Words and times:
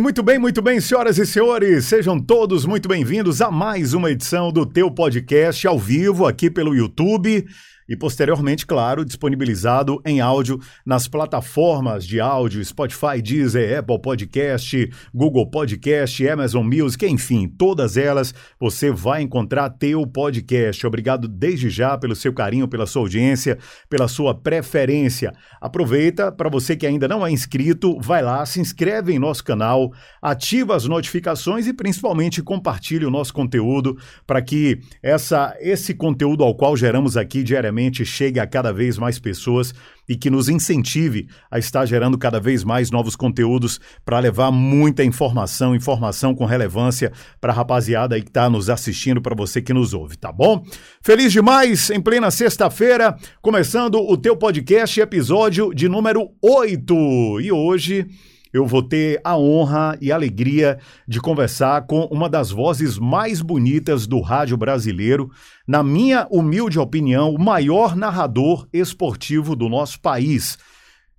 muito 0.00 0.22
bem, 0.22 0.38
muito 0.38 0.60
bem, 0.62 0.80
senhoras 0.80 1.18
e 1.18 1.26
senhores. 1.26 1.84
Sejam 1.84 2.20
todos 2.20 2.64
muito 2.64 2.88
bem-vindos 2.88 3.40
a 3.40 3.50
mais 3.50 3.94
uma 3.94 4.10
edição 4.10 4.50
do 4.50 4.64
teu 4.66 4.90
podcast 4.90 5.66
ao 5.66 5.78
vivo 5.78 6.26
aqui 6.26 6.50
pelo 6.50 6.74
YouTube 6.74 7.46
e 7.88 7.96
posteriormente, 7.96 8.66
claro, 8.66 9.04
disponibilizado 9.04 10.00
em 10.04 10.20
áudio 10.20 10.58
nas 10.84 11.06
plataformas 11.06 12.06
de 12.06 12.18
áudio 12.18 12.64
Spotify, 12.64 13.20
Deezer, 13.22 13.78
Apple 13.78 14.00
Podcast, 14.00 14.90
Google 15.12 15.50
Podcast, 15.50 16.26
Amazon 16.28 16.66
Music, 16.66 17.06
enfim, 17.06 17.46
todas 17.46 17.96
elas 17.96 18.34
você 18.58 18.90
vai 18.90 19.22
encontrar 19.22 19.68
teu 19.70 20.06
podcast. 20.06 20.86
Obrigado 20.86 21.28
desde 21.28 21.68
já 21.68 21.96
pelo 21.98 22.16
seu 22.16 22.32
carinho, 22.32 22.66
pela 22.66 22.86
sua 22.86 23.02
audiência, 23.02 23.58
pela 23.88 24.08
sua 24.08 24.34
preferência. 24.34 25.32
Aproveita 25.60 26.32
para 26.32 26.48
você 26.48 26.76
que 26.76 26.86
ainda 26.86 27.06
não 27.06 27.26
é 27.26 27.30
inscrito, 27.30 27.98
vai 28.00 28.22
lá, 28.22 28.44
se 28.46 28.60
inscreve 28.60 29.12
em 29.12 29.18
nosso 29.18 29.44
canal, 29.44 29.92
ativa 30.22 30.74
as 30.74 30.86
notificações 30.86 31.66
e 31.66 31.74
principalmente 31.74 32.42
compartilhe 32.42 33.04
o 33.04 33.10
nosso 33.10 33.34
conteúdo 33.34 33.96
para 34.26 34.40
que 34.40 34.80
essa 35.02 35.54
esse 35.60 35.94
conteúdo 35.94 36.42
ao 36.42 36.54
qual 36.54 36.76
geramos 36.76 37.16
aqui 37.16 37.42
diariamente 37.42 37.73
chegue 38.04 38.40
a 38.40 38.46
cada 38.46 38.72
vez 38.72 38.96
mais 38.96 39.18
pessoas 39.18 39.74
e 40.08 40.16
que 40.16 40.30
nos 40.30 40.48
incentive 40.48 41.28
a 41.50 41.58
estar 41.58 41.86
gerando 41.86 42.16
cada 42.18 42.38
vez 42.38 42.62
mais 42.62 42.90
novos 42.90 43.16
conteúdos 43.16 43.80
para 44.04 44.18
levar 44.18 44.50
muita 44.50 45.02
informação, 45.02 45.74
informação 45.74 46.34
com 46.34 46.44
relevância 46.44 47.12
para 47.40 47.52
a 47.52 47.56
rapaziada 47.56 48.14
aí 48.14 48.22
que 48.22 48.28
está 48.28 48.48
nos 48.48 48.70
assistindo, 48.70 49.20
para 49.20 49.34
você 49.34 49.60
que 49.62 49.72
nos 49.72 49.94
ouve, 49.94 50.16
tá 50.16 50.30
bom? 50.30 50.64
Feliz 51.02 51.32
demais, 51.32 51.90
em 51.90 52.00
plena 52.00 52.30
sexta-feira, 52.30 53.16
começando 53.40 53.96
o 53.96 54.16
teu 54.16 54.36
podcast, 54.36 55.00
episódio 55.00 55.72
de 55.74 55.88
número 55.88 56.30
8. 56.42 57.40
E 57.40 57.50
hoje 57.50 58.06
eu 58.54 58.64
vou 58.64 58.84
ter 58.84 59.20
a 59.24 59.36
honra 59.36 59.98
e 60.00 60.12
a 60.12 60.14
alegria 60.14 60.78
de 61.08 61.20
conversar 61.20 61.88
com 61.88 62.04
uma 62.04 62.28
das 62.28 62.52
vozes 62.52 62.96
mais 62.96 63.42
bonitas 63.42 64.06
do 64.06 64.20
rádio 64.20 64.56
brasileiro, 64.56 65.28
na 65.66 65.82
minha 65.82 66.28
humilde 66.30 66.78
opinião, 66.78 67.34
o 67.34 67.38
maior 67.38 67.96
narrador 67.96 68.68
esportivo 68.72 69.56
do 69.56 69.68
nosso 69.68 70.00
país 70.00 70.56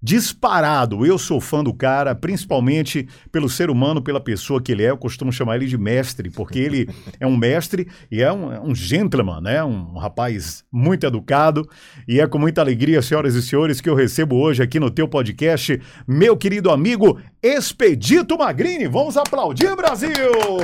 disparado. 0.02 1.06
Eu 1.06 1.18
sou 1.18 1.42
fã 1.42 1.64
do 1.64 1.74
cara, 1.74 2.14
principalmente 2.14 3.08
pelo 3.32 3.50
ser 3.50 3.70
humano, 3.70 4.02
pela 4.02 4.20
pessoa 4.20 4.62
que 4.62 4.72
ele 4.72 4.84
é. 4.84 4.92
Eu 4.92 4.98
costumo 4.98 5.32
chamar 5.32 5.56
ele 5.56 5.66
de 5.66 5.78
mestre, 5.78 6.30
porque 6.30 6.60
ele 6.60 6.88
é 7.20 7.26
um 7.26 7.36
mestre 7.36 7.88
e 8.12 8.22
é 8.22 8.32
um, 8.32 8.52
é 8.52 8.60
um 8.60 8.76
gentleman, 8.76 9.42
né? 9.42 9.64
Um 9.64 9.98
rapaz 9.98 10.64
muito 10.72 11.06
educado. 11.06 11.68
E 12.08 12.20
é 12.20 12.28
com 12.28 12.38
muita 12.38 12.62
alegria, 12.62 13.02
senhoras 13.02 13.34
e 13.36 13.42
senhores, 13.42 13.82
que 13.82 13.90
eu 13.90 13.96
recebo 13.96 14.36
hoje 14.36 14.62
aqui 14.62 14.80
no 14.80 14.92
teu 14.92 15.08
podcast 15.08 15.82
meu 16.08 16.38
querido 16.38 16.70
amigo 16.70 17.20
Expedito 17.42 18.38
Magrini. 18.38 18.88
Vamos 18.88 19.18
aplaudir, 19.18 19.76
Brasil! 19.76 20.10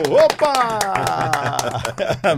Opa! 0.10 0.80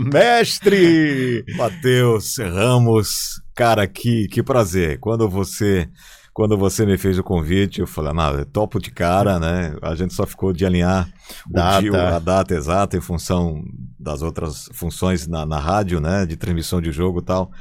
mestre! 0.00 1.44
Matheus 1.56 2.36
Ramos, 2.38 3.42
cara, 3.54 3.86
que, 3.86 4.26
que 4.28 4.42
prazer. 4.42 4.98
Quando 5.00 5.28
você 5.28 5.88
quando 6.34 6.58
você 6.58 6.84
me 6.84 6.98
fez 6.98 7.16
o 7.16 7.22
convite, 7.22 7.80
eu 7.80 7.86
falei, 7.86 8.12
não, 8.12 8.40
é 8.40 8.44
topo 8.44 8.80
de 8.80 8.90
cara, 8.90 9.38
né? 9.38 9.76
A 9.80 9.94
gente 9.94 10.12
só 10.12 10.26
ficou 10.26 10.52
de 10.52 10.66
alinhar 10.66 11.08
data. 11.46 11.80
Dia, 11.80 12.16
a 12.16 12.18
data 12.18 12.54
exata 12.54 12.96
em 12.96 13.00
função 13.00 13.62
das 13.96 14.20
outras 14.20 14.68
funções 14.72 15.28
na, 15.28 15.46
na 15.46 15.60
rádio, 15.60 16.00
né? 16.00 16.26
De 16.26 16.36
transmissão 16.36 16.80
de 16.80 16.90
jogo 16.90 17.20
e 17.20 17.24
tal. 17.24 17.52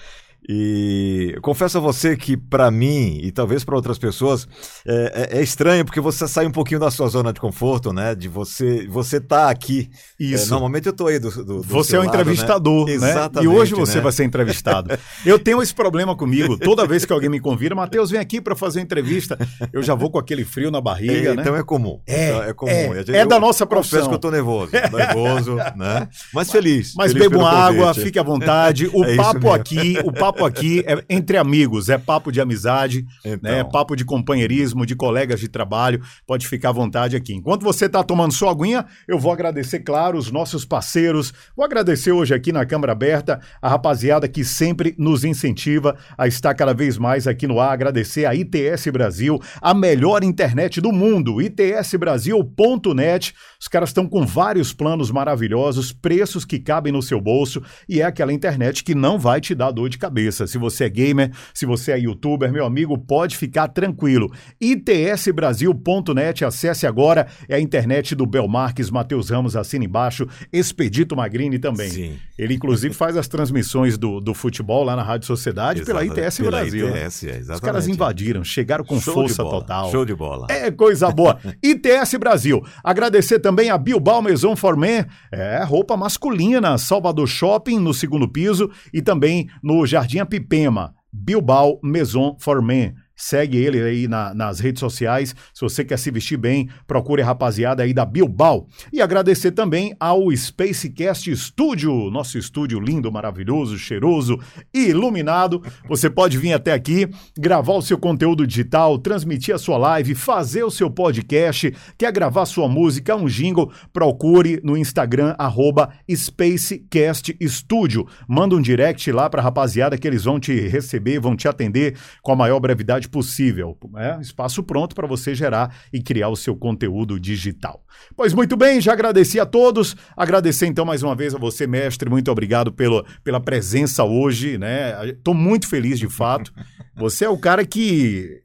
E 0.47 1.37
confesso 1.41 1.77
a 1.77 1.81
você 1.81 2.17
que, 2.17 2.35
para 2.35 2.69
mim, 2.69 3.19
e 3.21 3.31
talvez 3.31 3.63
para 3.63 3.75
outras 3.75 3.97
pessoas, 3.97 4.47
é, 4.85 5.29
é, 5.31 5.39
é, 5.39 5.41
estranho 5.41 5.85
porque 5.85 6.01
você 6.01 6.27
sai 6.27 6.45
um 6.45 6.51
pouquinho 6.51 6.81
da 6.81 6.91
sua 6.91 7.07
zona 7.07 7.31
de 7.31 7.39
conforto, 7.39 7.93
né? 7.93 8.13
De 8.13 8.27
você 8.27 8.85
você 8.87 9.21
tá 9.21 9.49
aqui. 9.49 9.89
É, 10.19 10.23
Isso. 10.23 10.47
É, 10.47 10.49
normalmente 10.49 10.87
eu 10.87 10.93
tô 10.93 11.07
aí 11.07 11.17
do, 11.17 11.29
do, 11.29 11.43
do 11.43 11.63
Você 11.63 11.95
é 11.95 11.99
um 11.99 12.03
lado, 12.03 12.13
entrevistador, 12.13 12.85
né? 12.87 12.93
Exatamente, 12.93 13.45
E 13.45 13.47
hoje 13.47 13.73
você 13.73 13.97
né? 13.97 14.01
vai 14.01 14.11
ser 14.11 14.25
entrevistado. 14.25 14.97
eu 15.25 15.39
tenho 15.39 15.61
esse 15.61 15.73
problema 15.73 16.15
comigo. 16.15 16.57
Toda 16.57 16.85
vez 16.85 17.05
que 17.05 17.13
alguém 17.13 17.29
me 17.29 17.39
convida, 17.39 17.73
Matheus, 17.73 18.11
vem 18.11 18.19
aqui 18.19 18.41
para 18.41 18.55
fazer 18.55 18.81
entrevista, 18.81 19.37
eu 19.71 19.81
já 19.81 19.95
vou 19.95 20.11
com 20.11 20.19
aquele 20.19 20.43
frio 20.43 20.69
na 20.69 20.81
barriga, 20.81 21.29
é, 21.29 21.35
né? 21.35 21.41
Então 21.41 21.55
é 21.55 21.63
comum. 21.63 22.01
É, 22.05 22.29
então 22.29 22.43
é 22.43 22.53
comum. 22.53 22.71
É, 22.71 22.95
gente, 22.97 23.15
é 23.15 23.25
da 23.25 23.39
nossa 23.39 23.65
profissão. 23.65 23.99
Confesso 23.99 24.09
que 24.09 24.15
eu 24.15 24.19
tô 24.19 24.31
nervoso, 24.31 24.71
nervoso, 24.71 25.55
né? 25.77 26.09
Mas 26.33 26.51
feliz. 26.51 26.93
Mas 26.97 27.13
feliz 27.13 27.29
pelo 27.29 27.45
água, 27.45 27.93
fique 27.93 28.19
à 28.19 28.23
vontade. 28.23 28.89
O 29.03 29.15
papo 29.17 29.51
aqui, 29.51 29.97
o 30.03 30.11
papo 30.11 30.32
aqui 30.45 30.83
é 30.87 31.03
entre 31.09 31.37
amigos, 31.37 31.89
é 31.89 31.97
papo 31.97 32.31
de 32.31 32.39
amizade, 32.41 33.05
Então. 33.25 33.51
né? 33.51 33.59
É 33.59 33.63
papo 33.63 33.95
de 33.95 34.05
companheirismo, 34.05 34.85
de 34.85 34.95
colegas 34.95 35.39
de 35.39 35.47
trabalho. 35.47 36.01
Pode 36.25 36.47
ficar 36.47 36.69
à 36.69 36.71
vontade 36.71 37.15
aqui. 37.15 37.33
Enquanto 37.33 37.63
você 37.63 37.85
está 37.85 38.03
tomando 38.03 38.33
sua 38.33 38.51
aguinha, 38.51 38.85
eu 39.07 39.19
vou 39.19 39.31
agradecer, 39.31 39.79
claro, 39.79 40.17
os 40.17 40.31
nossos 40.31 40.65
parceiros. 40.65 41.33
Vou 41.55 41.65
agradecer 41.65 42.11
hoje 42.11 42.33
aqui 42.33 42.51
na 42.51 42.65
Câmara 42.65 42.91
Aberta 42.93 43.39
a 43.61 43.69
rapaziada 43.69 44.27
que 44.27 44.43
sempre 44.43 44.95
nos 44.97 45.23
incentiva 45.23 45.95
a 46.17 46.27
estar 46.27 46.53
cada 46.53 46.73
vez 46.73 46.97
mais 46.97 47.27
aqui 47.27 47.47
no 47.47 47.59
ar. 47.59 47.73
Agradecer 47.73 48.25
a 48.25 48.33
ITS 48.33 48.87
Brasil, 48.91 49.39
a 49.61 49.73
melhor 49.73 50.23
internet 50.23 50.79
do 50.79 50.91
mundo, 50.91 51.41
itsbrasil.net. 51.41 53.33
Os 53.59 53.67
caras 53.67 53.89
estão 53.89 54.07
com 54.07 54.25
vários 54.25 54.73
planos 54.73 55.11
maravilhosos, 55.11 55.91
preços 55.91 56.45
que 56.45 56.59
cabem 56.59 56.91
no 56.93 57.01
seu 57.01 57.19
bolso 57.19 57.61
e 57.87 58.01
é 58.01 58.03
aquela 58.05 58.33
internet 58.33 58.83
que 58.83 58.95
não 58.95 59.17
vai 59.17 59.39
te 59.41 59.55
dar 59.55 59.71
dor 59.71 59.89
de 59.89 59.97
cabeça. 59.97 60.22
Se 60.31 60.57
você 60.57 60.85
é 60.85 60.89
gamer, 60.89 61.31
se 61.53 61.65
você 61.65 61.91
é 61.91 61.99
youtuber, 61.99 62.51
meu 62.51 62.65
amigo, 62.65 62.97
pode 62.97 63.37
ficar 63.37 63.67
tranquilo. 63.67 64.31
itsbrasil.net, 64.59 66.45
acesse 66.45 66.85
agora, 66.87 67.27
é 67.47 67.55
a 67.55 67.59
internet 67.59 68.15
do 68.15 68.25
Belmarques, 68.25 68.89
Matheus 68.89 69.29
Ramos 69.29 69.55
assina 69.55 69.85
embaixo, 69.85 70.27
Expedito 70.51 71.15
Magrini 71.15 71.59
também. 71.59 71.89
Sim. 71.89 72.17
Ele 72.37 72.53
inclusive 72.53 72.93
faz 72.93 73.17
as 73.17 73.27
transmissões 73.27 73.97
do, 73.97 74.19
do 74.19 74.33
futebol 74.33 74.83
lá 74.83 74.95
na 74.95 75.03
Rádio 75.03 75.27
Sociedade 75.27 75.83
pela. 75.83 76.03
ITS 76.03 76.37
Pela 76.37 76.51
Brasil. 76.51 76.89
né? 76.89 77.05
ITS, 77.05 77.23
é, 77.23 77.53
Os 77.53 77.59
caras 77.59 77.87
invadiram, 77.87 78.43
chegaram 78.43 78.83
com 78.83 78.99
Show 78.99 79.13
força 79.13 79.43
total. 79.43 79.91
Show 79.91 80.05
de 80.05 80.15
bola. 80.15 80.47
É 80.49 80.69
coisa 80.71 81.09
boa. 81.11 81.39
ITS 81.63 82.15
Brasil. 82.19 82.63
Agradecer 82.83 83.39
também 83.39 83.69
a 83.69 83.77
Bilbao 83.77 84.21
Maison 84.21 84.55
Formen, 84.55 85.05
é 85.31 85.63
roupa 85.63 85.95
masculina, 85.95 86.77
Salvador 86.77 87.27
Shopping 87.27 87.79
no 87.79 87.93
segundo 87.93 88.27
piso 88.27 88.69
e 88.93 89.01
também 89.01 89.49
no 89.61 89.85
Jardim 89.85 90.12
Apipema. 90.19 90.93
Bilbao 91.11 91.79
Maison 91.83 92.35
Formen. 92.39 92.95
Segue 93.25 93.57
ele 93.57 93.81
aí 93.81 94.05
na- 94.07 94.33
nas 94.33 94.59
redes 94.59 94.81
sociais. 94.81 95.33
Se 95.53 95.61
você 95.61 95.83
quer 95.85 95.97
se 95.97 96.11
vestir 96.11 96.37
bem, 96.37 96.67
procure 96.85 97.21
a 97.21 97.25
rapaziada 97.25 97.81
aí 97.83 97.93
da 97.93 98.03
Bilbao. 98.05 98.67
E 98.91 99.01
agradecer 99.01 99.51
também 99.51 99.95
ao 99.97 100.29
Spacecast 100.35 101.33
Studio, 101.37 102.09
nosso 102.11 102.37
estúdio 102.37 102.81
lindo, 102.81 103.09
maravilhoso, 103.09 103.77
cheiroso 103.77 104.37
e 104.73 104.89
iluminado. 104.89 105.63
Você 105.87 106.09
pode 106.09 106.37
vir 106.37 106.51
até 106.51 106.73
aqui, 106.73 107.07
gravar 107.37 107.73
o 107.75 107.81
seu 107.81 107.97
conteúdo 107.97 108.45
digital, 108.45 108.97
transmitir 108.97 109.55
a 109.55 109.57
sua 109.57 109.77
live, 109.77 110.15
fazer 110.15 110.63
o 110.65 110.69
seu 110.71 110.89
podcast, 110.91 111.73
quer 111.97 112.11
gravar 112.11 112.45
sua 112.45 112.67
música, 112.67 113.15
um 113.15 113.27
jingle, 113.27 113.71
procure 113.93 114.59
no 114.65 114.75
Instagram, 114.75 115.33
arroba 115.37 115.93
Spacecast 116.13 117.37
Studio. 117.47 118.05
Manda 118.27 118.55
um 118.55 118.61
direct 118.61 119.09
lá 119.13 119.29
pra 119.29 119.41
rapaziada 119.41 119.97
que 119.97 120.05
eles 120.07 120.25
vão 120.25 120.39
te 120.39 120.53
receber, 120.67 121.19
vão 121.19 121.35
te 121.37 121.47
atender 121.47 121.95
com 122.21 122.33
a 122.33 122.35
maior 122.35 122.59
brevidade 122.59 123.07
possível. 123.13 123.77
É 123.97 124.19
espaço 124.19 124.63
pronto 124.63 124.95
para 124.95 125.05
você 125.05 125.35
gerar 125.35 125.75
e 125.93 126.01
criar 126.01 126.29
o 126.29 126.35
seu 126.35 126.55
conteúdo 126.55 127.19
digital. 127.19 127.85
Pois 128.17 128.33
muito 128.33 128.57
bem, 128.57 128.81
já 128.81 128.91
agradeci 128.91 129.39
a 129.39 129.45
todos. 129.45 129.95
Agradecer 130.17 130.65
então 130.65 130.83
mais 130.83 131.03
uma 131.03 131.15
vez 131.15 131.35
a 131.35 131.37
você, 131.37 131.67
mestre. 131.67 132.09
Muito 132.09 132.31
obrigado 132.31 132.73
pelo, 132.73 133.05
pela 133.23 133.39
presença 133.39 134.03
hoje, 134.03 134.57
né? 134.57 135.09
Estou 135.09 135.35
muito 135.35 135.69
feliz 135.69 135.99
de 135.99 136.09
fato. 136.09 136.51
Você 136.95 137.25
é 137.25 137.29
o 137.29 137.37
cara 137.37 137.63
que 137.65 138.42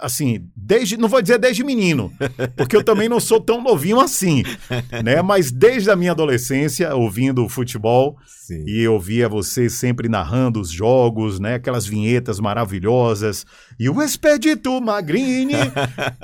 assim, 0.00 0.48
desde, 0.54 0.96
não 0.96 1.08
vou 1.08 1.22
dizer 1.22 1.38
desde 1.38 1.64
menino, 1.64 2.12
porque 2.56 2.76
eu 2.76 2.84
também 2.84 3.08
não 3.08 3.20
sou 3.20 3.40
tão 3.40 3.62
novinho 3.62 4.00
assim, 4.00 4.42
né? 5.02 5.22
Mas 5.22 5.50
desde 5.50 5.90
a 5.90 5.96
minha 5.96 6.12
adolescência, 6.12 6.94
ouvindo 6.94 7.48
futebol, 7.48 8.16
Sim. 8.26 8.64
e 8.66 8.82
eu 8.82 8.98
via 8.98 9.28
você 9.28 9.70
sempre 9.70 10.08
narrando 10.08 10.60
os 10.60 10.70
jogos, 10.70 11.38
né? 11.38 11.54
Aquelas 11.54 11.86
vinhetas 11.86 12.40
maravilhosas. 12.40 13.46
E 13.78 13.88
o 13.88 14.02
Expedito 14.02 14.80
Magrini. 14.80 15.54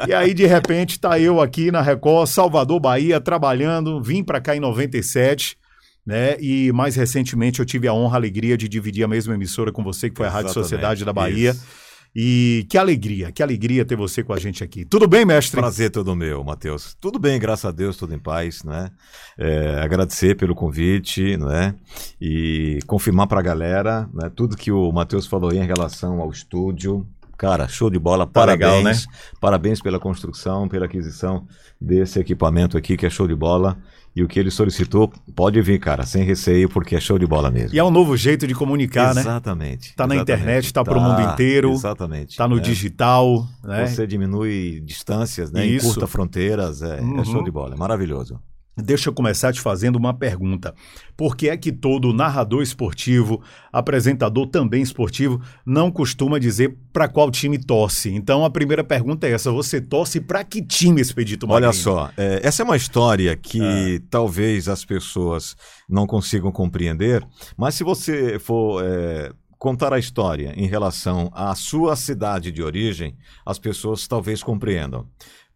e 0.06 0.12
aí, 0.12 0.34
de 0.34 0.46
repente, 0.46 0.98
tá 0.98 1.18
eu 1.18 1.40
aqui 1.40 1.70
na 1.70 1.80
Record, 1.80 2.28
Salvador, 2.28 2.80
Bahia, 2.80 3.20
trabalhando. 3.20 4.02
Vim 4.02 4.22
para 4.22 4.40
cá 4.40 4.56
em 4.56 4.60
97. 4.60 5.56
Né? 6.04 6.36
E 6.40 6.72
mais 6.72 6.96
recentemente 6.96 7.60
eu 7.60 7.66
tive 7.66 7.86
a 7.86 7.92
honra, 7.92 8.14
a 8.14 8.18
alegria 8.18 8.56
de 8.56 8.66
dividir 8.66 9.04
a 9.04 9.08
mesma 9.08 9.34
emissora 9.34 9.70
com 9.70 9.84
você, 9.84 10.08
que 10.08 10.16
foi 10.16 10.26
a 10.26 10.30
Rádio 10.30 10.46
Exatamente, 10.46 10.64
Sociedade 10.64 11.04
da 11.04 11.12
Bahia. 11.12 11.50
isso. 11.50 11.87
E 12.14 12.66
que 12.68 12.76
alegria, 12.76 13.30
que 13.30 13.42
alegria 13.42 13.84
ter 13.84 13.96
você 13.96 14.24
com 14.24 14.32
a 14.32 14.38
gente 14.38 14.64
aqui. 14.64 14.84
Tudo 14.84 15.06
bem, 15.06 15.24
mestre? 15.24 15.60
Prazer 15.60 15.90
todo 15.90 16.16
meu, 16.16 16.42
Matheus. 16.42 16.96
Tudo 17.00 17.18
bem, 17.18 17.38
graças 17.38 17.66
a 17.66 17.70
Deus, 17.70 17.96
tudo 17.96 18.14
em 18.14 18.18
paz, 18.18 18.64
né? 18.64 18.90
É, 19.36 19.80
agradecer 19.80 20.36
pelo 20.36 20.54
convite, 20.54 21.36
né? 21.36 21.74
E 22.20 22.78
confirmar 22.86 23.26
para 23.26 23.40
a 23.40 23.42
galera, 23.42 24.08
né? 24.12 24.30
Tudo 24.34 24.56
que 24.56 24.72
o 24.72 24.90
Matheus 24.90 25.26
falou 25.26 25.50
aí 25.50 25.58
em 25.58 25.66
relação 25.66 26.20
ao 26.20 26.30
estúdio, 26.30 27.06
Cara, 27.38 27.68
show 27.68 27.88
de 27.88 28.00
bola, 28.00 28.26
tá 28.26 28.32
parabéns. 28.32 28.68
Legal, 28.68 28.82
né? 28.82 29.00
Parabéns 29.40 29.80
pela 29.80 30.00
construção, 30.00 30.68
pela 30.68 30.86
aquisição 30.86 31.46
desse 31.80 32.18
equipamento 32.18 32.76
aqui, 32.76 32.96
que 32.96 33.06
é 33.06 33.10
show 33.10 33.28
de 33.28 33.34
bola. 33.36 33.78
E 34.18 34.22
o 34.24 34.26
que 34.26 34.36
ele 34.36 34.50
solicitou, 34.50 35.12
pode 35.32 35.62
vir, 35.62 35.78
cara, 35.78 36.04
sem 36.04 36.24
receio, 36.24 36.68
porque 36.68 36.96
é 36.96 37.00
show 37.00 37.16
de 37.20 37.24
bola 37.24 37.52
mesmo. 37.52 37.72
E 37.72 37.78
é 37.78 37.84
um 37.84 37.90
novo 37.90 38.16
jeito 38.16 38.48
de 38.48 38.52
comunicar, 38.52 39.12
exatamente, 39.12 39.24
né? 39.24 39.30
Exatamente. 39.30 39.94
Tá 39.94 40.06
na 40.08 40.16
internet, 40.16 40.64
está 40.64 40.82
tá, 40.82 40.90
para 40.90 40.98
o 40.98 41.00
mundo 41.00 41.22
inteiro. 41.32 41.70
Exatamente. 41.70 42.36
Tá 42.36 42.48
no 42.48 42.58
é. 42.58 42.60
digital. 42.60 43.46
Né? 43.62 43.86
Você 43.86 44.08
diminui 44.08 44.82
distâncias, 44.84 45.52
né? 45.52 45.64
Isso. 45.64 45.86
Encurta 45.86 46.08
fronteiras. 46.08 46.82
É, 46.82 47.00
uhum. 47.00 47.20
é 47.20 47.24
show 47.24 47.44
de 47.44 47.50
bola, 47.52 47.74
é 47.74 47.78
maravilhoso. 47.78 48.40
Deixa 48.82 49.08
eu 49.08 49.12
começar 49.12 49.52
te 49.52 49.60
fazendo 49.60 49.96
uma 49.96 50.14
pergunta. 50.14 50.74
Por 51.16 51.36
que 51.36 51.48
é 51.48 51.56
que 51.56 51.72
todo 51.72 52.12
narrador 52.12 52.62
esportivo, 52.62 53.42
apresentador 53.72 54.46
também 54.46 54.82
esportivo, 54.82 55.42
não 55.66 55.90
costuma 55.90 56.38
dizer 56.38 56.76
para 56.92 57.08
qual 57.08 57.30
time 57.30 57.58
torce? 57.58 58.14
Então 58.14 58.44
a 58.44 58.50
primeira 58.50 58.84
pergunta 58.84 59.26
é 59.26 59.32
essa: 59.32 59.50
você 59.50 59.80
torce 59.80 60.20
para 60.20 60.44
que 60.44 60.62
time, 60.62 61.00
Expedito 61.00 61.46
Magrinho? 61.46 61.70
Olha 61.70 61.76
só, 61.76 62.10
é, 62.16 62.40
essa 62.42 62.62
é 62.62 62.64
uma 62.64 62.76
história 62.76 63.36
que 63.36 63.60
ah. 63.60 64.06
talvez 64.08 64.68
as 64.68 64.84
pessoas 64.84 65.56
não 65.88 66.06
consigam 66.06 66.52
compreender, 66.52 67.26
mas 67.56 67.74
se 67.74 67.82
você 67.82 68.38
for. 68.38 68.84
É 68.84 69.32
contar 69.58 69.92
a 69.92 69.98
história 69.98 70.54
em 70.56 70.66
relação 70.66 71.30
à 71.34 71.54
sua 71.54 71.96
cidade 71.96 72.52
de 72.52 72.62
origem, 72.62 73.16
as 73.44 73.58
pessoas 73.58 74.06
talvez 74.06 74.42
compreendam. 74.42 75.06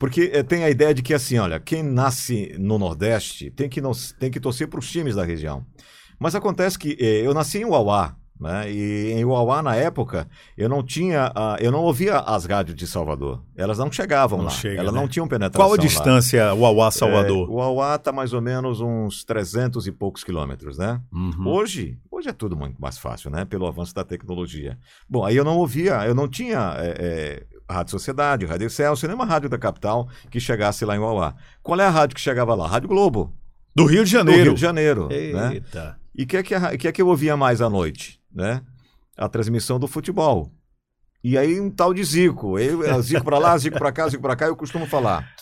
Porque 0.02 0.32
é, 0.34 0.42
tem 0.42 0.64
a 0.64 0.68
ideia 0.68 0.92
de 0.92 1.00
que, 1.00 1.14
assim, 1.14 1.38
olha, 1.38 1.60
quem 1.60 1.80
nasce 1.80 2.56
no 2.58 2.76
Nordeste 2.76 3.52
tem 3.52 3.68
que, 3.68 3.80
não, 3.80 3.92
tem 4.18 4.32
que 4.32 4.40
torcer 4.40 4.66
para 4.66 4.80
os 4.80 4.90
times 4.90 5.14
da 5.14 5.22
região. 5.24 5.64
Mas 6.18 6.34
acontece 6.34 6.76
que 6.76 6.96
é, 6.98 7.24
eu 7.24 7.32
nasci 7.32 7.58
em 7.58 7.64
Uauá, 7.64 8.16
né? 8.40 8.68
E 8.68 9.12
em 9.12 9.24
Uauá, 9.24 9.62
na 9.62 9.76
época, 9.76 10.26
eu 10.58 10.68
não 10.68 10.82
tinha, 10.82 11.28
uh, 11.28 11.62
eu 11.62 11.70
não 11.70 11.82
ouvia 11.82 12.18
as 12.18 12.46
rádios 12.46 12.76
de 12.76 12.84
Salvador. 12.84 13.44
Elas 13.56 13.78
não 13.78 13.92
chegavam 13.92 14.38
não 14.38 14.46
lá. 14.46 14.50
Chega, 14.50 14.80
Elas 14.80 14.92
né? 14.92 15.00
não 15.00 15.06
tinham 15.06 15.28
penetração 15.28 15.68
Qual 15.68 15.72
a 15.72 15.80
distância 15.80 16.52
Uauá-Salvador? 16.52 17.48
É, 17.48 17.52
Uauá 17.52 17.94
está 17.94 18.10
mais 18.10 18.32
ou 18.32 18.40
menos 18.40 18.80
uns 18.80 19.22
300 19.22 19.86
e 19.86 19.92
poucos 19.92 20.24
quilômetros, 20.24 20.78
né? 20.78 21.00
Uhum. 21.12 21.46
Hoje, 21.46 21.96
hoje 22.10 22.28
é 22.28 22.32
tudo 22.32 22.56
muito 22.56 22.82
mais 22.82 22.98
fácil, 22.98 23.30
né? 23.30 23.44
Pelo 23.44 23.68
avanço 23.68 23.94
da 23.94 24.02
tecnologia. 24.02 24.76
Bom, 25.08 25.24
aí 25.24 25.36
eu 25.36 25.44
não 25.44 25.58
ouvia, 25.58 26.04
eu 26.04 26.14
não 26.16 26.26
tinha 26.26 26.74
é, 26.78 27.46
é, 27.68 27.72
Rádio 27.72 27.90
Sociedade, 27.90 28.46
Rádio 28.46 28.70
Celso, 28.70 29.06
nenhuma 29.06 29.24
rádio 29.24 29.48
da 29.48 29.58
capital 29.58 30.08
que 30.30 30.40
chegasse 30.40 30.84
lá 30.84 30.96
em 30.96 30.98
Uauá. 30.98 31.34
Qual 31.62 31.78
é 31.80 31.84
a 31.84 31.90
rádio 31.90 32.14
que 32.14 32.20
chegava 32.20 32.54
lá? 32.54 32.66
Rádio 32.66 32.88
Globo. 32.88 33.34
Do 33.74 33.86
Rio 33.86 34.04
de 34.04 34.10
Janeiro. 34.10 34.40
Do 34.40 34.44
Rio 34.44 34.54
de 34.54 34.60
Janeiro. 34.60 35.08
Né? 35.08 35.54
Eita. 35.54 35.84
Né? 35.84 35.94
E 36.14 36.24
o 36.24 36.26
que, 36.26 36.36
é 36.36 36.42
que, 36.42 36.78
que 36.78 36.88
é 36.88 36.92
que 36.92 37.02
eu 37.02 37.08
ouvia 37.08 37.36
mais 37.36 37.60
à 37.60 37.70
noite? 37.70 38.20
Né? 38.32 38.60
A 39.16 39.28
transmissão 39.28 39.78
do 39.78 39.88
futebol. 39.88 40.52
E 41.24 41.38
aí 41.38 41.60
um 41.60 41.70
tal 41.70 41.94
de 41.94 42.02
Zico. 42.04 42.58
Eu, 42.58 43.00
Zico 43.00 43.24
para 43.24 43.38
lá, 43.38 43.56
Zico 43.58 43.78
para 43.78 43.92
cá, 43.92 44.08
Zico 44.08 44.22
para 44.22 44.36
cá, 44.36 44.46
eu 44.46 44.56
costumo 44.56 44.86
falar. 44.86 45.32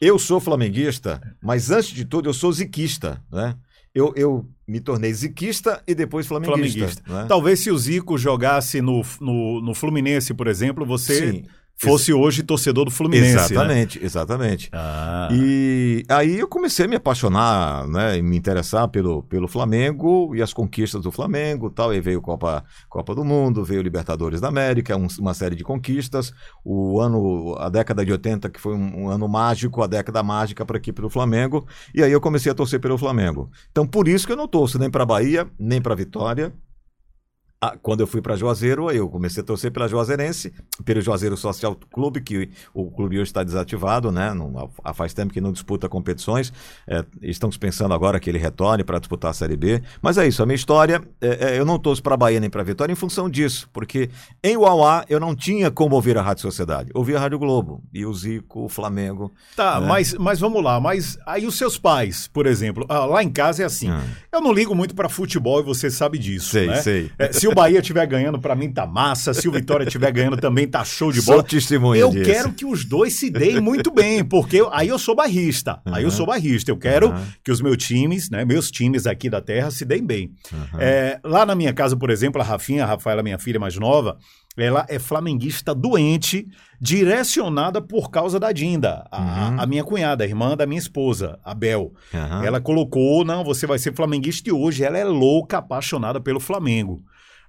Eu 0.00 0.18
sou 0.18 0.40
flamenguista, 0.40 1.20
mas 1.42 1.70
antes 1.70 1.90
de 1.90 2.04
tudo 2.04 2.28
eu 2.28 2.34
sou 2.34 2.52
ziquista, 2.52 3.20
né? 3.32 3.56
Eu, 3.98 4.12
eu 4.16 4.46
me 4.66 4.80
tornei 4.80 5.12
ziquista 5.12 5.82
e 5.86 5.94
depois 5.94 6.26
flamenguista. 6.26 6.78
flamenguista. 6.78 7.02
Né? 7.12 7.26
Talvez 7.28 7.60
se 7.60 7.70
o 7.70 7.78
Zico 7.78 8.16
jogasse 8.16 8.80
no, 8.80 9.02
no, 9.20 9.60
no 9.60 9.74
Fluminense, 9.74 10.32
por 10.34 10.46
exemplo, 10.46 10.86
você 10.86 11.32
Sim 11.32 11.44
fosse 11.78 12.12
hoje 12.12 12.42
torcedor 12.42 12.84
do 12.84 12.90
Fluminense. 12.90 13.34
Né? 13.34 13.44
Exatamente, 13.44 13.98
né? 13.98 14.04
exatamente. 14.04 14.70
Ah. 14.72 15.28
E 15.32 16.04
aí 16.08 16.38
eu 16.38 16.48
comecei 16.48 16.86
a 16.86 16.88
me 16.88 16.96
apaixonar, 16.96 17.86
né, 17.86 18.18
e 18.18 18.22
me 18.22 18.36
interessar 18.36 18.88
pelo, 18.88 19.22
pelo 19.22 19.46
Flamengo 19.46 20.34
e 20.34 20.42
as 20.42 20.52
conquistas 20.52 21.02
do 21.02 21.12
Flamengo, 21.12 21.70
tal. 21.70 21.94
E 21.94 22.00
veio 22.00 22.20
Copa 22.20 22.64
Copa 22.88 23.14
do 23.14 23.24
Mundo, 23.24 23.64
veio 23.64 23.80
Libertadores 23.80 24.40
da 24.40 24.48
América, 24.48 24.96
um, 24.96 25.06
uma 25.20 25.34
série 25.34 25.54
de 25.54 25.62
conquistas. 25.62 26.32
O 26.64 27.00
ano, 27.00 27.54
a 27.58 27.68
década 27.68 28.04
de 28.04 28.10
80 28.10 28.50
que 28.50 28.60
foi 28.60 28.74
um, 28.74 29.04
um 29.04 29.08
ano 29.08 29.28
mágico, 29.28 29.82
a 29.82 29.86
década 29.86 30.22
mágica 30.22 30.66
para 30.66 30.76
aqui 30.76 30.92
pelo 30.92 31.08
Flamengo. 31.08 31.66
E 31.94 32.02
aí 32.02 32.10
eu 32.10 32.20
comecei 32.20 32.50
a 32.50 32.54
torcer 32.54 32.80
pelo 32.80 32.98
Flamengo. 32.98 33.50
Então 33.70 33.86
por 33.86 34.08
isso 34.08 34.26
que 34.26 34.32
eu 34.32 34.36
não 34.36 34.48
torço 34.48 34.78
nem 34.78 34.90
para 34.90 35.06
Bahia, 35.06 35.48
nem 35.58 35.80
para 35.80 35.94
Vitória, 35.94 36.52
ah, 37.60 37.76
quando 37.82 38.00
eu 38.00 38.06
fui 38.06 38.22
para 38.22 38.36
Juazeiro, 38.36 38.88
eu 38.92 39.08
comecei 39.08 39.42
a 39.42 39.44
torcer 39.46 39.72
pela 39.72 39.88
Juazeirense, 39.88 40.52
pelo 40.84 41.00
Juazeiro 41.00 41.36
Social 41.36 41.76
Clube, 41.92 42.20
que 42.20 42.50
o 42.72 42.88
clube 42.88 43.16
hoje 43.16 43.30
está 43.30 43.42
desativado, 43.42 44.12
né? 44.12 44.32
Não, 44.32 44.70
há 44.84 44.94
faz 44.94 45.12
tempo 45.12 45.32
que 45.32 45.40
não 45.40 45.50
disputa 45.50 45.88
competições. 45.88 46.52
É, 46.86 47.04
estamos 47.20 47.56
pensando 47.56 47.92
agora 47.92 48.20
que 48.20 48.30
ele 48.30 48.38
retorne 48.38 48.84
para 48.84 49.00
disputar 49.00 49.32
a 49.32 49.34
Série 49.34 49.56
B. 49.56 49.82
Mas 50.00 50.18
é 50.18 50.28
isso, 50.28 50.40
a 50.40 50.46
minha 50.46 50.54
história, 50.54 51.02
é, 51.20 51.54
é, 51.54 51.58
eu 51.58 51.64
não 51.64 51.80
torço 51.80 52.00
para 52.00 52.16
Bahia 52.16 52.38
nem 52.38 52.48
para 52.48 52.62
Vitória 52.62 52.92
em 52.92 52.96
função 52.96 53.28
disso, 53.28 53.68
porque 53.72 54.08
em 54.40 54.56
Uauá 54.56 55.04
eu 55.08 55.18
não 55.18 55.34
tinha 55.34 55.68
como 55.68 55.96
ouvir 55.96 56.16
a 56.16 56.22
Rádio 56.22 56.42
Sociedade. 56.42 56.90
Ouvia 56.94 57.16
a 57.16 57.20
Rádio 57.20 57.40
Globo 57.40 57.82
e 57.92 58.06
o 58.06 58.14
Zico, 58.14 58.66
o 58.66 58.68
Flamengo. 58.68 59.32
Tá, 59.56 59.80
né? 59.80 59.86
mas, 59.88 60.14
mas 60.14 60.38
vamos 60.38 60.62
lá. 60.62 60.78
Mas 60.78 61.18
aí 61.26 61.44
os 61.44 61.56
seus 61.56 61.76
pais, 61.76 62.28
por 62.28 62.46
exemplo, 62.46 62.86
ah, 62.88 63.04
lá 63.04 63.20
em 63.20 63.30
casa 63.30 63.64
é 63.64 63.66
assim. 63.66 63.90
Hum. 63.90 64.00
Eu 64.30 64.40
não 64.40 64.52
ligo 64.52 64.76
muito 64.76 64.94
para 64.94 65.08
futebol 65.08 65.58
e 65.58 65.64
você 65.64 65.90
sabe 65.90 66.18
disso. 66.18 66.50
Sei, 66.50 66.68
né? 66.68 66.82
sei. 66.82 67.10
É, 67.18 67.32
se 67.32 67.47
o 67.48 67.54
Bahia 67.54 67.80
estiver 67.80 68.06
ganhando, 68.06 68.38
para 68.38 68.54
mim 68.54 68.70
tá 68.70 68.86
massa. 68.86 69.34
Se 69.34 69.48
o 69.48 69.52
Vitória 69.52 69.84
estiver 69.84 70.12
ganhando, 70.12 70.36
também 70.36 70.66
tá 70.66 70.84
show 70.84 71.10
de 71.10 71.20
bola. 71.22 71.38
Sou 71.38 71.42
testemunha 71.42 72.00
Eu 72.00 72.10
disso. 72.10 72.24
quero 72.24 72.52
que 72.52 72.64
os 72.64 72.84
dois 72.84 73.14
se 73.14 73.30
deem 73.30 73.60
muito 73.60 73.90
bem, 73.90 74.24
porque 74.24 74.64
aí 74.72 74.88
eu 74.88 74.98
sou 74.98 75.14
barrista. 75.14 75.80
Uhum. 75.86 75.94
Aí 75.94 76.04
eu 76.04 76.10
sou 76.10 76.26
barrista. 76.26 76.70
Eu 76.70 76.76
quero 76.76 77.08
uhum. 77.08 77.26
que 77.42 77.50
os 77.50 77.60
meus 77.60 77.76
times, 77.78 78.30
né, 78.30 78.44
meus 78.44 78.70
times 78.70 79.06
aqui 79.06 79.28
da 79.28 79.40
terra 79.40 79.70
se 79.70 79.84
deem 79.84 80.04
bem. 80.04 80.30
Uhum. 80.52 80.80
É, 80.80 81.18
lá 81.24 81.44
na 81.44 81.54
minha 81.54 81.72
casa, 81.72 81.96
por 81.96 82.10
exemplo, 82.10 82.40
a 82.40 82.44
Rafinha, 82.44 82.84
a 82.84 82.86
Rafaela, 82.86 83.22
minha 83.22 83.38
filha 83.38 83.58
mais 83.58 83.76
nova, 83.76 84.18
ela 84.56 84.84
é 84.88 84.98
flamenguista 84.98 85.74
doente, 85.74 86.48
direcionada 86.80 87.80
por 87.80 88.10
causa 88.10 88.38
da 88.38 88.52
Dinda, 88.52 89.06
a, 89.10 89.20
uhum. 89.20 89.60
a, 89.60 89.66
minha 89.66 89.84
cunhada, 89.84 90.24
a 90.24 90.26
irmã 90.26 90.56
da 90.56 90.66
minha 90.66 90.78
esposa, 90.78 91.38
a 91.44 91.54
Bel. 91.54 91.92
Uhum. 92.12 92.42
Ela 92.42 92.60
colocou, 92.60 93.24
não, 93.24 93.44
você 93.44 93.66
vai 93.66 93.78
ser 93.78 93.94
flamenguista 93.94 94.48
e 94.48 94.52
hoje 94.52 94.82
ela 94.82 94.98
é 94.98 95.04
louca, 95.04 95.58
apaixonada 95.58 96.20
pelo 96.20 96.40
Flamengo, 96.40 97.00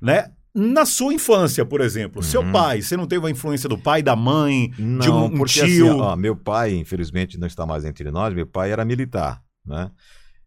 né? 0.02 0.32
Na 0.54 0.86
sua 0.86 1.14
infância, 1.14 1.64
por 1.64 1.80
exemplo, 1.80 2.22
uhum. 2.22 2.28
seu 2.28 2.52
pai, 2.52 2.82
você 2.82 2.98
não 2.98 3.06
teve 3.06 3.26
a 3.26 3.30
influência 3.30 3.70
do 3.70 3.78
pai, 3.78 4.02
da 4.02 4.16
mãe, 4.16 4.74
não, 4.80 5.00
de 5.00 5.10
um, 5.10 5.26
um 5.26 5.38
porque, 5.38 5.54
tio? 5.66 5.90
Assim, 5.90 6.02
ó, 6.02 6.16
meu 6.16 6.36
pai, 6.36 6.74
infelizmente, 6.76 7.38
não 7.40 7.48
está 7.48 7.66
mais 7.66 7.86
entre 7.86 8.10
nós. 8.10 8.34
Meu 8.34 8.48
pai 8.48 8.72
era 8.72 8.84
militar, 8.84 9.42
né? 9.66 9.92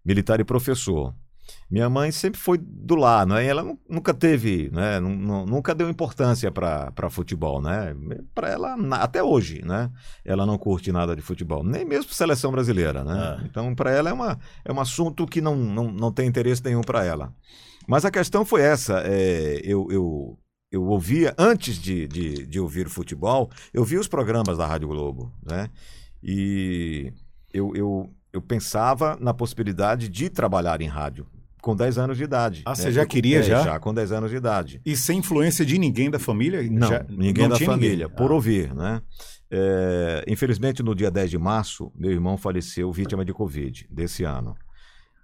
Militar 0.05 0.41
e 0.41 0.45
professor. 0.45 1.15
Minha 1.71 1.89
mãe 1.89 2.11
sempre 2.13 2.39
foi 2.39 2.59
do 2.59 2.95
lá, 2.95 3.25
né? 3.25 3.47
Ela 3.47 3.65
nunca 3.89 4.13
teve, 4.13 4.71
né? 4.73 5.01
Nunca 5.01 5.75
deu 5.75 5.89
importância 5.89 6.51
para 6.51 7.11
futebol, 7.11 7.63
né? 7.63 7.95
Para 8.35 8.51
ela 8.51 8.77
até 8.97 9.23
hoje, 9.23 9.63
né? 9.65 9.91
Ela 10.25 10.45
não 10.45 10.59
curte 10.59 10.93
nada 10.93 11.17
de 11.17 11.23
futebol, 11.23 11.65
nem 11.65 11.85
mesmo 11.85 12.13
seleção 12.13 12.53
brasileira, 12.53 13.03
né? 13.03 13.39
É. 13.41 13.47
Então 13.47 13.75
para 13.75 13.91
ela 13.91 14.11
é 14.11 14.13
uma 14.13 14.39
é 14.65 14.73
um 14.73 14.81
assunto 14.81 15.27
que 15.27 15.41
não, 15.41 15.57
não, 15.57 15.91
não 15.91 16.13
tem 16.13 16.29
interesse 16.29 16.63
nenhum 16.63 16.83
para 16.83 17.05
ela. 17.05 17.33
Mas 17.87 18.05
a 18.05 18.11
questão 18.11 18.45
foi 18.45 18.63
essa. 18.63 19.03
É, 19.05 19.61
eu, 19.65 19.89
eu, 19.91 20.39
eu 20.71 20.85
ouvia, 20.85 21.35
antes 21.39 21.77
de, 21.77 22.07
de, 22.09 22.47
de 22.47 22.61
ouvir 22.61 22.89
futebol, 22.89 23.51
eu 23.73 23.85
via 23.85 24.01
os 24.01 24.09
programas 24.09 24.59
da 24.59 24.67
Rádio 24.67 24.89
Globo, 24.89 25.33
né? 25.45 25.69
E 26.23 27.13
eu, 27.53 27.75
eu, 27.75 28.11
eu 28.33 28.41
pensava 28.41 29.17
na 29.21 29.35
possibilidade 29.35 30.09
de 30.09 30.31
trabalhar 30.31 30.81
em 30.81 30.87
rádio 30.87 31.27
com 31.63 31.77
10 31.77 31.97
anos 31.97 32.19
de 32.19 32.25
idade. 32.25 32.63
Ah, 32.67 32.71
né? 32.71 32.77
você 32.77 32.91
já 32.91 33.07
queria 33.07 33.39
é, 33.39 33.43
já? 33.43 33.63
Já, 33.63 33.79
com 33.79 33.95
10 33.95 34.13
anos 34.13 34.31
de 34.31 34.37
idade. 34.37 34.81
E 34.85 34.97
sem 34.97 35.21
influência 35.21 35.65
de 35.65 35.79
ninguém 35.79 36.11
da 36.11 36.19
família? 36.19 36.61
Não, 36.69 36.89
já, 36.89 37.07
ninguém 37.09 37.49
não 37.49 37.57
da 37.57 37.65
família, 37.65 38.07
ninguém. 38.09 38.17
por 38.17 38.33
ah. 38.33 38.35
ouvir, 38.35 38.75
né? 38.75 39.01
É, 39.49 40.25
infelizmente, 40.27 40.83
no 40.83 40.95
dia 40.95 41.11
10 41.11 41.31
de 41.31 41.39
março, 41.39 41.93
meu 41.95 42.11
irmão 42.11 42.37
faleceu 42.37 42.91
vítima 42.91 43.25
de 43.25 43.33
Covid 43.33 43.87
desse 43.91 44.25
ano. 44.25 44.57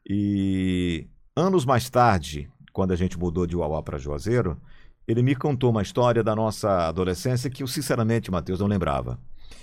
E 0.09 1.09
Anos 1.38 1.64
mais 1.64 1.88
tarde, 1.88 2.50
quando 2.73 2.90
a 2.90 2.97
gente 2.97 3.16
mudou 3.16 3.47
de 3.47 3.54
Uauá 3.54 3.80
para 3.80 3.97
Juazeiro, 3.97 4.61
ele 5.07 5.23
me 5.23 5.37
contou 5.37 5.71
uma 5.71 5.83
história 5.83 6.21
da 6.21 6.35
nossa 6.35 6.88
adolescência 6.88 7.49
que 7.49 7.62
eu, 7.62 7.68
sinceramente, 7.68 8.28
Matheus, 8.28 8.59
não 8.59 8.66
lembrava. 8.66 9.21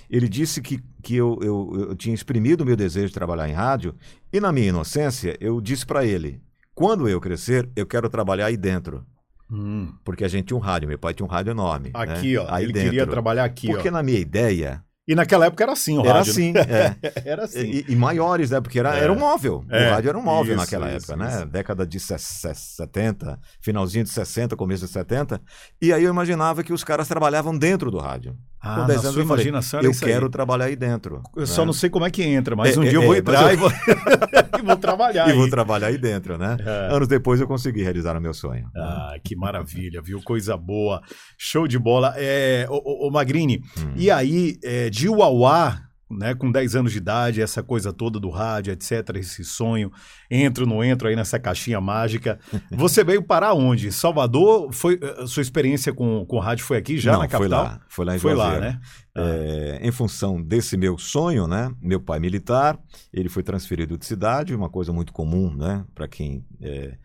Ele 0.09 0.29
disse 0.29 0.61
que, 0.61 0.81
que 1.03 1.17
eu, 1.17 1.37
eu, 1.41 1.87
eu 1.89 1.95
tinha 1.97 2.15
exprimido 2.15 2.61
o 2.61 2.65
meu 2.65 2.77
desejo 2.77 3.07
de 3.07 3.13
trabalhar 3.13 3.49
em 3.49 3.51
rádio 3.51 3.93
e, 4.31 4.39
na 4.39 4.53
minha 4.53 4.69
inocência, 4.69 5.35
eu 5.41 5.59
disse 5.59 5.85
para 5.85 6.05
ele: 6.05 6.41
quando 6.73 7.09
eu 7.09 7.19
crescer, 7.19 7.69
eu 7.75 7.85
quero 7.85 8.07
trabalhar 8.07 8.45
aí 8.45 8.55
dentro. 8.55 9.05
Hum. 9.51 9.91
Porque 10.05 10.23
a 10.23 10.29
gente 10.29 10.45
tinha 10.45 10.57
um 10.57 10.61
rádio, 10.61 10.87
meu 10.87 10.97
pai 10.97 11.13
tinha 11.13 11.25
um 11.25 11.29
rádio 11.29 11.51
enorme. 11.51 11.89
Né? 11.89 11.99
Aqui, 11.99 12.35
né? 12.35 12.39
ó. 12.39 12.45
Aí 12.47 12.63
ele 12.63 12.71
dentro. 12.71 12.89
queria 12.89 13.05
trabalhar 13.05 13.43
aqui, 13.43 13.67
Porque 13.67 13.89
ó. 13.89 13.91
na 13.91 14.01
minha 14.01 14.19
ideia, 14.19 14.81
e 15.07 15.13
naquela 15.13 15.45
época 15.45 15.63
era 15.63 15.73
assim 15.73 15.97
o 15.97 16.01
era 16.01 16.13
rádio. 16.19 16.31
Assim, 16.31 16.51
né? 16.51 16.61
é. 17.01 17.29
era 17.29 17.43
assim, 17.43 17.59
E, 17.59 17.85
e, 17.89 17.95
maiores, 17.95 18.49
né? 18.49 18.59
Porque 18.59 18.79
era, 18.79 18.97
é. 18.97 19.03
era 19.03 19.13
um 19.13 19.19
móvel. 19.19 19.63
É. 19.69 19.87
O 19.87 19.91
rádio 19.91 20.09
era 20.09 20.17
um 20.17 20.21
móvel 20.21 20.55
isso, 20.55 20.63
naquela 20.63 20.87
isso, 20.87 21.11
época, 21.11 21.27
isso. 21.27 21.39
né? 21.39 21.45
Década 21.45 21.85
de 21.85 21.99
70, 21.99 23.39
finalzinho 23.61 24.03
de 24.03 24.09
60, 24.09 24.55
começo 24.55 24.85
de 24.85 24.91
70. 24.91 25.39
E 25.81 25.93
aí 25.93 26.03
eu 26.03 26.09
imaginava 26.09 26.63
que 26.63 26.73
os 26.73 26.83
caras 26.83 27.07
trabalhavam 27.07 27.55
dentro 27.57 27.91
do 27.91 27.99
rádio. 27.99 28.35
Ah, 28.65 28.77
com 28.77 28.87
10 28.87 29.05
anos 29.05 29.17
eu 29.17 29.25
falei, 29.27 29.51
eu 29.83 29.91
quero 29.91 30.25
aí. 30.25 30.31
trabalhar 30.31 30.65
aí 30.65 30.75
dentro. 30.75 31.21
Eu 31.35 31.41
né? 31.41 31.45
só 31.45 31.63
não 31.63 31.71
sei 31.71 31.87
como 31.87 32.03
é 32.03 32.09
que 32.09 32.23
entra, 32.23 32.55
mas 32.55 32.75
é, 32.75 32.79
um 32.79 32.83
é, 32.83 32.89
dia 32.89 32.97
eu 32.97 33.03
vou 33.03 33.13
é, 33.13 33.19
entrar 33.19 33.43
eu... 33.43 33.53
e, 33.53 33.55
vou... 33.57 33.69
e, 34.59 34.61
vou... 34.63 34.75
trabalhar. 34.75 35.27
E 35.27 35.31
aí. 35.31 35.37
vou 35.37 35.47
trabalhar 35.47 35.87
aí 35.87 35.99
dentro, 35.99 36.35
né? 36.35 36.57
É. 36.59 36.95
Anos 36.95 37.07
depois 37.07 37.39
eu 37.39 37.45
consegui 37.45 37.83
realizar 37.83 38.17
o 38.17 38.21
meu 38.21 38.33
sonho. 38.33 38.67
Ah, 38.75 39.11
né? 39.13 39.19
que 39.23 39.35
maravilha, 39.35 40.01
viu? 40.01 40.19
Coisa 40.23 40.57
boa. 40.57 40.99
Show 41.37 41.67
de 41.67 41.77
bola. 41.77 42.15
É, 42.17 42.65
ô, 42.67 43.07
ô, 43.07 43.11
Magrini, 43.11 43.61
hum. 43.77 43.93
e 43.95 44.09
aí, 44.09 44.57
é, 44.63 44.89
de 44.89 45.07
Uauá, 45.07 45.84
né, 46.09 46.35
com 46.35 46.51
10 46.51 46.75
anos 46.75 46.91
de 46.91 46.99
idade, 46.99 47.41
essa 47.41 47.63
coisa 47.63 47.91
toda 47.91 48.19
do 48.19 48.29
rádio, 48.29 48.71
etc., 48.71 49.15
esse 49.15 49.43
sonho, 49.43 49.91
entro, 50.29 50.65
não 50.65 50.83
entro 50.83 51.07
aí 51.07 51.15
nessa 51.15 51.39
caixinha 51.39 51.81
mágica. 51.81 52.39
Você 52.71 53.03
veio 53.03 53.23
parar 53.23 53.53
onde? 53.53 53.91
Salvador? 53.91 54.71
Foi, 54.71 54.99
eh, 55.01 55.25
sua 55.25 55.41
experiência 55.41 55.93
com, 55.93 56.25
com 56.25 56.39
rádio 56.39 56.63
foi 56.63 56.77
aqui 56.77 56.97
já 56.97 57.13
não, 57.13 57.19
na 57.19 57.27
capital? 57.27 57.65
Foi 57.65 57.73
lá, 57.73 57.81
foi 57.87 58.05
lá 58.05 58.15
em 58.15 58.19
Foi 58.19 58.33
lá, 58.35 58.59
né? 58.59 58.79
É, 59.17 59.79
em 59.81 59.91
função 59.91 60.41
desse 60.41 60.75
meu 60.75 60.97
sonho, 60.97 61.47
né? 61.47 61.73
Meu 61.81 62.01
pai 62.01 62.19
militar, 62.19 62.77
ele 63.13 63.29
foi 63.29 63.41
transferido 63.43 63.97
de 63.97 64.05
cidade, 64.05 64.53
uma 64.53 64.69
coisa 64.69 64.91
muito 64.91 65.13
comum, 65.13 65.55
né? 65.55 65.85
Para 65.95 66.07
quem 66.07 66.45
é, 66.61 66.97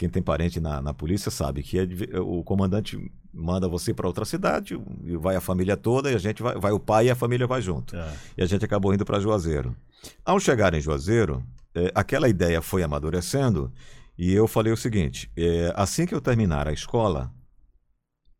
quem 0.00 0.08
tem 0.08 0.22
parente 0.22 0.58
na, 0.60 0.80
na 0.80 0.94
polícia 0.94 1.30
sabe 1.30 1.62
que 1.62 1.78
é, 1.78 2.18
o 2.18 2.42
comandante 2.42 2.98
manda 3.30 3.68
você 3.68 3.92
para 3.92 4.06
outra 4.06 4.24
cidade, 4.24 4.80
e 5.04 5.14
vai 5.14 5.36
a 5.36 5.42
família 5.42 5.76
toda, 5.76 6.10
e 6.10 6.14
a 6.14 6.18
gente 6.18 6.42
vai, 6.42 6.54
vai 6.58 6.72
o 6.72 6.80
pai 6.80 7.08
e 7.08 7.10
a 7.10 7.14
família 7.14 7.46
vai 7.46 7.60
junto. 7.60 7.94
É. 7.94 8.16
E 8.38 8.42
a 8.42 8.46
gente 8.46 8.64
acabou 8.64 8.94
indo 8.94 9.04
para 9.04 9.20
Juazeiro. 9.20 9.76
Ao 10.24 10.40
chegar 10.40 10.72
em 10.72 10.80
Juazeiro, 10.80 11.44
é, 11.74 11.92
aquela 11.94 12.30
ideia 12.30 12.62
foi 12.62 12.82
amadurecendo, 12.82 13.70
e 14.16 14.32
eu 14.32 14.48
falei 14.48 14.72
o 14.72 14.76
seguinte: 14.76 15.30
é, 15.36 15.70
assim 15.76 16.06
que 16.06 16.14
eu 16.14 16.20
terminar 16.22 16.66
a 16.66 16.72
escola, 16.72 17.30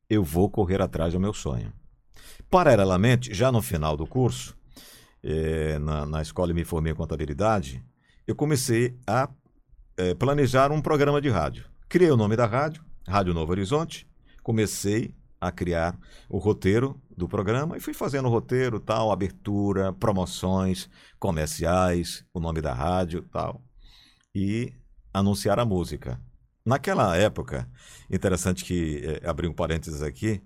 eu 0.09 0.25
vou 0.25 0.49
correr 0.49 0.81
atrás 0.81 1.13
do 1.13 1.21
meu 1.21 1.35
sonho. 1.35 1.71
Paralelamente, 2.49 3.35
já 3.35 3.53
no 3.53 3.61
final 3.61 3.99
do 3.99 4.07
curso, 4.07 4.57
é, 5.23 5.79
na, 5.79 6.07
na 6.07 6.23
escola 6.23 6.53
eu 6.53 6.55
me 6.55 6.65
formei 6.65 6.95
em 6.95 6.97
contabilidade, 6.97 7.85
eu 8.27 8.35
comecei 8.35 8.97
a 9.07 9.29
é, 10.01 10.15
planejar 10.15 10.73
um 10.73 10.81
programa 10.81 11.21
de 11.21 11.29
rádio. 11.29 11.67
Criei 11.87 12.11
o 12.11 12.17
nome 12.17 12.35
da 12.35 12.47
rádio, 12.47 12.83
Rádio 13.07 13.35
Novo 13.35 13.53
Horizonte, 13.53 14.09
comecei 14.43 15.15
a 15.39 15.53
criar 15.53 15.99
o 16.29 16.39
roteiro 16.39 16.99
do 17.15 17.29
programa 17.29 17.77
e 17.77 17.81
fui 17.81 17.93
fazendo 17.93 18.27
o 18.27 18.31
roteiro, 18.31 18.81
tal, 18.81 19.13
abertura, 19.13 19.93
promoções, 19.93 20.89
comerciais, 21.19 22.25
o 22.33 22.41
nome 22.41 22.63
da 22.63 22.73
rádio, 22.73 23.23
tal, 23.31 23.63
e 24.35 24.73
anunciar 25.13 25.59
a 25.59 25.67
música. 25.67 26.19
Naquela 26.65 27.17
época, 27.17 27.69
interessante 28.11 28.65
que 28.65 29.03
é, 29.05 29.29
abri 29.29 29.49
um 29.49 29.53
parênteses 29.53 30.03
aqui, 30.03 30.43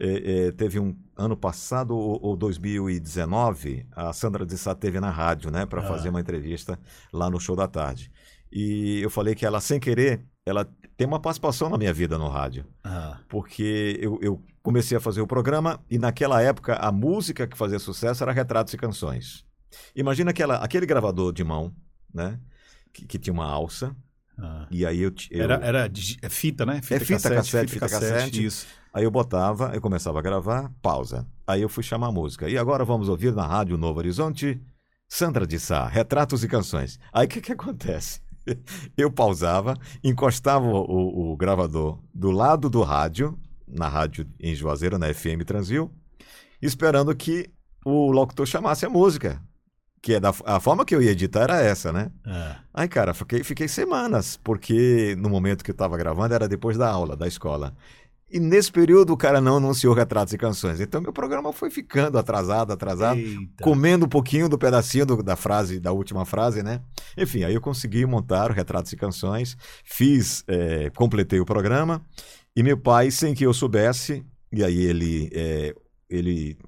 é, 0.00 0.46
é, 0.46 0.52
teve 0.52 0.78
um 0.78 0.96
ano 1.16 1.36
passado 1.36 1.96
ou, 1.96 2.20
ou 2.22 2.36
2019, 2.36 3.86
a 3.90 4.12
Sandra 4.12 4.46
de 4.46 4.56
Sá 4.56 4.74
teve 4.74 5.00
na 5.00 5.10
rádio, 5.10 5.50
né, 5.50 5.66
para 5.66 5.80
ah. 5.80 5.88
fazer 5.88 6.10
uma 6.10 6.20
entrevista 6.20 6.78
lá 7.12 7.28
no 7.28 7.40
show 7.40 7.56
da 7.56 7.66
tarde. 7.66 8.12
E 8.50 9.00
eu 9.00 9.10
falei 9.10 9.34
que 9.34 9.44
ela, 9.44 9.60
sem 9.60 9.78
querer, 9.78 10.24
ela 10.46 10.66
tem 10.96 11.06
uma 11.06 11.20
participação 11.20 11.68
na 11.68 11.78
minha 11.78 11.92
vida 11.92 12.18
no 12.18 12.28
rádio. 12.28 12.64
Ah. 12.82 13.20
Porque 13.28 13.98
eu, 14.00 14.18
eu, 14.22 14.42
comecei 14.62 14.96
a 14.96 15.00
fazer 15.00 15.20
o 15.20 15.26
programa 15.26 15.80
e 15.88 15.98
naquela 15.98 16.42
época 16.42 16.74
a 16.74 16.92
música 16.92 17.46
que 17.46 17.56
fazia 17.56 17.78
sucesso 17.78 18.22
era 18.22 18.32
retratos 18.32 18.74
e 18.74 18.76
canções. 18.76 19.44
Imagina 19.94 20.30
aquela, 20.30 20.56
aquele 20.56 20.84
gravador 20.84 21.32
de 21.32 21.44
mão, 21.44 21.72
né? 22.12 22.38
Que, 22.92 23.06
que 23.06 23.18
tinha 23.18 23.32
uma 23.32 23.46
alça. 23.46 23.94
Ah. 24.38 24.66
E 24.70 24.84
aí 24.84 25.00
eu, 25.00 25.12
eu... 25.30 25.42
Era, 25.42 25.54
era 25.56 25.92
é 26.22 26.28
fita, 26.28 26.66
né? 26.66 26.80
Fita, 26.82 26.96
é 26.96 27.00
fita 27.00 27.14
cassete, 27.14 27.34
cassete 27.34 27.72
fita 27.72 27.88
cassete, 27.88 28.12
cassete. 28.12 28.44
Isso. 28.44 28.66
Aí 28.92 29.04
eu 29.04 29.10
botava, 29.10 29.72
eu 29.74 29.80
começava 29.80 30.18
a 30.18 30.22
gravar, 30.22 30.72
pausa. 30.82 31.26
Aí 31.46 31.62
eu 31.62 31.68
fui 31.68 31.82
chamar 31.82 32.08
a 32.08 32.12
música. 32.12 32.48
E 32.48 32.58
agora 32.58 32.84
vamos 32.84 33.08
ouvir 33.08 33.32
na 33.34 33.46
Rádio 33.46 33.76
Novo 33.76 33.98
Horizonte, 33.98 34.60
Sandra 35.08 35.46
de 35.46 35.58
Sá, 35.58 35.86
Retratos 35.86 36.42
e 36.42 36.48
Canções. 36.48 36.98
Aí 37.12 37.26
o 37.26 37.28
que, 37.28 37.40
que 37.40 37.52
acontece? 37.52 38.20
eu 38.96 39.10
pausava, 39.10 39.76
encostava 40.02 40.66
o, 40.66 41.32
o, 41.32 41.36
gravador 41.36 41.98
do 42.14 42.30
lado 42.30 42.68
do 42.68 42.82
rádio, 42.82 43.38
na 43.66 43.88
rádio 43.88 44.26
em 44.40 44.54
Juazeiro, 44.54 44.98
na 44.98 45.12
FM 45.12 45.44
Transil, 45.46 45.90
esperando 46.60 47.14
que 47.14 47.50
o 47.84 48.10
locutor 48.10 48.46
chamasse 48.46 48.86
a 48.86 48.90
música. 48.90 49.42
Que 50.00 50.14
é 50.14 50.20
da 50.20 50.32
a 50.44 50.60
forma 50.60 50.84
que 50.84 50.94
eu 50.94 51.02
ia 51.02 51.10
editar 51.10 51.42
era 51.42 51.60
essa, 51.60 51.92
né? 51.92 52.12
É. 52.24 52.56
Aí, 52.72 52.88
cara, 52.88 53.12
fiquei, 53.12 53.42
fiquei 53.42 53.66
semanas, 53.66 54.36
porque 54.36 55.16
no 55.18 55.28
momento 55.28 55.64
que 55.64 55.72
eu 55.72 55.74
estava 55.74 55.96
gravando 55.96 56.32
era 56.32 56.48
depois 56.48 56.78
da 56.78 56.88
aula, 56.88 57.16
da 57.16 57.26
escola. 57.26 57.74
E 58.30 58.38
nesse 58.38 58.70
período 58.70 59.12
o 59.12 59.16
cara 59.16 59.40
não 59.40 59.56
anunciou 59.56 59.94
retratos 59.94 60.34
e 60.34 60.38
canções. 60.38 60.80
Então 60.80 61.00
meu 61.00 61.12
programa 61.12 61.52
foi 61.52 61.70
ficando 61.70 62.18
atrasado, 62.18 62.72
atrasado, 62.72 63.18
Eita. 63.18 63.62
comendo 63.62 64.06
um 64.06 64.08
pouquinho 64.08 64.48
do 64.48 64.58
pedacinho 64.58 65.06
do, 65.06 65.22
da 65.22 65.36
frase, 65.36 65.80
da 65.80 65.92
última 65.92 66.24
frase, 66.24 66.62
né? 66.62 66.82
Enfim, 67.16 67.44
aí 67.44 67.54
eu 67.54 67.60
consegui 67.60 68.04
montar 68.04 68.50
retratos 68.50 68.92
e 68.92 68.96
canções, 68.96 69.56
fiz, 69.84 70.44
é, 70.46 70.90
completei 70.90 71.40
o 71.40 71.46
programa 71.46 72.04
e 72.58 72.62
meu 72.62 72.76
pai, 72.76 73.10
sem 73.10 73.34
que 73.34 73.46
eu 73.46 73.54
soubesse, 73.54 74.26
e 74.50 74.64
aí 74.64 74.82
ele, 74.82 75.30
é, 75.32 75.74
ele 76.10 76.58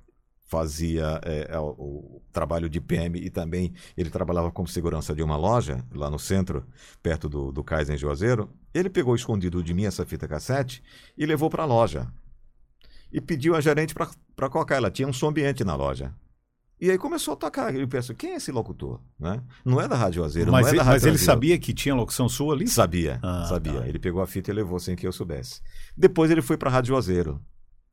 fazia 0.46 1.20
é, 1.24 1.58
o 1.58 2.22
trabalho 2.32 2.68
de 2.68 2.80
PM 2.80 3.18
e 3.18 3.28
também 3.28 3.72
ele 3.96 4.08
trabalhava 4.08 4.50
como 4.50 4.68
segurança 4.68 5.14
de 5.14 5.22
uma 5.22 5.36
loja 5.36 5.84
lá 5.92 6.08
no 6.08 6.18
centro, 6.18 6.64
perto 7.02 7.28
do, 7.28 7.50
do 7.50 7.64
Cais 7.64 7.90
em 7.90 7.96
Juazeiro. 7.96 8.48
Ele 8.72 8.88
pegou 8.88 9.14
escondido 9.14 9.62
de 9.62 9.74
mim 9.74 9.84
essa 9.84 10.06
fita 10.06 10.28
cassete 10.28 10.82
e 11.16 11.26
levou 11.26 11.50
para 11.50 11.64
a 11.64 11.66
loja. 11.66 12.06
E 13.12 13.20
pediu 13.20 13.56
a 13.56 13.60
gerente 13.60 13.94
para 13.94 14.48
colocar. 14.48 14.76
Ela 14.76 14.90
tinha 14.90 15.08
um 15.08 15.12
som 15.12 15.28
ambiente 15.28 15.64
na 15.64 15.74
loja. 15.74 16.14
E 16.80 16.90
aí 16.90 16.96
começou 16.96 17.34
a 17.34 17.36
tocar. 17.36 17.74
Eu 17.74 17.86
penso, 17.86 18.14
quem 18.14 18.32
é 18.32 18.36
esse 18.36 18.50
locutor? 18.50 19.00
Né? 19.18 19.42
Não 19.64 19.80
é 19.80 19.86
da 19.86 19.96
Rádio 19.96 20.22
Juazeiro, 20.22 20.50
mas 20.50 20.62
não 20.62 20.68
é 20.68 20.70
ele, 20.70 20.78
da 20.78 20.84
Rádio 20.84 20.96
Mas 20.96 21.06
ele 21.06 21.18
sabia 21.18 21.58
que 21.58 21.74
tinha 21.74 21.94
locução 21.94 22.26
sua 22.28 22.54
ali? 22.54 22.66
Sabia, 22.66 23.20
ah, 23.22 23.44
sabia. 23.46 23.80
Tá. 23.80 23.88
Ele 23.88 23.98
pegou 23.98 24.22
a 24.22 24.26
fita 24.26 24.50
e 24.50 24.54
levou 24.54 24.80
sem 24.80 24.96
que 24.96 25.06
eu 25.06 25.12
soubesse. 25.12 25.60
Depois 25.94 26.30
ele 26.30 26.40
foi 26.40 26.56
para 26.56 26.70
a 26.70 26.72
Rádio 26.72 26.94
Juazeiro 26.94 27.38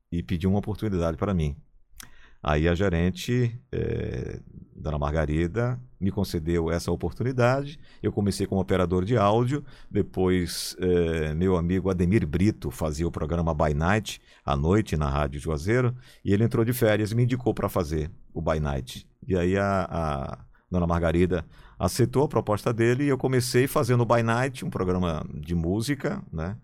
e 0.10 0.24
pediu 0.24 0.50
uma 0.50 0.60
oportunidade 0.60 1.18
para 1.18 1.34
mim. 1.34 1.58
Aí 2.42 2.68
a 2.68 2.76
gerente, 2.76 3.60
é, 3.72 4.40
Dona 4.76 4.98
Margarida, 4.98 5.80
me 6.00 6.12
concedeu 6.12 6.72
essa 6.72 6.92
oportunidade. 6.92 7.80
Eu 8.02 8.12
comecei 8.12 8.46
como 8.46 8.62
operador 8.62 9.04
de 9.04 9.18
áudio, 9.18 9.64
depois 9.90 10.76
é, 10.80 11.34
meu 11.34 11.58
amigo 11.58 11.90
Ademir 11.90 12.26
Brito 12.26 12.70
fazia 12.70 13.08
o 13.08 13.12
programa 13.12 13.54
By 13.54 13.74
Night 13.74 14.22
à 14.46 14.56
noite 14.56 14.96
na 14.96 15.10
Rádio 15.10 15.40
Juazeiro, 15.40 15.96
e 16.24 16.34
ele 16.34 16.44
entrou 16.44 16.64
de 16.64 16.74
férias 16.74 17.12
e 17.12 17.16
me 17.16 17.24
indicou 17.24 17.54
para 17.54 17.68
fazer 17.68 18.12
o 18.34 18.42
By 18.42 18.60
Night. 18.60 19.08
E 19.28 19.36
aí 19.36 19.58
a, 19.58 19.88
a 19.90 20.46
Dona 20.70 20.86
Margarida 20.86 21.46
aceitou 21.80 22.24
a 22.24 22.28
proposta 22.28 22.74
dele 22.74 23.06
e 23.06 23.10
eu 23.10 23.18
comecei 23.18 23.68
fazendo 23.68 24.02
o 24.02 24.06
By 24.06 24.24
Night, 24.24 24.64
um 24.64 24.70
programa 24.70 25.26
de 25.34 25.56
música, 25.56 26.24
né? 26.32 26.58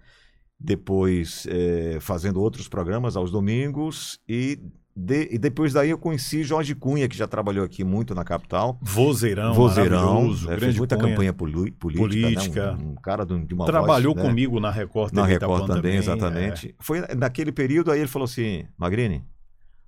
Depois 0.60 1.46
é, 1.50 1.98
fazendo 2.00 2.39
outros 2.39 2.70
programas 2.70 3.18
aos 3.18 3.32
domingos 3.32 4.20
e 4.30 4.60
de, 4.95 5.29
e 5.31 5.39
depois 5.39 5.73
daí 5.73 5.89
eu 5.89 5.97
conheci 5.97 6.43
Jorge 6.43 6.75
Cunha, 6.75 7.07
que 7.07 7.17
já 7.17 7.27
trabalhou 7.27 7.65
aqui 7.65 7.83
muito 7.83 8.13
na 8.13 8.23
capital. 8.23 8.77
Vozeirão, 8.79 9.53
Vozeirão, 9.53 10.31
né, 10.31 10.57
fez 10.59 10.77
muita 10.77 10.95
Cunha. 10.95 11.09
campanha 11.09 11.33
política. 11.33 11.77
política. 11.79 12.73
Né, 12.73 12.83
um, 12.83 12.91
um, 12.91 12.95
cara 12.95 13.25
de 13.25 13.53
uma 13.53 13.65
Trabalhou 13.65 14.13
voz, 14.13 14.23
né? 14.23 14.29
comigo 14.29 14.59
na 14.59 14.69
Record 14.69 15.12
Na 15.12 15.25
Record 15.25 15.65
também, 15.65 15.81
também, 15.81 15.95
exatamente. 15.95 16.67
É. 16.69 16.73
Foi 16.79 17.01
naquele 17.15 17.51
período, 17.51 17.91
aí 17.91 18.00
ele 18.00 18.07
falou 18.07 18.25
assim, 18.25 18.65
Magrini, 18.77 19.25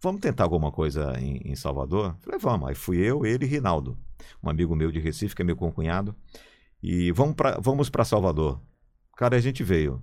vamos 0.02 0.22
tentar 0.22 0.44
alguma 0.44 0.72
coisa 0.72 1.14
em, 1.20 1.40
em 1.46 1.56
Salvador? 1.56 2.16
falei, 2.22 2.40
vamos. 2.40 2.70
Aí 2.70 2.76
fui 2.76 2.98
eu, 2.98 3.26
ele 3.26 3.46
e 3.46 3.48
Rinaldo, 3.48 3.96
um 4.44 4.50
amigo 4.50 4.76
meu 4.76 4.92
de 4.92 5.00
Recife, 5.00 5.36
que 5.36 5.42
é 5.44 5.46
meu 5.46 5.56
concunhado. 5.56 6.16
E 6.82 7.12
vamos 7.12 7.36
para 7.36 7.60
vamos 7.60 7.92
Salvador. 8.06 8.60
Cara, 9.16 9.38
a 9.38 9.40
gente 9.40 9.64
veio. 9.64 10.02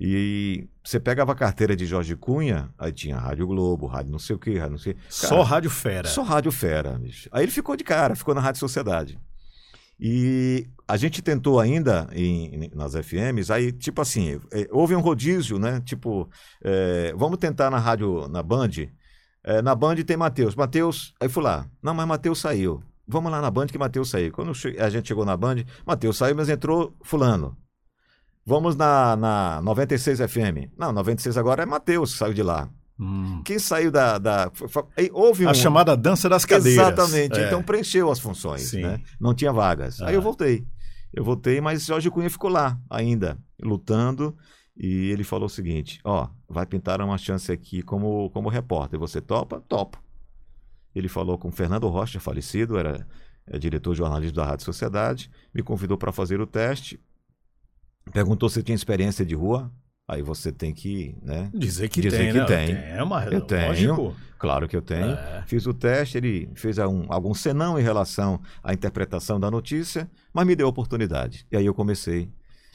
E 0.00 0.66
você 0.82 0.98
pegava 0.98 1.32
a 1.32 1.34
carteira 1.34 1.76
de 1.76 1.84
Jorge 1.84 2.16
Cunha, 2.16 2.72
aí 2.78 2.90
tinha 2.90 3.18
Rádio 3.18 3.46
Globo, 3.46 3.86
Rádio 3.86 4.10
não 4.10 4.18
sei 4.18 4.34
o 4.34 4.38
quê, 4.38 4.56
Rádio 4.56 4.70
não 4.70 4.78
sei. 4.78 4.94
Cara, 4.94 5.04
só 5.10 5.42
Rádio 5.42 5.70
Fera. 5.70 6.08
Só 6.08 6.22
Rádio 6.22 6.50
Fera, 6.50 6.98
bicho. 6.98 7.28
Aí 7.30 7.44
ele 7.44 7.52
ficou 7.52 7.76
de 7.76 7.84
cara, 7.84 8.16
ficou 8.16 8.34
na 8.34 8.40
Rádio 8.40 8.60
Sociedade. 8.60 9.20
E 10.00 10.66
a 10.88 10.96
gente 10.96 11.20
tentou 11.20 11.60
ainda 11.60 12.08
em, 12.14 12.70
nas 12.74 12.94
FMs, 12.94 13.52
aí, 13.52 13.70
tipo 13.70 14.00
assim, 14.00 14.40
é, 14.50 14.66
houve 14.70 14.96
um 14.96 15.00
rodízio, 15.00 15.58
né? 15.58 15.82
Tipo, 15.84 16.26
é, 16.64 17.12
vamos 17.14 17.36
tentar 17.36 17.70
na 17.70 17.78
rádio, 17.78 18.26
na 18.28 18.42
Band. 18.42 18.70
É, 19.44 19.60
na 19.60 19.74
Band 19.74 19.96
tem 19.96 20.16
Matheus. 20.16 20.54
Matheus, 20.54 21.12
aí 21.20 21.28
fui 21.28 21.42
lá. 21.42 21.66
Não, 21.82 21.92
mas 21.92 22.08
Matheus 22.08 22.40
saiu. 22.40 22.82
Vamos 23.06 23.30
lá 23.30 23.42
na 23.42 23.50
Band 23.50 23.66
que 23.66 23.76
Matheus 23.76 24.08
saiu. 24.08 24.32
Quando 24.32 24.52
a 24.78 24.88
gente 24.88 25.08
chegou 25.08 25.26
na 25.26 25.36
Band, 25.36 25.56
Matheus 25.84 26.16
saiu, 26.16 26.34
mas 26.34 26.48
entrou 26.48 26.96
Fulano. 27.02 27.54
Vamos 28.44 28.74
na, 28.74 29.16
na 29.16 29.60
96 29.62 30.18
FM. 30.20 30.72
Não, 30.76 30.92
96 30.92 31.36
agora 31.36 31.62
é 31.62 31.66
Matheus 31.66 32.12
que 32.12 32.18
saiu 32.18 32.34
de 32.34 32.42
lá. 32.42 32.68
Hum. 32.98 33.42
Quem 33.44 33.58
saiu 33.58 33.90
da. 33.90 34.18
da 34.18 34.52
houve 35.12 35.46
A 35.46 35.54
chamada 35.54 35.96
dança 35.96 36.28
das 36.28 36.44
cadeiras. 36.44 36.86
Exatamente. 36.86 37.38
É. 37.38 37.46
Então 37.46 37.62
preencheu 37.62 38.10
as 38.10 38.18
funções. 38.18 38.72
Né? 38.74 39.00
Não 39.18 39.34
tinha 39.34 39.52
vagas. 39.52 40.00
Ah. 40.02 40.08
Aí 40.08 40.14
eu 40.14 40.22
voltei. 40.22 40.66
Eu 41.12 41.24
voltei, 41.24 41.60
mas 41.60 41.86
Jorge 41.86 42.10
Cunha 42.10 42.30
ficou 42.30 42.50
lá 42.50 42.78
ainda, 42.88 43.38
lutando. 43.62 44.36
E 44.76 45.10
ele 45.10 45.24
falou 45.24 45.46
o 45.46 45.50
seguinte: 45.50 45.98
Ó, 46.04 46.28
vai 46.48 46.66
pintar 46.66 47.00
uma 47.00 47.16
chance 47.16 47.50
aqui 47.50 47.82
como, 47.82 48.30
como 48.30 48.48
repórter. 48.48 48.98
Você 48.98 49.20
topa? 49.20 49.62
Topo. 49.66 49.98
Ele 50.94 51.08
falou 51.08 51.38
com 51.38 51.50
Fernando 51.50 51.88
Rocha, 51.88 52.20
falecido, 52.20 52.76
era 52.76 53.06
é, 53.46 53.58
diretor 53.58 53.92
de 53.92 53.98
jornalismo 53.98 54.36
da 54.36 54.44
Rádio 54.44 54.64
Sociedade, 54.64 55.30
me 55.54 55.62
convidou 55.62 55.96
para 55.96 56.12
fazer 56.12 56.40
o 56.40 56.46
teste, 56.46 57.00
perguntou 58.12 58.48
se 58.48 58.62
tinha 58.62 58.74
experiência 58.74 59.24
de 59.24 59.34
rua. 59.34 59.70
Aí 60.08 60.22
você 60.22 60.50
tem 60.50 60.74
que, 60.74 61.14
né? 61.22 61.48
Dizer 61.54 61.88
que 61.88 62.00
dizer 62.00 62.16
tem, 62.18 62.32
que 62.32 62.38
né? 62.38 62.44
tem. 62.44 62.74
É 62.96 63.00
uma 63.02 63.24
Eu 63.26 63.40
tenho, 63.42 63.68
lógico. 63.94 64.16
claro 64.40 64.66
que 64.66 64.76
eu 64.76 64.82
tenho. 64.82 65.12
É. 65.12 65.44
Fiz 65.46 65.66
o 65.66 65.72
teste, 65.72 66.18
ele 66.18 66.50
fez 66.56 66.78
um, 66.78 67.04
algum 67.08 67.32
senão 67.32 67.78
em 67.78 67.82
relação 67.82 68.40
à 68.62 68.72
interpretação 68.72 69.38
da 69.38 69.48
notícia, 69.48 70.10
mas 70.34 70.44
me 70.44 70.56
deu 70.56 70.66
a 70.66 70.70
oportunidade. 70.70 71.46
E 71.52 71.56
aí 71.56 71.64
eu 71.64 71.72
comecei 71.72 72.28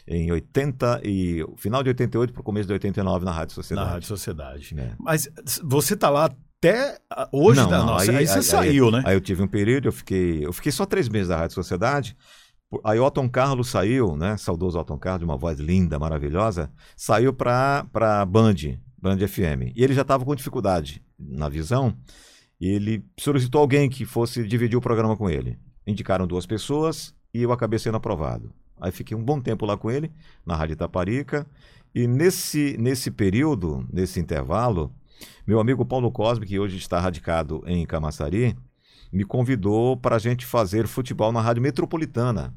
em 0.07 0.31
80 0.31 1.01
e 1.03 1.45
final 1.57 1.83
de 1.83 1.89
88 1.89 2.31
para 2.31 2.39
o 2.39 2.43
começo 2.43 2.67
de 2.67 2.73
89 2.73 3.25
na 3.25 3.31
Rádio 3.33 3.55
Sociedade. 3.55 3.85
Na 3.87 3.93
Rádio 3.93 4.07
Sociedade. 4.07 4.75
É. 4.79 4.91
Mas 4.97 5.27
você 5.61 5.97
tá 5.97 6.09
lá 6.09 6.25
até 6.57 6.97
ah, 7.11 7.27
hoje 7.33 7.59
Não, 7.59 7.69
da 7.69 7.79
não, 7.79 7.85
nossa. 7.87 8.11
Aí, 8.11 8.17
aí- 8.17 8.27
você 8.27 8.37
aí- 8.37 8.43
saiu, 8.43 8.89
né? 8.91 9.01
Aí 9.05 9.13
eu 9.13 9.19
tive 9.19 9.43
um 9.43 9.47
período, 9.47 9.89
eu 9.89 9.91
fiquei, 9.91 10.45
eu 10.45 10.53
fiquei 10.53 10.71
só 10.71 10.85
três 10.85 11.09
meses 11.09 11.27
da 11.27 11.35
Rádio 11.35 11.55
Sociedade. 11.55 12.15
Aí 12.83 12.99
o 12.99 13.29
Carlos 13.29 13.69
saiu, 13.69 14.15
né? 14.15 14.37
Saudoso 14.37 14.79
Otton 14.79 14.97
Carlos, 14.97 15.19
de 15.19 15.25
uma 15.25 15.37
voz 15.37 15.59
linda, 15.59 15.99
maravilhosa, 15.99 16.71
saiu 16.95 17.33
para 17.33 17.85
para 17.91 18.25
Band, 18.25 18.55
Band 18.97 19.17
FM. 19.27 19.73
E 19.75 19.83
ele 19.83 19.93
já 19.93 20.01
estava 20.01 20.25
com 20.25 20.35
dificuldade 20.35 21.03
na 21.19 21.49
visão. 21.49 21.95
Ele 22.59 23.05
solicitou 23.19 23.61
alguém 23.61 23.89
que 23.89 24.05
fosse 24.05 24.47
dividir 24.47 24.77
o 24.77 24.81
programa 24.81 25.15
com 25.15 25.29
ele. 25.29 25.57
Indicaram 25.85 26.25
duas 26.25 26.45
pessoas 26.45 27.13
e 27.33 27.41
eu 27.41 27.51
acabei 27.51 27.77
sendo 27.77 27.97
aprovado. 27.97 28.51
Aí 28.79 28.91
fiquei 28.91 29.15
um 29.15 29.23
bom 29.23 29.39
tempo 29.39 29.65
lá 29.65 29.77
com 29.77 29.91
ele, 29.91 30.11
na 30.45 30.55
Rádio 30.55 30.73
Itaparica. 30.73 31.45
E 31.93 32.07
nesse, 32.07 32.75
nesse 32.77 33.11
período, 33.11 33.87
nesse 33.91 34.19
intervalo, 34.19 34.91
meu 35.45 35.59
amigo 35.59 35.85
Paulo 35.85 36.11
Cosme, 36.11 36.45
que 36.45 36.59
hoje 36.59 36.77
está 36.77 36.99
radicado 36.99 37.63
em 37.65 37.85
Camaçari, 37.85 38.55
me 39.11 39.23
convidou 39.23 39.95
para 39.95 40.17
a 40.17 40.19
gente 40.19 40.45
fazer 40.45 40.87
futebol 40.87 41.31
na 41.31 41.41
Rádio 41.41 41.61
Metropolitana 41.61 42.53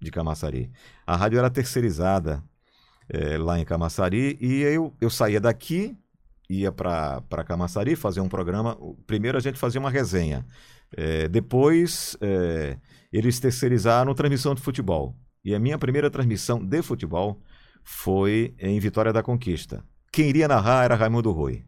de 0.00 0.10
Camaçari. 0.10 0.70
A 1.06 1.16
rádio 1.16 1.38
era 1.38 1.50
terceirizada 1.50 2.42
eh, 3.08 3.38
lá 3.38 3.58
em 3.58 3.64
Camaçari 3.64 4.38
e 4.40 4.62
eu, 4.62 4.94
eu 5.00 5.10
saía 5.10 5.40
daqui, 5.40 5.96
ia 6.48 6.70
para 6.70 7.44
Camaçari 7.46 7.96
fazer 7.96 8.20
um 8.20 8.28
programa. 8.28 8.76
Primeiro 9.06 9.36
a 9.38 9.40
gente 9.40 9.58
fazia 9.58 9.80
uma 9.80 9.90
resenha. 9.90 10.46
Eh, 10.96 11.28
depois 11.28 12.16
eh, 12.20 12.78
eles 13.12 13.40
terceirizaram 13.40 14.14
transmissão 14.14 14.54
de 14.54 14.62
futebol. 14.62 15.16
E 15.44 15.54
a 15.54 15.58
minha 15.58 15.78
primeira 15.78 16.10
transmissão 16.10 16.64
de 16.64 16.82
futebol 16.82 17.40
foi 17.82 18.54
em 18.58 18.78
Vitória 18.78 19.12
da 19.12 19.22
Conquista. 19.22 19.84
Quem 20.12 20.28
iria 20.28 20.48
narrar 20.48 20.84
era 20.84 20.94
Raimundo 20.94 21.30
Rui. 21.30 21.64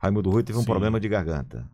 Raimundo 0.00 0.30
Rui 0.30 0.42
teve 0.42 0.58
um 0.58 0.62
Sim. 0.62 0.66
problema 0.66 1.00
de 1.00 1.08
garganta. 1.08 1.68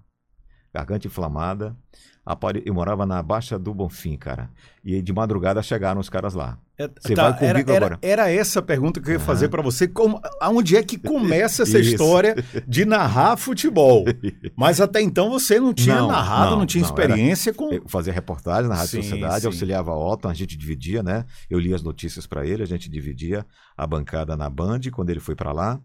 Garganta 0.75 1.07
inflamada. 1.07 1.77
Apare- 2.25 2.63
Eu 2.65 2.73
morava 2.73 3.05
na 3.05 3.21
Baixa 3.21 3.59
do 3.59 3.75
Bonfim, 3.75 4.17
cara. 4.17 4.49
E 4.85 5.03
de 5.03 5.13
madrugada 5.13 5.61
chegaram 5.61 6.01
os 6.01 6.09
caras 6.09 6.35
lá. 6.35 6.57
É, 6.79 6.89
Você 7.01 7.17
vai 7.17 7.33
comigo 7.37 7.45
era, 7.47 7.61
era- 7.61 7.77
agora. 7.87 7.99
Era 8.01 8.31
essa 8.31 8.61
a 8.61 8.63
pergunta 8.63 9.01
que 9.01 9.09
eu 9.09 9.13
ia 9.15 9.17
Aham. 9.19 9.27
fazer 9.27 9.49
para 9.49 9.61
você. 9.61 9.89
Como, 9.89 10.21
aonde 10.41 10.77
é 10.77 10.85
que 10.85 10.97
começa 10.97 11.65
essa 11.65 11.81
história 11.81 12.37
de 12.67 12.85
narrar 12.85 13.37
futebol? 13.37 14.05
Mas 14.57 14.81
até 14.81 15.01
então 15.03 15.31
você 15.31 15.59
não 15.59 15.75
tinha 15.75 15.97
Não, 15.97 16.07
narrado, 16.09 16.53
não, 16.53 16.59
não, 16.61 16.67
tinha 16.67 16.83
não, 16.83 16.89
experiência 16.89 17.53
com. 17.53 17.73
Eu 17.73 17.89
fazia 17.89 18.13
reportagem 18.13 18.69
na 18.69 18.77
Rádio 18.77 18.91
Sim, 18.91 19.03
Sociedade, 19.03 19.41
sim. 19.41 19.47
auxiliava 19.49 19.91
a 19.91 19.99
Otton, 19.99 20.29
a 20.29 20.35
gente 20.35 20.57
dividia, 20.57 21.03
né? 21.03 21.25
Eu 21.51 21.59
lia 21.59 21.75
as 21.75 21.83
notícias 21.83 22.25
para 22.25 22.47
ele, 22.47 22.63
a 22.63 22.67
gente 22.67 22.89
dividia 22.89 23.45
a 23.77 23.85
bancada 23.85 24.37
na 24.37 24.49
Band 24.49 24.81
quando 24.93 25.11
ele 25.11 25.21
foi 25.21 25.35
para 25.35 25.51
lá. 25.51 25.81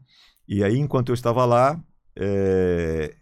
E 0.48 0.64
aí, 0.64 0.78
enquanto 0.78 1.10
eu 1.10 1.16
estava 1.16 1.44
lá, 1.46 1.80
é, 2.16 3.16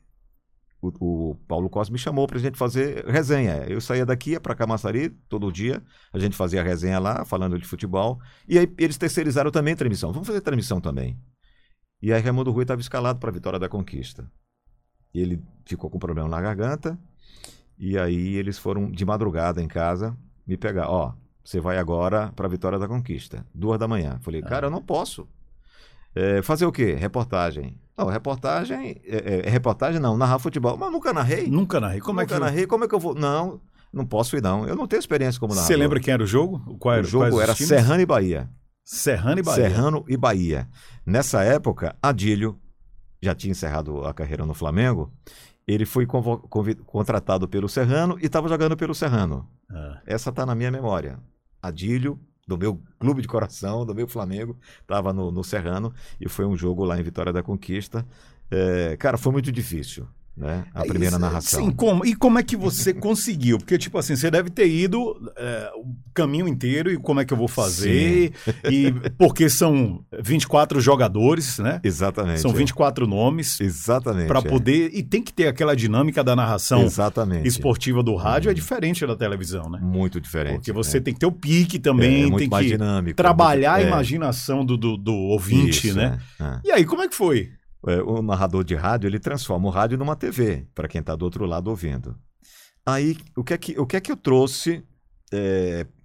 o, 0.85 1.31
o 1.31 1.35
Paulo 1.47 1.69
Costa 1.69 1.91
me 1.91 1.99
chamou 1.99 2.27
para 2.27 2.37
a 2.37 2.41
gente 2.41 2.57
fazer 2.57 3.05
resenha. 3.05 3.65
Eu 3.67 3.81
saía 3.81 4.05
daqui, 4.05 4.31
ia 4.31 4.39
para 4.39 4.55
Camaçari 4.55 5.09
todo 5.29 5.51
dia, 5.51 5.83
a 6.13 6.19
gente 6.19 6.35
fazia 6.35 6.63
resenha 6.63 6.99
lá, 6.99 7.25
falando 7.25 7.57
de 7.57 7.65
futebol. 7.65 8.19
E 8.47 8.59
aí 8.59 8.71
eles 8.77 8.97
terceirizaram 8.97 9.51
também 9.51 9.73
a 9.73 9.77
transmissão. 9.77 10.11
Vamos 10.11 10.27
fazer 10.27 10.41
transmissão 10.41 10.79
também. 10.79 11.19
E 12.01 12.13
aí 12.13 12.21
Raimundo 12.21 12.51
Rui 12.51 12.63
estava 12.63 12.81
escalado 12.81 13.19
para 13.19 13.29
a 13.29 13.33
Vitória 13.33 13.59
da 13.59 13.69
Conquista. 13.69 14.29
Ele 15.13 15.41
ficou 15.65 15.89
com 15.89 15.97
problema 15.97 16.27
na 16.29 16.41
garganta. 16.41 16.99
E 17.77 17.97
aí 17.97 18.35
eles 18.35 18.57
foram 18.57 18.89
de 18.89 19.05
madrugada 19.05 19.61
em 19.61 19.67
casa 19.67 20.17
me 20.45 20.57
pegar. 20.57 20.89
Ó, 20.89 21.13
você 21.43 21.59
vai 21.59 21.77
agora 21.77 22.31
para 22.35 22.47
a 22.47 22.49
Vitória 22.49 22.79
da 22.79 22.87
Conquista, 22.87 23.45
duas 23.53 23.79
da 23.79 23.87
manhã. 23.87 24.19
Falei, 24.21 24.41
cara, 24.41 24.67
eu 24.67 24.71
não 24.71 24.81
posso. 24.81 25.27
É, 26.15 26.41
fazer 26.41 26.65
o 26.65 26.71
quê? 26.71 26.93
Reportagem. 26.93 27.77
Não, 27.97 28.07
reportagem. 28.07 29.01
É, 29.05 29.15
é, 29.43 29.47
é 29.47 29.49
reportagem 29.49 29.99
não, 29.99 30.17
narrar 30.17 30.39
futebol. 30.39 30.77
Mas 30.77 30.87
eu 30.87 30.91
nunca 30.91 31.13
narrei. 31.13 31.47
Nunca 31.47 31.79
narrei. 31.79 31.99
Como 31.99 32.19
nunca 32.19 32.33
é 32.33 32.37
que 32.37 32.43
narrei. 32.43 32.67
Como 32.67 32.83
é 32.85 32.87
que 32.87 32.95
eu 32.95 32.99
vou? 32.99 33.13
Não, 33.13 33.59
não 33.91 34.05
posso 34.05 34.35
ir, 34.37 34.41
não. 34.41 34.67
Eu 34.67 34.75
não 34.75 34.87
tenho 34.87 34.99
experiência 34.99 35.39
como 35.39 35.53
narrador. 35.53 35.67
Você 35.67 35.77
lembra 35.77 35.99
quem 35.99 36.13
era 36.13 36.23
o 36.23 36.27
jogo? 36.27 36.77
Qual 36.77 36.95
O 36.95 36.97
era, 36.97 37.07
jogo 37.07 37.25
quais 37.25 37.35
os 37.35 37.41
era? 37.41 37.55
Serrano 37.55 38.01
e 38.01 38.05
Bahia. 38.05 38.49
Serrano 38.83 39.39
e 39.39 39.43
Bahia. 39.43 39.69
Serrano 39.69 40.05
e 40.07 40.17
Bahia. 40.17 40.69
Nessa 41.05 41.43
época, 41.43 41.95
Adílio 42.01 42.57
já 43.21 43.33
tinha 43.33 43.51
encerrado 43.51 44.05
a 44.05 44.13
carreira 44.13 44.45
no 44.45 44.53
Flamengo. 44.53 45.11
Ele 45.67 45.85
foi 45.85 46.05
contratado 46.85 47.47
pelo 47.47 47.67
Serrano 47.67 48.17
e 48.21 48.27
estava 48.27 48.47
jogando 48.47 48.77
pelo 48.77 48.93
Serrano. 48.93 49.49
Ah, 49.67 49.99
Essa 50.05 50.29
está 50.29 50.45
na 50.45 50.53
minha 50.53 50.69
memória. 50.69 51.17
Adílio, 51.61 52.19
do 52.47 52.57
meu 52.57 52.81
clube 52.99 53.21
de 53.21 53.27
coração, 53.27 53.85
do 53.85 53.95
meu 53.95 54.07
Flamengo, 54.07 54.57
estava 54.81 55.11
no, 55.11 55.31
no 55.31 55.43
Serrano 55.43 55.93
e 56.19 56.29
foi 56.29 56.45
um 56.45 56.55
jogo 56.55 56.83
lá 56.83 56.99
em 56.99 57.03
Vitória 57.03 57.33
da 57.33 57.41
Conquista. 57.43 58.05
É, 58.51 58.95
cara, 58.97 59.17
foi 59.17 59.31
muito 59.31 59.51
difícil, 59.51 60.07
né? 60.37 60.65
A 60.73 60.83
É 60.83 60.87
primeira 60.87 61.15
isso, 61.15 61.19
narração. 61.21 61.63
Sim, 61.63 61.71
como, 61.71 62.05
e 62.05 62.13
como 62.15 62.37
é 62.37 62.43
que 62.43 62.55
você 62.57 62.93
conseguiu? 62.93 63.57
Porque, 63.57 63.77
tipo 63.77 63.97
assim, 63.97 64.15
você 64.15 64.29
deve 64.29 64.49
ter 64.49 64.67
ido 64.67 65.31
é, 65.37 65.71
o 65.77 65.95
caminho 66.13 66.47
inteiro 66.47 66.91
e 66.91 66.97
como 66.97 67.19
é 67.21 67.25
que 67.25 67.31
eu 67.33 67.37
vou 67.37 67.47
fazer? 67.47 68.33
E 68.69 68.91
porque 69.17 69.49
são 69.49 70.03
24 70.21 70.79
jogadores, 70.81 71.57
né? 71.59 71.79
Exatamente. 71.83 72.41
São 72.41 72.51
é. 72.51 72.53
24 72.55 73.07
nomes 73.07 73.59
Exatamente. 73.61 74.27
para 74.27 74.39
é. 74.39 74.41
poder. 74.43 74.91
E 74.93 75.01
tem 75.03 75.21
que 75.21 75.33
ter 75.33 75.47
aquela 75.47 75.75
dinâmica 75.75 76.23
da 76.23 76.35
narração 76.35 76.81
Exatamente. 76.83 77.47
esportiva 77.47 78.03
do 78.03 78.15
rádio, 78.15 78.51
é 78.51 78.53
diferente 78.53 79.05
da 79.05 79.15
televisão, 79.15 79.69
né? 79.69 79.79
Muito 79.81 80.19
diferente. 80.19 80.55
Porque 80.55 80.71
você 80.73 80.97
né? 80.97 81.03
tem 81.03 81.13
que 81.13 81.19
ter 81.19 81.25
o 81.25 81.31
pique 81.31 81.79
também, 81.79 82.25
é, 82.33 82.37
tem 82.37 82.49
que 82.49 82.63
dinâmico. 82.65 83.15
trabalhar 83.15 83.73
muito- 83.73 83.85
a 83.85 83.87
é, 83.87 83.87
imaginação 83.87 84.65
do, 84.65 84.75
do, 84.77 84.97
do 84.97 85.13
ouvinte, 85.13 85.87
isso, 85.87 85.97
né? 85.97 86.19
é, 86.39 86.43
é. 86.43 86.59
E 86.65 86.71
aí, 86.71 86.85
como 86.85 87.01
é 87.01 87.07
que 87.07 87.15
foi? 87.15 87.51
É, 87.87 88.01
o 88.01 88.21
narrador 88.21 88.63
de 88.63 88.75
rádio 88.75 89.07
ele 89.07 89.19
transforma 89.19 89.67
o 89.67 89.71
rádio 89.71 89.97
numa 89.97 90.15
TV 90.15 90.67
para 90.73 90.87
quem 90.87 91.01
está 91.01 91.15
do 91.15 91.23
outro 91.23 91.45
lado 91.45 91.69
ouvindo. 91.69 92.17
Aí 92.85 93.17
o 93.35 93.43
que 93.43 93.53
é 93.53 93.57
que, 93.57 93.79
o 93.79 93.85
que, 93.85 93.95
é 93.97 94.01
que 94.01 94.11
eu 94.11 94.17
trouxe 94.17 94.83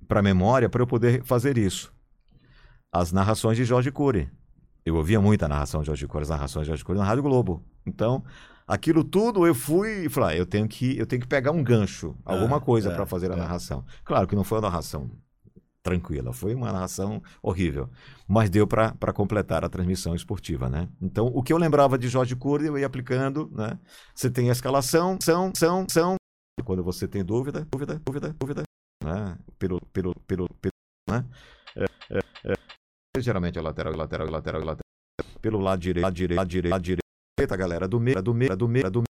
para 0.08 0.20
a 0.20 0.22
memória 0.22 0.68
para 0.68 0.82
eu 0.82 0.86
poder 0.86 1.22
fazer 1.24 1.56
isso? 1.56 1.92
As 2.92 3.12
narrações 3.12 3.56
de 3.56 3.64
Jorge 3.64 3.90
Cury. 3.90 4.30
Eu 4.84 4.96
ouvia 4.96 5.20
muito 5.20 5.44
a 5.44 5.48
narração 5.48 5.80
de 5.80 5.86
Jorge 5.86 6.06
Cury, 6.06 6.22
as 6.22 6.28
narrações 6.30 6.64
de 6.64 6.68
Jorge 6.68 6.84
Cury 6.84 6.98
na 6.98 7.04
Rádio 7.04 7.22
Globo. 7.22 7.62
Então, 7.86 8.24
aquilo 8.66 9.04
tudo 9.04 9.46
eu 9.46 9.54
fui 9.54 10.06
e 10.06 10.08
falei, 10.08 10.36
ah, 10.36 10.38
eu 10.38 10.46
tenho 10.46 10.66
que 10.66 10.98
eu 10.98 11.06
tenho 11.06 11.22
que 11.22 11.28
pegar 11.28 11.52
um 11.52 11.62
gancho, 11.62 12.16
alguma 12.24 12.56
Ah, 12.56 12.60
coisa 12.60 12.90
é, 12.90 12.94
para 12.94 13.06
fazer 13.06 13.30
a 13.30 13.34
é. 13.34 13.36
narração. 13.36 13.84
Claro 14.04 14.26
que 14.26 14.34
não 14.34 14.44
foi 14.44 14.58
uma 14.58 14.68
narração 14.68 15.10
tranquila, 15.82 16.32
foi 16.32 16.54
uma 16.54 16.72
narração 16.72 17.22
horrível, 17.42 17.88
mas 18.28 18.50
deu 18.50 18.66
para 18.66 19.12
completar 19.14 19.64
a 19.64 19.68
transmissão 19.68 20.14
esportiva, 20.14 20.68
né? 20.68 20.88
Então, 21.00 21.26
o 21.26 21.42
que 21.42 21.52
eu 21.52 21.58
lembrava 21.58 21.98
de 21.98 22.08
Jorge 22.08 22.36
Cury, 22.36 22.66
eu 22.66 22.78
ia 22.78 22.86
aplicando, 22.86 23.50
né? 23.52 23.78
Você 24.14 24.30
tem 24.30 24.48
a 24.48 24.52
escalação, 24.52 25.18
são, 25.20 25.52
são, 25.54 25.86
são. 25.88 26.16
Quando 26.64 26.84
você 26.84 27.08
tem 27.08 27.24
dúvida, 27.24 27.66
dúvida, 27.70 28.00
dúvida, 28.04 28.36
dúvida, 28.38 28.62
né? 29.02 29.38
Pelo, 29.58 29.80
pelo, 29.92 30.14
pelo, 30.26 30.46
pelo 30.60 30.72
né? 31.08 31.24
É, 31.76 31.84
é, 32.18 32.52
é. 32.52 33.20
Geralmente 33.20 33.58
é 33.58 33.62
lateral, 33.62 33.96
lateral, 33.96 34.30
lateral, 34.30 34.60
lateral. 34.60 34.84
Pelo 35.40 35.58
lado 35.58 35.80
direito, 35.80 36.04
lado 36.04 36.14
direito, 36.14 36.38
lado 36.38 36.48
direito, 36.48 36.72
lado 36.72 36.82
direito, 36.82 37.56
galera 37.58 37.88
do 37.88 37.98
meio, 37.98 38.22
do 38.22 38.34
meio, 38.34 38.56
do 38.56 38.68
meio, 38.68 38.90
do 38.90 38.98
meio. 38.98 39.06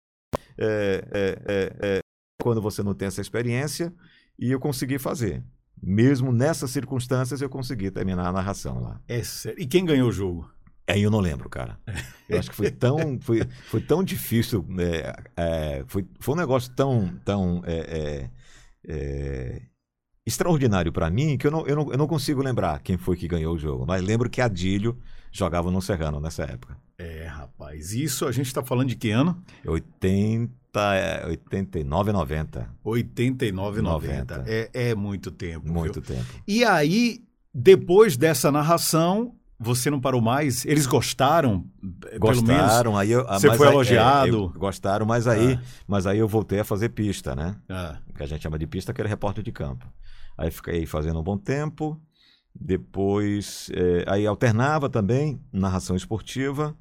É, 0.57 1.05
é, 1.11 1.43
é, 1.47 1.97
é. 1.97 2.01
Quando 2.41 2.63
você 2.63 2.83
não 2.83 2.95
tem 2.95 3.09
essa 3.09 3.21
experiência, 3.21 3.93
e 4.39 4.51
eu 4.51 4.59
consegui 4.59 4.99
fazer. 4.99 5.45
Mesmo 5.83 6.33
nessas 6.33 6.71
circunstâncias, 6.71 7.41
eu 7.41 7.49
consegui 7.49 7.91
terminar 7.91 8.27
a 8.27 8.33
narração 8.33 8.83
lá. 8.83 9.01
É 9.09 9.23
sério. 9.23 9.61
E 9.61 9.67
quem 9.67 9.85
ganhou 9.85 10.09
o 10.09 10.13
jogo? 10.13 10.51
Aí 10.87 11.03
eu 11.03 11.11
não 11.11 11.21
lembro, 11.21 11.49
cara. 11.49 11.79
Eu 12.29 12.39
acho 12.39 12.51
que 12.51 12.57
foi 12.57 12.71
tão, 12.71 13.19
foi, 13.21 13.43
foi 13.69 13.81
tão 13.81 14.03
difícil. 14.03 14.67
é, 14.79 15.23
é, 15.37 15.85
foi, 15.87 16.07
foi 16.19 16.35
um 16.35 16.39
negócio 16.39 16.73
tão, 16.75 17.09
tão 17.25 17.63
é, 17.65 17.77
é, 17.77 18.31
é, 18.89 19.63
extraordinário 20.27 20.93
para 20.93 21.09
mim 21.09 21.39
que 21.39 21.47
eu 21.47 21.51
não, 21.51 21.67
eu, 21.67 21.77
não, 21.77 21.93
eu 21.93 21.99
não 21.99 22.07
consigo 22.07 22.43
lembrar 22.43 22.81
quem 22.81 22.99
foi 22.99 23.17
que 23.17 23.29
ganhou 23.29 23.55
o 23.55 23.59
jogo. 23.59 23.85
Mas 23.87 24.03
lembro 24.03 24.29
que 24.29 24.41
Adílio 24.41 24.99
jogava 25.31 25.71
no 25.71 25.81
Serrano 25.81 26.21
nessa 26.21 26.43
época. 26.43 26.77
É, 26.99 27.25
rapaz. 27.27 27.93
Isso 27.93 28.27
a 28.27 28.33
gente 28.33 28.47
está 28.47 28.63
falando 28.63 28.89
de 28.89 28.97
que 28.97 29.11
ano? 29.11 29.43
80, 29.65 30.53
é, 30.75 31.27
89, 31.27 32.13
90. 32.13 32.71
89, 32.85 33.83
90. 33.83 34.39
90. 34.39 34.45
É, 34.47 34.71
é 34.73 34.95
muito 34.95 35.31
tempo. 35.31 35.65
viu? 35.65 35.73
Muito 35.73 36.01
tempo. 36.01 36.25
E 36.47 36.65
aí, 36.65 37.23
depois 37.53 38.17
dessa 38.17 38.53
narração, 38.53 39.35
você 39.59 39.91
não 39.91 40.01
parou 40.01 40.23
mais? 40.23 40.65
Eles 40.65 40.87
gostaram? 40.87 41.67
Gostaram, 42.19 42.97
aí 42.97 43.11
eu, 43.11 43.27
você 43.27 43.55
foi 43.55 43.67
aí, 43.69 43.75
elogiado? 43.75 44.53
É, 44.55 44.59
gostaram, 44.59 45.05
mas 45.05 45.27
aí, 45.27 45.53
ah. 45.53 45.63
mas 45.87 46.07
aí 46.07 46.19
eu 46.19 46.27
voltei 46.27 46.61
a 46.61 46.65
fazer 46.65 46.89
pista, 46.91 47.35
né? 47.37 47.57
Ah. 47.69 47.99
Que 48.15 48.23
a 48.23 48.27
gente 48.27 48.43
chama 48.43 48.59
de 48.59 48.67
pista, 48.67 48.95
que 48.95 49.01
era 49.01 49.09
repórter 49.09 49.45
de 49.45 49.53
campo. 49.53 49.87
Aí 50.39 50.51
fiquei 50.51 50.87
fazendo 50.87 51.21
um 51.21 51.23
bom 51.23 51.37
tempo. 51.37 52.01
Depois, 52.59 53.71
é, 53.75 54.05
aí 54.07 54.27
alternava 54.27 54.89
também 54.89 55.41
narração 55.53 55.95
esportiva. 55.95 56.75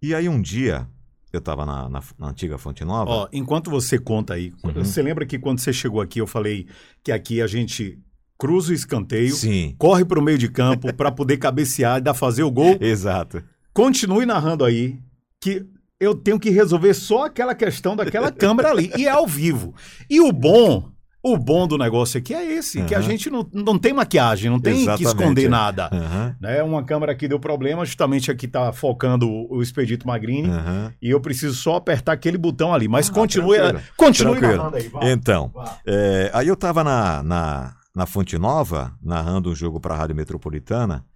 E 0.00 0.14
aí 0.14 0.28
um 0.28 0.40
dia 0.40 0.88
eu 1.36 1.40
estava 1.40 1.64
na, 1.64 1.88
na, 1.88 2.02
na, 2.18 2.28
antiga 2.28 2.58
Fonte 2.58 2.84
Nova. 2.84 3.10
Ó, 3.10 3.28
enquanto 3.32 3.70
você 3.70 3.98
conta 3.98 4.34
aí, 4.34 4.52
uhum. 4.62 4.72
você 4.74 5.02
lembra 5.02 5.26
que 5.26 5.38
quando 5.38 5.58
você 5.58 5.72
chegou 5.72 6.00
aqui 6.00 6.20
eu 6.20 6.26
falei 6.26 6.66
que 7.02 7.12
aqui 7.12 7.40
a 7.40 7.46
gente 7.46 7.98
cruza 8.38 8.72
o 8.72 8.74
escanteio, 8.74 9.34
Sim. 9.34 9.74
corre 9.78 10.04
para 10.04 10.18
o 10.18 10.22
meio 10.22 10.38
de 10.38 10.48
campo 10.48 10.92
para 10.94 11.10
poder 11.10 11.36
cabecear 11.36 11.98
e 11.98 12.00
dar 12.00 12.14
fazer 12.14 12.42
o 12.42 12.50
gol. 12.50 12.76
Exato. 12.80 13.42
Continue 13.72 14.26
narrando 14.26 14.64
aí 14.64 14.98
que 15.40 15.66
eu 15.98 16.14
tenho 16.14 16.38
que 16.38 16.50
resolver 16.50 16.94
só 16.94 17.26
aquela 17.26 17.54
questão 17.54 17.96
daquela 17.96 18.30
câmera 18.30 18.70
ali 18.70 18.90
e 18.96 19.06
é 19.06 19.10
ao 19.10 19.26
vivo. 19.26 19.74
E 20.08 20.20
o 20.20 20.32
bom 20.32 20.93
o 21.24 21.38
bom 21.38 21.66
do 21.66 21.78
negócio 21.78 22.18
aqui 22.18 22.34
é 22.34 22.44
esse, 22.52 22.80
uhum. 22.80 22.86
que 22.86 22.94
a 22.94 23.00
gente 23.00 23.30
não, 23.30 23.48
não 23.50 23.78
tem 23.78 23.94
maquiagem, 23.94 24.50
não 24.50 24.60
tem 24.60 24.82
Exatamente, 24.82 24.98
que 24.98 25.08
esconder 25.08 25.46
é. 25.46 25.48
nada. 25.48 25.88
Uhum. 25.90 26.34
Né? 26.38 26.62
Uma 26.62 26.84
câmera 26.84 27.12
aqui 27.12 27.26
deu 27.26 27.40
problema, 27.40 27.82
justamente 27.86 28.30
aqui 28.30 28.46
tá 28.46 28.70
focando 28.74 29.26
o, 29.26 29.62
Expedito 29.62 30.06
Magrini, 30.06 30.50
uhum. 30.50 30.92
e 31.00 31.08
eu 31.08 31.18
preciso 31.22 31.54
só 31.54 31.76
apertar 31.76 32.12
aquele 32.12 32.36
botão 32.36 32.74
ali. 32.74 32.86
Mas 32.86 33.08
ah, 33.08 33.12
continue, 33.14 33.56
tranquilo. 33.56 33.82
continue 33.96 34.38
tranquilo. 34.38 34.74
aí. 34.74 34.88
Vai, 34.88 35.12
então, 35.12 35.50
É, 35.86 36.30
aí 36.34 36.46
eu 36.46 36.56
tava 36.56 36.84
na, 36.84 37.22
na, 37.22 37.74
na 37.96 38.04
Fonte 38.04 38.36
Nova, 38.36 38.92
narrando 39.02 39.50
um 39.50 39.54
jogo 39.54 39.80
para 39.80 39.94
a 39.94 39.96
Rádio 39.96 40.14
Metropolitana, 40.14 41.06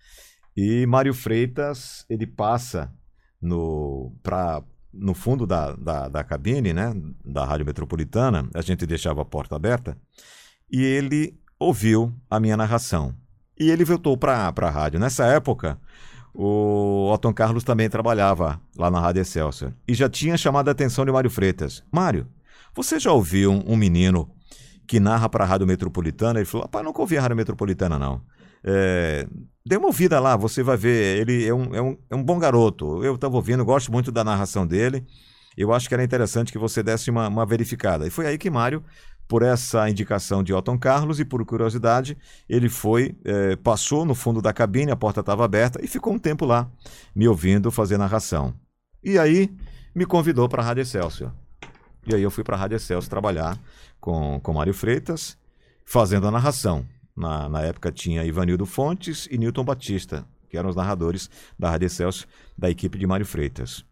e 0.57 0.87
Mário 0.87 1.13
Freitas, 1.13 2.07
ele 2.09 2.27
passa 2.27 2.91
no 3.43 4.11
para 4.23 4.63
no 4.99 5.15
fundo 5.15 5.47
da, 5.47 5.75
da, 5.75 6.09
da, 6.09 6.25
cabine, 6.25 6.73
né, 6.73 6.93
da 7.25 7.45
Rádio 7.45 7.67
Metropolitana, 7.67 8.49
a 8.55 8.61
gente 8.61 8.87
deixava 8.87 9.23
a 9.23 9.25
porta 9.25 9.57
aberta, 9.57 9.97
e 10.71 10.83
ele 10.83 11.39
ouviu 11.59 12.13
a 12.31 12.39
minha 12.39 12.57
narração. 12.57 13.15
E 13.59 13.71
ele 13.71 13.85
voltou 13.85 14.17
para 14.17 14.53
a 14.55 14.71
rádio. 14.71 15.01
Nessa 15.01 15.25
época, 15.27 15.79
o 16.33 17.11
Otton 17.13 17.33
Carlos 17.33 17.65
também 17.65 17.89
trabalhava 17.89 18.61
lá 18.77 18.91
na 18.91 19.01
Rádio 19.01 19.23
Excelsior 19.23 19.73
e 19.87 19.95
já 19.95 20.09
tinha 20.09 20.37
chamado 20.37 20.69
a 20.69 20.73
atenção 20.73 21.05
de 21.05 21.11
Mário 21.11 21.31
Freitas. 21.31 21.83
Mário, 21.91 22.29
você 22.75 23.01
já 23.01 23.11
ouviu 23.11 23.51
um, 23.51 23.73
um 23.73 23.77
menino 23.77 24.31
que 24.87 25.01
narra 25.01 25.29
para 25.29 25.45
a 25.45 25.47
Rádio 25.47 25.67
Metropolitana? 25.67 26.39
Ele 26.39 26.47
falou: 26.47 26.65
rapaz, 26.67 26.85
nunca 26.85 27.01
ouvi 27.01 27.19
a 27.19 27.23
Rádio 27.23 27.37
Metropolitana, 27.37 27.99
não. 27.99 28.23
É, 28.65 29.27
dê 29.65 29.77
uma 29.77 29.87
ouvida 29.87 30.19
lá, 30.21 30.37
você 30.37 30.63
vai 30.63 30.77
ver. 30.77 31.19
Ele 31.19 31.47
é 31.47 31.55
um, 31.55 31.75
é 31.75 31.83
um, 31.83 31.99
é 32.11 32.17
um 32.17 32.23
bom 32.23 32.39
garoto. 32.39 33.05
Eu 33.05 33.15
estava 33.15 33.37
ouvindo, 33.37 33.65
gosto 33.65 33.93
muito 33.93 34.11
da 34.11 34.25
narração 34.25 34.67
dele. 34.67 35.07
Eu 35.57 35.73
acho 35.73 35.89
que 35.89 35.95
era 35.95 36.05
interessante 36.05 36.53
que 36.53 36.59
você 36.59 36.83
desse 36.83 37.11
uma, 37.11 37.29
uma 37.29 37.45
verificada. 37.45 38.07
E 38.07 38.11
foi 38.11 38.27
aí 38.27 38.39
que 38.39 38.49
Mário, 38.49 38.83
por 39.27 39.43
essa 39.43 39.91
indicação 39.91 40.43
de 40.43 40.55
Otton 40.55 40.79
Carlos 40.79 41.21
e 41.21 41.25
por 41.25 41.45
curiosidade, 41.45 42.17
ele 42.49 42.69
foi, 42.69 43.17
é, 43.25 43.57
passou 43.57 44.05
no 44.05 44.15
fundo 44.15 44.41
da 44.41 44.53
cabine, 44.53 44.91
a 44.91 44.97
porta 44.97 45.21
estava 45.21 45.45
aberta 45.45 45.85
e 45.85 45.89
ficou 45.89 46.13
um 46.13 46.19
tempo 46.19 46.47
lá, 46.47 46.71
me 47.15 47.29
ouvindo 47.29 47.71
fazer 47.71 47.99
narração. 47.99 48.55
E 49.03 49.19
aí 49.19 49.53
me 49.95 50.07
convidou 50.07 50.49
para 50.49 50.63
a 50.63 50.65
Rádio 50.65 50.83
Excelsior. 50.83 51.33
E 52.07 52.15
aí 52.15 52.23
eu 52.23 52.31
fui 52.31 52.43
para 52.43 52.57
a 52.57 52.59
Rádio 52.59 52.77
Excelsior 52.77 53.11
trabalhar 53.11 53.59
com, 54.01 54.41
com 54.41 54.53
Mário 54.55 54.73
Freitas, 54.73 55.37
fazendo 55.85 56.27
a 56.27 56.31
narração. 56.31 56.87
Na, 57.19 57.49
na 57.49 57.63
época 57.63 57.91
tinha 57.91 58.25
Ivanildo 58.25 58.65
Fontes 58.65 59.27
e 59.29 59.37
Newton 59.37 59.65
Batista, 59.65 60.25
que 60.49 60.57
eram 60.57 60.71
os 60.71 60.77
narradores 60.77 61.29
da 61.59 61.69
Rádio 61.69 61.91
Celso, 61.91 62.27
da 62.57 62.71
equipe 62.71 62.97
de 62.97 63.07
Mário 63.09 63.27
Freitas. 63.27 63.85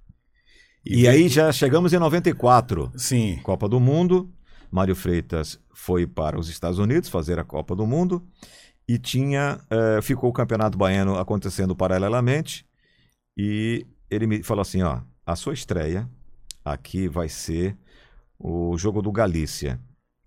E, 0.85 1.01
e 1.01 1.09
aí 1.09 1.29
já 1.29 1.51
chegamos 1.51 1.93
em 1.93 1.99
94. 1.99 2.93
Sim. 2.97 3.41
Copa 3.43 3.69
do 3.69 3.81
Mundo. 3.81 4.33
Mário 4.71 4.95
Freitas 4.95 5.59
foi 5.75 6.07
para 6.07 6.39
os 6.39 6.49
Estados 6.49 6.79
Unidos 6.79 7.09
fazer 7.09 7.39
a 7.41 7.45
Copa 7.45 7.75
do 7.75 7.85
Mundo 7.85 8.25
e 8.89 8.99
tinha 8.99 9.59
eh, 9.69 10.01
ficou 10.03 10.31
o 10.31 10.33
Campeonato 10.33 10.79
Baiano 10.79 11.19
acontecendo 11.19 11.75
paralelamente 11.75 12.65
e 13.37 13.85
ele 14.09 14.27
me 14.27 14.43
falou 14.43 14.63
assim, 14.63 14.83
ó, 14.83 15.01
a 15.25 15.35
sua 15.35 15.55
estreia 15.55 16.09
aqui 16.65 17.09
vai 17.09 17.29
ser 17.29 17.77
o 18.39 18.77
jogo 18.79 19.03
do 19.03 19.11
Galícia. 19.11 19.81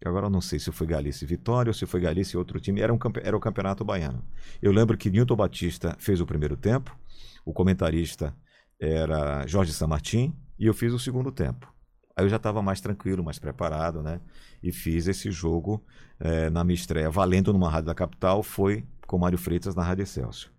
Agora 0.06 0.28
eu 0.28 0.30
não 0.30 0.42
sei 0.42 0.60
se 0.60 0.72
foi 0.72 0.88
Galícia 0.88 1.26
e 1.26 1.28
Vitória 1.28 1.70
ou 1.70 1.74
se 1.74 1.86
foi 1.86 2.00
Galícia 2.00 2.36
e 2.36 2.38
outro 2.38 2.60
time. 2.60 2.80
Era, 2.80 2.94
um, 2.94 3.00
era 3.22 3.36
o 3.36 3.40
Campeonato 3.40 3.84
Baiano. 3.84 4.24
Eu 4.62 4.72
lembro 4.72 4.98
que 4.98 5.10
Newton 5.10 5.36
Batista 5.36 5.96
fez 6.00 6.22
o 6.22 6.26
primeiro 6.26 6.56
tempo, 6.56 6.98
o 7.46 7.54
comentarista 7.54 8.34
era 8.80 9.46
Jorge 9.46 9.74
Samartim 9.74 10.34
e 10.58 10.66
eu 10.66 10.74
fiz 10.74 10.94
o 10.94 11.00
segundo 11.00 11.32
tempo. 11.32 11.72
Aí 12.16 12.26
eu 12.26 12.30
já 12.30 12.38
estava 12.38 12.62
mais 12.62 12.82
tranquilo, 12.82 13.24
mais 13.24 13.40
preparado, 13.40 14.02
né? 14.02 14.20
E 14.62 14.72
fiz 14.72 15.08
esse 15.08 15.32
jogo 15.32 15.84
é, 16.20 16.50
na 16.50 16.64
minha 16.64 16.76
estreia, 16.76 17.10
valendo 17.10 17.54
numa 17.54 17.70
rádio 17.70 17.88
da 17.88 17.96
capital, 17.96 18.44
foi 18.44 18.86
com 19.08 19.18
Mário 19.18 19.38
Freitas 19.38 19.74
na 19.74 19.84
Rádio 19.84 20.04
Excelsior. 20.04 20.52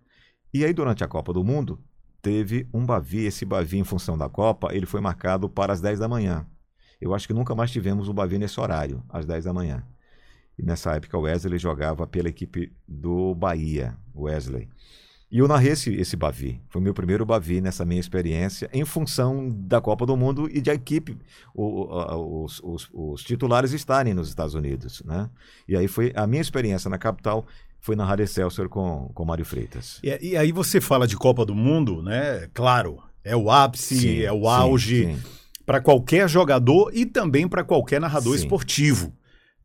E 0.53 0.65
aí, 0.65 0.73
durante 0.73 1.03
a 1.03 1.07
Copa 1.07 1.31
do 1.31 1.43
Mundo, 1.43 1.79
teve 2.21 2.67
um 2.73 2.85
Bavi. 2.85 3.25
Esse 3.25 3.45
Bavi, 3.45 3.77
em 3.77 3.83
função 3.83 4.17
da 4.17 4.27
Copa, 4.27 4.73
ele 4.73 4.85
foi 4.85 4.99
marcado 5.01 5.47
para 5.47 5.71
as 5.71 5.79
10 5.79 5.99
da 5.99 6.07
manhã. 6.07 6.45
Eu 7.01 7.15
acho 7.15 7.27
que 7.27 7.33
nunca 7.33 7.55
mais 7.55 7.71
tivemos 7.71 8.07
o 8.07 8.13
Bavi 8.13 8.37
nesse 8.37 8.59
horário, 8.59 9.03
às 9.09 9.25
10 9.25 9.45
da 9.45 9.53
manhã. 9.53 9.83
E 10.57 10.63
nessa 10.63 10.95
época 10.95 11.17
o 11.17 11.21
Wesley 11.21 11.57
jogava 11.57 12.05
pela 12.05 12.29
equipe 12.29 12.71
do 12.87 13.33
Bahia, 13.33 13.97
Wesley. 14.15 14.69
E 15.31 15.39
eu 15.39 15.47
narrei 15.47 15.71
esse, 15.71 15.91
esse 15.95 16.15
Bavi. 16.15 16.61
Foi 16.69 16.79
o 16.79 16.83
meu 16.83 16.93
primeiro 16.93 17.25
Bavi 17.25 17.61
nessa 17.61 17.83
minha 17.85 17.99
experiência, 17.99 18.69
em 18.71 18.85
função 18.85 19.49
da 19.49 19.81
Copa 19.81 20.05
do 20.05 20.15
Mundo 20.15 20.47
e 20.51 20.61
de 20.61 20.69
a 20.69 20.73
equipe, 20.73 21.17
o, 21.55 21.63
o, 21.63 22.43
os, 22.43 22.59
os, 22.61 22.89
os, 22.93 23.23
titulares 23.23 23.71
estarem 23.71 24.13
nos 24.13 24.27
Estados 24.27 24.53
Unidos. 24.53 25.01
Né? 25.03 25.29
E 25.67 25.75
aí 25.75 25.87
foi 25.87 26.11
a 26.15 26.27
minha 26.27 26.41
experiência 26.41 26.89
na 26.89 26.97
capital 26.97 27.45
foi 27.83 27.95
na 27.95 28.05
Rádio 28.05 28.25
Excelsior 28.25 28.69
com, 28.69 29.09
com 29.11 29.25
Mário 29.25 29.43
Freitas. 29.43 29.99
E, 30.03 30.33
e, 30.33 30.37
aí 30.37 30.51
você 30.51 30.79
fala 30.79 31.07
de 31.07 31.17
Copa 31.17 31.43
do 31.43 31.55
Mundo, 31.55 32.03
né? 32.03 32.47
Claro, 32.53 33.01
é 33.23 33.35
o 33.35 33.49
ápice, 33.49 33.97
sim, 33.97 34.21
é 34.21 34.31
o 34.31 34.47
auge. 34.47 35.05
Sim, 35.05 35.15
sim 35.15 35.40
para 35.65 35.81
qualquer 35.81 36.29
jogador 36.29 36.91
e 36.93 37.05
também 37.05 37.47
para 37.47 37.63
qualquer 37.63 37.99
narrador 37.99 38.35
Sim. 38.37 38.43
esportivo. 38.43 39.13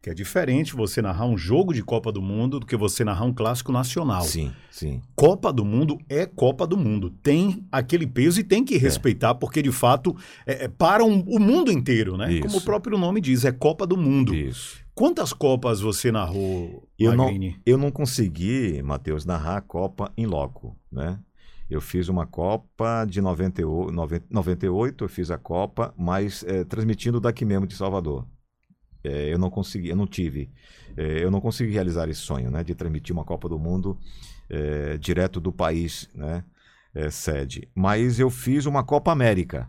Que 0.06 0.10
é 0.10 0.14
diferente 0.14 0.76
você 0.76 1.02
narrar 1.02 1.26
um 1.26 1.36
jogo 1.36 1.74
de 1.74 1.82
Copa 1.82 2.12
do 2.12 2.22
Mundo 2.22 2.60
do 2.60 2.66
que 2.66 2.76
você 2.76 3.02
narrar 3.02 3.24
um 3.24 3.32
clássico 3.32 3.72
nacional. 3.72 4.22
Sim, 4.22 4.52
sim. 4.70 5.02
Copa 5.16 5.52
do 5.52 5.64
Mundo 5.64 5.98
é 6.08 6.26
Copa 6.26 6.64
do 6.64 6.76
Mundo. 6.76 7.10
Tem 7.10 7.66
aquele 7.72 8.06
peso 8.06 8.38
e 8.38 8.44
tem 8.44 8.64
que 8.64 8.76
é. 8.76 8.78
respeitar, 8.78 9.30
é. 9.30 9.34
porque 9.34 9.60
de 9.60 9.72
fato 9.72 10.16
é, 10.46 10.66
é 10.66 10.68
para 10.68 11.04
um, 11.04 11.24
o 11.26 11.40
mundo 11.40 11.72
inteiro, 11.72 12.16
né? 12.16 12.34
Isso. 12.34 12.42
Como 12.42 12.58
o 12.58 12.60
próprio 12.60 12.96
nome 12.96 13.20
diz, 13.20 13.44
é 13.44 13.50
Copa 13.50 13.84
do 13.84 13.96
Mundo. 13.96 14.32
Isso. 14.32 14.76
Quantas 14.94 15.32
Copas 15.32 15.80
você 15.80 16.12
narrou, 16.12 16.88
eu 16.96 17.14
Magrini? 17.16 17.50
não, 17.50 17.56
eu 17.66 17.76
não 17.76 17.90
consegui, 17.90 18.80
Matheus, 18.82 19.24
narrar 19.24 19.56
a 19.56 19.60
Copa 19.60 20.12
em 20.16 20.24
loco, 20.24 20.76
né? 20.90 21.18
Eu 21.68 21.80
fiz 21.80 22.08
uma 22.08 22.26
Copa 22.26 23.04
de 23.04 23.20
98, 23.20 23.92
98 24.30 25.04
eu 25.04 25.08
fiz 25.08 25.30
a 25.30 25.38
Copa, 25.38 25.92
mas 25.96 26.44
é, 26.44 26.64
transmitindo 26.64 27.20
daqui 27.20 27.44
mesmo 27.44 27.66
de 27.66 27.74
Salvador. 27.74 28.26
É, 29.02 29.32
eu 29.32 29.38
não 29.38 29.50
consegui, 29.50 29.88
eu 29.88 29.96
não 29.96 30.06
tive, 30.06 30.50
é, 30.96 31.22
eu 31.22 31.30
não 31.30 31.40
consegui 31.40 31.72
realizar 31.72 32.08
esse 32.08 32.20
sonho, 32.20 32.50
né, 32.50 32.64
de 32.64 32.74
transmitir 32.74 33.14
uma 33.14 33.24
Copa 33.24 33.48
do 33.48 33.58
Mundo 33.58 33.98
direto 35.00 35.40
do 35.40 35.52
país, 35.52 36.08
né, 36.14 36.44
é, 36.94 37.10
sede. 37.10 37.68
Mas 37.74 38.18
eu 38.18 38.30
fiz 38.30 38.64
uma 38.64 38.82
Copa 38.82 39.12
América, 39.12 39.68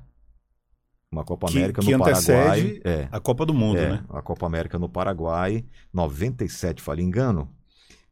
uma 1.11 1.23
Copa 1.23 1.47
que, 1.47 1.57
América 1.57 1.81
que 1.81 1.91
no 1.91 1.99
Paraguai, 1.99 2.81
é, 2.83 3.07
a 3.11 3.19
Copa 3.19 3.45
do 3.45 3.53
Mundo, 3.53 3.79
é, 3.79 3.89
né? 3.89 4.05
A 4.09 4.21
Copa 4.21 4.45
América 4.45 4.79
no 4.79 4.89
Paraguai, 4.89 5.65
97, 5.93 6.81
falei 6.81 7.05
engano. 7.05 7.49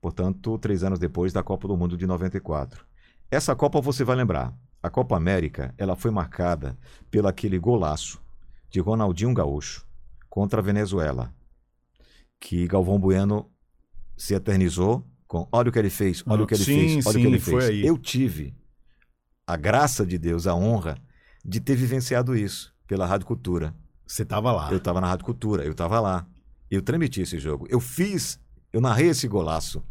Portanto, 0.01 0.57
três 0.57 0.83
anos 0.83 0.99
depois 0.99 1.33
da 1.33 1.43
Copa 1.43 1.67
do 1.67 1.75
Mundo 1.75 1.97
de 1.97 2.05
94. 2.05 2.85
Essa 3.29 3.55
Copa 3.55 3.81
você 3.81 4.03
vai 4.03 4.15
lembrar. 4.15 4.53
A 4.81 4.89
Copa 4.89 5.17
América, 5.17 5.73
ela 5.77 5.95
foi 5.95 6.11
marcada 6.11 6.77
pelo 7.09 7.27
aquele 7.27 7.57
golaço 7.57 8.21
de 8.69 8.79
Ronaldinho 8.79 9.33
Gaúcho 9.33 9.85
contra 10.29 10.59
a 10.59 10.63
Venezuela, 10.63 11.33
que 12.39 12.67
Galvão 12.67 12.99
Bueno 12.99 13.49
se 14.15 14.35
eternizou 14.35 15.03
com 15.27 15.47
olha 15.51 15.69
o 15.69 15.71
que 15.71 15.79
ele 15.79 15.89
fez, 15.89 16.23
olha 16.27 16.43
o 16.43 16.47
que 16.47 16.53
ele 16.53 16.63
sim, 16.63 16.89
fez, 16.89 17.05
olha 17.05 17.13
sim, 17.13 17.19
o 17.19 17.21
que 17.21 17.27
ele 17.27 17.39
fez. 17.39 17.63
Aí. 17.65 17.85
Eu 17.85 17.97
tive 17.97 18.53
a 19.47 19.55
graça 19.55 20.05
de 20.05 20.17
Deus, 20.17 20.45
a 20.45 20.53
honra 20.53 20.97
de 21.43 21.59
ter 21.59 21.75
vivenciado 21.75 22.35
isso 22.35 22.73
pela 22.87 23.05
Rádio 23.05 23.27
Cultura. 23.27 23.73
Você 24.05 24.23
estava 24.23 24.51
lá. 24.51 24.71
Eu 24.71 24.77
estava 24.77 25.01
na 25.01 25.07
Rádio 25.07 25.25
Cultura, 25.25 25.63
eu 25.63 25.71
estava 25.71 25.99
lá. 25.99 26.27
Eu 26.69 26.81
transmiti 26.81 27.21
esse 27.21 27.39
jogo. 27.39 27.67
Eu 27.69 27.79
fiz, 27.79 28.39
eu 28.75 28.81
narrei 28.81 29.07
esse 29.07 29.25
golaço 29.25 29.81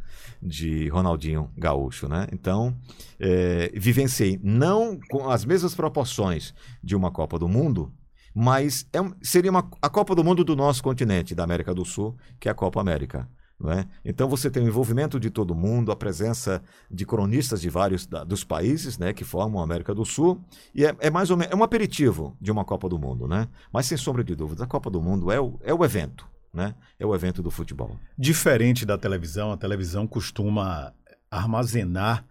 de 0.43 0.89
Ronaldinho 0.91 1.51
Gaúcho, 1.57 2.07
né? 2.07 2.27
Então, 2.31 2.77
é, 3.19 3.73
vivenciei 3.75 4.39
não 4.43 5.01
com 5.09 5.31
as 5.31 5.43
mesmas 5.43 5.75
proporções 5.75 6.53
de 6.83 6.95
uma 6.95 7.11
Copa 7.11 7.39
do 7.39 7.49
Mundo, 7.49 7.91
mas 8.35 8.87
é, 8.93 8.99
seria 9.23 9.51
uma, 9.51 9.67
a 9.81 9.89
Copa 9.89 10.15
do 10.15 10.23
Mundo 10.23 10.45
do 10.45 10.55
nosso 10.55 10.83
continente, 10.83 11.35
da 11.35 11.45
América 11.45 11.73
do 11.73 11.83
Sul, 11.83 12.15
que 12.39 12.47
é 12.47 12.51
a 12.51 12.55
Copa 12.55 12.79
América. 12.79 13.27
É? 13.67 13.87
Então 14.05 14.29
você 14.29 14.51
tem 14.51 14.65
o 14.65 14.69
envolvimento 14.69 15.19
de 15.19 15.31
todo 15.31 15.55
mundo, 15.55 15.91
a 15.91 15.97
presença 15.97 16.61
de 16.91 17.07
cronistas 17.07 17.63
de 17.63 17.71
vários 17.71 18.05
da, 18.05 18.23
dos 18.23 18.45
países 18.45 18.99
né, 18.99 19.15
que 19.15 19.25
formam 19.25 19.61
a 19.61 19.65
América 19.65 19.95
do 19.95 20.05
Sul, 20.05 20.45
e 20.75 20.85
é, 20.85 20.95
é, 20.99 21.09
mais 21.09 21.31
ou 21.31 21.37
menos 21.37 21.55
é 21.55 21.57
um 21.57 21.63
aperitivo 21.63 22.37
de 22.39 22.51
uma 22.51 22.65
Copa 22.65 22.89
do 22.89 22.99
Mundo, 22.99 23.27
né? 23.27 23.49
Mas 23.73 23.87
sem 23.87 23.97
sombra 23.97 24.25
de 24.25 24.35
dúvida, 24.35 24.65
a 24.65 24.67
Copa 24.67 24.91
do 24.91 25.01
Mundo 25.01 25.31
é 25.31 25.41
o, 25.41 25.59
é 25.63 25.73
o 25.73 25.83
evento, 25.85 26.29
né? 26.55 26.75
É 26.99 27.05
o 27.05 27.15
evento 27.15 27.43
do 27.43 27.51
futebol. 27.51 27.99
Diferente 28.17 28.87
da 28.87 28.97
televisão, 28.97 29.53
a 29.53 29.57
televisão 29.57 30.07
costuma 30.07 30.93
armazenar 31.31 32.25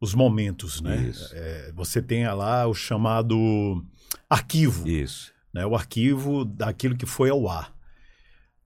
os 0.00 0.14
momentos, 0.14 0.80
né? 0.80 1.12
É, 1.32 1.72
você 1.74 2.00
tem 2.00 2.26
lá 2.28 2.66
o 2.66 2.74
chamado 2.74 3.84
arquivo. 4.30 4.88
Isso. 4.88 5.32
Né? 5.52 5.66
O 5.66 5.74
arquivo 5.74 6.44
daquilo 6.44 6.96
que 6.96 7.06
foi 7.06 7.30
ao 7.30 7.48
ar. 7.48 7.76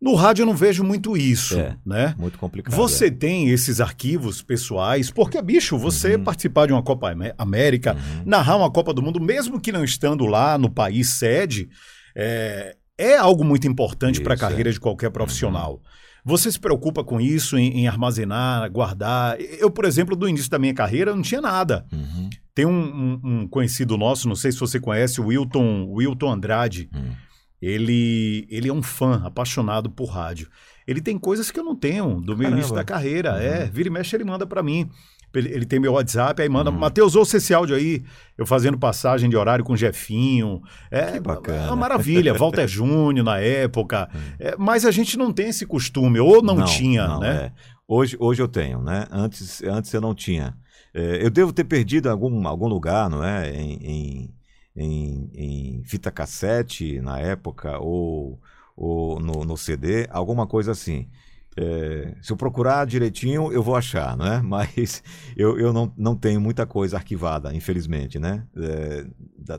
No 0.01 0.17
rádio 0.17 0.43
eu 0.43 0.47
não 0.47 0.57
vejo 0.57 0.83
muito 0.83 1.17
isso, 1.17 1.57
é, 1.57 1.77
né? 1.87 2.13
Muito 2.19 2.37
complicado. 2.37 2.75
Você 2.75 3.07
é. 3.07 3.11
tem 3.11 3.51
esses 3.51 3.81
arquivos 3.81 4.43
pessoais, 4.43 5.13
porque, 5.13 5.41
bicho, 5.41 5.79
você 5.79 6.17
uhum. 6.17 6.25
participar 6.25 6.67
de 6.67 6.73
uma 6.73 6.83
Copa 6.83 7.15
América, 7.39 7.95
uhum. 7.95 8.23
narrar 8.27 8.57
uma 8.57 8.69
Copa 8.69 8.93
do 8.93 9.01
Mundo, 9.01 9.21
mesmo 9.21 9.61
que 9.61 9.71
não 9.71 9.85
estando 9.85 10.27
lá 10.27 10.59
no 10.59 10.69
país 10.69 11.11
sede, 11.11 11.69
é, 12.17 12.77
é 13.03 13.17
algo 13.17 13.45
muito 13.45 13.67
importante 13.67 14.21
para 14.21 14.35
a 14.35 14.37
carreira 14.37 14.71
é. 14.71 14.73
de 14.73 14.81
qualquer 14.81 15.11
profissional. 15.11 15.75
Uhum. 15.75 15.81
Você 16.25 16.53
se 16.53 16.59
preocupa 16.59 17.03
com 17.03 17.21
isso, 17.21 17.59
em, 17.59 17.81
em, 17.81 17.89
armazenar, 17.89 18.71
guardar? 18.71 19.37
Eu, 19.41 19.71
por 19.71 19.85
exemplo, 19.85 20.15
do 20.15 20.29
início 20.29 20.49
da 20.49 20.59
minha 20.59 20.73
carreira, 20.73 21.15
não 21.15 21.23
tinha 21.23 21.41
nada. 21.41 21.85
Uhum. 21.93 22.31
Tem 22.55 22.65
um, 22.65 22.71
um, 22.71 23.21
um, 23.25 23.49
conhecido 23.49 23.97
nosso, 23.97 24.29
não 24.29 24.37
sei 24.37 24.53
se 24.53 24.61
você 24.61 24.79
conhece, 24.79 25.21
o 25.21 25.27
Wilton, 25.27 25.89
Wilton 25.91 26.31
Andrade. 26.31 26.89
Uhum. 26.95 27.13
Ele, 27.61 28.47
ele 28.51 28.69
é 28.69 28.73
um 28.73 28.83
fã 28.83 29.23
apaixonado 29.25 29.91
por 29.91 30.07
rádio. 30.07 30.49
Ele 30.87 31.01
tem 31.01 31.19
coisas 31.19 31.51
que 31.51 31.59
eu 31.59 31.65
não 31.65 31.77
tenho 31.77 32.21
do 32.21 32.37
meu 32.37 32.45
Caramba. 32.45 32.57
início 32.57 32.75
da 32.75 32.85
carreira. 32.85 33.33
Uhum. 33.35 33.41
É, 33.41 33.65
vira 33.67 33.89
e 33.89 33.93
mexe, 33.93 34.15
ele 34.15 34.25
manda 34.25 34.47
para 34.47 34.63
mim. 34.63 34.89
Ele, 35.35 35.49
ele, 35.53 35.67
tem 35.67 35.81
meu 35.81 35.93
WhatsApp, 35.93 36.41
aí 36.41 36.49
manda, 36.49 36.71
uhum. 36.71 36.79
Matheus, 36.79 37.17
ouça 37.17 37.37
esse 37.37 37.55
áudio 37.55 37.77
aí, 37.77 38.03
eu 38.37 38.47
fazendo 38.47 38.79
passagem 38.79 39.31
de 39.31 39.37
horário 39.37 39.65
com 39.65 39.73
o 39.73 39.77
Jefinho. 39.77 40.63
É, 40.91 41.13
que 41.13 41.21
bacana. 41.21 41.65
É 41.65 41.67
uma 41.67 41.77
maravilha. 41.77 42.35
Walter 42.35 42.67
Júnior 42.69 43.25
na 43.25 43.39
época. 43.39 44.09
Uhum. 44.15 44.21
É, 44.39 44.57
mas 44.59 44.85
a 44.85 44.91
gente 44.91 45.17
não 45.17 45.33
tem 45.33 45.49
esse 45.49 45.67
costume, 45.67 46.21
ou 46.21 46.43
não, 46.43 46.57
não 46.57 46.65
tinha, 46.65 47.07
não, 47.07 47.21
né? 47.21 47.35
É. 47.47 47.53
Hoje, 47.87 48.17
hoje 48.19 48.41
eu 48.43 48.49
tenho, 48.49 48.81
né? 48.81 49.07
Antes, 49.11 49.63
antes 49.63 49.93
eu 49.93 50.01
não 50.01 50.15
tinha. 50.15 50.55
É, 50.95 51.25
eu 51.25 51.31
devo 51.31 51.53
ter 51.53 51.65
perdido 51.65 52.09
algum, 52.09 52.47
algum 52.47 52.67
lugar, 52.67 53.09
não 53.09 53.25
é? 53.25 53.51
em, 53.51 53.79
em 53.83 54.35
em, 54.77 55.31
em 55.35 55.85
fita 55.85 56.11
cassete 56.11 57.01
na 57.01 57.19
época 57.19 57.79
ou, 57.79 58.41
ou 58.77 59.21
no, 59.21 59.45
no 59.45 59.57
CD, 59.57 60.07
alguma 60.11 60.47
coisa 60.47 60.73
assim. 60.73 61.09
É, 61.57 62.15
se 62.23 62.33
eu 62.33 62.37
procurar 62.37 62.87
direitinho, 62.87 63.53
eu 63.53 63.63
vou 63.63 63.77
achar, 63.77 64.17
né? 64.17 64.41
Mas 64.45 65.03
eu, 65.37 65.59
eu 65.59 65.73
não, 65.73 65.93
não 65.97 66.17
tenho 66.17 66.41
muita 66.41 66.67
coisa 66.67 66.97
arquivada, 66.97 67.55
infelizmente, 67.55 68.19
né? 68.19 68.47
É, 68.57 69.07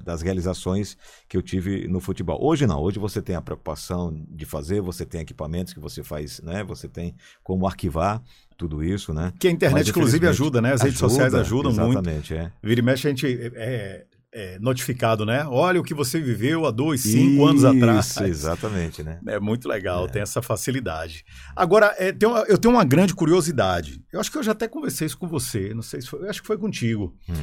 das 0.03 0.21
realizações 0.21 0.97
que 1.27 1.35
eu 1.35 1.41
tive 1.41 1.87
no 1.87 1.99
futebol. 1.99 2.39
Hoje 2.41 2.65
não, 2.65 2.79
hoje 2.79 2.97
você 2.97 3.21
tem 3.21 3.35
a 3.35 3.41
preocupação 3.41 4.13
de 4.29 4.45
fazer, 4.45 4.81
você 4.81 5.05
tem 5.05 5.21
equipamentos 5.21 5.73
que 5.73 5.79
você 5.79 6.03
faz, 6.03 6.41
né? 6.41 6.63
Você 6.63 6.87
tem 6.87 7.15
como 7.43 7.67
arquivar 7.67 8.23
tudo 8.57 8.83
isso, 8.83 9.13
né? 9.13 9.33
Que 9.37 9.47
a 9.47 9.51
internet, 9.51 9.79
Mas, 9.79 9.89
inclusive, 9.89 10.27
ajuda, 10.27 10.61
né? 10.61 10.69
As 10.69 10.81
ajuda, 10.81 10.85
redes 10.85 10.99
sociais 10.99 11.33
ajudam 11.35 11.71
exatamente, 11.71 11.95
muito. 11.95 12.09
Exatamente, 12.09 12.33
é. 12.35 12.51
Vira 12.67 12.79
e 12.79 12.83
mexe, 12.83 13.07
a 13.07 13.09
gente 13.09 13.51
é, 13.55 14.05
é, 14.33 14.57
notificado, 14.59 15.25
né? 15.25 15.45
Olha 15.47 15.79
o 15.79 15.83
que 15.83 15.93
você 15.93 16.19
viveu 16.19 16.65
há 16.65 16.71
dois, 16.71 17.01
cinco 17.01 17.35
Isso, 17.35 17.45
anos 17.45 17.65
atrás. 17.65 18.17
Exatamente, 18.17 19.03
né? 19.03 19.19
É 19.27 19.39
muito 19.39 19.67
legal, 19.67 20.05
é. 20.05 20.09
tem 20.09 20.21
essa 20.21 20.41
facilidade. 20.41 21.23
Agora, 21.55 21.93
é, 21.97 22.11
tem 22.11 22.27
uma, 22.27 22.39
eu 22.41 22.57
tenho 22.57 22.73
uma 22.73 22.83
grande 22.83 23.13
curiosidade. 23.13 24.01
Eu 24.11 24.19
acho 24.19 24.31
que 24.31 24.37
eu 24.37 24.43
já 24.43 24.53
até 24.53 24.67
conversei 24.67 25.05
isso 25.05 25.17
com 25.17 25.27
você, 25.27 25.73
não 25.73 25.83
sei 25.83 26.01
se 26.01 26.07
foi, 26.07 26.21
eu 26.21 26.29
acho 26.29 26.41
que 26.41 26.47
foi 26.47 26.57
contigo. 26.57 27.15
Hum. 27.29 27.35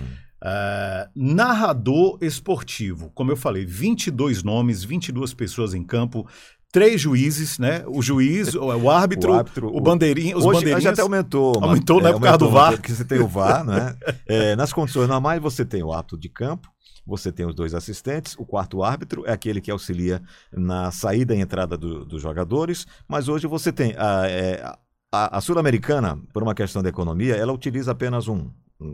É, 0.43 1.09
narrador 1.15 2.19
esportivo, 2.21 3.11
como 3.15 3.31
eu 3.31 3.37
falei, 3.37 3.65
22 3.65 4.43
nomes, 4.43 4.83
22 4.83 5.33
pessoas 5.35 5.75
em 5.75 5.85
campo, 5.85 6.27
três 6.73 7.01
juízes, 7.01 7.59
né? 7.59 7.85
O 7.87 8.01
juiz, 8.03 8.55
o 8.55 8.71
árbitro, 8.91 9.33
o, 9.33 9.35
árbitro, 9.35 9.77
o 9.77 9.81
bandeirinha, 9.81 10.37
os 10.37 10.45
hoje 10.45 10.61
bandeirinhas. 10.61 10.85
já 10.85 10.91
até 10.91 11.03
aumentou. 11.03 11.53
Aumentou, 11.63 12.01
né? 12.01 12.11
É, 12.11 12.13
por 12.13 12.23
causa 12.23 12.39
do 12.39 12.51
VAR. 12.51 12.73
Porque 12.73 12.93
você 12.93 13.05
tem 13.05 13.21
o 13.21 13.29
VAR, 13.29 13.65
né? 13.65 13.95
É, 14.27 14.55
nas 14.55 14.73
condições 14.73 15.09
normais, 15.09 15.43
você 15.43 15.65
tem 15.65 15.83
o 15.83 15.93
árbitro 15.93 16.17
de 16.17 16.29
campo, 16.29 16.69
você 17.11 17.33
tem 17.33 17.45
os 17.45 17.55
dois 17.55 17.75
assistentes, 17.75 18.37
o 18.39 18.47
quarto 18.47 18.83
árbitro 18.83 19.25
é 19.27 19.33
aquele 19.33 19.61
que 19.61 19.71
auxilia 19.71 20.23
na 20.53 20.91
saída 20.93 21.35
e 21.35 21.41
entrada 21.41 21.77
do, 21.77 22.05
dos 22.05 22.23
jogadores, 22.23 22.87
mas 23.09 23.29
hoje 23.29 23.47
você 23.47 23.73
tem 23.73 23.95
a, 23.99 24.29
é, 24.29 24.63
a, 25.13 25.39
a 25.39 25.41
Sul-Americana, 25.41 26.19
por 26.33 26.43
uma 26.43 26.55
questão 26.55 26.83
de 26.83 26.89
economia, 26.89 27.35
ela 27.35 27.53
utiliza 27.53 27.91
apenas 27.91 28.29
um, 28.29 28.49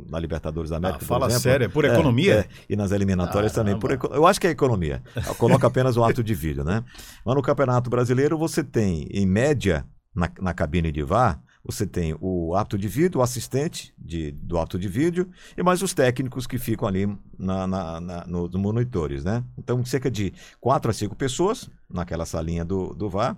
na 0.09 0.18
Libertadores 0.18 0.70
da 0.70 0.79
América. 0.79 1.05
Ah, 1.05 1.07
fala 1.07 1.26
exemplo, 1.26 1.42
sério, 1.42 1.64
é 1.66 1.68
por 1.68 1.85
economia? 1.85 2.40
É, 2.40 2.46
e 2.68 2.74
nas 2.74 2.90
eliminatórias 2.90 3.52
ah, 3.52 3.55
também. 3.57 3.79
Por, 3.79 3.92
eu 3.92 4.26
acho 4.26 4.40
que 4.40 4.46
é 4.46 4.50
economia. 4.50 5.02
Coloca 5.38 5.66
apenas 5.66 5.96
o 5.96 6.02
ato 6.02 6.24
de 6.24 6.35
vídeo, 6.35 6.64
né? 6.64 6.83
Mas 7.24 7.35
no 7.35 7.42
Campeonato 7.42 7.90
Brasileiro 7.90 8.37
você 8.38 8.64
tem, 8.64 9.07
em 9.11 9.26
média, 9.26 9.87
na, 10.14 10.31
na 10.40 10.55
cabine 10.55 10.90
de 10.90 11.02
VAR, 11.02 11.40
você 11.66 11.85
tem 11.87 12.16
o 12.20 12.55
ato 12.55 12.79
de 12.79 12.87
vídeo, 12.87 13.18
o 13.18 13.22
assistente 13.22 13.92
de, 13.98 14.31
do 14.31 14.57
ato 14.57 14.79
de 14.79 14.87
vídeo 14.87 15.29
e 15.57 15.62
mais 15.62 15.83
os 15.83 15.92
técnicos 15.92 16.46
que 16.46 16.59
ficam 16.59 16.87
ali 16.87 17.07
na, 17.37 17.66
na, 17.66 18.00
na 18.00 18.26
nos 18.26 18.55
monitores, 18.55 19.24
né? 19.24 19.42
Então, 19.59 19.85
cerca 19.85 20.11
de 20.11 20.33
quatro 20.61 20.90
a 20.90 20.94
cinco 20.94 21.16
pessoas 21.16 21.68
naquela 21.90 22.24
salinha 22.24 22.64
do, 22.64 22.94
do 22.94 23.11
VAR 23.11 23.37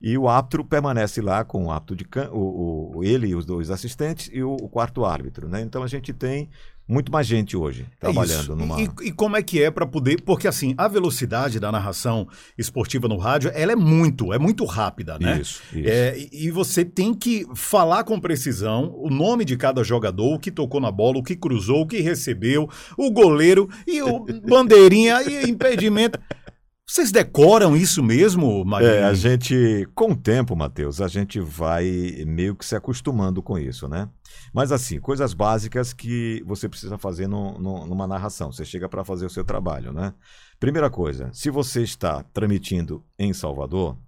e 0.00 0.16
o 0.16 0.28
árbitro 0.28 0.64
permanece 0.64 1.20
lá 1.20 1.44
com 1.44 1.66
o 1.66 1.70
árbitro 1.70 1.96
de 1.96 2.04
can... 2.04 2.30
o, 2.30 2.96
o, 2.96 3.04
ele 3.04 3.28
e 3.28 3.34
os 3.34 3.44
dois 3.44 3.70
assistentes 3.70 4.30
e 4.32 4.42
o, 4.42 4.52
o 4.52 4.68
quarto 4.68 5.04
árbitro, 5.04 5.48
né? 5.48 5.60
Então 5.60 5.82
a 5.82 5.86
gente 5.86 6.12
tem 6.12 6.48
muito 6.88 7.10
mais 7.10 7.26
gente 7.26 7.56
hoje 7.56 7.84
é 7.96 8.00
trabalhando 8.00 8.52
é 8.52 8.56
numa. 8.56 8.80
E, 8.80 8.88
e, 9.02 9.12
como 9.12 9.36
é 9.36 9.42
que 9.42 9.60
é 9.62 9.70
para 9.70 9.84
poder. 9.84 10.22
Porque 10.22 10.46
assim, 10.46 10.74
a 10.78 10.86
velocidade 10.86 11.58
da 11.58 11.72
narração 11.72 12.28
esportiva 12.56 13.08
no 13.08 13.16
rádio, 13.16 13.50
ela 13.54 13.72
é 13.72 13.76
muito, 13.76 14.32
é 14.32 14.38
muito 14.38 14.64
rápida, 14.64 15.18
né? 15.18 15.40
Isso. 15.40 15.62
isso. 15.72 15.88
É, 15.88 16.16
e 16.32 16.50
você 16.50 16.84
tem 16.84 17.12
que 17.12 17.44
falar 17.54 18.04
com 18.04 18.20
precisão 18.20 18.94
o 18.96 19.10
nome 19.10 19.44
de 19.44 19.56
cada 19.56 19.82
jogador, 19.82 20.34
o 20.34 20.38
que 20.38 20.50
tocou 20.50 20.80
na 20.80 20.90
bola, 20.90 21.18
o 21.18 21.22
que 21.22 21.34
cruzou, 21.34 21.82
o 21.82 21.86
que 21.86 22.00
recebeu, 22.00 22.68
o 22.96 23.10
goleiro 23.10 23.68
e 23.86 24.00
o 24.02 24.24
bandeirinha 24.46 25.22
e 25.22 25.50
impedimento. 25.50 26.20
Vocês 26.88 27.10
decoram 27.10 27.76
isso 27.76 28.00
mesmo, 28.00 28.64
Marinho? 28.64 28.92
É, 28.92 29.02
a 29.02 29.12
gente, 29.12 29.88
com 29.92 30.12
o 30.12 30.16
tempo, 30.16 30.54
Matheus, 30.54 31.00
a 31.00 31.08
gente 31.08 31.40
vai 31.40 31.84
meio 32.24 32.54
que 32.54 32.64
se 32.64 32.76
acostumando 32.76 33.42
com 33.42 33.58
isso, 33.58 33.88
né? 33.88 34.08
Mas 34.54 34.70
assim, 34.70 35.00
coisas 35.00 35.34
básicas 35.34 35.92
que 35.92 36.44
você 36.46 36.68
precisa 36.68 36.96
fazer 36.96 37.26
no, 37.26 37.58
no, 37.58 37.86
numa 37.86 38.06
narração. 38.06 38.52
Você 38.52 38.64
chega 38.64 38.88
para 38.88 39.04
fazer 39.04 39.26
o 39.26 39.30
seu 39.30 39.44
trabalho, 39.44 39.92
né? 39.92 40.14
Primeira 40.60 40.88
coisa, 40.88 41.28
se 41.32 41.50
você 41.50 41.82
está 41.82 42.22
transmitindo 42.22 43.04
em 43.18 43.32
Salvador, 43.32 43.98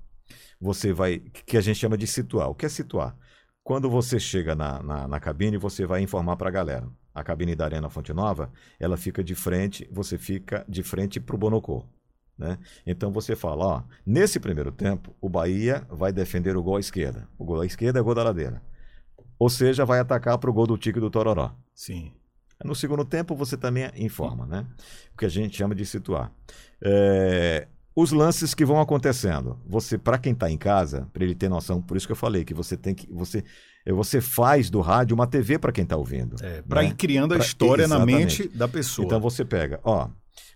você 0.60 0.92
vai, 0.92 1.18
que 1.18 1.56
a 1.56 1.60
gente 1.60 1.80
chama 1.80 1.98
de 1.98 2.06
situar. 2.06 2.48
O 2.48 2.54
que 2.54 2.64
é 2.64 2.68
situar? 2.68 3.16
Quando 3.64 3.90
você 3.90 4.20
chega 4.20 4.54
na, 4.54 4.80
na, 4.84 5.08
na 5.08 5.18
cabine, 5.20 5.58
você 5.58 5.84
vai 5.84 6.00
informar 6.00 6.36
para 6.36 6.48
a 6.48 6.52
galera. 6.52 6.88
A 7.12 7.24
cabine 7.24 7.56
da 7.56 7.64
Arena 7.64 7.90
Fonte 7.90 8.12
Nova, 8.12 8.52
ela 8.78 8.96
fica 8.96 9.24
de 9.24 9.34
frente, 9.34 9.88
você 9.90 10.16
fica 10.16 10.64
de 10.68 10.84
frente 10.84 11.18
para 11.18 11.34
o 11.34 11.38
Bonocô. 11.38 11.84
Né? 12.38 12.56
Então 12.86 13.10
você 13.10 13.34
fala, 13.34 13.66
ó, 13.66 13.82
nesse 14.06 14.38
primeiro 14.38 14.70
tempo, 14.70 15.14
o 15.20 15.28
Bahia 15.28 15.84
vai 15.90 16.12
defender 16.12 16.56
o 16.56 16.62
gol 16.62 16.76
à 16.76 16.80
esquerda. 16.80 17.28
O 17.36 17.44
gol 17.44 17.60
à 17.60 17.66
esquerda 17.66 17.98
é 17.98 18.02
o 18.02 18.04
gol 18.04 18.14
da 18.14 18.22
ladeira. 18.22 18.62
Ou 19.38 19.50
seja, 19.50 19.84
vai 19.84 19.98
atacar 19.98 20.38
para 20.38 20.50
o 20.50 20.52
gol 20.52 20.66
do 20.66 20.78
Tique 20.78 21.00
do 21.00 21.10
Tororó. 21.10 21.52
Sim. 21.74 22.12
No 22.64 22.74
segundo 22.74 23.04
tempo, 23.04 23.36
você 23.36 23.56
também 23.56 23.90
informa, 23.96 24.46
né? 24.46 24.66
O 25.14 25.18
que 25.18 25.24
a 25.24 25.28
gente 25.28 25.56
chama 25.56 25.74
de 25.74 25.86
situar. 25.86 26.32
É, 26.82 27.68
os 27.94 28.12
lances 28.12 28.54
que 28.54 28.64
vão 28.64 28.80
acontecendo. 28.80 29.58
Você, 29.66 29.98
para 29.98 30.18
quem 30.18 30.32
está 30.32 30.50
em 30.50 30.56
casa, 30.56 31.08
para 31.12 31.24
ele 31.24 31.34
ter 31.34 31.48
noção, 31.48 31.82
por 31.82 31.96
isso 31.96 32.06
que 32.06 32.12
eu 32.12 32.16
falei 32.16 32.44
que 32.44 32.54
você 32.54 32.76
tem 32.76 32.94
que. 32.94 33.12
Você, 33.12 33.44
você 33.86 34.20
faz 34.20 34.70
do 34.70 34.80
rádio 34.80 35.14
uma 35.14 35.26
TV 35.26 35.58
para 35.58 35.72
quem 35.72 35.84
está 35.84 35.96
ouvindo. 35.96 36.36
É, 36.44 36.62
para 36.62 36.82
né? 36.82 36.88
ir 36.88 36.94
criando 36.94 37.32
a 37.32 37.36
pra, 37.36 37.46
história 37.46 37.84
exatamente. 37.84 38.12
na 38.12 38.18
mente 38.18 38.48
da 38.56 38.68
pessoa. 38.68 39.06
Então 39.06 39.20
você 39.20 39.44
pega, 39.44 39.80
ó, 39.84 40.08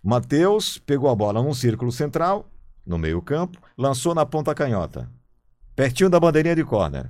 Matheus 0.02 0.78
pegou 0.78 1.08
a 1.08 1.14
bola 1.14 1.40
num 1.40 1.54
círculo 1.54 1.92
central, 1.92 2.50
no 2.84 2.98
meio-campo, 2.98 3.60
lançou 3.78 4.12
na 4.16 4.26
ponta 4.26 4.52
canhota, 4.52 5.08
pertinho 5.76 6.10
da 6.10 6.18
bandeirinha 6.18 6.56
de 6.56 6.64
córner. 6.64 7.08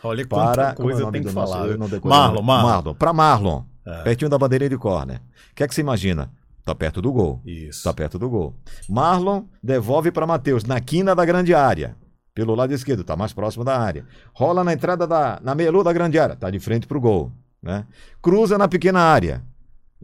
Olha 0.00 0.24
para 0.24 0.70
é 0.70 0.74
coisa 0.74 1.02
eu 1.02 1.10
tenho 1.10 1.24
que 1.24 1.32
falar. 1.32 1.66
Marlon, 2.04 2.42
Marlon. 2.42 2.42
Marlon. 2.42 2.94
Para 2.94 3.12
Marlon, 3.12 3.64
é. 3.84 4.02
pertinho 4.02 4.28
da 4.28 4.38
bandeirinha 4.38 4.70
de 4.70 4.78
córner. 4.78 5.20
O 5.50 5.54
que 5.56 5.64
é 5.64 5.68
que 5.68 5.74
você 5.74 5.80
imagina? 5.80 6.30
Tá 6.64 6.72
perto 6.72 7.02
do 7.02 7.12
gol. 7.12 7.42
Isso. 7.44 7.82
Tá 7.82 7.92
perto 7.92 8.16
do 8.16 8.30
gol. 8.30 8.54
Marlon 8.88 9.44
devolve 9.60 10.12
para 10.12 10.26
Matheus 10.26 10.64
na 10.64 10.80
quina 10.80 11.16
da 11.16 11.24
grande 11.24 11.52
área. 11.52 11.96
Pelo 12.32 12.54
lado 12.54 12.72
esquerdo, 12.72 13.02
tá 13.02 13.16
mais 13.16 13.32
próximo 13.32 13.64
da 13.64 13.76
área. 13.76 14.06
Rola 14.32 14.62
na 14.62 14.72
entrada 14.72 15.04
da 15.04 15.40
na 15.42 15.54
meia 15.54 15.72
da 15.82 15.92
grande 15.92 16.18
área, 16.18 16.36
tá 16.36 16.48
de 16.48 16.60
frente 16.60 16.86
pro 16.86 17.00
gol, 17.00 17.32
né? 17.60 17.84
Cruza 18.22 18.56
na 18.56 18.68
pequena 18.68 19.00
área 19.00 19.42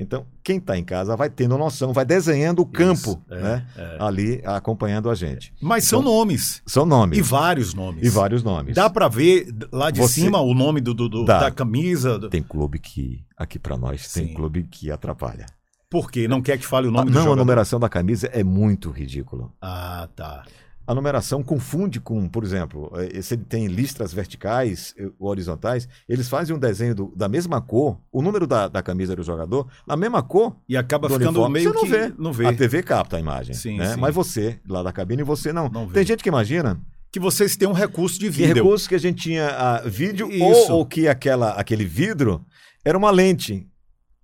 Então, 0.01 0.27
quem 0.43 0.57
está 0.57 0.79
em 0.79 0.83
casa 0.83 1.15
vai 1.15 1.29
tendo 1.29 1.59
noção, 1.59 1.93
vai 1.93 2.07
desenhando 2.07 2.61
o 2.61 2.67
campo 2.67 3.11
Isso, 3.11 3.23
é, 3.31 3.41
né? 3.41 3.67
É. 3.77 3.97
ali 4.01 4.41
acompanhando 4.45 5.11
a 5.11 5.15
gente. 5.15 5.53
Mas 5.61 5.85
são 5.85 6.01
então, 6.01 6.13
nomes. 6.13 6.63
São 6.67 6.87
nomes. 6.87 7.19
E 7.19 7.23
vários 7.23 7.75
nomes. 7.75 8.03
E 8.03 8.09
vários 8.09 8.43
nomes. 8.43 8.75
Dá 8.75 8.89
para 8.89 9.09
ver 9.09 9.55
lá 9.71 9.91
de 9.91 10.01
Você... 10.01 10.23
cima 10.23 10.41
o 10.41 10.55
nome 10.55 10.81
do, 10.81 10.95
do, 10.95 11.07
do 11.07 11.25
da 11.27 11.51
camisa? 11.51 12.19
Do... 12.19 12.31
Tem 12.31 12.43
clube 12.43 12.79
que, 12.79 13.23
aqui 13.37 13.59
para 13.59 13.77
nós, 13.77 14.07
Sim. 14.07 14.25
tem 14.25 14.35
clube 14.35 14.65
que 14.65 14.91
atrapalha. 14.91 15.45
Por 15.91 16.11
quê? 16.11 16.27
Não 16.27 16.41
quer 16.41 16.57
que 16.57 16.67
fale 16.67 16.89
o 16.89 16.91
nome 16.91 17.11
ah, 17.11 17.13
do 17.13 17.15
Não, 17.15 17.23
jogador? 17.23 17.41
a 17.41 17.45
numeração 17.45 17.79
da 17.79 17.89
camisa 17.89 18.29
é 18.29 18.43
muito 18.43 18.91
ridículo. 18.91 19.53
Ah, 19.61 20.09
tá 20.17 20.45
a 20.91 20.95
numeração 20.95 21.41
confunde 21.41 22.01
com, 22.01 22.29
por 22.29 22.43
exemplo, 22.43 22.91
eh, 22.97 23.23
se 23.23 23.35
ele 23.35 23.45
tem 23.45 23.69
listras 23.69 24.13
verticais 24.13 24.93
ou 25.21 25.29
eh, 25.29 25.31
horizontais, 25.31 25.89
eles 26.09 26.29
fazem 26.29 26.55
um 26.55 26.59
desenho 26.59 26.97
do, 26.97 27.13
da 27.15 27.29
mesma 27.29 27.61
cor, 27.61 27.97
o 28.11 28.21
número 28.21 28.45
da, 28.45 28.67
da, 28.67 28.83
camisa 28.83 29.15
do 29.15 29.23
jogador, 29.23 29.69
na 29.87 29.97
mesma 29.97 30.21
cor. 30.21 30.57
E 30.69 30.77
acaba 30.77 31.09
ficando 31.09 31.29
uniforme. 31.29 31.61
meio 31.61 31.73
você 31.73 31.77
não 31.77 31.85
que 31.85 31.89
vê. 31.89 32.15
não 32.19 32.33
vê. 32.33 32.47
A 32.47 32.53
TV 32.53 32.83
capta 32.83 33.19
a 33.19 33.21
imagem. 33.21 33.55
Sim, 33.55 33.79
né? 33.79 33.95
sim. 33.95 34.01
Mas 34.01 34.13
você, 34.13 34.59
lá 34.69 34.83
da 34.83 34.93
cabine, 34.93 35.23
você 35.23 35.53
não. 35.53 35.69
não 35.69 35.87
tem 35.87 36.05
gente 36.05 36.25
que 36.25 36.29
imagina 36.29 36.81
que 37.13 37.21
vocês 37.21 37.57
têm 37.57 37.69
um 37.69 37.73
recurso 37.73 38.19
de 38.19 38.29
vídeo. 38.29 38.47
Tem 38.47 38.55
recurso 38.65 38.89
que 38.89 38.97
a 38.97 39.01
gente 39.01 39.23
tinha 39.23 39.47
a 39.47 39.83
vídeo 39.83 40.29
ou, 40.43 40.73
ou, 40.73 40.85
que 40.85 41.07
aquela, 41.07 41.51
aquele 41.53 41.85
vidro 41.85 42.45
era 42.85 42.99
uma 42.99 43.13
lente 43.13 43.70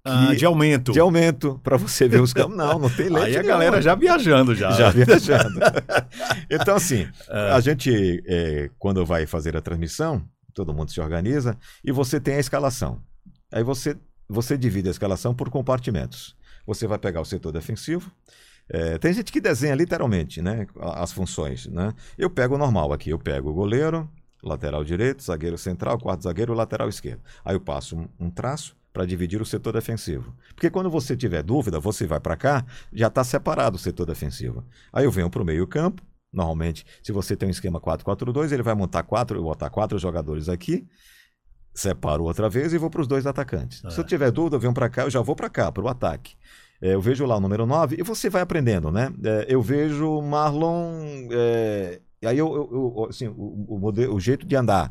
ah, 0.07 0.35
de 0.35 0.45
aumento. 0.45 0.93
De 0.93 1.01
aumento, 1.01 1.61
para 1.65 1.77
você 1.77 2.07
ver 2.07 2.21
os 2.21 2.33
campos. 2.33 2.57
Não, 2.57 2.79
não 2.79 2.89
tem 2.89 3.09
leite. 3.09 3.31
Aí 3.31 3.37
a 3.37 3.43
galera 3.43 3.83
já 3.83 3.95
viajando 3.95 4.55
já. 4.55 4.71
Já 4.71 4.91
viajando. 4.95 5.59
então, 6.49 6.77
assim, 6.77 7.09
é. 7.29 7.51
a 7.51 7.61
gente, 7.61 8.23
é, 8.27 8.71
quando 8.79 9.05
vai 9.05 9.27
fazer 9.27 9.57
a 9.57 9.61
transmissão, 9.61 10.23
todo 10.55 10.73
mundo 10.73 10.93
se 10.93 11.01
organiza 11.01 11.59
e 11.85 11.91
você 11.91 12.21
tem 12.21 12.37
a 12.37 12.41
escalação. 12.41 13.03
Aí 13.53 13.65
você, 13.65 13.97
você 14.29 14.57
divide 14.57 14.89
a 14.89 14.93
escalação 14.93 15.35
por 15.35 15.51
compartimentos. 15.51 16.37
Você 16.67 16.87
vai 16.87 16.99
pegar 16.99 17.21
o 17.21 17.25
setor 17.25 17.51
defensivo. 17.51 18.11
É, 18.69 18.99
tem 18.99 19.13
gente 19.13 19.33
que 19.33 19.41
desenha 19.41 19.75
literalmente 19.75 20.41
né, 20.41 20.67
as 20.95 21.13
funções. 21.13 21.67
Né? 21.67 21.93
Eu 22.17 22.31
pego 22.31 22.55
o 22.55 22.59
normal 22.59 22.93
aqui. 22.93 23.11
Eu 23.11 23.19
pego 23.19 23.51
o 23.51 23.55
goleiro, 23.55 24.09
lateral 24.43 24.85
direito, 24.85 25.23
zagueiro 25.23 25.59
central, 25.59 25.99
quarto 25.99 26.23
zagueiro, 26.23 26.55
lateral 26.55 26.89
esquerdo. 26.89 27.21
Aí 27.45 27.57
eu 27.57 27.61
passo 27.61 27.97
um, 27.97 28.09
um 28.19 28.31
traço 28.31 28.77
para 28.97 29.05
dividir 29.05 29.43
o 29.43 29.45
setor 29.45 29.75
defensivo. 29.75 30.35
Porque 30.55 30.71
quando 30.71 30.89
você 30.89 31.15
tiver 31.15 31.43
dúvida, 31.43 31.79
você 31.79 32.07
vai 32.07 32.19
para 32.19 32.35
cá, 32.35 32.65
já 32.91 33.09
está 33.09 33.23
separado 33.23 33.77
o 33.77 33.79
setor 33.79 34.07
defensivo. 34.07 34.65
Aí 34.91 35.05
eu 35.05 35.11
venho 35.11 35.29
para 35.29 35.43
o 35.43 35.45
meio-campo. 35.45 36.03
Normalmente, 36.33 36.87
se 37.03 37.13
você 37.13 37.37
tem 37.37 37.47
um 37.47 37.51
esquema 37.51 37.79
4-4-2, 37.79 38.53
ele 38.53 38.63
vai 38.63 38.75
montar 38.75 39.03
quatro, 39.03 39.43
botar 39.43 39.69
quatro 39.69 39.99
jogadores 39.99 40.49
aqui, 40.49 40.87
separo 41.75 42.25
outra 42.25 42.49
vez 42.49 42.73
e 42.73 42.79
vou 42.79 42.89
para 42.89 43.03
os 43.03 43.07
dois 43.07 43.27
atacantes. 43.27 43.85
É. 43.85 43.91
Se 43.91 44.01
eu 44.01 44.05
tiver 44.05 44.31
dúvida, 44.31 44.57
eu 44.57 44.61
venho 44.61 44.73
para 44.73 44.89
cá, 44.89 45.03
eu 45.03 45.11
já 45.11 45.21
vou 45.21 45.37
para 45.37 45.51
cá, 45.51 45.71
para 45.71 45.83
o 45.83 45.89
ataque. 45.89 46.35
É, 46.81 46.95
eu 46.95 47.01
vejo 47.03 47.27
lá 47.27 47.37
o 47.37 47.41
número 47.41 47.67
9 47.67 47.97
e 47.99 48.03
você 48.03 48.31
vai 48.31 48.41
aprendendo, 48.41 48.91
né? 48.91 49.13
É, 49.23 49.45
eu 49.51 49.61
vejo 49.61 50.23
Marlon. 50.23 51.29
É, 51.33 52.01
aí 52.25 52.39
eu, 52.39 52.49
eu, 52.49 52.95
eu 52.97 53.07
assim, 53.11 53.29
o, 53.29 53.75
o, 53.75 53.79
modelo, 53.79 54.15
o 54.15 54.21
jeito 54.21 54.47
de 54.47 54.57
andar 54.57 54.91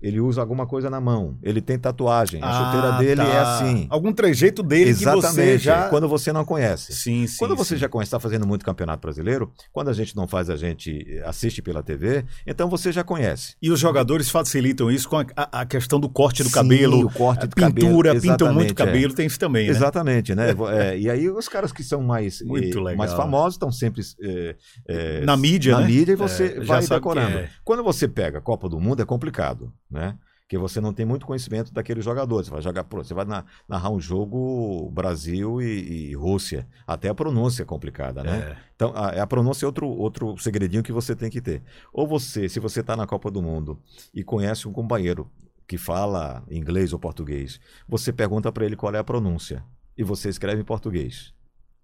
ele 0.00 0.20
usa 0.20 0.40
alguma 0.40 0.66
coisa 0.66 0.88
na 0.88 1.00
mão, 1.00 1.36
ele 1.42 1.60
tem 1.60 1.78
tatuagem, 1.78 2.40
a 2.42 2.48
ah, 2.48 2.64
chuteira 2.64 2.98
dele 2.98 3.22
tá. 3.22 3.28
é 3.28 3.38
assim. 3.40 3.86
Algum 3.90 4.12
trejeito 4.12 4.62
dele 4.62 4.90
Exatamente, 4.90 5.28
que 5.28 5.34
você 5.34 5.58
já... 5.58 5.88
quando 5.88 6.08
você 6.08 6.32
não 6.32 6.44
conhece. 6.44 6.92
Sim, 6.92 7.26
sim. 7.26 7.36
Quando 7.38 7.56
você 7.56 7.74
sim. 7.74 7.80
já 7.80 7.88
conhece, 7.88 8.08
está 8.08 8.20
fazendo 8.20 8.46
muito 8.46 8.64
campeonato 8.64 9.00
brasileiro, 9.00 9.52
quando 9.72 9.88
a 9.88 9.92
gente 9.92 10.16
não 10.16 10.28
faz, 10.28 10.48
a 10.48 10.56
gente 10.56 11.20
assiste 11.24 11.60
pela 11.60 11.82
TV, 11.82 12.24
então 12.46 12.68
você 12.68 12.92
já 12.92 13.02
conhece. 13.02 13.56
E 13.60 13.70
os 13.70 13.80
jogadores 13.80 14.30
facilitam 14.30 14.90
isso 14.90 15.08
com 15.08 15.18
a, 15.18 15.26
a 15.36 15.66
questão 15.66 15.98
do 15.98 16.08
corte 16.08 16.42
do 16.42 16.48
sim, 16.48 16.54
cabelo, 16.54 17.06
o 17.06 17.12
corte 17.12 17.46
do 17.46 17.54
pintura, 17.54 18.14
cabelo. 18.14 18.32
pintam 18.32 18.54
muito 18.54 18.74
cabelo, 18.74 19.12
é. 19.12 19.16
tem 19.16 19.26
isso 19.26 19.38
também, 19.38 19.66
né? 19.66 19.70
Exatamente, 19.70 20.34
né? 20.34 20.48
é, 20.72 20.98
e 20.98 21.10
aí 21.10 21.28
os 21.28 21.48
caras 21.48 21.72
que 21.72 21.82
são 21.82 22.02
mais, 22.02 22.40
eh, 22.42 22.94
mais 22.94 23.12
famosos 23.12 23.54
estão 23.54 23.72
sempre 23.72 24.02
eh, 24.20 25.24
na 25.24 25.36
mídia, 25.36 25.74
na 25.74 25.80
né? 25.80 25.86
mídia 25.86 26.12
e 26.12 26.16
você 26.16 26.56
é, 26.56 26.60
vai 26.60 26.86
decorando. 26.86 27.38
É. 27.38 27.50
Quando 27.64 27.82
você 27.82 28.06
pega 28.06 28.38
a 28.38 28.40
Copa 28.40 28.68
do 28.68 28.78
Mundo 28.78 29.02
é 29.02 29.04
complicado, 29.04 29.72
né? 29.90 30.18
que 30.48 30.56
você 30.56 30.80
não 30.80 30.94
tem 30.94 31.04
muito 31.04 31.26
conhecimento 31.26 31.72
daquele 31.72 32.00
jogador. 32.00 32.42
Você 32.42 32.50
vai 32.50 32.62
jogar, 32.62 32.86
você 32.90 33.12
vai 33.12 33.26
narrar 33.68 33.90
um 33.90 34.00
jogo 34.00 34.90
Brasil 34.90 35.60
e, 35.60 36.10
e 36.10 36.14
Rússia. 36.14 36.66
Até 36.86 37.10
a 37.10 37.14
pronúncia 37.14 37.62
é 37.62 37.66
complicada, 37.66 38.24
né? 38.24 38.38
É. 38.38 38.56
Então, 38.74 38.92
a, 38.94 39.22
a, 39.22 39.26
pronúncia 39.26 39.66
é 39.66 39.68
outro, 39.68 39.86
outro 39.86 40.38
segredinho 40.38 40.82
que 40.82 40.90
você 40.90 41.14
tem 41.14 41.28
que 41.28 41.42
ter. 41.42 41.62
Ou 41.92 42.08
você, 42.08 42.48
se 42.48 42.58
você 42.58 42.80
está 42.80 42.96
na 42.96 43.06
Copa 43.06 43.30
do 43.30 43.42
Mundo 43.42 43.78
e 44.14 44.24
conhece 44.24 44.66
um 44.66 44.72
companheiro 44.72 45.30
que 45.66 45.76
fala 45.76 46.42
inglês 46.50 46.94
ou 46.94 46.98
português, 46.98 47.60
você 47.86 48.10
pergunta 48.10 48.50
para 48.50 48.64
ele 48.64 48.74
qual 48.74 48.94
é 48.94 48.98
a 48.98 49.04
pronúncia 49.04 49.62
e 49.98 50.02
você 50.02 50.30
escreve 50.30 50.62
em 50.62 50.64
português 50.64 51.34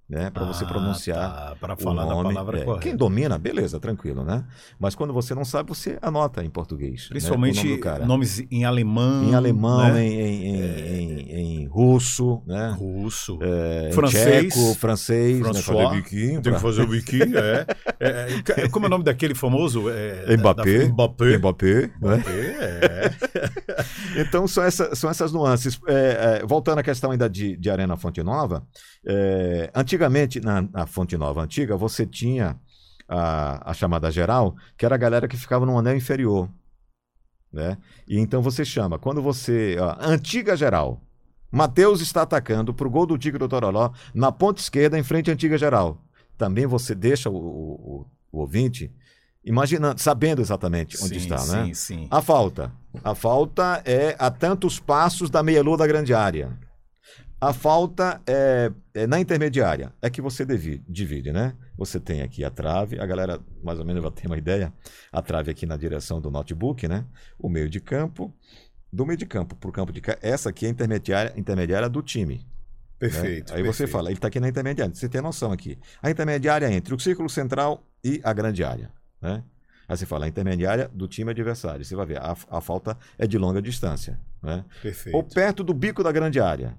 né? 0.09 0.31
Para 0.31 0.43
ah, 0.43 0.47
você 0.47 0.67
pronunciar. 0.67 1.35
Tá, 1.35 1.57
para 1.59 1.77
falar 1.77 2.05
nome, 2.05 2.29
da 2.29 2.35
palavra 2.35 2.59
é, 2.59 2.65
correta. 2.65 2.83
Quem 2.83 2.97
domina, 2.97 3.39
beleza, 3.39 3.81
tranquilo, 3.81 4.23
né? 4.23 4.45
Mas 4.79 4.95
quando 4.95 5.15
você 5.15 5.35
não 5.35 5.45
sabe, 5.45 5.71
você 5.71 5.99
anota 6.03 6.45
em 6.45 6.51
português. 6.51 7.05
Né, 7.05 7.09
Principalmente 7.11 7.79
né? 7.79 7.99
nomes 8.05 8.45
em 8.51 8.65
alemão. 8.65 9.25
Em 9.25 9.35
alemão, 9.35 9.95
né? 9.95 10.07
em, 10.07 10.21
em, 10.21 10.57
em, 10.57 11.31
é... 11.31 11.41
em, 11.41 11.67
russo, 11.67 12.43
né? 12.47 12.75
Russo. 12.79 13.39
É, 13.41 13.91
francês. 13.93 14.53
Tcheco, 14.55 14.75
francês. 14.75 15.39
Né? 15.39 15.45
François. 15.45 15.91
Né? 15.91 15.97
biquinho. 15.97 16.43
Tem 16.43 16.53
que 16.53 16.61
fazer 16.61 16.83
o 16.83 16.87
biquinho, 16.87 17.37
é. 17.39 17.67
é. 17.99 18.43
é 18.59 18.69
como 18.69 18.85
é 18.85 18.89
o 18.89 18.91
nome 18.91 19.05
daquele 19.05 19.35
famoso? 19.35 19.89
É, 19.89 20.37
Mbappé. 20.37 20.79
Da, 20.81 20.89
Mbappé. 20.93 21.39
Mbappé. 21.39 21.91
Né? 22.01 22.25
É. 22.29 24.21
então, 24.21 24.47
são, 24.47 24.63
essa, 24.63 24.95
são 24.95 25.09
essas 25.09 25.33
nuances. 25.33 25.81
voltando 26.47 26.79
à 26.79 26.83
questão 26.83 27.11
ainda 27.11 27.29
de, 27.29 27.57
de 27.57 27.71
Arena 27.71 27.97
Fonte 27.97 28.23
Nova, 28.23 28.67
é, 29.07 29.71
antigamente, 30.05 30.41
na, 30.41 30.63
na, 30.63 30.87
Fonte 30.87 31.17
Nova 31.17 31.43
Antiga, 31.43 31.77
você 31.77 32.07
tinha 32.07 32.59
a, 33.09 33.71
a, 33.71 33.75
chamada 33.75 34.11
geral, 34.11 34.55
que 34.77 34.85
era 34.85 34.95
a 34.95 34.99
galera 34.99 35.29
que 35.29 35.37
ficava 35.37 35.65
no 35.65 35.79
anel 35.79 35.97
inferior. 35.97 36.49
Né? 37.53 37.79
E 38.07 38.19
então 38.19 38.43
você 38.43 38.65
chama, 38.65 38.99
quando 38.99 39.23
você. 39.23 39.77
Ó, 39.79 39.97
antiga 40.01 40.57
geral. 40.57 41.01
Matheus 41.51 42.01
está 42.01 42.23
atacando 42.23 42.75
para 42.75 42.87
o 42.87 42.91
gol 42.91 43.07
do 43.07 43.17
Tigre 43.17 43.39
do 43.39 43.49
Toroló 43.49 43.93
na 44.13 44.33
ponta 44.33 44.61
esquerda, 44.61 44.99
em 44.99 45.05
frente 45.05 45.31
à 45.31 45.35
antiga 45.35 45.57
geral. 45.57 46.03
Também 46.37 46.67
você 46.67 46.97
deixa 46.97 47.31
o, 47.31 47.37
o, 47.37 48.07
o 48.33 48.41
ouvinte 48.41 48.93
imaginando, 49.45 50.01
sabendo 50.01 50.43
exatamente 50.43 50.97
onde 50.97 51.21
sim, 51.21 51.29
está, 51.29 51.37
né? 51.47 51.67
Sim, 51.67 51.75
sim. 51.75 52.09
A 52.11 52.21
falta. 52.21 52.73
A 53.05 53.15
falta 53.15 53.81
é 53.85 54.17
a 54.19 54.33
tantos 54.33 54.81
passos 54.81 55.31
da 55.31 55.45
meia-lua 55.45 55.77
da 55.77 55.87
grande 55.87 56.13
área. 56.13 56.59
A 57.45 57.53
falta 57.53 58.23
é, 58.27 58.73
é, 58.95 59.07
na 59.07 59.21
intermediária, 59.21 59.93
é 60.01 60.09
que 60.09 60.23
você 60.23 60.47
divide, 60.47 60.83
divide, 60.89 61.31
né? 61.31 61.55
Você 61.77 62.01
tem 62.01 62.23
aqui 62.23 62.43
a 62.43 62.49
trave, 62.49 62.99
a 62.99 63.05
galera 63.05 63.39
mais 63.63 63.79
ou 63.79 63.85
menos 63.85 64.03
vai 64.03 64.11
ter 64.11 64.27
uma 64.27 64.39
ideia, 64.39 64.73
a 65.13 65.21
trave 65.21 65.51
aqui 65.51 65.67
na 65.67 65.77
direção 65.77 66.23
do 66.23 66.31
notebook, 66.31 66.89
né? 66.89 67.05
O 67.39 67.51
meio 67.51 67.69
de 67.69 67.81
campo, 67.81 68.35
do 68.91 69.05
meio 69.05 69.19
de 69.19 69.27
campo 69.27 69.55
para 69.57 69.69
o 69.69 69.73
campo 69.75 69.93
de 69.93 70.01
cá, 70.01 70.17
essa 70.23 70.49
aqui 70.49 70.65
é 70.65 70.69
a 70.69 70.71
intermediária, 70.71 71.35
intermediária 71.37 71.87
do 71.87 72.01
time. 72.01 72.37
Né? 72.37 72.45
Perfeito. 72.99 73.53
Né? 73.53 73.59
Aí 73.59 73.63
perfeito. 73.63 73.77
você 73.77 73.87
fala, 73.87 74.09
ele 74.09 74.17
está 74.17 74.29
aqui 74.29 74.41
na 74.41 74.49
intermediária, 74.49 74.95
você 74.95 75.07
tem 75.07 75.21
noção 75.21 75.53
aqui. 75.53 75.79
A 76.03 76.11
intermediária 76.11 76.65
é 76.65 76.73
entre 76.73 76.95
o 76.95 76.99
círculo 76.99 77.29
central 77.29 77.87
e 78.03 78.23
a 78.25 78.33
grande 78.33 78.65
área, 78.65 78.91
né? 79.21 79.45
Aí 79.87 79.99
você 79.99 80.07
fala 80.07 80.25
a 80.25 80.29
intermediária 80.29 80.91
do 80.95 81.07
time 81.07 81.31
adversário. 81.31 81.85
Você 81.85 81.95
vai 81.95 82.07
ver, 82.07 82.19
a, 82.19 82.35
a 82.49 82.61
falta 82.63 82.97
é 83.19 83.27
de 83.27 83.37
longa 83.37 83.61
distância. 83.61 84.19
Né? 84.43 84.65
Perfeito. 84.83 85.15
Ou 85.15 85.23
perto 85.23 85.63
do 85.63 85.75
bico 85.75 86.03
da 86.03 86.11
grande 86.11 86.41
área. 86.41 86.75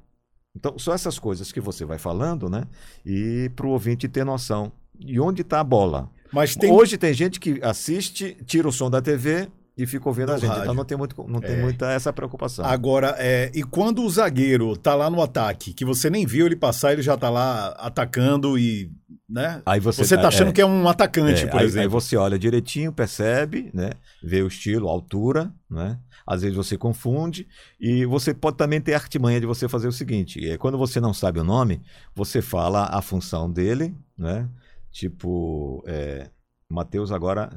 Então, 0.56 0.78
são 0.80 0.94
essas 0.94 1.20
coisas 1.20 1.52
que 1.52 1.60
você 1.60 1.84
vai 1.86 1.98
falando, 1.98 2.50
né? 2.50 2.64
E 3.06 3.52
para 3.56 3.68
o 3.68 3.72
ouvinte 3.72 4.08
ter 4.08 4.24
noção 4.24 4.72
de 4.98 5.20
onde 5.20 5.42
está 5.42 5.60
a 5.60 5.64
bola. 5.64 6.10
Mas 6.32 6.56
tem... 6.56 6.72
Hoje 6.72 6.98
tem 6.98 7.14
gente 7.14 7.40
que 7.40 7.60
assiste, 7.62 8.38
tira 8.46 8.68
o 8.68 8.72
som 8.72 8.90
da 8.90 9.02
TV 9.02 9.50
e 9.78 9.86
fica 9.86 10.08
ouvindo 10.08 10.32
a 10.32 10.36
gente. 10.36 10.46
Então, 10.46 10.50
rádio. 10.50 10.64
Então 10.64 10.76
não 10.76 10.86
tem, 10.86 10.98
muito, 10.98 11.26
não 11.28 11.42
tem 11.42 11.56
é. 11.56 11.62
muita 11.62 11.92
essa 11.92 12.14
preocupação. 12.14 12.66
Agora, 12.66 13.16
é, 13.18 13.52
e 13.54 13.64
quando 13.64 14.04
o 14.04 14.10
zagueiro 14.10 14.76
tá 14.78 14.96
lá 14.96 15.10
no 15.10 15.22
ataque, 15.22 15.74
que 15.74 15.84
você 15.84 16.10
nem 16.10 16.26
viu 16.26 16.46
ele 16.46 16.56
passar, 16.56 16.94
ele 16.94 17.02
já 17.02 17.18
tá 17.18 17.30
lá 17.30 17.68
atacando 17.78 18.58
e. 18.58 18.90
Né? 19.28 19.62
Aí 19.66 19.80
você, 19.80 20.06
você 20.06 20.16
tá 20.16 20.28
achando 20.28 20.50
é, 20.50 20.54
que 20.54 20.62
é 20.62 20.66
um 20.66 20.88
atacante, 20.88 21.46
é, 21.46 21.48
por 21.48 21.60
aí, 21.60 21.66
exemplo. 21.66 21.82
Aí 21.82 21.88
você 21.88 22.16
olha 22.16 22.38
direitinho, 22.38 22.94
percebe, 22.94 23.72
né? 23.74 23.90
Vê 24.24 24.44
o 24.44 24.48
estilo, 24.48 24.88
a 24.88 24.92
altura, 24.92 25.52
né? 25.70 25.98
Às 26.26 26.42
vezes 26.42 26.56
você 26.56 26.78
confunde 26.78 27.48
e 27.80 28.06
você 28.06 28.34
pode 28.34 28.58
também 28.58 28.82
ter 28.82 28.94
a 28.94 28.98
artimanha 28.98 29.40
de 29.40 29.46
você 29.46 29.70
fazer 29.70 29.88
o 29.88 29.92
seguinte: 29.92 30.44
é, 30.48 30.58
quando 30.58 30.78
você 30.78 31.00
não 31.00 31.14
sabe 31.14 31.40
o 31.40 31.44
nome, 31.44 31.82
você 32.16 32.42
fala 32.42 32.86
a 32.86 33.02
função 33.02 33.52
dele, 33.52 33.96
né? 34.18 34.50
Tipo, 34.92 35.84
é, 35.86 36.30
Matheus 36.70 37.12
agora 37.12 37.52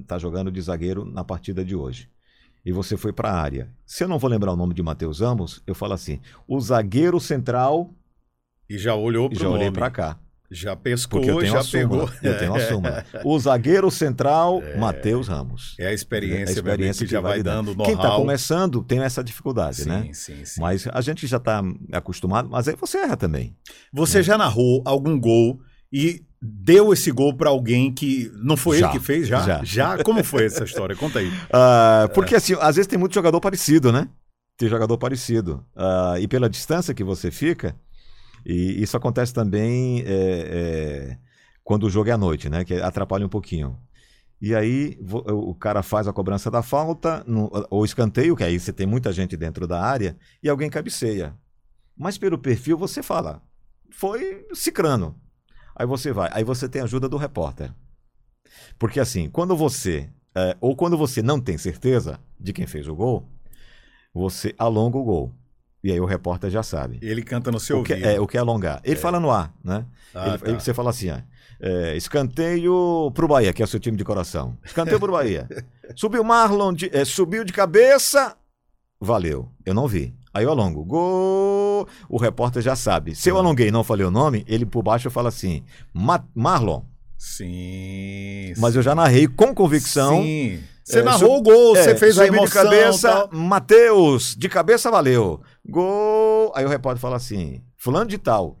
está 0.00 0.18
jogando 0.18 0.50
de 0.50 0.60
zagueiro 0.60 1.04
na 1.04 1.22
partida 1.24 1.64
de 1.64 1.74
hoje. 1.74 2.08
E 2.64 2.72
você 2.72 2.96
foi 2.96 3.12
para 3.12 3.30
a 3.30 3.40
área. 3.40 3.68
Se 3.84 4.04
eu 4.04 4.08
não 4.08 4.18
vou 4.18 4.30
lembrar 4.30 4.52
o 4.52 4.56
nome 4.56 4.72
de 4.72 4.82
Matheus 4.82 5.20
Amos, 5.20 5.62
eu 5.66 5.74
falo 5.74 5.92
assim: 5.92 6.20
o 6.46 6.60
zagueiro 6.60 7.20
central. 7.20 7.92
E 8.70 8.78
já 8.78 8.94
olhou 8.94 9.28
para 9.28 9.38
Já 9.38 9.48
olhei 9.48 9.70
para 9.70 9.90
cá. 9.90 10.18
Já 10.52 10.76
pescou, 10.76 11.20
Porque 11.20 11.30
eu 11.30 11.38
tenho 11.38 11.52
já 11.52 11.64
pegou. 11.64 12.10
Eu 12.22 12.38
tenho 12.38 12.54
a 12.54 12.60
súmula. 12.68 13.04
O 13.24 13.38
zagueiro 13.38 13.90
central, 13.90 14.62
é, 14.62 14.76
Matheus 14.76 15.26
Ramos. 15.26 15.74
É 15.78 15.86
a 15.86 15.92
experiência, 15.94 16.44
é 16.44 16.48
a 16.48 16.52
experiência 16.52 16.98
que, 17.00 17.06
que 17.06 17.12
já 17.12 17.20
vai 17.20 17.42
dando 17.42 17.74
Quem 17.76 17.94
está 17.94 18.10
começando 18.16 18.84
tem 18.84 19.00
essa 19.00 19.24
dificuldade, 19.24 19.82
sim, 19.82 19.88
né? 19.88 20.10
Sim, 20.12 20.44
sim. 20.44 20.60
Mas 20.60 20.86
a 20.92 21.00
gente 21.00 21.26
já 21.26 21.38
está 21.38 21.62
acostumado, 21.90 22.50
mas 22.50 22.68
aí 22.68 22.76
você 22.78 22.98
erra 22.98 23.16
também. 23.16 23.56
Você 23.92 24.18
né? 24.18 24.24
já 24.24 24.36
narrou 24.36 24.82
algum 24.84 25.18
gol 25.18 25.58
e 25.90 26.22
deu 26.40 26.92
esse 26.92 27.10
gol 27.10 27.34
para 27.34 27.48
alguém 27.48 27.92
que 27.92 28.30
não 28.34 28.56
foi 28.56 28.78
já, 28.78 28.90
ele 28.90 28.98
que 28.98 29.04
fez 29.04 29.26
já? 29.26 29.40
já? 29.40 29.64
Já? 29.64 30.04
Como 30.04 30.22
foi 30.22 30.44
essa 30.44 30.64
história? 30.64 30.94
Conta 30.94 31.20
aí. 31.20 31.28
Uh, 31.28 32.08
porque 32.14 32.34
assim, 32.34 32.54
às 32.60 32.76
vezes 32.76 32.86
tem 32.86 32.98
muito 32.98 33.14
jogador 33.14 33.40
parecido, 33.40 33.90
né? 33.90 34.08
Tem 34.58 34.68
jogador 34.68 34.98
parecido. 34.98 35.64
Uh, 35.74 36.18
e 36.20 36.28
pela 36.28 36.50
distância 36.50 36.92
que 36.92 37.02
você 37.02 37.30
fica, 37.30 37.74
e 38.44 38.82
isso 38.82 38.96
acontece 38.96 39.32
também 39.32 40.00
é, 40.00 40.06
é, 40.06 41.18
quando 41.62 41.84
o 41.84 41.90
jogo 41.90 42.10
é 42.10 42.12
à 42.12 42.18
noite, 42.18 42.48
né? 42.48 42.64
Que 42.64 42.74
atrapalha 42.74 43.26
um 43.26 43.28
pouquinho. 43.28 43.78
E 44.40 44.56
aí 44.56 44.98
o 45.00 45.54
cara 45.54 45.84
faz 45.84 46.08
a 46.08 46.12
cobrança 46.12 46.50
da 46.50 46.62
falta, 46.62 47.22
no, 47.28 47.48
ou 47.70 47.84
escanteio, 47.84 48.34
que 48.34 48.42
aí 48.42 48.58
você 48.58 48.72
tem 48.72 48.86
muita 48.86 49.12
gente 49.12 49.36
dentro 49.36 49.68
da 49.68 49.80
área, 49.80 50.16
e 50.42 50.48
alguém 50.48 50.68
cabeceia. 50.68 51.32
Mas 51.96 52.18
pelo 52.18 52.36
perfil 52.36 52.76
você 52.76 53.04
fala, 53.04 53.40
foi 53.88 54.44
cicrano. 54.52 55.14
Aí 55.76 55.86
você 55.86 56.12
vai, 56.12 56.28
aí 56.32 56.42
você 56.42 56.68
tem 56.68 56.82
a 56.82 56.84
ajuda 56.84 57.08
do 57.08 57.16
repórter. 57.16 57.72
Porque 58.80 58.98
assim, 58.98 59.30
quando 59.30 59.56
você, 59.56 60.10
é, 60.34 60.56
ou 60.60 60.74
quando 60.74 60.98
você 60.98 61.22
não 61.22 61.40
tem 61.40 61.56
certeza 61.56 62.18
de 62.38 62.52
quem 62.52 62.66
fez 62.66 62.88
o 62.88 62.96
gol, 62.96 63.28
você 64.12 64.54
alonga 64.58 64.98
o 64.98 65.04
gol. 65.04 65.32
E 65.84 65.90
aí 65.90 66.00
o 66.00 66.04
repórter 66.04 66.48
já 66.48 66.62
sabe. 66.62 66.98
Ele 67.02 67.22
canta 67.22 67.50
no 67.50 67.58
seu 67.58 67.80
o 67.80 67.82
que, 67.82 67.92
ouvido. 67.92 68.08
É, 68.08 68.20
o 68.20 68.26
que 68.26 68.36
é 68.36 68.40
alongar. 68.40 68.80
Ele 68.84 68.94
é. 68.94 68.98
fala 68.98 69.18
no 69.18 69.30
ar, 69.30 69.52
né? 69.64 69.84
Ah, 70.14 70.28
ele, 70.28 70.38
tá. 70.38 70.48
ele, 70.50 70.60
você 70.60 70.72
fala 70.72 70.90
assim, 70.90 71.10
ó, 71.10 71.18
é, 71.60 71.96
escanteio 71.96 73.10
pro 73.14 73.26
Bahia, 73.26 73.52
que 73.52 73.62
é 73.62 73.64
o 73.64 73.68
seu 73.68 73.80
time 73.80 73.96
de 73.96 74.04
coração. 74.04 74.56
Escanteio 74.64 75.00
pro 75.00 75.12
Bahia. 75.12 75.48
subiu 75.96 76.22
Marlon, 76.22 76.72
de, 76.72 76.90
é, 76.96 77.04
subiu 77.04 77.44
de 77.44 77.52
cabeça, 77.52 78.36
valeu. 79.00 79.48
Eu 79.66 79.74
não 79.74 79.88
vi. 79.88 80.14
Aí 80.34 80.44
eu 80.44 80.50
alongo. 80.50 80.84
Gol! 80.84 81.86
O 82.08 82.16
repórter 82.16 82.62
já 82.62 82.74
sabe. 82.74 83.14
Se 83.14 83.28
eu 83.28 83.36
alonguei 83.36 83.68
e 83.68 83.72
não 83.72 83.84
falei 83.84 84.06
o 84.06 84.10
nome, 84.10 84.44
ele 84.48 84.64
por 84.64 84.82
baixo 84.82 85.10
fala 85.10 85.28
assim: 85.28 85.62
Ma 85.92 86.24
Marlon. 86.34 86.82
Sim. 87.18 88.52
Mas 88.56 88.74
eu 88.74 88.82
já 88.82 88.94
narrei 88.94 89.28
com 89.28 89.54
convicção. 89.54 90.22
Sim. 90.22 90.60
Você 90.84 90.98
é, 90.98 91.02
narrou 91.02 91.38
o 91.38 91.42
gol, 91.42 91.76
é, 91.76 91.82
você 91.82 91.96
fez 91.96 92.18
a 92.18 92.26
emoção. 92.26 92.46
de 92.46 92.50
cabeça, 92.52 93.28
Matheus, 93.30 94.34
de 94.36 94.48
cabeça 94.48 94.90
valeu. 94.90 95.40
Gol! 95.66 96.52
Aí 96.54 96.64
o 96.64 96.68
repórter 96.68 97.00
fala 97.00 97.16
assim: 97.16 97.62
Fulano 97.76 98.08
de 98.08 98.18
tal. 98.18 98.58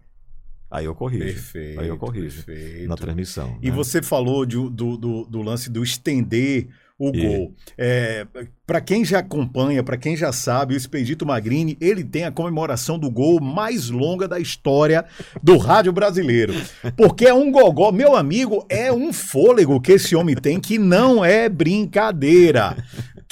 Aí 0.70 0.86
eu 0.86 0.94
corrijo. 0.94 1.24
Perfeito. 1.24 1.80
Aí 1.80 1.88
eu 1.88 1.98
corrijo. 1.98 2.44
Perfeito. 2.44 2.88
Na 2.88 2.96
transmissão. 2.96 3.58
E 3.60 3.70
né? 3.70 3.76
você 3.76 4.00
falou 4.00 4.46
de, 4.46 4.56
do, 4.56 4.96
do, 4.96 5.24
do 5.26 5.42
lance 5.42 5.68
do 5.68 5.82
estender 5.82 6.68
o 6.98 7.10
e... 7.14 7.20
gol. 7.20 7.54
É, 7.76 8.26
para 8.64 8.80
quem 8.80 9.04
já 9.04 9.18
acompanha, 9.18 9.82
para 9.82 9.96
quem 9.96 10.16
já 10.16 10.32
sabe, 10.32 10.74
o 10.74 10.76
Expedito 10.76 11.26
Magrini, 11.26 11.76
ele 11.80 12.04
tem 12.04 12.24
a 12.24 12.30
comemoração 12.30 12.98
do 12.98 13.10
gol 13.10 13.40
mais 13.40 13.90
longa 13.90 14.28
da 14.28 14.38
história 14.38 15.04
do 15.42 15.58
rádio 15.58 15.92
brasileiro. 15.92 16.54
Porque 16.96 17.26
é 17.26 17.34
um 17.34 17.50
gogó, 17.50 17.90
meu 17.90 18.16
amigo, 18.16 18.64
é 18.68 18.92
um 18.92 19.12
fôlego 19.12 19.80
que 19.80 19.92
esse 19.92 20.14
homem 20.14 20.36
tem 20.36 20.60
que 20.60 20.78
não 20.78 21.24
é 21.24 21.48
brincadeira. 21.48 22.76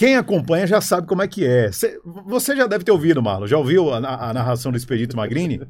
Quem 0.01 0.17
acompanha 0.17 0.67
já 0.67 0.81
sabe 0.81 1.07
como 1.07 1.21
é 1.21 1.29
que 1.29 1.47
é. 1.47 1.71
Você 2.25 2.57
já 2.57 2.67
deve 2.67 2.83
ter 2.83 2.91
ouvido, 2.91 3.23
Marlon. 3.23 3.47
Já 3.47 3.59
ouviu 3.59 3.93
a, 3.93 3.99
a 3.99 4.33
narração 4.33 4.73
do 4.73 4.79
Expedito 4.79 5.15
Magrini? 5.15 5.61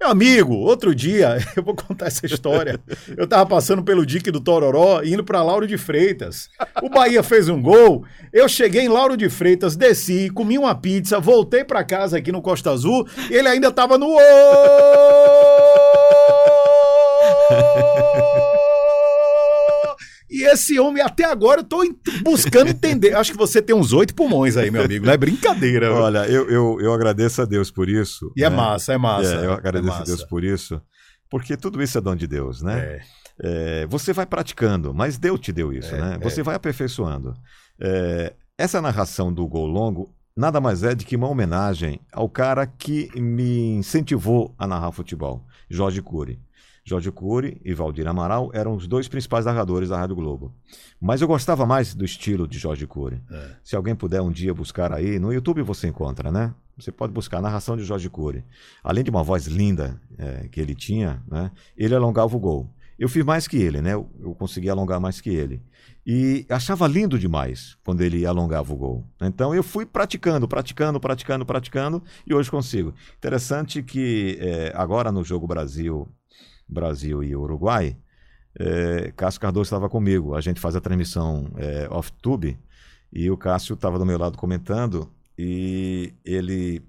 Meu 0.00 0.08
amigo, 0.08 0.54
outro 0.54 0.94
dia, 0.94 1.36
eu 1.54 1.62
vou 1.62 1.74
contar 1.74 2.06
essa 2.06 2.24
história. 2.24 2.80
Eu 3.14 3.26
tava 3.26 3.44
passando 3.44 3.82
pelo 3.82 4.06
dique 4.06 4.30
do 4.30 4.40
Tororó, 4.40 5.02
indo 5.04 5.22
para 5.22 5.42
Lauro 5.42 5.66
de 5.66 5.76
Freitas. 5.76 6.48
O 6.82 6.88
Bahia 6.88 7.22
fez 7.22 7.50
um 7.50 7.60
gol. 7.60 8.06
Eu 8.32 8.48
cheguei 8.48 8.86
em 8.86 8.88
Lauro 8.88 9.18
de 9.18 9.28
Freitas, 9.28 9.76
desci, 9.76 10.30
comi 10.30 10.56
uma 10.56 10.74
pizza, 10.74 11.20
voltei 11.20 11.62
para 11.62 11.84
casa 11.84 12.16
aqui 12.16 12.32
no 12.32 12.40
Costa 12.40 12.70
Azul 12.70 13.06
e 13.30 13.34
ele 13.34 13.48
ainda 13.48 13.70
tava 13.70 13.98
no 13.98 14.08
E 20.30 20.44
esse 20.44 20.78
homem, 20.78 21.02
até 21.02 21.24
agora, 21.24 21.60
eu 21.60 21.64
tô 21.64 21.82
buscando 22.22 22.68
entender. 22.68 23.14
Acho 23.14 23.32
que 23.32 23.38
você 23.38 23.62
tem 23.62 23.74
uns 23.74 23.92
oito 23.92 24.14
pulmões 24.14 24.56
aí, 24.56 24.70
meu 24.70 24.82
amigo. 24.82 25.06
Não 25.06 25.12
é 25.12 25.16
brincadeira. 25.16 25.92
Olha, 25.92 26.26
eu, 26.26 26.48
eu, 26.50 26.80
eu 26.80 26.92
agradeço 26.92 27.42
a 27.42 27.44
Deus 27.44 27.70
por 27.70 27.88
isso. 27.88 28.32
E 28.36 28.44
é 28.44 28.50
né? 28.50 28.54
é 28.54 28.58
massa, 28.58 28.92
é 28.92 28.98
massa. 28.98 29.34
É, 29.34 29.46
eu 29.46 29.52
agradeço 29.52 29.98
é 29.98 30.00
a 30.00 30.04
Deus 30.04 30.24
por 30.24 30.44
isso. 30.44 30.80
Porque 31.30 31.56
tudo 31.56 31.82
isso 31.82 31.96
é 31.98 32.00
dom 32.00 32.16
de 32.16 32.26
Deus, 32.26 32.62
né? 32.62 32.78
É. 32.80 33.00
É, 33.40 33.86
você 33.86 34.12
vai 34.12 34.26
praticando, 34.26 34.92
mas 34.92 35.16
Deus 35.16 35.38
te 35.38 35.52
deu 35.52 35.72
isso, 35.72 35.94
é, 35.94 36.00
né? 36.00 36.18
Você 36.22 36.42
vai 36.42 36.56
aperfeiçoando. 36.56 37.34
essa 38.56 38.82
narração 38.82 39.32
do 39.32 39.46
gol 39.46 39.66
longo 39.66 40.12
nada 40.38 40.60
mais 40.60 40.84
é 40.84 40.94
de 40.94 41.04
que 41.04 41.16
uma 41.16 41.28
homenagem 41.28 42.00
ao 42.12 42.28
cara 42.28 42.64
que 42.64 43.10
me 43.20 43.70
incentivou 43.72 44.54
a 44.56 44.68
narrar 44.68 44.92
futebol, 44.92 45.44
Jorge 45.68 46.00
Cury. 46.00 46.38
Jorge 46.88 47.12
Cury 47.12 47.60
e 47.64 47.74
Valdir 47.74 48.06
Amaral 48.08 48.50
eram 48.54 48.74
os 48.74 48.86
dois 48.86 49.06
principais 49.08 49.44
narradores 49.44 49.90
da 49.90 49.98
Rádio 49.98 50.16
Globo. 50.16 50.54
Mas 50.98 51.20
eu 51.20 51.28
gostava 51.28 51.66
mais 51.66 51.94
do 51.94 52.04
estilo 52.04 52.48
de 52.48 52.58
Jorge 52.58 52.86
Cury. 52.86 53.20
É. 53.30 53.50
Se 53.62 53.76
alguém 53.76 53.94
puder 53.94 54.22
um 54.22 54.30
dia 54.30 54.54
buscar 54.54 54.92
aí, 54.92 55.18
no 55.18 55.32
YouTube 55.32 55.60
você 55.62 55.86
encontra, 55.88 56.32
né? 56.32 56.54
Você 56.78 56.90
pode 56.90 57.12
buscar 57.12 57.38
a 57.38 57.42
narração 57.42 57.76
de 57.76 57.84
Jorge 57.84 58.08
Cury. 58.08 58.44
Além 58.82 59.04
de 59.04 59.10
uma 59.10 59.22
voz 59.22 59.46
linda 59.46 60.00
é, 60.16 60.48
que 60.48 60.60
ele 60.60 60.74
tinha, 60.74 61.22
né? 61.30 61.50
ele 61.76 61.94
alongava 61.94 62.34
o 62.34 62.40
gol. 62.40 62.72
Eu 62.98 63.08
fiz 63.08 63.24
mais 63.24 63.46
que 63.46 63.56
ele, 63.56 63.80
né? 63.80 63.94
Eu, 63.94 64.10
eu 64.20 64.34
consegui 64.34 64.68
alongar 64.68 64.98
mais 64.98 65.20
que 65.20 65.30
ele. 65.30 65.62
E 66.06 66.46
achava 66.48 66.86
lindo 66.86 67.18
demais 67.18 67.76
quando 67.84 68.00
ele 68.00 68.24
alongava 68.24 68.72
o 68.72 68.76
gol. 68.76 69.06
Então 69.20 69.54
eu 69.54 69.62
fui 69.62 69.84
praticando, 69.84 70.48
praticando, 70.48 70.98
praticando, 70.98 71.44
praticando 71.44 72.02
e 72.26 72.34
hoje 72.34 72.50
consigo. 72.50 72.94
Interessante 73.16 73.82
que 73.82 74.38
é, 74.40 74.72
agora 74.74 75.12
no 75.12 75.22
Jogo 75.22 75.46
Brasil 75.46 76.08
Brasil 76.68 77.22
e 77.22 77.34
Uruguai, 77.34 77.96
é, 78.58 79.12
Cássio 79.16 79.40
Cardoso 79.40 79.68
estava 79.68 79.88
comigo. 79.88 80.34
A 80.34 80.40
gente 80.40 80.60
faz 80.60 80.76
a 80.76 80.80
transmissão 80.80 81.50
é, 81.56 81.88
off-tube 81.90 82.58
e 83.12 83.30
o 83.30 83.36
Cássio 83.36 83.74
estava 83.74 83.98
do 83.98 84.06
meu 84.06 84.18
lado 84.18 84.36
comentando 84.36 85.10
e 85.38 86.12
ele 86.24 86.82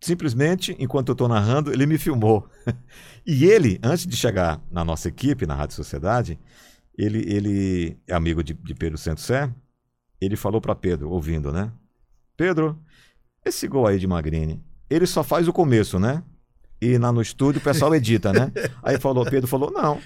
simplesmente, 0.00 0.76
enquanto 0.78 1.08
eu 1.08 1.12
estou 1.12 1.28
narrando, 1.28 1.72
ele 1.72 1.86
me 1.86 1.98
filmou. 1.98 2.48
e 3.26 3.44
ele, 3.44 3.78
antes 3.82 4.06
de 4.06 4.16
chegar 4.16 4.60
na 4.70 4.84
nossa 4.84 5.08
equipe, 5.08 5.46
na 5.46 5.54
Rádio 5.54 5.76
Sociedade, 5.76 6.38
ele, 6.96 7.18
ele 7.32 7.98
é 8.06 8.14
amigo 8.14 8.42
de, 8.42 8.54
de 8.54 8.74
Pedro 8.74 8.96
Santos 8.96 9.24
Sé, 9.24 9.52
ele 10.20 10.36
falou 10.36 10.60
para 10.60 10.74
Pedro, 10.74 11.10
ouvindo, 11.10 11.52
né? 11.52 11.72
Pedro, 12.36 12.78
esse 13.44 13.66
gol 13.68 13.86
aí 13.86 13.98
de 13.98 14.06
Magrini, 14.06 14.62
ele 14.88 15.06
só 15.06 15.22
faz 15.22 15.48
o 15.48 15.52
começo, 15.52 15.98
né? 15.98 16.22
E 16.80 16.98
lá 16.98 17.12
no 17.12 17.22
estúdio 17.22 17.60
o 17.60 17.64
pessoal 17.64 17.94
edita, 17.96 18.32
né? 18.32 18.52
Aí 18.82 18.98
falou, 18.98 19.24
Pedro 19.24 19.48
falou, 19.48 19.70
não. 19.70 19.98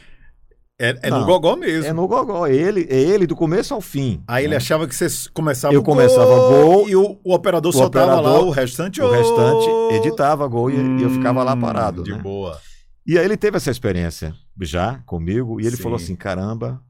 É, 0.80 0.98
é 1.02 1.10
não, 1.10 1.20
no 1.20 1.26
gogó 1.26 1.54
mesmo. 1.54 1.88
É 1.88 1.92
no 1.92 2.08
gogó, 2.08 2.46
é 2.46 2.54
ele, 2.54 2.86
é 2.90 2.98
ele 2.98 3.26
do 3.26 3.36
começo 3.36 3.72
ao 3.72 3.80
fim. 3.80 4.22
Aí 4.26 4.42
né? 4.42 4.48
ele 4.48 4.56
achava 4.56 4.88
que 4.88 4.94
você 4.94 5.06
começava 5.32 5.72
Eu 5.72 5.80
o 5.80 5.84
começava 5.84 6.24
gol, 6.24 6.64
gol 6.64 6.88
e 6.88 6.96
o, 6.96 7.20
o 7.22 7.34
operador 7.34 7.70
o 7.70 7.72
soltava 7.72 8.16
operador, 8.16 8.40
lá 8.40 8.46
o 8.46 8.50
restante. 8.50 9.00
O 9.00 9.08
restante 9.08 9.94
editava 9.94 10.46
gol 10.48 10.70
hum, 10.70 10.98
e, 10.98 11.02
eu 11.02 11.10
ficava 11.10 11.44
lá 11.44 11.56
parado. 11.56 12.02
De 12.02 12.12
né? 12.12 12.18
boa. 12.18 12.58
E 13.06 13.16
aí 13.16 13.24
ele 13.24 13.36
teve 13.36 13.56
essa 13.56 13.70
experiência 13.70 14.34
já 14.60 15.00
comigo 15.06 15.60
e 15.60 15.66
ele 15.66 15.76
Sim. 15.76 15.82
falou 15.82 15.96
assim: 15.96 16.16
caramba, 16.16 16.80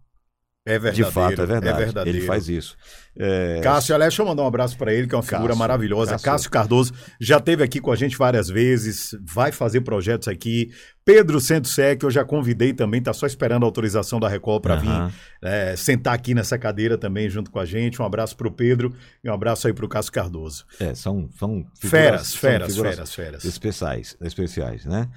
é 0.65 0.79
verdadeiro. 0.79 1.09
De 1.09 1.13
fato, 1.13 1.43
é 1.43 1.47
verdade. 1.47 1.69
É 1.69 1.85
verdadeiro. 1.85 2.19
Ele 2.19 2.27
faz 2.27 2.49
isso. 2.49 2.77
É... 3.19 3.61
Cássio, 3.63 3.95
aliás, 3.95 4.13
deixa 4.13 4.23
eu 4.23 4.27
mandar 4.27 4.45
um 4.45 4.47
abraço 4.47 4.79
para 4.79 4.95
ele, 4.95 5.09
que 5.09 5.15
é 5.15 5.17
uma 5.17 5.23
Cássio, 5.23 5.37
figura 5.39 5.57
maravilhosa. 5.57 6.13
Cássio. 6.13 6.25
Cássio 6.25 6.51
Cardoso 6.51 6.93
já 7.21 7.39
esteve 7.39 7.65
aqui 7.65 7.81
com 7.81 7.91
a 7.91 7.97
gente 7.97 8.17
várias 8.17 8.49
vezes, 8.49 9.11
vai 9.25 9.51
fazer 9.51 9.81
projetos 9.81 10.29
aqui. 10.29 10.71
Pedro 11.05 11.41
Sec, 11.41 12.01
eu 12.05 12.11
já 12.13 12.25
convidei 12.25 12.73
também, 12.73 13.01
está 13.01 13.13
só 13.13 13.27
esperando 13.27 13.65
a 13.65 13.67
autorização 13.67 14.21
da 14.21 14.29
Record 14.29 14.63
para 14.63 14.77
uhum. 14.77 15.09
vir 15.09 15.15
é, 15.43 15.75
sentar 15.75 16.15
aqui 16.15 16.33
nessa 16.33 16.57
cadeira 16.57 16.97
também 16.97 17.29
junto 17.29 17.51
com 17.51 17.59
a 17.59 17.65
gente. 17.65 18.01
Um 18.01 18.05
abraço 18.05 18.37
para 18.37 18.47
o 18.47 18.53
Pedro 18.53 18.95
e 19.23 19.29
um 19.29 19.35
abraço 19.35 19.67
aí 19.67 19.73
para 19.73 19.85
o 19.85 19.89
Cássio 19.89 20.13
Cardoso. 20.13 20.65
É, 20.79 20.95
são, 20.95 21.29
são 21.37 21.67
figuras, 21.75 21.83
feras, 21.83 22.37
feras, 22.37 22.77
feras, 22.77 23.15
feras. 23.15 23.45
Especiais, 23.45 24.17
especiais, 24.21 24.85
né? 24.85 25.09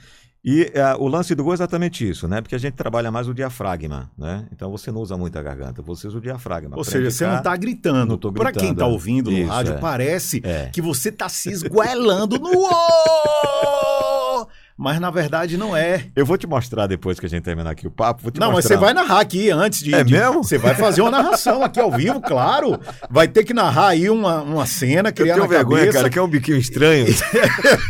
E 0.48 0.62
uh, 0.62 1.02
o 1.04 1.08
lance 1.08 1.34
do 1.34 1.44
gol 1.44 1.54
é 1.54 1.56
exatamente 1.56 2.08
isso, 2.08 2.28
né? 2.28 2.40
Porque 2.40 2.54
a 2.54 2.60
gente 2.60 2.76
trabalha 2.76 3.10
mais 3.10 3.28
o 3.28 3.34
diafragma, 3.34 4.12
né? 4.16 4.46
Então 4.52 4.70
você 4.70 4.92
não 4.92 5.02
usa 5.02 5.18
muito 5.18 5.36
a 5.40 5.42
garganta, 5.42 5.82
você 5.82 6.08
usa 6.08 6.20
o 6.20 6.22
diafragma. 6.22 6.78
Ou 6.78 6.84
seja, 6.84 7.10
você 7.10 7.26
não 7.26 7.38
está 7.38 7.56
gritando. 7.58 8.16
Para 8.32 8.52
quem 8.52 8.72
está 8.72 8.86
ouvindo 8.86 9.32
no 9.32 9.38
isso, 9.40 9.50
rádio, 9.50 9.74
é. 9.74 9.78
parece 9.78 10.42
é. 10.44 10.70
que 10.72 10.84
você 10.84 11.10
está 11.10 11.28
se 11.28 11.50
esguelando 11.50 12.38
no 12.38 12.52
mas 14.78 15.00
na 15.00 15.10
verdade 15.10 15.58
não 15.58 15.76
é. 15.76 16.06
Eu 16.16 16.26
vou 16.26 16.38
te 16.38 16.46
mostrar 16.46 16.86
depois 16.88 17.20
que 17.20 17.26
a 17.26 17.30
gente 17.30 17.44
terminar 17.44 17.72
aqui 17.72 17.88
o 17.88 17.92
papo. 17.92 18.24
não, 18.38 18.52
mostrar. 18.52 18.54
mas 18.54 18.66
você 18.66 18.76
vai 18.76 18.94
narrar 18.94 19.22
aqui 19.22 19.50
antes 19.50 19.82
de. 19.82 19.96
É 19.96 20.04
de, 20.04 20.14
mesmo? 20.14 20.44
Você 20.44 20.58
vai 20.58 20.76
fazer 20.76 21.02
uma 21.02 21.12
narração 21.12 21.64
aqui 21.64 21.80
ao 21.80 21.92
vivo, 21.92 22.20
claro. 22.20 22.80
Vai 23.10 23.28
ter 23.28 23.44
que 23.46 23.54
narrar 23.54 23.90
aí 23.90 24.10
uma, 24.10 24.42
uma 24.42 24.66
cena, 24.66 25.12
criar 25.12 25.36
Eu 25.36 25.42
tenho 25.42 25.48
na 25.48 25.56
vergonha, 25.56 25.80
cabeça. 25.80 25.98
cara, 25.98 26.10
que 26.10 26.20
é 26.20 26.22
um 26.22 26.28
biquinho 26.28 26.58
estranho. 26.58 27.06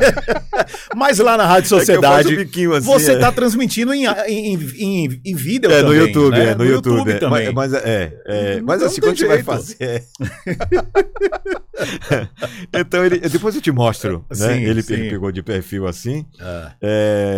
Mas 0.95 1.17
lá 1.19 1.35
na 1.37 1.45
Rádio 1.45 1.65
é 1.65 1.79
Sociedade, 1.79 2.35
é 2.35 2.67
um 2.67 2.73
assim, 2.73 2.85
você 2.85 3.13
está 3.13 3.27
é. 3.27 3.31
transmitindo 3.31 3.93
em, 3.93 4.05
em, 4.05 4.55
em, 4.55 5.21
em 5.25 5.35
vídeo 5.35 5.71
é, 5.71 5.81
também. 5.81 5.99
No 5.99 6.05
YouTube, 6.05 6.37
né? 6.37 6.45
é, 6.45 6.51
no, 6.51 6.63
no 6.63 6.65
YouTube, 6.69 6.97
YouTube 6.97 7.11
é. 7.11 7.17
também. 7.17 7.53
Mas, 7.53 7.71
mas, 7.71 7.83
é, 7.83 8.13
é, 8.25 8.61
mas 8.61 8.83
assim, 8.83 9.01
quando 9.01 9.17
você 9.17 9.27
vai 9.27 9.43
fazer... 9.43 10.03
então, 12.73 13.05
ele, 13.05 13.19
depois 13.19 13.55
eu 13.55 13.61
te 13.61 13.71
mostro, 13.71 14.25
né? 14.29 14.55
Sim, 14.55 14.63
ele, 14.63 14.81
sim. 14.81 14.93
ele 14.93 15.09
pegou 15.09 15.31
de 15.31 15.41
perfil 15.41 15.87
assim. 15.87 16.25
Ah. 16.39 16.74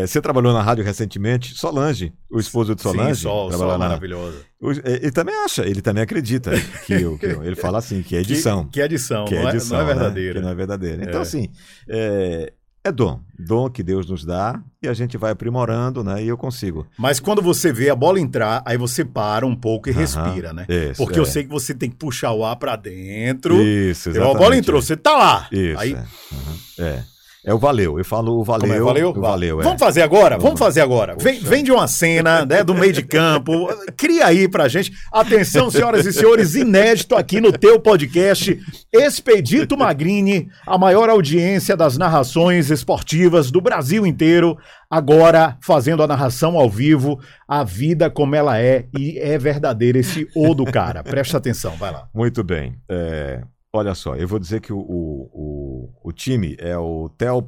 Você 0.05 0.21
trabalhou 0.21 0.53
na 0.53 0.61
rádio 0.61 0.83
recentemente, 0.83 1.57
Solange, 1.57 2.13
o 2.29 2.39
esposo 2.39 2.75
de 2.75 2.81
Solange. 2.81 3.15
Sim, 3.15 3.21
Sol, 3.23 3.51
Sol 3.51 3.77
maravilhoso. 3.77 4.45
Ele 4.83 5.11
também 5.11 5.35
acha, 5.43 5.65
ele 5.65 5.81
também 5.81 6.03
acredita 6.03 6.51
que, 6.85 7.17
que 7.17 7.25
ele 7.25 7.55
fala 7.55 7.77
assim, 7.77 8.01
que 8.01 8.15
é 8.15 8.21
edição. 8.21 8.65
Que, 8.65 8.71
que 8.71 8.81
é 8.81 8.85
edição, 8.85 9.25
que 9.25 9.35
é 9.35 9.43
edição, 9.49 9.77
não 9.77 9.83
é, 9.83 9.85
não 9.85 9.91
é 9.91 9.93
verdadeira. 9.93 10.33
Né? 10.33 10.39
Que 10.39 10.45
não 10.45 10.51
é 10.51 10.55
verdadeira. 10.55 11.03
Então, 11.03 11.21
assim, 11.21 11.49
é, 11.87 12.53
é 12.87 12.91
dom, 12.91 13.19
dom 13.37 13.69
que 13.69 13.83
Deus 13.83 14.09
nos 14.09 14.23
dá 14.23 14.61
e 14.81 14.87
a 14.87 14.93
gente 14.93 15.17
vai 15.17 15.31
aprimorando, 15.31 16.03
né? 16.03 16.23
E 16.23 16.27
eu 16.27 16.37
consigo. 16.37 16.87
Mas 16.97 17.19
quando 17.19 17.41
você 17.41 17.71
vê 17.71 17.89
a 17.89 17.95
bola 17.95 18.19
entrar, 18.19 18.63
aí 18.65 18.77
você 18.77 19.03
para 19.03 19.45
um 19.45 19.55
pouco 19.55 19.89
e 19.89 19.91
respira, 19.91 20.53
né? 20.53 20.65
Isso, 20.69 21.03
Porque 21.03 21.19
é. 21.19 21.21
eu 21.21 21.25
sei 21.25 21.43
que 21.43 21.49
você 21.49 21.73
tem 21.73 21.89
que 21.89 21.97
puxar 21.97 22.31
o 22.31 22.45
ar 22.45 22.55
para 22.55 22.75
dentro. 22.75 23.61
Isso, 23.61 24.09
exatamente. 24.09 24.35
A 24.35 24.39
bola 24.39 24.57
entrou, 24.57 24.81
você 24.81 24.95
tá 24.95 25.17
lá. 25.17 25.47
Isso. 25.51 25.79
Aí... 25.79 25.93
É. 25.93 25.97
Uhum. 25.97 26.85
é. 26.85 27.03
É 27.47 27.53
o 27.53 27.57
valeu. 27.57 27.97
Eu 27.97 28.03
falo 28.03 28.41
o 28.41 28.43
valeu. 28.43 28.73
É? 28.73 28.79
Valeu? 28.81 29.13
Valeu 29.13 29.61
é. 29.61 29.63
Vamos 29.63 29.79
fazer 29.79 30.01
agora? 30.01 30.37
Vamos 30.37 30.59
fazer 30.59 30.81
agora. 30.81 31.15
Vem, 31.17 31.39
vem, 31.39 31.63
de 31.63 31.71
uma 31.71 31.87
cena, 31.87 32.45
né, 32.45 32.61
do 32.61 32.75
meio 32.75 32.91
de 32.91 33.01
campo. 33.01 33.69
Cria 33.95 34.25
aí 34.25 34.49
pra 34.49 34.67
gente. 34.67 34.91
Atenção, 35.13 35.71
senhoras 35.71 36.05
e 36.05 36.11
senhores, 36.11 36.55
inédito 36.55 37.15
aqui 37.15 37.39
no 37.39 37.53
teu 37.53 37.79
podcast 37.79 38.59
Expedito 38.93 39.77
Magrini, 39.77 40.49
a 40.67 40.77
maior 40.77 41.09
audiência 41.09 41.77
das 41.77 41.97
narrações 41.97 42.69
esportivas 42.69 43.49
do 43.49 43.61
Brasil 43.61 44.05
inteiro, 44.05 44.57
agora 44.89 45.57
fazendo 45.61 46.03
a 46.03 46.07
narração 46.07 46.57
ao 46.57 46.69
vivo, 46.69 47.17
a 47.47 47.63
vida 47.63 48.09
como 48.09 48.35
ela 48.35 48.59
é 48.59 48.87
e 48.99 49.17
é 49.19 49.37
verdadeira 49.37 49.97
esse 49.97 50.27
o 50.35 50.53
do 50.53 50.65
cara. 50.65 51.01
Presta 51.01 51.37
atenção, 51.37 51.77
vai 51.77 51.91
lá. 51.93 52.09
Muito 52.13 52.43
bem. 52.43 52.75
É, 52.89 53.41
Olha 53.73 53.93
só, 53.93 54.15
eu 54.15 54.27
vou 54.27 54.39
dizer 54.39 54.61
que 54.61 54.71
o, 54.71 54.79
o, 54.79 55.93
o, 56.03 56.11
time 56.13 56.55
é 56.57 56.77
o 56.77 57.09
Tel 57.09 57.41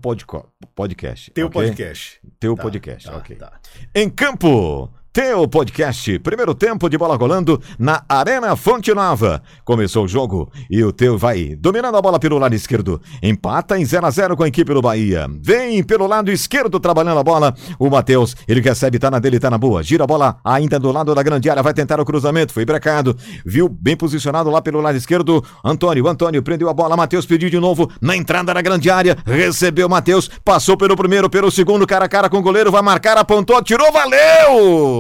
Podcast. 0.76 1.32
Teu 1.32 1.48
okay? 1.48 1.62
Podcast. 1.62 2.22
Teu 2.40 2.56
tá, 2.56 2.62
podcast, 2.62 3.10
tá, 3.10 3.18
ok. 3.18 3.36
Tá. 3.38 3.60
Em 3.96 4.10
campo, 4.10 4.94
teu 5.12 5.48
podcast. 5.48 6.20
Primeiro 6.20 6.54
tempo 6.54 6.90
de 6.90 6.98
bola 6.98 7.16
rolando 7.16 7.62
na 7.78 8.04
Arena 8.08 8.56
Fonte 8.56 8.94
Nova. 8.94 9.42
Começou 9.66 10.06
o 10.06 10.08
jogo 10.08 10.52
e 10.70 10.84
o 10.84 10.92
teu 10.92 11.18
vai 11.18 11.56
dominando 11.56 11.98
a 11.98 12.02
bola 12.02 12.20
pelo 12.20 12.38
lado 12.38 12.54
esquerdo. 12.54 13.02
Empata 13.22 13.78
em 13.78 13.86
0 13.86 14.06
a 14.06 14.10
0 14.10 14.38
com 14.38 14.44
a 14.44 14.48
equipe 14.48 14.74
do 14.74 14.82
Bahia. 14.82 15.28
Vem 15.42 15.84
pelo 15.84 16.08
lado 16.08 16.32
esquerdo 16.32 16.80
trabalhando 16.80 17.20
a 17.20 17.24
bola. 17.24 17.56
O 17.78 17.90
Matheus, 17.90 18.36
ele 18.48 18.62
recebe, 18.62 19.00
tá 19.00 19.10
na 19.10 19.20
dele, 19.20 19.40
tá 19.40 19.50
na 19.50 19.58
boa. 19.58 19.82
Gira 19.82 20.04
a 20.04 20.08
bola 20.08 20.38
ainda 20.44 20.80
do 20.80 20.92
lado 20.92 21.14
da 21.16 21.24
grande 21.24 21.50
área, 21.50 21.64
vai 21.64 21.74
tentar 21.74 22.00
o 22.00 22.06
cruzamento. 22.06 22.54
Foi 22.54 22.66
brecado. 22.66 23.18
Viu 23.46 23.68
bem 23.68 23.98
posicionado 23.98 24.50
lá 24.50 24.62
pelo 24.62 24.80
lado 24.80 24.98
esquerdo. 24.98 25.44
Antônio, 25.64 26.08
Antônio 26.08 26.44
prendeu 26.44 26.70
a 26.70 26.74
bola. 26.74 26.96
Matheus 26.96 27.26
pediu 27.26 27.50
de 27.50 27.60
novo 27.60 27.90
na 28.02 28.16
entrada 28.16 28.54
da 28.54 28.62
grande 28.62 28.90
área. 28.90 29.18
Recebeu 29.26 29.90
Matheus, 29.90 30.30
passou 30.46 30.78
pelo 30.78 30.96
primeiro, 30.96 31.30
pelo 31.30 31.50
segundo, 31.50 31.88
cara 31.88 32.06
a 32.06 32.10
cara 32.10 32.30
com 32.30 32.38
o 32.38 32.42
goleiro, 32.42 32.72
vai 32.72 32.82
marcar, 32.82 33.18
apontou, 33.18 33.62
tirou, 33.64 33.92
valeu! 33.92 34.99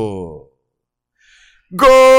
Gol! 1.76 2.10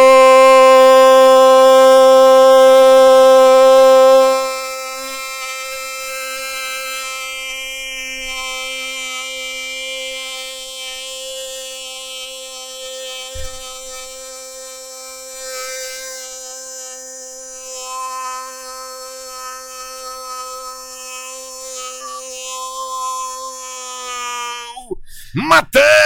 Mateus! 25.33 26.00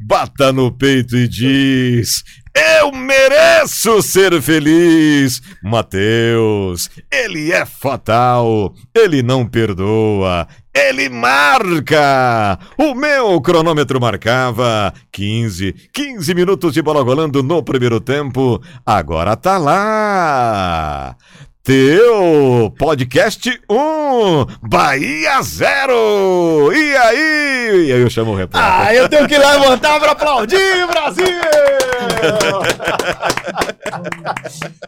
Bata 0.00 0.52
no 0.52 0.70
peito 0.72 1.16
e 1.16 1.28
diz: 1.28 2.22
Eu 2.54 2.92
mereço 2.92 4.02
ser 4.02 4.40
feliz! 4.42 5.40
Mateus, 5.62 6.90
ele 7.10 7.52
é 7.52 7.64
fatal, 7.64 8.74
ele 8.94 9.22
não 9.22 9.46
perdoa, 9.46 10.48
ele 10.74 11.08
marca! 11.08 12.58
O 12.76 12.94
meu 12.94 13.40
cronômetro 13.40 14.00
marcava 14.00 14.92
15, 15.12 15.72
15 15.92 16.34
minutos 16.34 16.74
de 16.74 16.82
bola 16.82 17.02
rolando 17.02 17.42
no 17.42 17.62
primeiro 17.62 18.00
tempo. 18.00 18.60
Agora 18.84 19.36
tá 19.36 19.58
lá! 19.58 21.16
Teu 21.64 22.74
podcast 22.76 23.48
1, 23.70 23.76
um, 23.76 24.44
Bahia 24.68 25.40
0. 25.40 26.72
E 26.72 26.96
aí? 26.96 27.86
E 27.86 27.92
aí 27.92 28.00
eu 28.00 28.10
chamo 28.10 28.32
o 28.32 28.34
repórter. 28.34 28.68
Ah, 28.68 28.92
eu 28.92 29.08
tenho 29.08 29.28
que 29.28 29.38
levantar 29.38 30.00
para 30.00 30.10
aplaudir, 30.10 30.88
Brasil! 30.88 31.24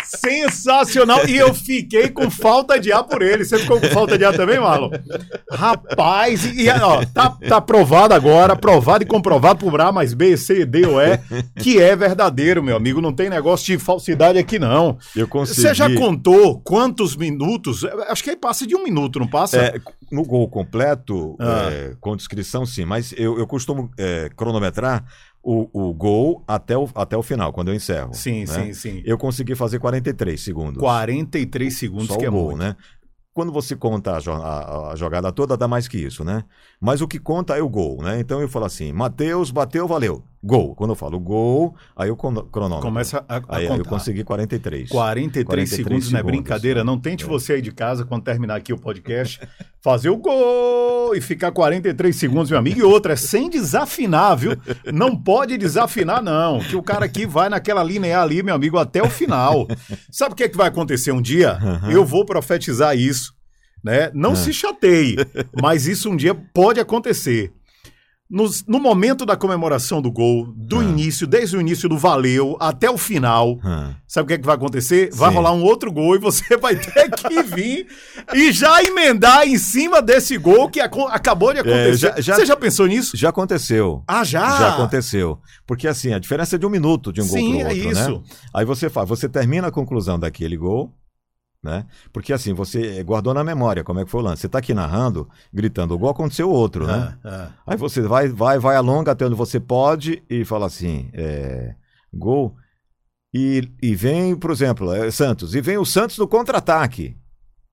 Sensacional! 0.05 1.29
E 1.29 1.37
eu 1.37 1.55
fiquei 1.55 2.09
com 2.09 2.29
falta 2.29 2.81
de 2.81 2.93
ar 2.93 3.05
por 3.05 3.23
ele. 3.23 3.45
Você 3.45 3.57
ficou 3.57 3.81
com 3.81 3.87
falta 3.89 4.19
de 4.19 4.25
ar 4.25 4.35
também, 4.35 4.59
Marlon? 4.59 4.91
Rapaz, 5.53 6.45
e, 6.45 6.69
ó, 6.71 7.05
tá, 7.07 7.37
tá 7.49 7.61
provado 7.61 8.15
agora, 8.15 8.57
provado 8.57 9.05
e 9.05 9.07
comprovado 9.07 9.61
por 9.61 9.81
A 9.81 9.93
mais 9.93 10.13
B, 10.13 10.37
C, 10.37 10.67
D 10.67 10.87
ou 10.87 11.01
E, 11.01 11.21
que 11.61 11.81
é 11.81 11.95
verdadeiro, 11.95 12.65
meu 12.65 12.77
amigo. 12.77 13.01
Não 13.01 13.13
tem 13.13 13.31
negócio 13.31 13.67
de 13.67 13.79
falsidade 13.79 14.41
aqui, 14.41 14.59
não. 14.59 14.99
Eu 15.15 15.29
consegui. 15.29 15.61
Você 15.61 15.73
já 15.73 15.89
contou 15.95 16.64
quantos 16.65 17.15
minutos? 17.15 17.85
Acho 18.09 18.25
que 18.25 18.31
aí 18.31 18.37
passa 18.37 18.67
de 18.67 18.75
um 18.75 18.83
minuto, 18.83 19.21
não 19.21 19.29
passa? 19.29 19.59
É, 19.59 19.81
no 20.11 20.25
gol 20.25 20.49
completo, 20.49 21.37
ah. 21.39 21.69
é, 21.71 21.97
com 22.01 22.17
descrição, 22.17 22.65
sim, 22.65 22.85
mas 22.85 23.13
eu, 23.17 23.39
eu 23.39 23.47
costumo 23.47 23.91
é, 23.99 24.31
cronometrar 24.35 25.05
o, 25.43 25.69
o 25.73 25.93
gol 25.93 26.43
até 26.49 26.77
o, 26.77 26.89
até 26.95 27.17
o 27.17 27.23
final, 27.23 27.53
quando 27.53 27.69
eu 27.69 27.75
encerro. 27.75 28.15
Sim, 28.15 28.41
né? 28.41 28.47
sim, 28.47 28.73
sim. 28.73 29.03
Eu 29.05 29.19
consegui 29.19 29.55
fazer 29.55 29.79
43 29.79 30.41
segundos. 30.41 30.81
43 30.81 31.79
segundos 31.79 32.09
Só 32.09 32.17
que 32.17 32.25
é 32.25 32.31
gol, 32.31 32.47
muito. 32.47 32.59
né? 32.59 32.75
Quando 33.35 33.53
você 33.53 33.75
conta 33.75 34.13
a, 34.13 34.19
a, 34.19 34.93
a, 34.93 34.97
jogada 34.97 35.31
toda, 35.33 35.57
dá 35.57 35.67
mais 35.67 35.89
que 35.89 35.99
isso, 35.99 36.25
né? 36.25 36.45
Mas 36.81 37.01
o 37.01 37.09
que 37.09 37.19
conta 37.19 37.57
é 37.57 37.63
o 37.63 37.69
gol, 37.69 38.01
né? 38.01 38.21
Então 38.21 38.41
eu 38.41 38.49
falo 38.49 38.65
assim: 38.65 38.93
Matheus 38.93 39.51
bateu, 39.51 39.89
valeu. 39.89 40.23
Gol. 40.45 40.75
Quando 40.75 40.91
eu 40.91 40.95
falo 40.95 41.19
gol, 41.19 41.75
aí 41.97 42.11
o 42.11 42.17
cronômetro. 42.17 42.81
Começa 42.81 43.25
a, 43.27 43.37
a 43.37 43.57
aí, 43.57 43.67
aí 43.67 43.79
eu 43.79 43.85
consegui 43.85 44.23
43. 44.23 44.91
43, 44.91 45.47
43 45.47 45.71
segundos, 45.71 46.13
não 46.13 46.21
é 46.21 46.23
brincadeira. 46.23 46.85
Não 46.85 47.01
tente 47.01 47.25
é. 47.25 47.27
você 47.27 47.55
aí 47.55 47.63
de 47.63 47.73
casa, 47.73 48.05
quando 48.05 48.25
terminar 48.25 48.57
aqui 48.57 48.71
o 48.71 48.79
podcast, 48.79 49.41
fazer 49.81 50.11
o 50.11 50.19
gol 50.19 51.15
e 51.17 51.21
ficar 51.23 51.51
43 51.51 52.15
segundos, 52.15 52.51
meu 52.51 52.59
amigo. 52.59 52.79
E 52.79 52.83
outra, 52.83 53.15
é 53.15 53.17
sem 53.17 53.49
desafinar, 53.49 54.37
viu? 54.37 54.53
Não 54.93 55.17
pode 55.17 55.57
desafinar, 55.57 56.23
não. 56.23 56.59
Que 56.59 56.77
o 56.77 56.83
cara 56.83 57.07
aqui 57.07 57.25
vai 57.25 57.49
naquela 57.49 57.83
linear 57.83 58.23
ali, 58.23 58.43
meu 58.43 58.55
amigo, 58.55 58.77
até 58.77 59.03
o 59.03 59.09
final. 59.09 59.67
Sabe 60.13 60.35
o 60.35 60.37
que, 60.37 60.45
é 60.45 60.49
que 60.49 60.57
vai 60.59 60.69
acontecer 60.69 61.11
um 61.11 61.23
dia? 61.23 61.59
Uhum. 61.63 61.91
Eu 61.91 62.05
vou 62.05 62.27
profetizar 62.27 62.95
isso. 62.95 63.33
Né? 63.83 64.11
Não 64.15 64.31
uhum. 64.31 64.37
se 64.37 64.53
chateie, 64.53 65.17
mas 65.61 65.87
isso 65.87 66.11
um 66.11 66.17
dia 66.17 66.35
pode 66.35 66.81
acontecer. 66.81 67.53
No, 68.29 68.49
no, 68.67 68.81
momento 68.81 69.27
da 69.27 69.37
comemoração 69.37 70.01
do 70.01 70.11
gol, 70.11 70.47
do 70.57 70.81
ah. 70.81 70.85
início, 70.85 71.27
desde 71.27 71.59
o 71.59 71.61
início 71.61 71.91
do 71.91 71.99
valeu 71.99 72.57
até 72.59 72.91
o 72.91 72.97
final, 72.97 73.59
ah. 73.63 73.95
sabe 74.09 74.25
o 74.25 74.29
que, 74.29 74.35
é 74.35 74.39
que 74.39 74.47
vai 74.47 74.55
acontecer? 74.55 75.11
Vai 75.13 75.29
Sim. 75.29 75.37
rolar 75.37 75.53
um 75.53 75.63
outro 75.63 75.93
gol 75.93 76.15
e 76.17 76.19
você 76.19 76.57
vai 76.57 76.75
ter 76.75 77.11
que 77.11 77.43
vir 77.43 77.87
e 78.35 78.51
já 78.51 78.83
emendar 78.83 79.47
em 79.47 79.59
cima 79.59 80.01
desse 80.01 80.39
gol 80.39 80.71
que 80.71 80.81
acabou 80.81 81.53
de 81.53 81.59
é, 81.59 81.61
acontecer. 81.61 82.07
É, 82.07 82.13
já, 82.17 82.21
já, 82.21 82.37
você 82.37 82.47
já 82.47 82.57
pensou 82.57 82.87
nisso? 82.87 83.15
Já 83.15 83.29
aconteceu. 83.29 84.03
Ah, 84.09 84.25
já? 84.25 84.59
Já 84.59 84.73
aconteceu. 84.73 85.39
Porque 85.67 85.87
assim, 85.87 86.15
a 86.15 86.19
diferença 86.19 86.57
é 86.57 86.59
de 86.59 86.65
um 86.65 86.71
minuto 86.71 87.13
de 87.13 87.21
um 87.21 87.25
Sim, 87.25 87.31
gol 87.31 87.61
pro 87.61 87.69
outro, 87.69 87.73
é 87.73 87.91
isso. 87.91 88.11
Né? 88.11 88.23
Aí 88.55 88.65
você 88.65 88.89
faz, 88.89 89.07
você 89.07 89.29
termina 89.29 89.69
a 89.69 89.71
conclusão 89.71 90.19
daquele 90.19 90.57
gol, 90.57 90.95
né? 91.65 91.87
Porque 92.13 92.31
assim, 92.31 92.53
você 92.53 93.03
guardou 93.03 93.33
na 93.33 93.43
memória 93.43 93.83
como 93.83 93.99
é 93.99 94.05
que 94.05 94.11
foi 94.11 94.21
o 94.21 94.25
lance. 94.25 94.43
Você 94.43 94.47
está 94.47 94.59
aqui 94.59 94.75
narrando, 94.75 95.27
gritando, 95.51 95.95
igual 95.95 96.13
aconteceu 96.13 96.51
outro, 96.51 96.87
né? 96.87 97.17
É, 97.25 97.29
é. 97.29 97.49
Aí 97.69 97.77
você 97.79 98.03
vai, 98.03 98.29
vai, 98.29 98.59
vai, 98.59 98.77
alonga 98.77 99.13
até 99.13 99.25
onde 99.25 99.35
você 99.35 99.59
pode 99.59 100.23
e 100.29 100.45
fala 100.45 100.67
assim, 100.67 101.09
é, 101.15 101.75
gol. 102.13 102.55
E, 103.33 103.67
e 103.83 103.95
vem, 103.97 104.37
por 104.37 104.51
exemplo, 104.51 104.93
é, 104.93 105.11
Santos, 105.11 105.55
e 105.55 105.61
vem 105.63 105.79
o 105.79 105.87
Santos 105.87 106.19
no 106.19 106.29
contra-ataque. 106.29 107.17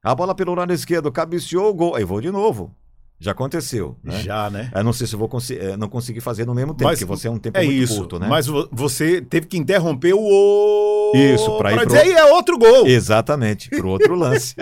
A 0.01 0.15
bola 0.15 0.33
pelo 0.33 0.55
lado 0.55 0.71
esquerdo, 0.71 1.11
cabeceou 1.11 1.69
o 1.69 1.73
gol. 1.73 1.95
Aí 1.95 2.05
vou 2.05 2.21
de 2.21 2.31
novo. 2.31 2.73
Já 3.21 3.33
aconteceu. 3.33 3.95
Né? 4.03 4.19
Já, 4.19 4.49
né? 4.49 4.71
Eu 4.73 4.83
não 4.83 4.91
sei 4.91 5.05
se 5.05 5.15
vou 5.15 5.29
é, 5.51 5.77
não 5.77 5.87
conseguir 5.87 6.21
fazer 6.21 6.43
no 6.43 6.55
mesmo 6.55 6.73
tempo, 6.73 6.89
mas, 6.89 6.97
porque 6.97 7.05
você 7.05 7.27
é 7.27 7.31
um 7.31 7.37
tempo 7.37 7.55
é 7.55 7.63
muito 7.63 7.83
isso, 7.83 7.97
curto, 7.97 8.17
né? 8.17 8.27
Mas 8.27 8.47
você 8.71 9.21
teve 9.21 9.45
que 9.45 9.59
interromper 9.59 10.15
o 10.15 11.11
Isso, 11.13 11.55
para 11.59 11.71
ir 11.71 11.85
dizer, 11.85 12.07
é 12.13 12.25
outro 12.33 12.57
gol. 12.57 12.87
Exatamente, 12.87 13.69
pro 13.69 13.89
outro 13.89 14.15
lance. 14.15 14.55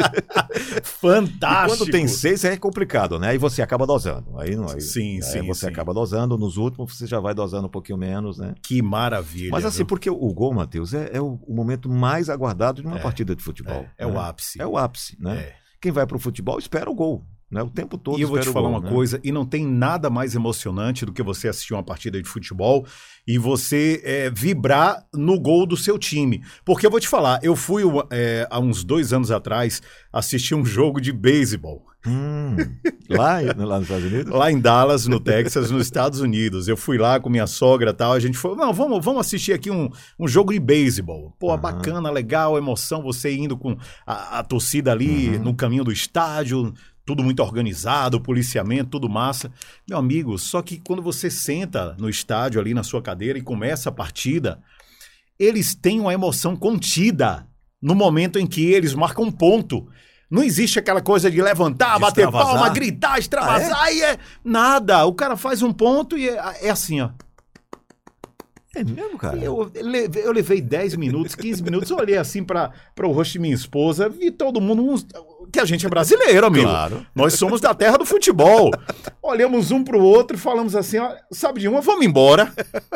Fantástico. 0.83 1.73
E 1.73 1.77
quando 1.77 1.89
tem 1.89 2.05
seis 2.05 2.43
é 2.43 2.57
complicado, 2.57 3.17
né? 3.17 3.29
Aí 3.29 3.37
você 3.37 3.61
acaba 3.61 3.87
dosando. 3.87 4.37
Aí 4.37 4.57
não, 4.57 4.69
aí, 4.69 4.81
sim, 4.81 5.21
sim, 5.21 5.41
você 5.47 5.61
sim. 5.61 5.71
acaba 5.71 5.93
dosando, 5.93 6.37
nos 6.37 6.57
últimos 6.57 6.97
você 6.97 7.07
já 7.07 7.21
vai 7.21 7.33
dosando 7.33 7.67
um 7.67 7.71
pouquinho 7.71 7.97
menos, 7.97 8.39
né? 8.39 8.55
Que 8.61 8.81
maravilha. 8.81 9.51
Mas 9.51 9.63
assim, 9.63 9.77
viu? 9.77 9.85
porque 9.85 10.09
o 10.09 10.33
gol, 10.33 10.53
Matheus, 10.53 10.93
é, 10.93 11.11
é 11.13 11.21
o, 11.21 11.39
o, 11.47 11.55
momento 11.55 11.87
mais 11.87 12.29
aguardado 12.29 12.81
de 12.81 12.87
uma 12.89 12.97
é, 12.97 13.01
partida 13.01 13.33
de 13.33 13.41
futebol. 13.41 13.85
É, 13.97 14.03
é 14.03 14.05
né? 14.05 14.11
o 14.11 14.19
ápice. 14.19 14.61
É 14.61 14.67
o 14.67 14.77
ápice, 14.77 15.15
né? 15.17 15.37
É. 15.37 15.53
Quem 15.79 15.93
vai 15.93 16.05
pro 16.05 16.19
futebol 16.19 16.59
espera 16.59 16.89
o 16.89 16.93
gol. 16.93 17.25
Né? 17.51 17.63
O 17.63 17.69
tempo 17.69 17.97
todo. 17.97 18.19
E 18.19 18.21
eu 18.21 18.27
vou 18.27 18.39
te 18.39 18.49
falar 18.49 18.69
gol, 18.69 18.77
uma 18.77 18.85
né? 18.85 18.89
coisa, 18.89 19.19
e 19.23 19.31
não 19.31 19.45
tem 19.45 19.65
nada 19.65 20.09
mais 20.09 20.35
emocionante 20.35 21.05
do 21.05 21.11
que 21.11 21.23
você 21.23 21.47
assistir 21.47 21.73
uma 21.73 21.83
partida 21.83 22.21
de 22.21 22.29
futebol 22.29 22.85
e 23.27 23.37
você 23.37 24.01
é, 24.03 24.29
vibrar 24.29 25.03
no 25.13 25.39
gol 25.39 25.65
do 25.65 25.75
seu 25.75 25.97
time. 25.97 26.43
Porque 26.63 26.85
eu 26.85 26.91
vou 26.91 26.99
te 26.99 27.07
falar, 27.07 27.39
eu 27.41 27.55
fui 27.55 27.83
é, 28.11 28.47
há 28.51 28.59
uns 28.59 28.83
dois 28.83 29.13
anos 29.13 29.31
atrás 29.31 29.81
assistir 30.13 30.53
um 30.53 30.65
jogo 30.65 31.01
de 31.01 31.11
beisebol. 31.11 31.89
Hum, 32.07 32.55
lá, 33.09 33.39
lá 33.41 33.77
nos 33.77 33.89
Estados 33.89 34.05
Unidos? 34.05 34.33
Lá 34.33 34.49
em 34.49 34.59
Dallas, 34.59 35.05
no 35.05 35.19
Texas, 35.19 35.69
nos 35.69 35.81
Estados 35.81 36.21
Unidos. 36.21 36.67
Eu 36.67 36.77
fui 36.77 36.97
lá 36.97 37.19
com 37.19 37.29
minha 37.29 37.47
sogra 37.47 37.89
e 37.89 37.93
tal. 37.93 38.13
A 38.13 38.19
gente 38.19 38.37
falou: 38.37 38.55
não, 38.55 38.71
vamos, 38.71 39.03
vamos 39.03 39.19
assistir 39.19 39.51
aqui 39.51 39.69
um, 39.69 39.89
um 40.17 40.27
jogo 40.27 40.53
de 40.53 40.59
beisebol. 40.59 41.35
Pô, 41.37 41.51
uhum. 41.51 41.57
bacana, 41.57 42.09
legal, 42.09 42.57
emoção, 42.57 43.03
você 43.03 43.35
indo 43.35 43.57
com 43.57 43.77
a, 44.07 44.39
a 44.39 44.43
torcida 44.43 44.93
ali 44.93 45.29
uhum. 45.29 45.43
no 45.43 45.53
caminho 45.53 45.83
do 45.83 45.91
estádio, 45.91 46.73
tudo 47.09 47.23
muito 47.23 47.41
organizado, 47.41 48.21
policiamento, 48.21 48.91
tudo 48.91 49.09
massa. 49.09 49.51
Meu 49.89 49.97
amigo, 49.97 50.37
só 50.37 50.61
que 50.61 50.77
quando 50.77 51.01
você 51.01 51.27
senta 51.27 51.95
no 51.97 52.07
estádio 52.07 52.61
ali 52.61 52.71
na 52.71 52.83
sua 52.83 53.01
cadeira 53.01 53.39
e 53.39 53.41
começa 53.41 53.89
a 53.89 53.91
partida, 53.91 54.61
eles 55.39 55.73
têm 55.73 55.99
uma 55.99 56.13
emoção 56.13 56.55
contida 56.55 57.47
no 57.81 57.95
momento 57.95 58.37
em 58.37 58.45
que 58.45 58.63
eles 58.63 58.93
marcam 58.93 59.25
um 59.25 59.31
ponto. 59.31 59.87
Não 60.29 60.43
existe 60.43 60.77
aquela 60.77 61.01
coisa 61.01 61.31
de 61.31 61.41
levantar, 61.41 61.95
de 61.95 62.01
bater 62.01 62.29
palma, 62.29 62.69
gritar, 62.69 63.17
extravasar, 63.17 63.81
ah, 63.81 63.91
é? 63.91 63.95
e 63.95 64.01
é 64.03 64.19
nada. 64.43 65.03
O 65.07 65.13
cara 65.13 65.35
faz 65.35 65.63
um 65.63 65.73
ponto 65.73 66.15
e 66.15 66.29
é, 66.29 66.67
é 66.67 66.69
assim, 66.69 67.01
ó. 67.01 67.09
É 68.75 68.83
mesmo, 68.83 69.17
cara? 69.17 69.37
Eu, 69.37 69.71
eu 70.23 70.31
levei 70.31 70.61
10 70.61 70.95
minutos, 70.95 71.33
15 71.33 71.63
minutos, 71.63 71.89
olhei 71.89 72.17
assim 72.17 72.43
para 72.43 72.71
o 73.01 73.11
rosto 73.11 73.33
de 73.33 73.39
minha 73.39 73.55
esposa, 73.55 74.07
vi 74.07 74.29
todo 74.29 74.61
mundo, 74.61 74.83
uns, 74.83 75.07
que 75.51 75.59
a 75.59 75.65
gente 75.65 75.85
é 75.85 75.89
brasileiro, 75.89 76.45
amigo. 76.45 76.67
Claro. 76.67 77.03
Nós 77.15 77.33
somos 77.33 77.59
da 77.59 77.73
terra 77.73 77.97
do 77.97 78.05
futebol. 78.05 78.69
Olhamos 79.23 79.71
um 79.71 79.83
pro 79.83 79.99
outro 79.99 80.37
e 80.37 80.39
falamos 80.39 80.75
assim: 80.75 80.99
ó, 80.99 81.11
sabe 81.31 81.61
de 81.61 81.67
uma, 81.67 81.81
vamos 81.81 82.05
embora. 82.05 82.53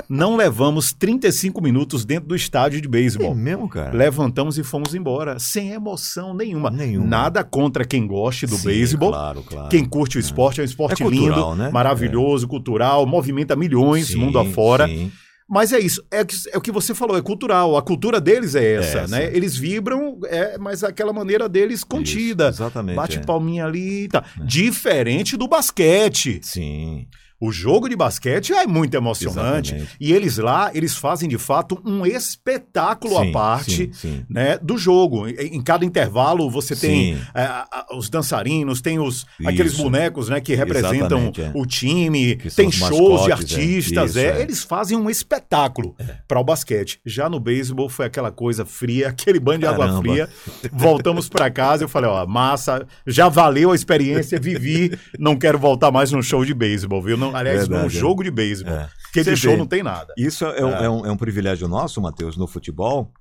Não 0.08 0.36
levamos 0.36 0.94
35 0.94 1.60
minutos 1.60 2.06
dentro 2.06 2.30
do 2.30 2.36
estádio 2.36 2.80
de 2.80 2.88
beisebol. 2.88 3.32
É 3.32 3.36
mesmo, 3.36 3.68
cara? 3.68 3.98
Levantamos 3.98 4.60
e 4.60 4.64
fomos 4.64 4.94
embora, 4.94 5.40
sem 5.40 5.72
emoção 5.72 6.36
nenhuma. 6.36 6.70
nenhuma. 6.70 7.08
Nada 7.08 7.44
contra 7.44 7.84
quem 7.84 8.06
goste 8.06 8.46
do 8.46 8.60
beisebol. 8.60 9.10
Claro, 9.10 9.42
claro. 9.42 9.70
Quem 9.70 9.84
curte 9.84 10.18
o 10.18 10.20
esporte, 10.20 10.60
é 10.60 10.64
um 10.64 10.66
esporte 10.66 11.02
é 11.02 11.06
cultural, 11.06 11.52
lindo, 11.52 11.64
né? 11.64 11.72
maravilhoso, 11.72 12.46
é. 12.46 12.50
cultural, 12.50 13.06
movimenta 13.08 13.56
milhões 13.56 14.10
sim, 14.10 14.18
mundo 14.18 14.38
afora. 14.38 14.88
Sim. 14.88 15.12
Mas 15.54 15.72
é 15.72 15.80
isso, 15.80 16.04
é, 16.10 16.22
é, 16.52 16.58
o 16.58 16.62
que 16.62 16.72
você 16.72 16.96
falou, 16.96 17.16
é 17.16 17.22
cultural. 17.22 17.78
A 17.78 17.82
cultura 17.84 18.20
deles 18.20 18.56
é 18.56 18.74
essa, 18.74 18.98
é 18.98 19.04
essa. 19.04 19.16
né? 19.16 19.30
Eles 19.36 19.56
vibram, 19.56 20.18
é, 20.26 20.58
mas 20.58 20.84
aquela 20.84 21.14
maneira 21.14 21.48
deles 21.48 21.84
contida. 21.84 22.50
Isso, 22.50 22.64
exatamente. 22.64 22.96
Bate 22.96 23.20
é. 23.20 23.22
palminha 23.22 23.64
ali 23.64 24.06
e 24.06 24.08
tá. 24.08 24.24
É. 24.42 24.44
Diferente 24.44 25.38
do 25.38 25.48
basquete. 25.48 26.40
Sim. 26.42 27.06
O 27.44 27.52
jogo 27.52 27.90
de 27.90 27.96
basquete 27.98 28.54
é 28.54 28.66
muito 28.66 28.96
emocionante. 28.96 29.72
Exatamente. 29.76 29.98
E 30.00 30.14
eles 30.14 30.38
lá, 30.38 30.72
eles 30.74 30.96
fazem 30.96 31.28
de 31.28 31.38
fato 31.38 31.78
um 31.84 32.06
espetáculo 32.06 33.18
sim, 33.18 33.30
à 33.30 33.34
parte 33.34 33.72
sim, 33.72 33.92
sim. 33.92 34.26
Né, 34.30 34.58
do 34.60 34.78
jogo. 34.78 35.28
Em, 35.28 35.62
cada 35.62 35.84
intervalo 35.84 36.50
você 36.50 36.74
tem 36.74 37.18
é, 37.36 37.50
os 37.94 38.10
dançarinos, 38.10 38.80
tem 38.80 38.98
os, 38.98 39.26
aqueles 39.46 39.76
bonecos 39.76 40.30
né, 40.30 40.40
que 40.40 40.56
representam 40.56 41.34
é. 41.38 41.52
o 41.54 41.66
time, 41.66 42.38
que 42.38 42.50
tem 42.50 42.72
shows 42.72 42.92
mascotes, 42.92 43.26
de 43.26 43.30
é. 43.30 43.34
artistas. 43.34 44.16
É. 44.16 44.30
Isso, 44.30 44.38
é. 44.38 44.42
Eles 44.42 44.64
fazem 44.64 44.98
um 44.98 45.10
espetáculo 45.10 45.96
é. 46.00 46.16
para 46.26 46.40
o 46.40 46.46
basquete. 46.46 47.02
Já 47.06 47.28
no 47.30 47.42
beisebol 47.42 47.90
foi 47.90 48.06
aquela 48.06 48.32
coisa 48.32 48.64
fria, 48.64 49.10
aquele 49.12 49.42
banho 49.42 49.60
de 49.60 49.66
Caramba. 49.66 49.84
água 49.84 50.02
fria. 50.02 50.30
Voltamos 50.72 51.28
para 51.28 51.52
casa, 51.52 51.84
eu 51.84 51.90
falei, 51.90 52.10
ó, 52.10 52.26
massa, 52.26 52.88
já 53.06 53.28
valeu 53.28 53.74
a 53.74 53.76
experiência, 53.76 54.40
vivi, 54.40 54.98
não 55.20 55.36
quero 55.36 55.60
voltar 55.60 55.92
mais 55.92 56.10
num 56.10 56.22
show 56.22 56.46
de 56.46 56.54
beisebol, 56.54 57.02
viu? 57.02 57.18
Não, 57.18 57.33
aliás, 57.36 57.60
Verdade, 57.62 57.82
num 57.82 57.88
é. 57.88 57.90
jogo 57.90 58.24
de 58.24 58.32
beisebol. 58.32 58.74
É. 58.74 58.90
Porque 59.04 59.24
de 59.24 59.38
show 59.38 59.56
não 59.56 59.68
tem 59.68 59.84
nada. 59.84 60.14
Isso 60.18 60.46
é, 60.46 60.58
é. 60.58 60.62
é, 60.86 60.90
um, 60.90 61.06
é 61.06 61.12
um 61.12 61.18
privilégio 61.18 61.68
nosso, 61.68 62.02
Matheus, 62.02 62.36
no 62.36 62.48
futebol. 62.48 63.12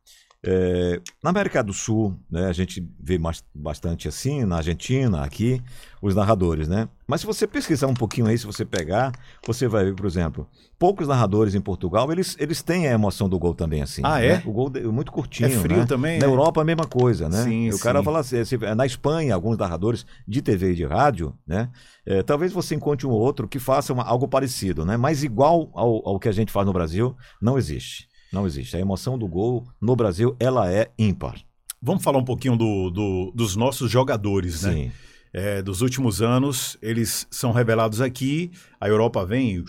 É, 0.44 1.00
na 1.22 1.30
América 1.30 1.62
do 1.62 1.72
Sul, 1.72 2.18
né, 2.28 2.46
a 2.46 2.52
gente 2.52 2.84
vê 3.00 3.16
bastante 3.54 4.08
assim, 4.08 4.44
na 4.44 4.56
Argentina, 4.56 5.22
aqui, 5.22 5.62
os 6.00 6.16
narradores, 6.16 6.66
né? 6.66 6.88
Mas 7.06 7.20
se 7.20 7.26
você 7.26 7.46
pesquisar 7.46 7.86
um 7.86 7.94
pouquinho 7.94 8.26
aí, 8.26 8.36
se 8.36 8.44
você 8.44 8.64
pegar, 8.64 9.12
você 9.46 9.68
vai 9.68 9.84
ver, 9.84 9.94
por 9.94 10.04
exemplo, 10.04 10.48
poucos 10.80 11.06
narradores 11.06 11.54
em 11.54 11.60
Portugal, 11.60 12.10
eles, 12.10 12.36
eles 12.40 12.60
têm 12.60 12.88
a 12.88 12.90
emoção 12.90 13.28
do 13.28 13.38
gol 13.38 13.54
também, 13.54 13.82
assim. 13.82 14.02
Ah, 14.04 14.18
né? 14.18 14.26
é? 14.26 14.42
O 14.44 14.50
gol 14.50 14.72
é 14.74 14.80
muito 14.80 15.12
curtinho, 15.12 15.46
É 15.46 15.50
frio 15.50 15.76
né? 15.76 15.86
também? 15.86 16.18
Na 16.18 16.26
é? 16.26 16.28
Europa, 16.28 16.60
a 16.60 16.64
mesma 16.64 16.86
coisa, 16.86 17.28
né? 17.28 17.44
Sim, 17.44 17.70
o 17.70 17.78
cara 17.78 18.02
fala 18.02 18.18
assim, 18.18 18.38
na 18.74 18.84
Espanha, 18.84 19.36
alguns 19.36 19.56
narradores 19.56 20.04
de 20.26 20.42
TV 20.42 20.72
e 20.72 20.74
de 20.74 20.84
rádio, 20.84 21.32
né? 21.46 21.68
É, 22.04 22.20
talvez 22.20 22.52
você 22.52 22.74
encontre 22.74 23.06
um 23.06 23.10
ou 23.10 23.20
outro 23.20 23.46
que 23.46 23.60
faça 23.60 23.92
uma, 23.92 24.02
algo 24.02 24.26
parecido, 24.26 24.84
né? 24.84 24.96
Mas 24.96 25.22
igual 25.22 25.70
ao, 25.72 26.08
ao 26.08 26.18
que 26.18 26.28
a 26.28 26.32
gente 26.32 26.50
faz 26.50 26.66
no 26.66 26.72
Brasil, 26.72 27.14
não 27.40 27.56
existe. 27.56 28.10
Não 28.32 28.46
existe. 28.46 28.76
A 28.76 28.80
emoção 28.80 29.18
do 29.18 29.28
gol 29.28 29.66
no 29.80 29.94
Brasil, 29.94 30.34
ela 30.40 30.72
é 30.72 30.90
ímpar. 30.98 31.36
Vamos 31.80 32.02
falar 32.02 32.18
um 32.18 32.24
pouquinho 32.24 32.56
do, 32.56 32.90
do 32.90 33.32
dos 33.34 33.56
nossos 33.56 33.90
jogadores, 33.90 34.62
né? 34.62 34.72
Sim. 34.72 34.92
É, 35.32 35.62
dos 35.62 35.80
últimos 35.80 36.20
anos, 36.20 36.76
eles 36.82 37.26
são 37.30 37.52
revelados 37.52 38.00
aqui, 38.00 38.50
a 38.80 38.86
Europa 38.86 39.24
vem 39.24 39.56
e 39.56 39.64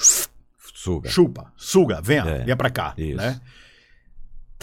suga. 0.74 1.10
chupa, 1.10 1.54
suga, 1.56 2.02
venha, 2.02 2.24
é, 2.24 2.44
venha 2.44 2.58
pra 2.58 2.70
cá, 2.70 2.94
isso. 2.98 3.16
né? 3.16 3.40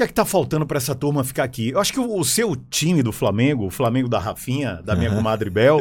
Que 0.01 0.05
é 0.05 0.07
que 0.07 0.15
tá 0.15 0.25
faltando 0.25 0.67
para 0.67 0.79
essa 0.79 0.95
turma 0.95 1.23
ficar 1.23 1.45
aqui? 1.45 1.71
Eu 1.71 1.79
acho 1.79 1.93
que 1.93 2.01
o, 2.01 2.19
o, 2.19 2.25
seu 2.25 2.57
time 2.57 3.03
do 3.03 3.13
Flamengo, 3.13 3.67
o 3.67 3.71
Flamengo 3.71 4.09
da 4.09 4.19
Rafinha, 4.19 4.81
da 4.83 4.97
minha 4.97 5.11
uhum. 5.11 5.17
comadre 5.17 5.51
Bel, 5.51 5.81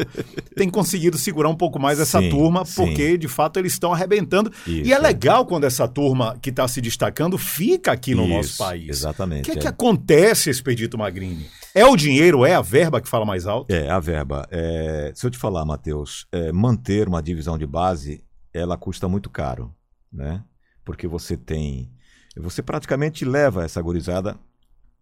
tem 0.57 0.69
conseguido 0.69 1.17
segurar 1.17 1.47
um 1.47 1.55
pouco 1.55 1.79
mais 1.79 2.01
essa 2.01 2.19
sim, 2.19 2.29
turma, 2.29 2.65
porque 2.75 3.11
sim. 3.11 3.17
de 3.17 3.29
fato 3.29 3.57
eles 3.57 3.71
estão 3.71 3.93
arrebentando. 3.93 4.51
Isso, 4.67 4.87
e 4.87 4.91
é, 4.91 4.95
é 4.95 4.99
legal 4.99 5.45
quando 5.45 5.63
essa 5.63 5.87
turma 5.87 6.37
que 6.41 6.49
está 6.49 6.67
se 6.67 6.81
destacando 6.81 7.37
fica 7.37 7.93
aqui 7.93 8.13
no 8.13 8.23
Isso, 8.23 8.33
nosso 8.33 8.57
país. 8.57 8.89
Exatamente. 8.89 9.41
O 9.41 9.43
que 9.45 9.51
é, 9.51 9.53
é, 9.53 9.61
que 9.61 9.67
acontece, 9.67 10.49
Expedito 10.49 10.97
Magrini? 10.97 11.47
É 11.73 11.85
o 11.85 11.95
dinheiro, 11.95 12.45
é 12.45 12.55
a 12.55 12.61
verba 12.61 12.99
que 12.99 13.07
fala 13.07 13.25
mais 13.25 13.47
alto? 13.47 13.73
É, 13.73 13.89
a 13.89 13.99
verba. 13.99 14.45
É, 14.51 15.13
se 15.15 15.25
eu 15.25 15.31
te 15.31 15.37
falar, 15.37 15.63
Matheus, 15.63 16.27
é, 16.31 16.51
manter 16.51 17.07
uma 17.07 17.23
divisão 17.23 17.57
de 17.57 17.65
base, 17.65 18.21
ela 18.53 18.75
custa 18.75 19.07
muito 19.07 19.29
caro, 19.29 19.73
né? 20.11 20.43
Porque 20.83 21.07
você 21.07 21.37
tem 21.37 21.89
você 22.35 22.61
praticamente 22.61 23.25
leva 23.25 23.63
essa 23.63 23.81
gurizada 23.81 24.37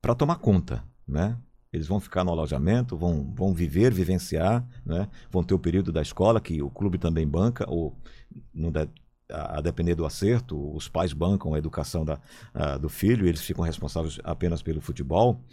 para 0.01 0.15
tomar 0.15 0.38
conta, 0.38 0.84
né? 1.07 1.38
Eles 1.71 1.88
vão 1.88 1.99
ficar 1.99 2.23
no 2.23 2.32
alojamento, 2.32 2.97
vão, 2.97 3.34
vão 3.36 3.53
viver, 3.53 3.93
vivenciar, 3.93 4.65
né? 4.86 5.09
Vão 5.30 5.43
ter 5.43 5.53
o 5.53 5.59
período 5.59 5.91
da 5.91 6.01
escola, 6.01 6.39
que 6.39 6.61
o 6.61 6.69
clube 6.69 6.97
também 6.97 7.28
banca, 7.28 7.65
ou 7.69 7.95
deve, 8.71 8.91
a, 9.30 9.61
depender 9.61 9.95
do 9.95 10.05
acerto, 10.05 10.75
os 10.75 10.88
pais 10.88 11.13
bancam 11.13 11.53
a 11.53 11.57
educação 11.57 12.05
da, 12.05 12.19
a, 12.53 12.78
do 12.78 12.89
filho, 12.89 13.28
eles 13.28 13.41
ficam 13.41 13.63
responsáveis 13.63 14.19
apenas 14.23 14.61
pelo 14.61 14.82
futebol. 14.82 15.43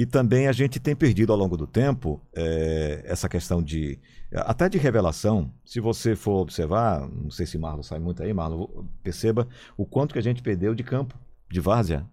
E 0.00 0.06
também 0.06 0.48
a 0.48 0.52
gente 0.52 0.80
tem 0.80 0.96
perdido 0.96 1.30
ao 1.30 1.38
longo 1.38 1.58
do 1.58 1.66
tempo 1.66 2.18
é, 2.34 3.02
essa 3.04 3.28
questão 3.28 3.62
de. 3.62 3.98
Até 4.32 4.66
de 4.66 4.78
revelação. 4.78 5.52
Se 5.62 5.78
você 5.78 6.16
for 6.16 6.40
observar, 6.40 7.06
não 7.06 7.30
sei 7.30 7.44
se 7.44 7.58
Marlon 7.58 7.82
sai 7.82 7.98
muito 7.98 8.22
aí, 8.22 8.32
Marlon, 8.32 8.66
perceba 9.02 9.46
o 9.76 9.84
quanto 9.84 10.14
que 10.14 10.18
a 10.18 10.22
gente 10.22 10.40
perdeu 10.40 10.74
de 10.74 10.82
campo, 10.82 11.14
de 11.50 11.60
várzea. 11.60 12.06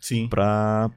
Sim. 0.00 0.28
Para 0.28 0.90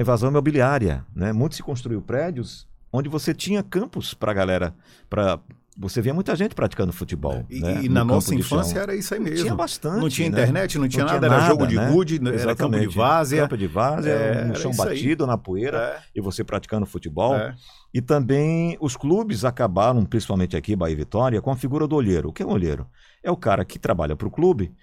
invasão 0.00 0.30
imobiliária. 0.30 1.04
Né? 1.14 1.34
Muito 1.34 1.54
se 1.54 1.62
construiu 1.62 2.00
prédios 2.00 2.66
onde 2.90 3.10
você 3.10 3.34
tinha 3.34 3.62
campos 3.62 4.14
para 4.14 4.32
a 4.32 4.34
galera, 4.34 4.74
para 5.10 5.38
você 5.78 6.00
via 6.00 6.14
muita 6.14 6.34
gente 6.34 6.54
praticando 6.54 6.92
futebol. 6.92 7.44
E, 7.50 7.60
né? 7.60 7.84
e 7.84 7.88
na 7.88 8.02
nossa 8.02 8.34
infância 8.34 8.78
era 8.78 8.94
isso 8.94 9.12
aí 9.12 9.20
mesmo. 9.20 9.44
Tinha 9.44 9.54
bastante. 9.54 10.00
Não 10.00 10.08
tinha 10.08 10.30
né? 10.30 10.40
internet, 10.40 10.78
não 10.78 10.88
tinha 10.88 11.04
não 11.04 11.12
nada, 11.12 11.26
tinha 11.26 11.38
era 11.38 11.46
jogo 11.46 11.66
de 11.66 11.76
né? 11.76 11.90
gude, 11.90 12.20
era 12.28 12.56
campo 12.56 12.78
de 12.78 12.86
várzea. 12.86 13.42
Campo 13.42 13.56
de 13.58 13.66
várzea, 13.66 14.12
é, 14.12 14.44
no 14.44 14.56
chão 14.56 14.72
batido, 14.74 15.24
aí. 15.24 15.28
na 15.28 15.36
poeira, 15.36 15.78
é. 15.78 16.02
e 16.14 16.20
você 16.20 16.42
praticando 16.42 16.86
futebol. 16.86 17.34
É. 17.36 17.54
E 17.92 18.00
também 18.00 18.76
os 18.80 18.96
clubes 18.96 19.44
acabaram, 19.44 20.04
principalmente 20.04 20.56
aqui, 20.56 20.74
Bahia 20.74 20.94
e 20.94 20.96
Vitória, 20.96 21.42
com 21.42 21.50
a 21.50 21.56
figura 21.56 21.86
do 21.86 21.94
olheiro. 21.94 22.30
O 22.30 22.32
que 22.32 22.42
é 22.42 22.46
um 22.46 22.52
olheiro? 22.52 22.86
É 23.22 23.30
o 23.30 23.36
cara 23.36 23.64
que 23.64 23.78
trabalha 23.78 24.16
para 24.16 24.28
o 24.28 24.30
clube, 24.30 24.74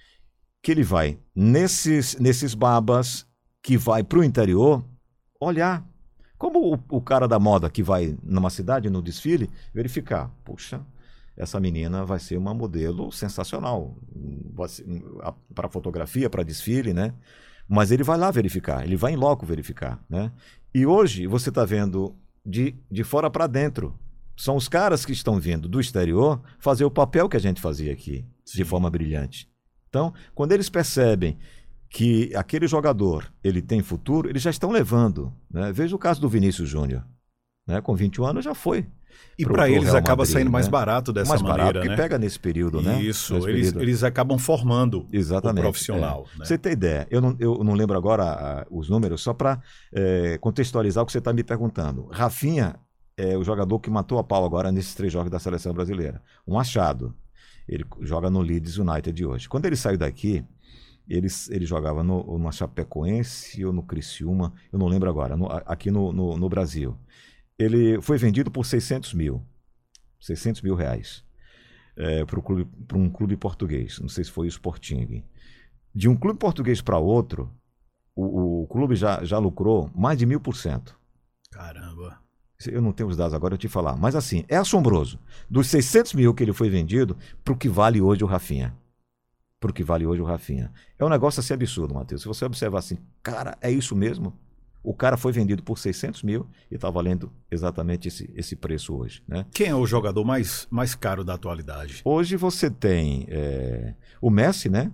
que 0.61 0.71
ele 0.71 0.83
vai 0.83 1.17
nesses, 1.35 2.15
nesses 2.19 2.53
babas, 2.53 3.25
que 3.63 3.77
vai 3.77 4.03
para 4.03 4.19
o 4.19 4.23
interior 4.23 4.83
olhar 5.39 5.83
como 6.43 6.73
o, 6.73 6.97
o, 6.97 6.99
cara 6.99 7.25
da 7.25 7.39
moda 7.39 7.69
que 7.69 7.81
vai 7.81 8.17
numa 8.21 8.49
cidade, 8.49 8.89
no 8.89 9.01
desfile, 9.01 9.49
verificar, 9.73 10.29
puxa, 10.43 10.81
essa 11.37 11.57
menina 11.57 12.03
vai 12.03 12.19
ser 12.19 12.35
uma 12.35 12.53
modelo 12.53 13.13
sensacional 13.13 13.95
para 15.55 15.69
fotografia, 15.69 16.29
para 16.29 16.43
desfile, 16.43 16.91
né? 16.93 17.13
Mas 17.65 17.91
ele 17.91 18.03
vai 18.03 18.17
lá 18.17 18.29
verificar, 18.29 18.83
ele 18.83 18.97
vai 18.97 19.13
em 19.13 19.15
loco 19.15 19.45
verificar. 19.45 20.03
Né? 20.09 20.33
E 20.75 20.85
hoje 20.85 21.27
você 21.27 21.47
está 21.47 21.63
vendo 21.63 22.13
de, 22.45 22.75
de 22.91 23.05
fora 23.05 23.29
para 23.29 23.47
dentro. 23.47 23.97
São 24.35 24.57
os 24.57 24.67
caras 24.67 25.05
que 25.05 25.13
estão 25.13 25.39
vindo 25.39 25.69
do 25.69 25.79
exterior 25.79 26.41
fazer 26.59 26.83
o 26.83 26.91
papel 26.91 27.29
que 27.29 27.37
a 27.37 27.39
gente 27.39 27.61
fazia 27.61 27.93
aqui, 27.93 28.25
Sim. 28.43 28.57
de 28.57 28.65
forma 28.65 28.89
brilhante. 28.89 29.49
Então, 29.87 30.13
quando 30.35 30.51
eles 30.51 30.69
percebem 30.69 31.37
que 31.93 32.35
aquele 32.35 32.67
jogador 32.67 33.31
ele 33.43 33.61
tem 33.61 33.83
futuro, 33.83 34.27
eles 34.27 34.41
já 34.41 34.49
estão 34.49 34.71
levando. 34.71 35.31
Né? 35.49 35.71
Veja 35.71 35.95
o 35.95 35.99
caso 35.99 36.19
do 36.19 36.27
Vinícius 36.27 36.67
Júnior. 36.67 37.05
Né? 37.67 37.79
Com 37.81 37.95
21 37.95 38.25
anos 38.25 38.43
já 38.43 38.55
foi. 38.55 38.87
E 39.37 39.45
para 39.45 39.69
eles 39.69 39.83
Real 39.83 39.97
acaba 39.97 40.23
Madrid, 40.23 40.33
saindo 40.33 40.49
mais 40.49 40.65
né? 40.65 40.71
barato 40.71 41.13
dessa 41.13 41.29
mais 41.29 41.43
maneira, 41.43 41.65
barato, 41.65 41.87
né? 41.87 41.95
que 41.95 42.01
pega 42.01 42.17
nesse 42.17 42.39
período, 42.39 42.81
né? 42.81 42.99
Isso, 42.99 43.35
eles, 43.47 43.67
período. 43.67 43.81
eles 43.83 44.03
acabam 44.03 44.39
formando 44.39 45.07
Exatamente, 45.13 45.59
o 45.59 45.69
profissional. 45.69 46.25
É. 46.33 46.39
Né? 46.39 46.45
Você 46.45 46.57
tem 46.57 46.71
ideia, 46.71 47.07
eu 47.11 47.21
não, 47.21 47.35
eu 47.39 47.63
não 47.63 47.75
lembro 47.75 47.95
agora 47.95 48.65
os 48.71 48.89
números, 48.89 49.21
só 49.21 49.31
para 49.31 49.61
é, 49.93 50.39
contextualizar 50.39 51.03
o 51.03 51.05
que 51.05 51.11
você 51.11 51.19
está 51.19 51.31
me 51.31 51.43
perguntando. 51.43 52.07
Rafinha 52.11 52.75
é 53.15 53.37
o 53.37 53.43
jogador 53.43 53.79
que 53.79 53.91
matou 53.91 54.17
a 54.17 54.23
pau 54.23 54.43
agora 54.43 54.71
nesses 54.71 54.95
três 54.95 55.13
jogos 55.13 55.29
da 55.29 55.37
seleção 55.37 55.71
brasileira. 55.73 56.23
Um 56.47 56.57
achado. 56.57 57.13
Ele 57.69 57.85
joga 58.01 58.31
no 58.31 58.41
Leeds 58.41 58.77
United 58.77 59.13
de 59.13 59.25
hoje. 59.25 59.47
Quando 59.47 59.65
ele 59.65 59.75
saiu 59.75 59.97
daqui, 59.97 60.43
ele, 61.07 61.27
ele 61.49 61.65
jogava 61.65 62.03
no, 62.03 62.37
no 62.37 62.51
Chapecoense 62.51 63.63
ou 63.65 63.73
no 63.73 63.83
Criciúma, 63.83 64.53
eu 64.71 64.79
não 64.79 64.87
lembro 64.87 65.09
agora, 65.09 65.35
no, 65.35 65.47
aqui 65.65 65.91
no, 65.91 66.11
no, 66.11 66.37
no 66.37 66.49
Brasil 66.49 66.97
ele 67.57 68.01
foi 68.01 68.17
vendido 68.17 68.51
por 68.51 68.65
600 68.65 69.13
mil. 69.13 69.43
600 70.19 70.61
mil 70.61 70.75
reais. 70.75 71.23
É, 71.95 72.25
para 72.25 72.97
um 72.97 73.09
clube 73.09 73.37
português. 73.37 73.99
Não 73.99 74.09
sei 74.09 74.23
se 74.23 74.31
foi 74.31 74.47
o 74.47 74.49
Sporting. 74.49 75.23
De 75.93 76.09
um 76.09 76.15
clube 76.15 76.39
português 76.39 76.81
para 76.81 76.97
outro, 76.97 77.51
o, 78.15 78.63
o, 78.63 78.67
clube 78.67 78.95
já, 78.95 79.23
já 79.23 79.37
lucrou 79.37 79.89
mais 79.93 80.17
de 80.17 80.25
mil 80.25 80.39
por 80.39 80.55
cento. 80.55 80.97
Caramba. 81.51 82.19
Eu 82.65 82.81
não 82.81 82.93
tenho 82.93 83.09
os 83.09 83.17
dados 83.17 83.33
agora, 83.33 83.55
eu 83.55 83.57
te 83.57 83.67
falar. 83.67 83.95
Mas 83.97 84.15
assim, 84.15 84.45
é 84.47 84.55
assombroso. 84.55 85.19
Dos 85.49 85.67
600 85.67 86.13
mil 86.13 86.33
que 86.33 86.41
ele 86.41 86.53
foi 86.53 86.69
vendido, 86.69 87.17
para 87.43 87.53
o 87.53 87.57
que 87.57 87.67
vale 87.67 88.01
hoje 88.01 88.23
o 88.23 88.27
Rafinha. 88.27 88.75
Para 89.63 89.71
o 89.71 89.73
que 89.73 89.81
vale 89.81 90.05
hoje 90.05 90.21
o 90.21 90.25
Rafinha. 90.25 90.69
É 90.99 91.05
um 91.05 91.09
negócio 91.09 91.39
assim 91.39 91.53
absurdo, 91.53 91.93
Matheus. 91.93 92.21
Se 92.21 92.27
você 92.27 92.43
observar 92.43 92.79
assim, 92.79 92.97
cara, 93.23 93.57
é 93.61 93.71
isso 93.71 93.95
mesmo? 93.95 94.37
O 94.83 94.93
cara 94.93 95.15
foi 95.15 95.31
vendido 95.31 95.63
por 95.63 95.79
600 95.79 96.21
mil 96.21 96.45
e 96.69 96.75
está 96.75 96.89
valendo 96.89 97.31
exatamente 97.49 98.09
esse, 98.09 98.29
esse 98.35 98.57
preço 98.57 98.93
hoje. 98.93 99.23
Né? 99.25 99.45
Quem 99.53 99.67
é 99.67 99.75
o 99.75 99.85
jogador 99.85 100.25
mais, 100.25 100.67
mais 100.69 100.95
caro 100.95 101.23
da 101.23 101.35
atualidade? 101.35 102.01
Hoje 102.03 102.35
você 102.35 102.69
tem 102.69 103.25
é, 103.29 103.93
o 104.19 104.29
Messi, 104.29 104.67
né? 104.67 104.91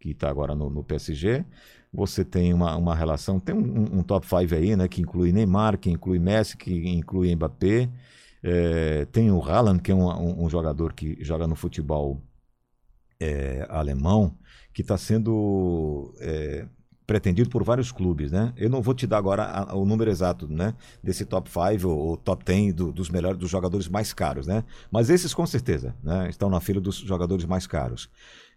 que 0.00 0.10
está 0.10 0.28
agora 0.28 0.52
no, 0.52 0.68
no, 0.68 0.82
PSG. 0.82 1.44
Você 1.92 2.24
tem 2.24 2.52
uma, 2.52 2.74
uma 2.74 2.96
relação, 2.96 3.38
tem 3.38 3.54
um, 3.54 3.98
um 4.00 4.02
top 4.02 4.26
5 4.26 4.52
aí, 4.52 4.74
né? 4.74 4.88
que 4.88 5.00
inclui 5.00 5.30
Neymar, 5.30 5.78
que 5.78 5.90
inclui 5.90 6.18
Messi, 6.18 6.56
que 6.56 6.88
inclui 6.88 7.32
Mbappé. 7.36 7.88
É, 8.42 9.04
tem 9.12 9.30
o 9.30 9.40
Haaland, 9.40 9.80
que 9.80 9.92
é 9.92 9.94
um, 9.94 10.08
um, 10.08 10.46
um 10.46 10.50
jogador 10.50 10.92
que 10.92 11.16
joga 11.22 11.46
no 11.46 11.54
futebol 11.54 12.20
é, 13.20 13.66
alemão, 13.68 14.36
que 14.72 14.82
está 14.82 14.96
sendo 14.96 16.14
é, 16.20 16.66
pretendido 17.08 17.48
por 17.48 17.64
vários 17.64 17.90
clubes, 17.90 18.30
né? 18.30 18.52
Eu 18.54 18.68
não 18.68 18.82
vou 18.82 18.92
te 18.92 19.06
dar 19.06 19.16
agora 19.16 19.44
a, 19.44 19.74
o 19.74 19.86
número 19.86 20.10
exato, 20.10 20.46
né? 20.46 20.74
Desse 21.02 21.24
top 21.24 21.50
5 21.50 21.88
ou, 21.88 21.98
ou, 21.98 22.16
top 22.16 22.44
10 22.44 22.74
do, 22.74 22.92
dos 22.92 23.08
melhores, 23.08 23.38
dos 23.38 23.48
jogadores 23.50 23.88
mais 23.88 24.12
caros, 24.12 24.46
né? 24.46 24.62
Mas 24.90 25.08
esses 25.08 25.32
com 25.32 25.46
certeza, 25.46 25.96
né? 26.02 26.28
Estão 26.28 26.50
na 26.50 26.60
fila 26.60 26.80
dos 26.80 26.96
jogadores 26.96 27.46
mais 27.46 27.66
caros. 27.66 28.10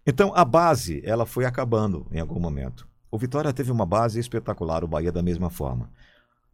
Então 0.06 0.32
a 0.34 0.44
base, 0.44 1.00
ela 1.04 1.24
foi 1.24 1.46
acabando 1.46 2.06
em 2.12 2.20
algum 2.20 2.38
momento. 2.38 2.86
O 3.10 3.16
Vitória 3.16 3.52
teve 3.54 3.72
uma 3.72 3.86
base 3.86 4.20
espetacular, 4.20 4.84
o 4.84 4.88
Bahia 4.88 5.10
da 5.10 5.22
mesma 5.22 5.48
forma. 5.48 5.90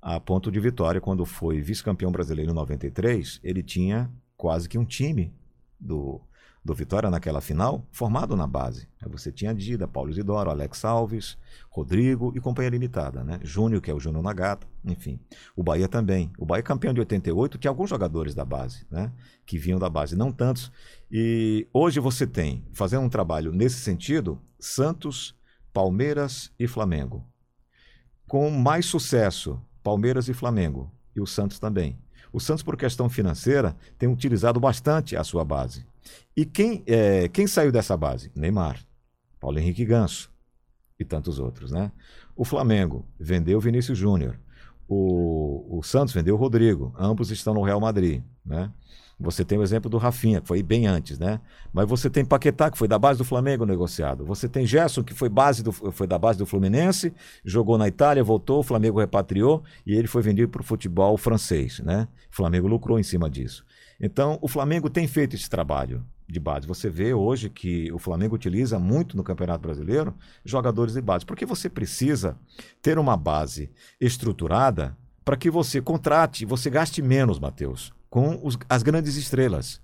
A 0.00 0.20
ponto 0.20 0.52
de 0.52 0.60
Vitória, 0.60 1.00
quando 1.00 1.26
foi 1.26 1.60
vice-campeão 1.60 2.12
brasileiro 2.12 2.52
em 2.52 2.54
93, 2.54 3.40
ele 3.42 3.62
tinha 3.62 4.08
quase 4.36 4.68
que 4.68 4.78
um 4.78 4.84
time 4.84 5.34
do 5.80 6.20
do 6.68 6.74
Vitória 6.74 7.08
naquela 7.08 7.40
final, 7.40 7.82
formado 7.90 8.36
na 8.36 8.46
base. 8.46 8.86
Você 9.06 9.32
tinha 9.32 9.54
Dida, 9.54 9.88
Paulo 9.88 10.10
Isidoro, 10.10 10.50
Alex 10.50 10.84
Alves, 10.84 11.38
Rodrigo 11.70 12.30
e 12.36 12.40
companhia 12.40 12.68
limitada, 12.68 13.24
né? 13.24 13.40
Júnior, 13.42 13.80
que 13.80 13.90
é 13.90 13.94
o 13.94 13.98
Júnior 13.98 14.22
Nagata, 14.22 14.66
enfim. 14.84 15.18
O 15.56 15.62
Bahia 15.62 15.88
também. 15.88 16.30
O 16.36 16.44
Bahia 16.44 16.62
campeão 16.62 16.92
de 16.92 17.00
88 17.00 17.56
tinha 17.56 17.70
alguns 17.70 17.88
jogadores 17.88 18.34
da 18.34 18.44
base, 18.44 18.84
né? 18.90 19.10
Que 19.46 19.56
vinham 19.56 19.78
da 19.78 19.88
base, 19.88 20.14
não 20.14 20.30
tantos. 20.30 20.70
E 21.10 21.66
hoje 21.72 22.00
você 22.00 22.26
tem, 22.26 22.62
fazendo 22.74 23.04
um 23.04 23.08
trabalho 23.08 23.50
nesse 23.50 23.76
sentido, 23.76 24.38
Santos, 24.60 25.34
Palmeiras 25.72 26.52
e 26.58 26.66
Flamengo. 26.66 27.24
Com 28.26 28.50
mais 28.50 28.84
sucesso, 28.84 29.58
Palmeiras 29.82 30.28
e 30.28 30.34
Flamengo. 30.34 30.92
E 31.16 31.20
o 31.22 31.26
Santos 31.26 31.58
também. 31.58 31.98
O 32.30 32.38
Santos, 32.38 32.62
por 32.62 32.76
questão 32.76 33.08
financeira, 33.08 33.74
tem 33.98 34.06
utilizado 34.06 34.60
bastante 34.60 35.16
a 35.16 35.24
sua 35.24 35.46
base. 35.46 35.86
E 36.36 36.44
quem, 36.44 36.82
é, 36.86 37.28
quem 37.28 37.46
saiu 37.46 37.72
dessa 37.72 37.96
base? 37.96 38.30
Neymar, 38.34 38.84
Paulo 39.40 39.58
Henrique 39.58 39.84
Ganso 39.84 40.30
e 40.98 41.04
tantos 41.04 41.38
outros, 41.38 41.70
né? 41.70 41.92
O 42.36 42.44
Flamengo 42.44 43.06
vendeu 43.18 43.60
Vinícius 43.60 43.98
Júnior. 43.98 44.38
O, 44.86 45.78
o 45.78 45.82
Santos 45.82 46.14
vendeu 46.14 46.34
o 46.34 46.38
Rodrigo. 46.38 46.94
Ambos 46.98 47.30
estão 47.30 47.52
no 47.52 47.62
Real 47.62 47.80
Madrid, 47.80 48.22
né? 48.44 48.72
Você 49.20 49.44
tem 49.44 49.58
o 49.58 49.62
exemplo 49.64 49.90
do 49.90 49.98
Rafinha, 49.98 50.40
que 50.40 50.46
foi 50.46 50.62
bem 50.62 50.86
antes, 50.86 51.18
né? 51.18 51.40
Mas 51.72 51.88
você 51.88 52.08
tem 52.08 52.24
Paquetá, 52.24 52.70
que 52.70 52.78
foi 52.78 52.86
da 52.86 52.98
base 52.98 53.18
do 53.18 53.24
Flamengo 53.24 53.66
negociado. 53.66 54.24
Você 54.24 54.48
tem 54.48 54.64
Gerson, 54.64 55.02
que 55.02 55.12
foi, 55.12 55.28
base 55.28 55.60
do, 55.60 55.72
foi 55.72 56.06
da 56.06 56.16
base 56.16 56.38
do 56.38 56.46
Fluminense, 56.46 57.12
jogou 57.44 57.76
na 57.76 57.88
Itália, 57.88 58.22
voltou, 58.22 58.60
o 58.60 58.62
Flamengo 58.62 59.00
repatriou 59.00 59.64
e 59.84 59.92
ele 59.92 60.06
foi 60.06 60.22
vendido 60.22 60.48
para 60.48 60.60
o 60.60 60.64
futebol 60.64 61.16
francês, 61.16 61.80
né? 61.80 62.06
O 62.30 62.36
Flamengo 62.36 62.68
lucrou 62.68 62.96
em 62.96 63.02
cima 63.02 63.28
disso. 63.28 63.66
Então, 64.00 64.38
o 64.40 64.48
Flamengo 64.48 64.88
tem 64.88 65.08
feito 65.08 65.34
esse 65.34 65.50
trabalho 65.50 66.04
de 66.28 66.38
base. 66.38 66.66
Você 66.66 66.88
vê 66.88 67.14
hoje 67.14 67.48
que 67.48 67.90
o 67.92 67.98
Flamengo 67.98 68.34
utiliza 68.34 68.78
muito 68.78 69.16
no 69.16 69.24
Campeonato 69.24 69.62
Brasileiro 69.62 70.14
jogadores 70.44 70.94
de 70.94 71.00
base, 71.00 71.24
porque 71.24 71.46
você 71.46 71.68
precisa 71.68 72.38
ter 72.82 72.98
uma 72.98 73.16
base 73.16 73.70
estruturada 74.00 74.96
para 75.24 75.36
que 75.36 75.50
você 75.50 75.80
contrate, 75.80 76.44
você 76.44 76.70
gaste 76.70 77.02
menos, 77.02 77.38
Matheus, 77.38 77.92
com 78.08 78.38
os, 78.42 78.58
as 78.68 78.82
grandes 78.82 79.16
estrelas. 79.16 79.80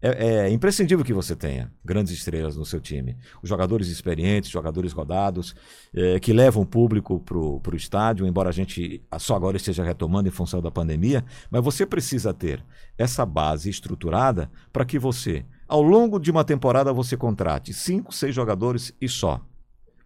É, 0.00 0.44
é, 0.46 0.50
imprescindível 0.50 1.04
que 1.04 1.12
você 1.12 1.34
tenha 1.34 1.72
grandes 1.84 2.12
estrelas 2.12 2.56
no 2.56 2.64
seu 2.64 2.80
time. 2.80 3.16
Os 3.42 3.48
jogadores 3.48 3.88
experientes, 3.88 4.48
jogadores 4.48 4.92
rodados, 4.92 5.56
é, 5.92 6.20
que 6.20 6.32
levam 6.32 6.62
o 6.62 6.66
público 6.66 7.18
para 7.18 7.36
o 7.36 7.76
estádio, 7.76 8.26
embora 8.26 8.48
a 8.48 8.52
gente 8.52 9.02
só 9.18 9.34
agora 9.34 9.56
esteja 9.56 9.82
retomando 9.82 10.28
em 10.28 10.32
função 10.32 10.62
da 10.62 10.70
pandemia, 10.70 11.24
mas 11.50 11.64
você 11.64 11.84
precisa 11.84 12.32
ter 12.32 12.64
essa 12.96 13.26
base 13.26 13.68
estruturada 13.68 14.50
para 14.72 14.84
que 14.84 14.98
você, 14.98 15.44
ao 15.66 15.82
longo 15.82 16.20
de 16.20 16.30
uma 16.30 16.44
temporada, 16.44 16.92
você 16.92 17.16
contrate 17.16 17.72
cinco, 17.74 18.14
seis 18.14 18.34
jogadores 18.34 18.94
e 19.00 19.08
só. 19.08 19.44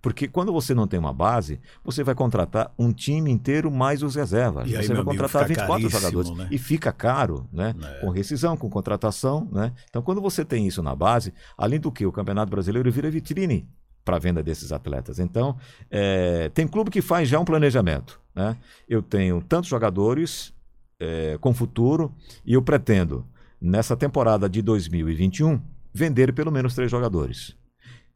Porque 0.02 0.26
quando 0.26 0.52
você 0.52 0.74
não 0.74 0.88
tem 0.88 0.98
uma 0.98 1.12
base, 1.12 1.60
você 1.84 2.02
vai 2.02 2.12
contratar 2.12 2.74
um 2.76 2.92
time 2.92 3.30
inteiro 3.30 3.70
mais 3.70 4.02
os 4.02 4.16
reservas. 4.16 4.68
E 4.68 4.76
aí, 4.76 4.84
você 4.84 4.92
vai 4.92 5.04
contratar 5.04 5.46
24 5.46 5.88
jogadores. 5.88 6.30
Né? 6.36 6.48
E 6.50 6.58
fica 6.58 6.92
caro, 6.92 7.48
né? 7.52 7.72
É. 7.80 8.00
Com 8.00 8.10
rescisão, 8.10 8.56
com 8.56 8.68
contratação, 8.68 9.48
né? 9.52 9.72
Então, 9.88 10.02
quando 10.02 10.20
você 10.20 10.44
tem 10.44 10.66
isso 10.66 10.82
na 10.82 10.96
base, 10.96 11.32
além 11.56 11.78
do 11.78 11.92
que 11.92 12.04
o 12.04 12.10
Campeonato 12.10 12.50
Brasileiro 12.50 12.90
vira 12.90 13.08
vitrine 13.08 13.68
para 14.04 14.16
a 14.16 14.18
venda 14.18 14.42
desses 14.42 14.72
atletas. 14.72 15.20
Então, 15.20 15.56
é, 15.88 16.48
tem 16.48 16.66
clube 16.66 16.90
que 16.90 17.00
faz 17.00 17.28
já 17.28 17.38
um 17.38 17.44
planejamento. 17.44 18.20
Né? 18.34 18.56
Eu 18.88 19.02
tenho 19.02 19.40
tantos 19.40 19.70
jogadores 19.70 20.52
é, 20.98 21.38
com 21.40 21.54
futuro 21.54 22.12
e 22.44 22.54
eu 22.54 22.62
pretendo, 22.62 23.24
nessa 23.60 23.96
temporada 23.96 24.48
de 24.48 24.60
2021, 24.60 25.60
vender 25.94 26.32
pelo 26.32 26.50
menos 26.50 26.74
três 26.74 26.90
jogadores. 26.90 27.56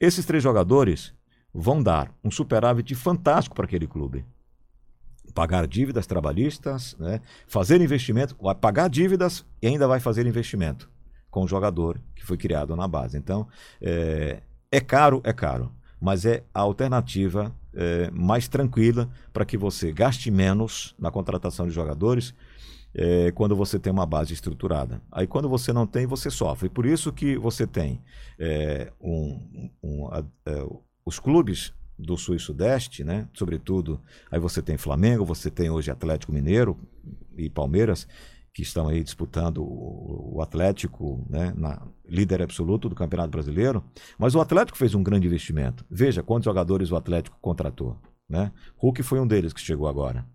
Esses 0.00 0.26
três 0.26 0.42
jogadores 0.42 1.14
vão 1.56 1.82
dar 1.82 2.12
um 2.22 2.30
superávit 2.30 2.94
fantástico 2.94 3.56
para 3.56 3.64
aquele 3.64 3.86
clube. 3.86 4.24
Pagar 5.34 5.66
dívidas 5.66 6.06
trabalhistas, 6.06 6.94
né? 6.98 7.20
fazer 7.46 7.80
investimento, 7.80 8.36
pagar 8.60 8.88
dívidas 8.88 9.44
e 9.60 9.66
ainda 9.66 9.88
vai 9.88 9.98
fazer 9.98 10.26
investimento 10.26 10.88
com 11.30 11.42
o 11.42 11.48
jogador 11.48 12.00
que 12.14 12.24
foi 12.24 12.36
criado 12.36 12.76
na 12.76 12.86
base. 12.86 13.16
Então, 13.16 13.48
é, 13.80 14.42
é 14.70 14.80
caro, 14.80 15.20
é 15.24 15.32
caro, 15.32 15.72
mas 16.00 16.24
é 16.24 16.44
a 16.54 16.60
alternativa 16.60 17.54
é, 17.74 18.10
mais 18.10 18.48
tranquila 18.48 19.10
para 19.32 19.44
que 19.44 19.56
você 19.56 19.92
gaste 19.92 20.30
menos 20.30 20.94
na 20.98 21.10
contratação 21.10 21.66
de 21.66 21.72
jogadores 21.72 22.34
é, 22.94 23.30
quando 23.32 23.54
você 23.54 23.78
tem 23.78 23.92
uma 23.92 24.06
base 24.06 24.32
estruturada. 24.32 25.02
Aí 25.12 25.26
quando 25.26 25.48
você 25.48 25.72
não 25.72 25.86
tem, 25.86 26.06
você 26.06 26.30
sofre. 26.30 26.68
Por 26.68 26.86
isso 26.86 27.12
que 27.12 27.36
você 27.36 27.66
tem 27.66 28.00
é, 28.38 28.90
um, 29.00 29.70
um, 29.82 30.08
é, 30.14 30.66
os 31.06 31.20
clubes 31.20 31.72
do 31.98 32.16
Sul 32.16 32.34
e 32.34 32.40
Sudeste, 32.40 33.04
né? 33.04 33.28
Sobretudo, 33.32 34.00
aí 34.30 34.38
você 34.38 34.60
tem 34.60 34.76
Flamengo, 34.76 35.24
você 35.24 35.50
tem 35.50 35.70
hoje 35.70 35.90
Atlético 35.90 36.32
Mineiro 36.32 36.76
e 37.38 37.48
Palmeiras, 37.48 38.06
que 38.52 38.62
estão 38.62 38.88
aí 38.88 39.02
disputando 39.02 39.62
o, 39.62 40.40
Atlético, 40.42 41.24
né? 41.30 41.54
Na, 41.56 41.86
líder 42.08 42.42
absoluto 42.42 42.88
do 42.88 42.94
Campeonato 42.94 43.30
Brasileiro. 43.30 43.84
Mas 44.18 44.34
o 44.34 44.40
Atlético 44.40 44.78
fez 44.78 44.94
um 44.94 45.02
grande 45.02 45.26
investimento. 45.26 45.84
Veja 45.90 46.22
quantos 46.22 46.44
jogadores 46.44 46.90
o 46.90 46.96
Atlético 46.96 47.38
contratou. 47.40 47.98
Né? 48.28 48.52
Hulk 48.76 49.02
foi 49.02 49.20
um 49.20 49.26
deles 49.26 49.52
que 49.52 49.60
chegou 49.60 49.88
agora. 49.88 50.26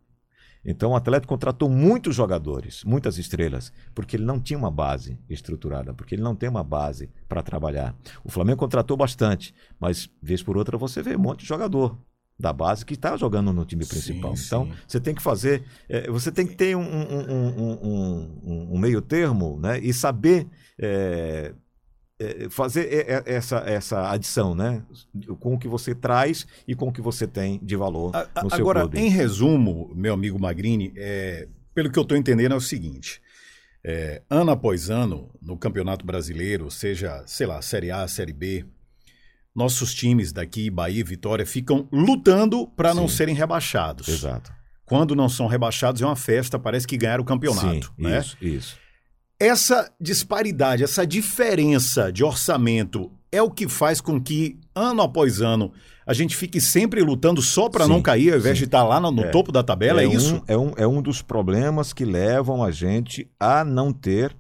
Então 0.64 0.92
o 0.92 0.96
Atlético 0.96 1.34
contratou 1.34 1.70
muitos 1.70 2.16
jogadores, 2.16 2.84
muitas 2.84 3.18
estrelas, 3.18 3.74
porque 3.96 4.16
ele 4.16 4.26
não 4.26 4.40
tinha 4.40 4.58
uma 4.58 4.72
base 4.72 5.20
estruturada, 5.30 5.94
porque 5.94 6.16
ele 6.16 6.22
não 6.22 6.36
tem 6.36 6.50
uma 6.50 6.64
base 6.64 7.10
para 7.28 7.42
trabalhar. 7.42 7.96
O 8.24 8.30
Flamengo 8.30 8.60
contratou 8.60 8.96
bastante, 8.96 9.54
mas 9.80 10.10
vez 10.22 10.44
por 10.44 10.58
outra 10.58 10.78
você 10.78 11.02
vê 11.02 11.16
um 11.16 11.20
monte 11.20 11.42
de 11.42 11.48
jogador 11.48 11.98
da 12.40 12.52
base 12.52 12.86
que 12.86 12.96
está 12.96 13.16
jogando 13.16 13.54
no 13.54 13.66
time 13.66 13.86
principal. 13.86 14.36
Sim, 14.36 14.44
então 14.46 14.66
sim. 14.66 14.74
você 14.88 15.00
tem 15.00 15.14
que 15.14 15.22
fazer, 15.22 15.64
é, 15.88 16.10
você 16.10 16.32
tem 16.32 16.48
que 16.48 16.56
ter 16.56 16.76
um, 16.76 16.82
um, 16.82 17.78
um, 18.44 18.74
um 18.74 18.80
meio 18.80 19.02
termo, 19.02 19.60
né? 19.60 19.80
E 19.80 19.94
saber 19.94 20.48
é, 20.80 21.54
fazer 22.50 23.24
essa, 23.26 23.58
essa 23.60 24.12
adição, 24.12 24.54
né? 24.56 24.84
Com 25.40 25.56
o 25.56 25.60
que 25.60 25.68
você 25.68 25.96
traz 25.96 26.46
e 26.68 26.76
com 26.76 26.88
o 26.90 26.92
que 26.92 27.02
você 27.02 27.28
tem 27.28 27.60
de 27.64 27.76
valor 27.76 28.12
no 28.44 28.50
seu 28.50 28.60
Agora, 28.60 28.82
clube. 28.82 29.00
em 29.00 29.10
resumo, 29.10 29.92
meu 29.96 30.14
amigo 30.14 30.40
Magrini, 30.40 30.94
é, 30.96 31.48
pelo 31.74 31.92
que 31.92 31.98
eu 31.98 32.04
estou 32.04 32.18
entendendo 32.18 32.54
é 32.54 32.56
o 32.56 32.62
seguinte. 32.62 33.22
É, 33.84 34.22
ano 34.30 34.52
após 34.52 34.90
ano, 34.90 35.30
no 35.42 35.58
Campeonato 35.58 36.06
Brasileiro, 36.06 36.70
seja, 36.70 37.24
sei 37.26 37.48
lá, 37.48 37.62
Série 37.62 37.90
A, 37.90 38.08
Série 38.08 38.34
B, 38.34 38.66
nossos 39.56 39.94
times 39.94 40.32
daqui, 40.32 40.70
Bahia 40.70 41.00
e 41.00 41.04
Vitória, 41.04 41.46
ficam 41.46 41.88
lutando 41.92 42.68
para 42.68 42.94
não 42.94 43.08
serem 43.08 43.36
rebaixados. 43.36 44.08
Exato. 44.08 44.54
Quando 44.86 45.16
não 45.16 45.30
são 45.30 45.48
rebaixados, 45.48 46.02
é 46.02 46.06
uma 46.06 46.16
festa, 46.16 46.60
parece 46.60 46.86
que 46.86 46.98
ganharam 46.98 47.24
o 47.24 47.26
campeonato. 47.26 47.88
Sim, 47.88 48.04
né? 48.04 48.20
Isso, 48.20 48.38
isso. 48.42 48.81
Essa 49.42 49.92
disparidade, 50.00 50.84
essa 50.84 51.04
diferença 51.04 52.12
de 52.12 52.24
orçamento 52.24 53.12
é 53.32 53.42
o 53.42 53.50
que 53.50 53.68
faz 53.68 54.00
com 54.00 54.22
que, 54.22 54.60
ano 54.76 55.02
após 55.02 55.42
ano, 55.42 55.74
a 56.06 56.14
gente 56.14 56.38
fique 56.38 56.62
sempre 56.62 57.02
lutando 57.02 57.42
só 57.42 57.68
para 57.68 57.88
não 57.88 58.04
cair, 58.04 58.34
ao 58.34 58.38
invés 58.38 58.56
sim. 58.56 58.60
de 58.60 58.66
estar 58.66 58.82
tá 58.82 58.88
lá 58.88 59.00
no, 59.00 59.10
no 59.10 59.24
é. 59.24 59.30
topo 59.30 59.52
da 59.52 59.64
tabela, 59.64 60.00
é, 60.00 60.06
é 60.06 60.10
isso? 60.10 60.36
Um, 60.36 60.42
é, 60.46 60.56
um, 60.56 60.74
é 60.78 60.88
um 60.88 61.02
dos 61.02 61.24
problemas 61.24 61.92
que 61.92 62.06
levam 62.06 62.64
a 62.64 62.70
gente 62.70 63.28
a 63.40 63.66
não 63.66 63.92
ter 63.92 64.38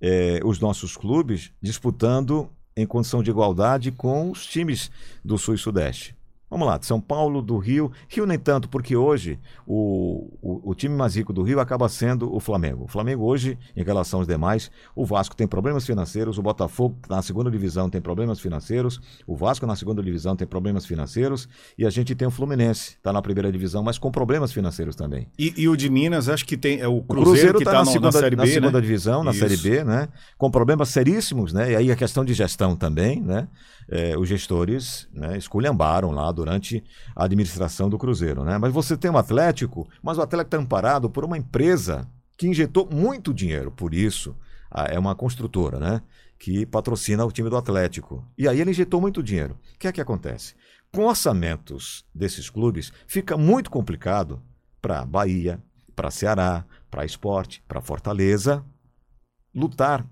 é, 0.00 0.40
os 0.42 0.58
nossos 0.58 0.96
clubes 0.96 1.52
disputando 1.60 2.48
em 2.74 2.86
condição 2.86 3.22
de 3.22 3.28
igualdade 3.28 3.92
com 3.92 4.30
os 4.30 4.46
times 4.46 4.90
do 5.22 5.36
Sul 5.36 5.54
e 5.54 5.58
Sudeste. 5.58 6.16
Vamos 6.50 6.66
lá, 6.66 6.78
São 6.82 7.00
Paulo, 7.00 7.40
do 7.40 7.58
Rio. 7.58 7.92
Rio 8.08 8.26
nem 8.26 8.38
tanto, 8.38 8.68
porque 8.68 8.96
hoje 8.96 9.38
o, 9.64 10.28
o, 10.42 10.70
o, 10.70 10.74
time 10.74 10.96
mais 10.96 11.14
rico 11.14 11.32
do 11.32 11.42
Rio 11.42 11.60
acaba 11.60 11.88
sendo 11.88 12.34
o 12.34 12.40
Flamengo. 12.40 12.84
O 12.84 12.88
Flamengo 12.88 13.24
hoje, 13.24 13.56
em 13.76 13.84
relação 13.84 14.18
aos 14.18 14.26
demais, 14.26 14.68
o 14.96 15.06
Vasco 15.06 15.36
tem 15.36 15.46
problemas 15.46 15.86
financeiros, 15.86 16.38
o 16.38 16.42
Botafogo 16.42 16.98
na 17.08 17.22
segunda 17.22 17.48
divisão 17.50 17.88
tem 17.88 18.00
problemas 18.00 18.40
financeiros, 18.40 19.00
o 19.28 19.36
Vasco 19.36 19.64
na 19.64 19.76
segunda 19.76 20.02
divisão 20.02 20.34
tem 20.34 20.46
problemas 20.46 20.84
financeiros 20.84 21.48
e 21.78 21.86
a 21.86 21.90
gente 21.90 22.16
tem 22.16 22.26
o 22.26 22.32
Fluminense, 22.32 22.96
está 22.96 23.12
na 23.12 23.22
primeira 23.22 23.52
divisão, 23.52 23.84
mas 23.84 23.96
com 23.96 24.10
problemas 24.10 24.52
financeiros 24.52 24.96
também. 24.96 25.28
E, 25.38 25.54
e 25.56 25.68
o 25.68 25.76
de 25.76 25.88
Minas, 25.88 26.28
acho 26.28 26.44
que 26.44 26.56
tem 26.56 26.80
é 26.80 26.88
o 26.88 27.00
Cruzeiro, 27.02 27.20
o 27.20 27.24
Cruzeiro 27.24 27.58
que 27.58 27.62
está 27.62 27.72
tá 27.72 27.78
na, 27.78 27.84
segunda, 27.84 28.06
na 28.06 28.12
Série 28.12 28.36
B, 28.36 28.42
na 28.42 28.46
segunda 28.46 28.72
né? 28.72 28.80
divisão, 28.80 29.22
na 29.22 29.30
Isso. 29.30 29.40
Série 29.40 29.56
B, 29.56 29.84
né? 29.84 30.08
Com 30.36 30.50
problemas 30.50 30.88
seríssimos, 30.88 31.52
né? 31.52 31.70
E 31.72 31.76
aí 31.76 31.92
a 31.92 31.96
questão 31.96 32.24
de 32.24 32.34
gestão 32.34 32.74
também, 32.74 33.20
né? 33.20 33.46
É, 33.88 34.16
os 34.16 34.28
gestores 34.28 35.08
né, 35.12 35.36
esculhambaram 35.36 36.12
lá 36.12 36.30
durante 36.40 36.82
a 37.14 37.24
administração 37.24 37.90
do 37.90 37.98
Cruzeiro. 37.98 38.44
Né? 38.44 38.56
Mas 38.56 38.72
você 38.72 38.96
tem 38.96 39.10
um 39.10 39.18
Atlético, 39.18 39.86
mas 40.02 40.16
o 40.16 40.22
Atlético 40.22 40.56
está 40.56 40.64
amparado 40.64 41.10
por 41.10 41.22
uma 41.22 41.36
empresa 41.36 42.08
que 42.38 42.48
injetou 42.48 42.88
muito 42.90 43.34
dinheiro. 43.34 43.70
Por 43.70 43.92
isso, 43.92 44.34
é 44.88 44.98
uma 44.98 45.14
construtora, 45.14 45.78
né? 45.78 46.02
Que 46.38 46.64
patrocina 46.64 47.26
o 47.26 47.30
time 47.30 47.50
do 47.50 47.56
Atlético. 47.56 48.26
E 48.38 48.48
aí 48.48 48.58
ele 48.58 48.70
injetou 48.70 49.00
muito 49.00 49.22
dinheiro. 49.22 49.58
O 49.74 49.78
que 49.78 49.86
é 49.86 49.92
que 49.92 50.00
acontece? 50.00 50.54
Com 50.90 51.04
orçamentos 51.04 52.06
desses 52.14 52.48
clubes, 52.48 52.90
fica 53.06 53.36
muito 53.36 53.70
complicado 53.70 54.42
para 54.80 55.04
Bahia, 55.04 55.62
para 55.94 56.10
Ceará, 56.10 56.64
para 56.90 57.04
Esporte, 57.04 57.62
para 57.68 57.82
Fortaleza 57.82 58.64
lutar 59.54 60.06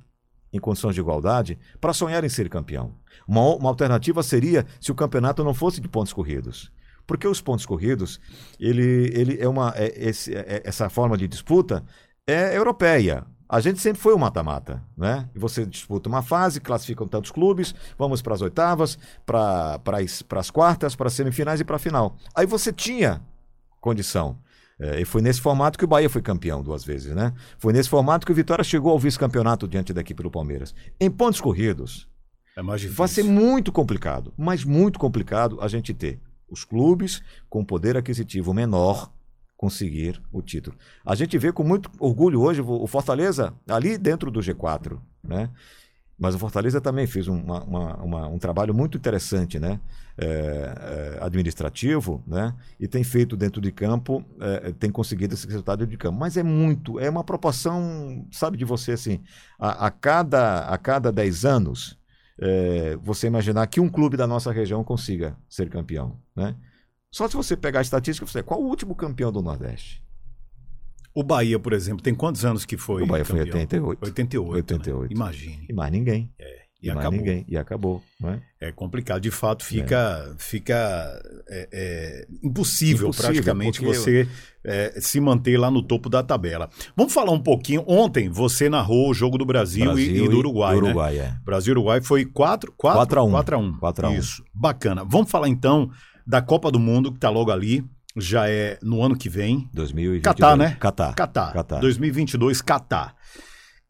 em 0.53 0.59
condições 0.59 0.95
de 0.95 1.01
igualdade 1.01 1.59
para 1.81 1.93
sonhar 1.93 2.25
em 2.25 2.29
ser 2.29 2.49
campeão. 2.49 2.95
Uma, 3.27 3.57
uma 3.57 3.69
alternativa 3.69 4.23
seria 4.23 4.67
se 4.81 4.91
o 4.91 4.95
campeonato 4.95 5.45
não 5.45 5.55
fosse 5.55 5.81
de 5.81 5.89
pontos 5.89 6.13
corridos. 6.13 6.71
Porque 7.07 7.27
os 7.27 7.41
pontos 7.41 7.65
corridos, 7.65 8.21
ele, 8.61 9.11
ele 9.15 9.39
é 9.41 9.49
uma. 9.49 9.73
É, 9.75 9.93
esse, 9.97 10.35
é, 10.35 10.63
essa 10.65 10.91
forma 10.91 11.17
de 11.17 11.27
disputa 11.27 11.83
é 12.27 12.55
europeia. 12.57 13.25
A 13.49 13.61
gente 13.61 13.81
sempre 13.81 14.03
foi 14.03 14.13
o 14.13 14.19
mata-mata, 14.19 14.85
né? 14.95 15.27
Você 15.35 15.65
disputa 15.65 16.07
uma 16.07 16.21
fase, 16.21 16.61
classificam 16.61 17.09
tantos 17.09 17.31
clubes, 17.31 17.75
vamos 17.97 18.21
para 18.21 18.35
as 18.35 18.43
oitavas, 18.43 18.99
para 19.25 19.81
as 20.37 20.51
quartas, 20.51 20.95
para 20.95 21.07
as 21.07 21.15
semifinais 21.15 21.59
e 21.59 21.65
para 21.65 21.77
a 21.77 21.79
final. 21.79 22.15
Aí 22.35 22.45
você 22.45 22.71
tinha 22.71 23.23
condição. 23.81 24.37
É, 24.81 25.01
e 25.01 25.05
foi 25.05 25.21
nesse 25.21 25.41
formato 25.41 25.79
que 25.79 25.85
o 25.85 25.89
Bahia 25.89 26.09
foi 26.09 26.23
campeão 26.23 26.63
duas 26.63 26.85
vezes, 26.85 27.15
né? 27.15 27.33
Foi 27.59 27.73
nesse 27.73 27.89
formato 27.89 28.25
que 28.25 28.33
o 28.33 28.35
Vitória 28.35 28.63
chegou 28.63 28.93
ao 28.93 28.99
vice-campeonato 28.99 29.67
diante 29.67 29.93
da 29.93 30.01
equipe 30.01 30.23
do 30.23 30.31
Palmeiras. 30.31 30.75
Em 31.01 31.11
pontos 31.11 31.41
corridos, 31.41 32.09
é 32.57 32.63
vai 32.63 33.09
ser 33.09 33.25
muito 33.25 33.73
complicado, 33.73 34.33
mas 34.37 34.65
muito 34.65 34.99
complicado 34.99 35.61
a 35.61 35.69
gente 35.69 35.93
ter 35.93 36.21
os 36.49 36.65
clubes 36.65 37.23
com 37.49 37.65
poder 37.65 37.97
aquisitivo 37.97 38.55
menor 38.55 39.13
conseguir 39.57 40.23
o 40.33 40.41
título. 40.41 40.77
A 41.05 41.17
gente 41.17 41.37
vê 41.37 41.53
com 41.53 41.65
muito 41.65 41.91
orgulho 41.99 42.41
hoje 42.41 42.61
o 42.61 42.87
Fortaleza 42.87 43.53
ali 43.69 43.99
dentro 43.99 44.31
do 44.31 44.41
G4, 44.41 44.99
né? 45.23 45.51
Mas 46.19 46.35
o 46.35 46.39
Fortaleza 46.39 46.81
também 46.81 47.07
fez 47.07 47.29
uma, 47.29 47.63
uma, 47.63 47.97
uma, 48.03 48.29
um 48.29 48.39
trabalho 48.39 48.75
muito 48.75 48.99
interessante, 48.99 49.59
né? 49.59 49.79
É, 50.17 50.27
é, 50.27 51.25
administrativo, 51.25 52.25
né? 52.27 52.53
E 52.81 52.89
tem 52.89 53.05
feito 53.05 53.37
dentro 53.37 53.61
de 53.61 53.71
campo, 53.71 54.25
é, 54.41 54.73
tem 54.73 54.91
conseguido 54.91 55.35
esse 55.35 55.47
resultado 55.47 55.87
de 55.87 55.97
campo. 55.97 56.19
Mas 56.19 56.37
é 56.37 56.43
muito, 56.43 56.99
é 56.99 57.09
uma 57.09 57.23
proporção, 57.23 58.27
sabe, 58.33 58.57
de 58.57 58.65
você 58.65 58.93
assim, 58.93 59.21
a, 59.61 59.87
a 59.87 59.91
cada 59.93 60.67
a 60.67 60.77
cada 60.77 61.13
10 61.13 61.45
anos, 61.45 61.97
é, 62.41 62.97
você 62.97 63.29
imaginar 63.29 63.67
que 63.69 63.81
um 63.81 63.89
clube 63.89 64.17
da 64.17 64.27
nossa 64.27 64.51
região 64.51 64.83
consiga 64.83 65.37
ser 65.49 65.71
campeão. 65.71 66.19
Né? 66.35 66.57
Só 67.13 67.29
se 67.29 67.37
você 67.37 67.57
pegar 67.57 67.79
a 67.79 67.83
estatística, 67.83 68.27
você 68.27 68.43
qual 68.43 68.61
o 68.61 68.67
último 68.67 68.97
campeão 68.97 69.31
do 69.31 69.41
Nordeste? 69.41 70.03
O 71.19 71.23
Bahia, 71.25 71.59
por 71.59 71.73
exemplo, 71.73 72.01
tem 72.01 72.15
quantos 72.15 72.45
anos 72.45 72.65
que 72.65 72.77
foi? 72.77 73.03
O 73.03 73.07
Bahia 73.07 73.25
campeão? 73.25 73.45
foi 73.45 73.51
88. 73.51 74.05
88. 74.05 74.55
88. 74.55 75.01
Né? 75.03 75.17
Imagine. 75.17 75.67
E 75.69 75.73
mais 75.73 75.91
ninguém. 75.91 76.31
É. 76.39 76.59
E, 76.81 76.87
e 76.87 76.91
acabou. 76.93 77.11
ninguém. 77.11 77.45
E 77.49 77.57
acabou. 77.57 78.03
Né? 78.21 78.41
É 78.61 78.71
complicado. 78.71 79.21
De 79.21 79.33
fato, 79.33 79.65
fica, 79.65 80.31
é. 80.31 80.35
fica 80.39 81.21
é, 81.49 81.69
é, 81.73 82.27
impossível, 82.41 83.09
impossível, 83.09 83.33
praticamente 83.33 83.85
você 83.85 84.29
é, 84.63 84.95
se 85.01 85.19
manter 85.21 85.59
lá 85.59 85.73
no 85.73 85.83
topo 85.83 86.09
da 86.09 86.23
tabela. 86.23 86.71
Vamos 86.97 87.13
falar 87.13 87.33
um 87.33 87.43
pouquinho. 87.43 87.83
Ontem 87.89 88.29
você 88.29 88.69
narrou 88.69 89.11
o 89.11 89.15
jogo 89.15 89.37
do 89.37 89.45
Brasil, 89.45 89.87
Brasil 89.87 90.15
e, 90.15 90.25
e, 90.25 90.29
do 90.29 90.39
Uruguai. 90.39 90.77
Do 90.77 90.85
Uruguai, 90.85 91.15
né? 91.15 91.37
é. 91.37 91.45
Brasil 91.45 91.73
e 91.73 91.77
Uruguai 91.79 92.01
foi 92.01 92.27
4 92.27 92.73
4 92.77 93.19
a 93.19 93.25
1. 93.25 93.31
4 93.33 93.57
a 93.57 93.59
1. 93.59 93.73
4 93.73 94.07
a 94.07 94.11
1. 94.11 94.15
Isso. 94.15 94.45
Bacana. 94.55 95.05
Vamos 95.05 95.29
falar 95.29 95.49
então 95.49 95.91
da 96.25 96.41
Copa 96.41 96.71
do 96.71 96.79
Mundo, 96.79 97.11
que 97.11 97.17
está 97.17 97.29
logo 97.29 97.51
ali. 97.51 97.85
Já 98.19 98.49
é 98.49 98.79
no 98.83 99.03
ano 99.03 99.17
que 99.17 99.29
vem. 99.29 99.69
2022. 99.73 100.23
Catar, 100.23 100.57
né? 100.57 100.77
Catar. 100.79 101.15
Catar. 101.15 101.53
Catar. 101.53 101.81
2022, 101.81 102.61
Catar. 102.63 103.15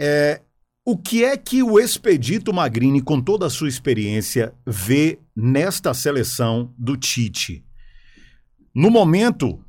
É, 0.01 0.41
o 0.85 0.97
que 0.97 1.23
é 1.23 1.37
que 1.37 1.63
o 1.63 1.79
Expedito 1.79 2.53
Magrini, 2.53 3.03
com 3.03 3.21
toda 3.21 3.47
a 3.47 3.51
sua 3.51 3.69
experiência, 3.69 4.55
vê 4.67 5.19
nesta 5.37 5.93
seleção 5.93 6.73
do 6.79 6.97
Tite? 6.97 7.65
No 8.75 8.91
momento, 8.91 9.63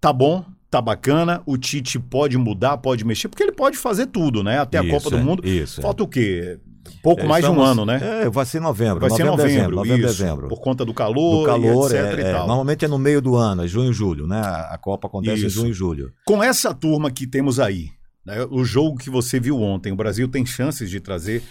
tá 0.00 0.12
bom, 0.12 0.44
tá 0.70 0.80
bacana, 0.80 1.42
o 1.46 1.56
Tite 1.56 1.98
pode 1.98 2.36
mudar, 2.36 2.76
pode 2.78 3.04
mexer, 3.04 3.28
porque 3.28 3.42
ele 3.42 3.52
pode 3.52 3.76
fazer 3.76 4.06
tudo, 4.06 4.42
né? 4.42 4.58
Até 4.58 4.78
a 4.78 4.88
Copa 4.88 5.10
do 5.10 5.16
é, 5.16 5.22
Mundo. 5.22 5.46
Isso. 5.46 5.80
Falta 5.80 6.02
é. 6.02 6.04
o 6.04 6.08
quê? 6.08 6.60
Pouco 7.04 7.20
é, 7.20 7.26
mais 7.26 7.44
de 7.44 7.50
um 7.50 7.60
ano, 7.60 7.84
né? 7.84 8.22
É, 8.22 8.30
vai 8.30 8.46
ser 8.46 8.60
novembro. 8.60 8.98
Vai 8.98 9.10
novembro, 9.10 9.16
ser 9.16 9.30
novembro, 9.30 9.52
dezembro, 9.52 9.76
novembro, 9.76 10.08
isso, 10.08 10.18
dezembro. 10.18 10.48
Por 10.48 10.58
conta 10.58 10.86
do 10.86 10.94
calor, 10.94 11.40
do 11.40 11.44
calor 11.44 11.94
etc. 11.94 12.18
É, 12.18 12.30
é, 12.30 12.32
normalmente 12.32 12.82
é 12.86 12.88
no 12.88 12.98
meio 12.98 13.20
do 13.20 13.36
ano, 13.36 13.62
é 13.62 13.68
junho 13.68 13.90
e 13.90 13.92
julho, 13.92 14.26
né? 14.26 14.40
A 14.40 14.78
Copa 14.78 15.06
acontece 15.06 15.44
isso. 15.44 15.46
em 15.46 15.50
junho 15.50 15.70
e 15.70 15.74
julho. 15.74 16.12
Com 16.24 16.42
essa 16.42 16.72
turma 16.72 17.10
que 17.10 17.26
temos 17.26 17.60
aí, 17.60 17.90
né? 18.24 18.46
O 18.50 18.64
jogo 18.64 18.96
que 18.96 19.10
você 19.10 19.38
viu 19.38 19.60
ontem, 19.60 19.92
o 19.92 19.96
Brasil 19.96 20.26
tem 20.28 20.46
chances 20.46 20.88
de 20.88 20.98
trazer 20.98 21.42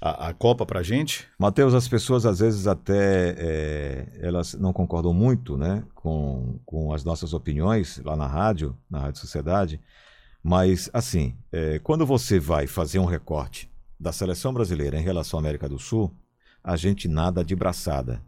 a, 0.00 0.28
a 0.28 0.32
Copa 0.32 0.64
para 0.64 0.82
gente? 0.82 1.26
Matheus, 1.38 1.74
as 1.74 1.86
pessoas 1.86 2.24
às 2.24 2.38
vezes 2.38 2.66
até 2.66 3.34
é, 3.36 4.06
elas 4.22 4.54
não 4.54 4.72
concordam 4.72 5.12
muito 5.12 5.58
né, 5.58 5.82
com, 5.94 6.58
com 6.64 6.94
as 6.94 7.04
nossas 7.04 7.34
opiniões 7.34 8.00
lá 8.02 8.16
na 8.16 8.26
rádio, 8.26 8.74
na 8.90 9.00
Rádio 9.00 9.20
Sociedade, 9.20 9.78
mas 10.42 10.88
assim, 10.94 11.36
é, 11.52 11.78
quando 11.78 12.06
você 12.06 12.40
vai 12.40 12.66
fazer 12.66 12.98
um 12.98 13.04
recorte 13.04 13.68
da 14.04 14.12
seleção 14.12 14.52
brasileira 14.52 14.98
em 14.98 15.02
relação 15.02 15.38
à 15.38 15.42
América 15.42 15.68
do 15.68 15.78
Sul, 15.78 16.14
a 16.62 16.76
gente 16.76 17.08
nada 17.08 17.44
de 17.44 17.56
braçada. 17.56 18.22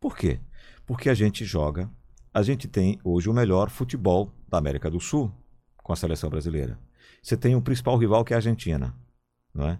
Por 0.00 0.16
quê? 0.16 0.40
Porque 0.86 1.10
a 1.10 1.14
gente 1.14 1.44
joga, 1.44 1.90
a 2.32 2.42
gente 2.42 2.66
tem 2.66 2.98
hoje 3.04 3.28
o 3.28 3.34
melhor 3.34 3.68
futebol 3.68 4.32
da 4.48 4.56
América 4.56 4.90
do 4.90 4.98
Sul 5.00 5.30
com 5.76 5.92
a 5.92 5.96
seleção 5.96 6.30
brasileira 6.30 6.78
você 7.22 7.36
tem 7.36 7.54
o 7.54 7.62
principal 7.62 7.96
rival 7.96 8.24
que 8.24 8.32
é 8.32 8.36
a 8.36 8.38
Argentina. 8.38 8.94
Não 9.54 9.68
é? 9.68 9.78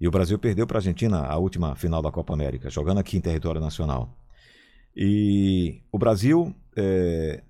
E 0.00 0.08
o 0.08 0.10
Brasil 0.10 0.38
perdeu 0.38 0.66
para 0.66 0.78
a 0.78 0.80
Argentina 0.80 1.18
a 1.20 1.36
última 1.38 1.74
final 1.76 2.02
da 2.02 2.10
Copa 2.10 2.34
América, 2.34 2.68
jogando 2.68 2.98
aqui 2.98 3.16
em 3.16 3.20
território 3.20 3.60
nacional. 3.60 4.18
E 4.94 5.82
o 5.90 5.98
Brasil, 5.98 6.54
é, 6.76 7.42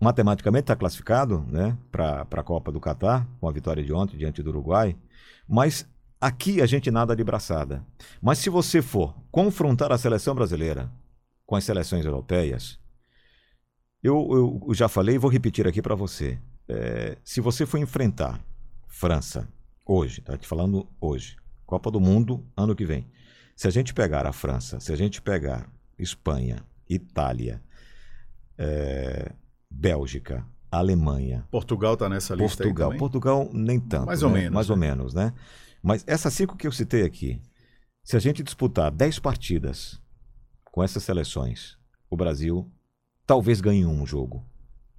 matematicamente, 0.00 0.64
está 0.64 0.76
classificado 0.76 1.40
né, 1.48 1.76
para 1.90 2.26
a 2.30 2.42
Copa 2.42 2.70
do 2.70 2.80
Catar, 2.80 3.26
com 3.40 3.48
a 3.48 3.52
vitória 3.52 3.82
de 3.82 3.92
ontem 3.92 4.16
diante 4.16 4.42
do 4.42 4.50
Uruguai. 4.50 4.96
Mas 5.48 5.86
aqui 6.20 6.60
a 6.60 6.66
gente 6.66 6.90
nada 6.90 7.14
de 7.14 7.24
braçada. 7.24 7.84
Mas 8.20 8.38
se 8.38 8.50
você 8.50 8.82
for 8.82 9.14
confrontar 9.30 9.92
a 9.92 9.98
seleção 9.98 10.34
brasileira 10.34 10.90
com 11.46 11.56
as 11.56 11.64
seleções 11.64 12.04
europeias, 12.04 12.78
eu, 14.02 14.62
eu 14.68 14.74
já 14.74 14.88
falei 14.88 15.16
e 15.16 15.18
vou 15.18 15.30
repetir 15.30 15.66
aqui 15.66 15.82
para 15.82 15.94
você. 15.94 16.38
É, 16.68 17.16
se 17.24 17.40
você 17.40 17.64
for 17.64 17.78
enfrentar 17.78 18.40
França 18.86 19.48
hoje, 19.86 20.20
tá 20.20 20.36
te 20.36 20.46
falando 20.46 20.86
hoje, 21.00 21.36
Copa 21.64 21.90
do 21.90 22.00
Mundo 22.00 22.44
ano 22.56 22.74
que 22.74 22.84
vem. 22.84 23.06
Se 23.56 23.66
a 23.66 23.70
gente 23.70 23.92
pegar 23.92 24.26
a 24.26 24.32
França, 24.32 24.78
se 24.78 24.92
a 24.92 24.96
gente 24.96 25.20
pegar 25.20 25.68
Espanha, 25.98 26.64
Itália, 26.88 27.60
é, 28.56 29.32
Bélgica, 29.70 30.46
Alemanha. 30.70 31.46
Portugal 31.50 31.94
está 31.94 32.08
nessa 32.08 32.34
lista 32.34 32.62
Portugal, 32.62 32.94
Portugal 32.96 33.50
nem 33.52 33.80
tanto. 33.80 34.06
Mais 34.06 34.22
ou 34.22 34.30
né? 34.30 34.40
menos. 34.40 34.54
Mais 34.54 34.68
né? 34.68 34.72
ou 34.72 34.78
menos, 34.78 35.14
né? 35.14 35.32
Mas 35.88 36.04
essas 36.06 36.32
cinco 36.34 36.56
que 36.56 36.66
eu 36.66 36.72
citei 36.72 37.02
aqui, 37.02 37.40
se 38.04 38.16
a 38.16 38.20
gente 38.20 38.42
disputar 38.42 38.90
dez 38.90 39.18
partidas 39.18 40.00
com 40.64 40.82
essas 40.82 41.02
seleções, 41.02 41.76
o 42.10 42.16
Brasil 42.16 42.70
talvez 43.26 43.60
ganhe 43.60 43.84
um 43.84 44.06
jogo 44.06 44.44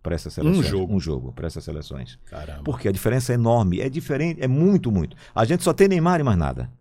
para 0.01 0.15
essas 0.15 0.33
seleções. 0.33 0.65
Um 0.65 0.69
jogo. 0.69 0.93
Um 0.95 0.99
jogo 0.99 1.33
para 1.33 1.47
essas 1.47 1.63
seleções. 1.63 2.17
Caramba. 2.25 2.63
Porque 2.63 2.87
a 2.87 2.91
diferença 2.91 3.31
é 3.31 3.35
enorme, 3.35 3.79
é 3.79 3.89
diferente, 3.89 4.41
é 4.41 4.47
muito, 4.47 4.91
muito. 4.91 5.15
A 5.33 5.45
gente 5.45 5.63
só 5.63 5.73
tem 5.73 5.87
Neymar 5.87 6.19
e 6.19 6.23
mais 6.23 6.37
nada. 6.37 6.71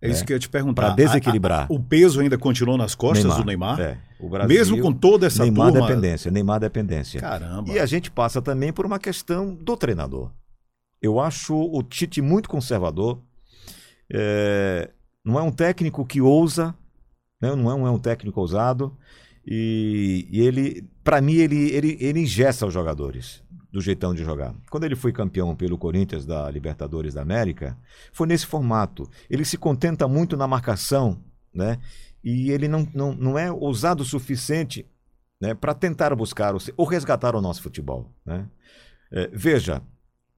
É 0.00 0.08
isso 0.08 0.22
é. 0.22 0.26
que 0.26 0.32
eu 0.32 0.36
ia 0.36 0.40
te 0.40 0.48
perguntar. 0.48 0.82
Para 0.82 0.94
desequilibrar. 0.94 1.62
A, 1.62 1.64
a, 1.64 1.66
o 1.74 1.80
peso 1.80 2.20
ainda 2.20 2.38
continua 2.38 2.76
nas 2.76 2.94
costas 2.94 3.24
Neymar, 3.24 3.38
do 3.38 3.46
Neymar? 3.46 3.80
É. 3.80 3.98
O 4.20 4.28
Brasil, 4.28 4.56
Mesmo 4.56 4.80
com 4.80 4.92
toda 4.92 5.26
essa 5.26 5.42
Neymar 5.42 5.72
turma... 5.72 5.86
dependência, 5.86 6.30
Neymar 6.30 6.60
dependência. 6.60 7.20
Caramba. 7.20 7.72
E 7.72 7.78
a 7.78 7.86
gente 7.86 8.10
passa 8.10 8.40
também 8.40 8.72
por 8.72 8.86
uma 8.86 8.98
questão 8.98 9.54
do 9.54 9.76
treinador. 9.76 10.30
Eu 11.02 11.20
acho 11.20 11.54
o 11.54 11.82
Tite 11.82 12.20
muito 12.20 12.48
conservador. 12.48 13.20
É, 14.12 14.90
não 15.24 15.38
é 15.38 15.42
um 15.42 15.52
técnico 15.52 16.04
que 16.04 16.20
ousa, 16.20 16.74
né? 17.40 17.54
não, 17.54 17.70
é, 17.70 17.78
não 17.78 17.86
é 17.86 17.90
um 17.90 17.98
técnico 17.98 18.40
ousado. 18.40 18.96
E, 19.46 20.28
e 20.30 20.40
ele, 20.40 20.88
para 21.02 21.20
mim, 21.20 21.34
ele, 21.34 21.70
ele, 21.70 21.96
ele 22.00 22.20
ingessa 22.20 22.66
os 22.66 22.74
jogadores 22.74 23.42
do 23.72 23.80
jeitão 23.80 24.14
de 24.14 24.22
jogar. 24.22 24.54
Quando 24.70 24.84
ele 24.84 24.96
foi 24.96 25.12
campeão 25.12 25.54
pelo 25.54 25.78
Corinthians 25.78 26.24
da 26.26 26.50
Libertadores 26.50 27.14
da 27.14 27.22
América, 27.22 27.76
foi 28.12 28.26
nesse 28.26 28.46
formato. 28.46 29.08
Ele 29.28 29.44
se 29.44 29.56
contenta 29.56 30.06
muito 30.08 30.36
na 30.36 30.46
marcação, 30.46 31.22
né? 31.54 31.78
E 32.22 32.50
ele 32.50 32.68
não, 32.68 32.86
não, 32.94 33.14
não 33.14 33.38
é 33.38 33.50
ousado 33.50 34.02
o 34.02 34.06
suficiente 34.06 34.86
né, 35.40 35.54
para 35.54 35.72
tentar 35.74 36.14
buscar 36.14 36.54
ou 36.76 36.84
resgatar 36.84 37.34
o 37.34 37.40
nosso 37.40 37.62
futebol. 37.62 38.12
Né? 38.24 38.46
É, 39.12 39.28
veja, 39.32 39.82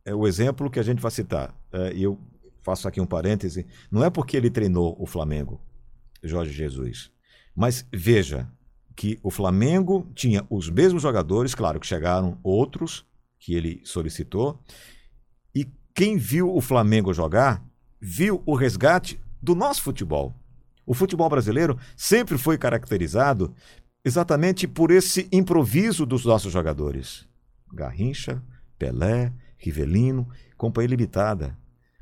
é 0.04 0.14
o 0.14 0.26
exemplo 0.26 0.70
que 0.70 0.78
a 0.78 0.82
gente 0.82 1.00
vai 1.00 1.10
citar, 1.10 1.54
é, 1.72 1.92
eu 1.96 2.18
faço 2.62 2.86
aqui 2.86 3.00
um 3.00 3.06
parêntese, 3.06 3.66
não 3.90 4.04
é 4.04 4.10
porque 4.10 4.36
ele 4.36 4.50
treinou 4.50 4.96
o 4.98 5.06
Flamengo, 5.06 5.60
Jorge 6.22 6.52
Jesus, 6.52 7.10
mas 7.54 7.86
veja, 7.92 8.50
que 9.00 9.18
o 9.22 9.30
Flamengo 9.30 10.10
tinha 10.14 10.44
os 10.50 10.68
mesmos 10.68 11.02
jogadores, 11.02 11.54
claro 11.54 11.80
que 11.80 11.86
chegaram 11.86 12.38
outros 12.42 13.06
que 13.38 13.54
ele 13.54 13.80
solicitou, 13.82 14.62
e 15.54 15.66
quem 15.94 16.18
viu 16.18 16.54
o 16.54 16.60
Flamengo 16.60 17.14
jogar, 17.14 17.64
viu 17.98 18.42
o 18.44 18.54
resgate 18.54 19.18
do 19.40 19.54
nosso 19.54 19.82
futebol. 19.82 20.34
O 20.84 20.92
futebol 20.92 21.28
brasileiro 21.30 21.78
sempre 21.96 22.36
foi 22.36 22.58
caracterizado 22.58 23.54
exatamente 24.04 24.68
por 24.68 24.90
esse 24.90 25.28
improviso 25.32 26.04
dos 26.04 26.24
nossos 26.24 26.52
jogadores. 26.52 27.26
Garrincha, 27.72 28.42
Pelé, 28.78 29.32
Rivelino, 29.56 30.28
companhia 30.56 30.90
limitada. 30.90 31.56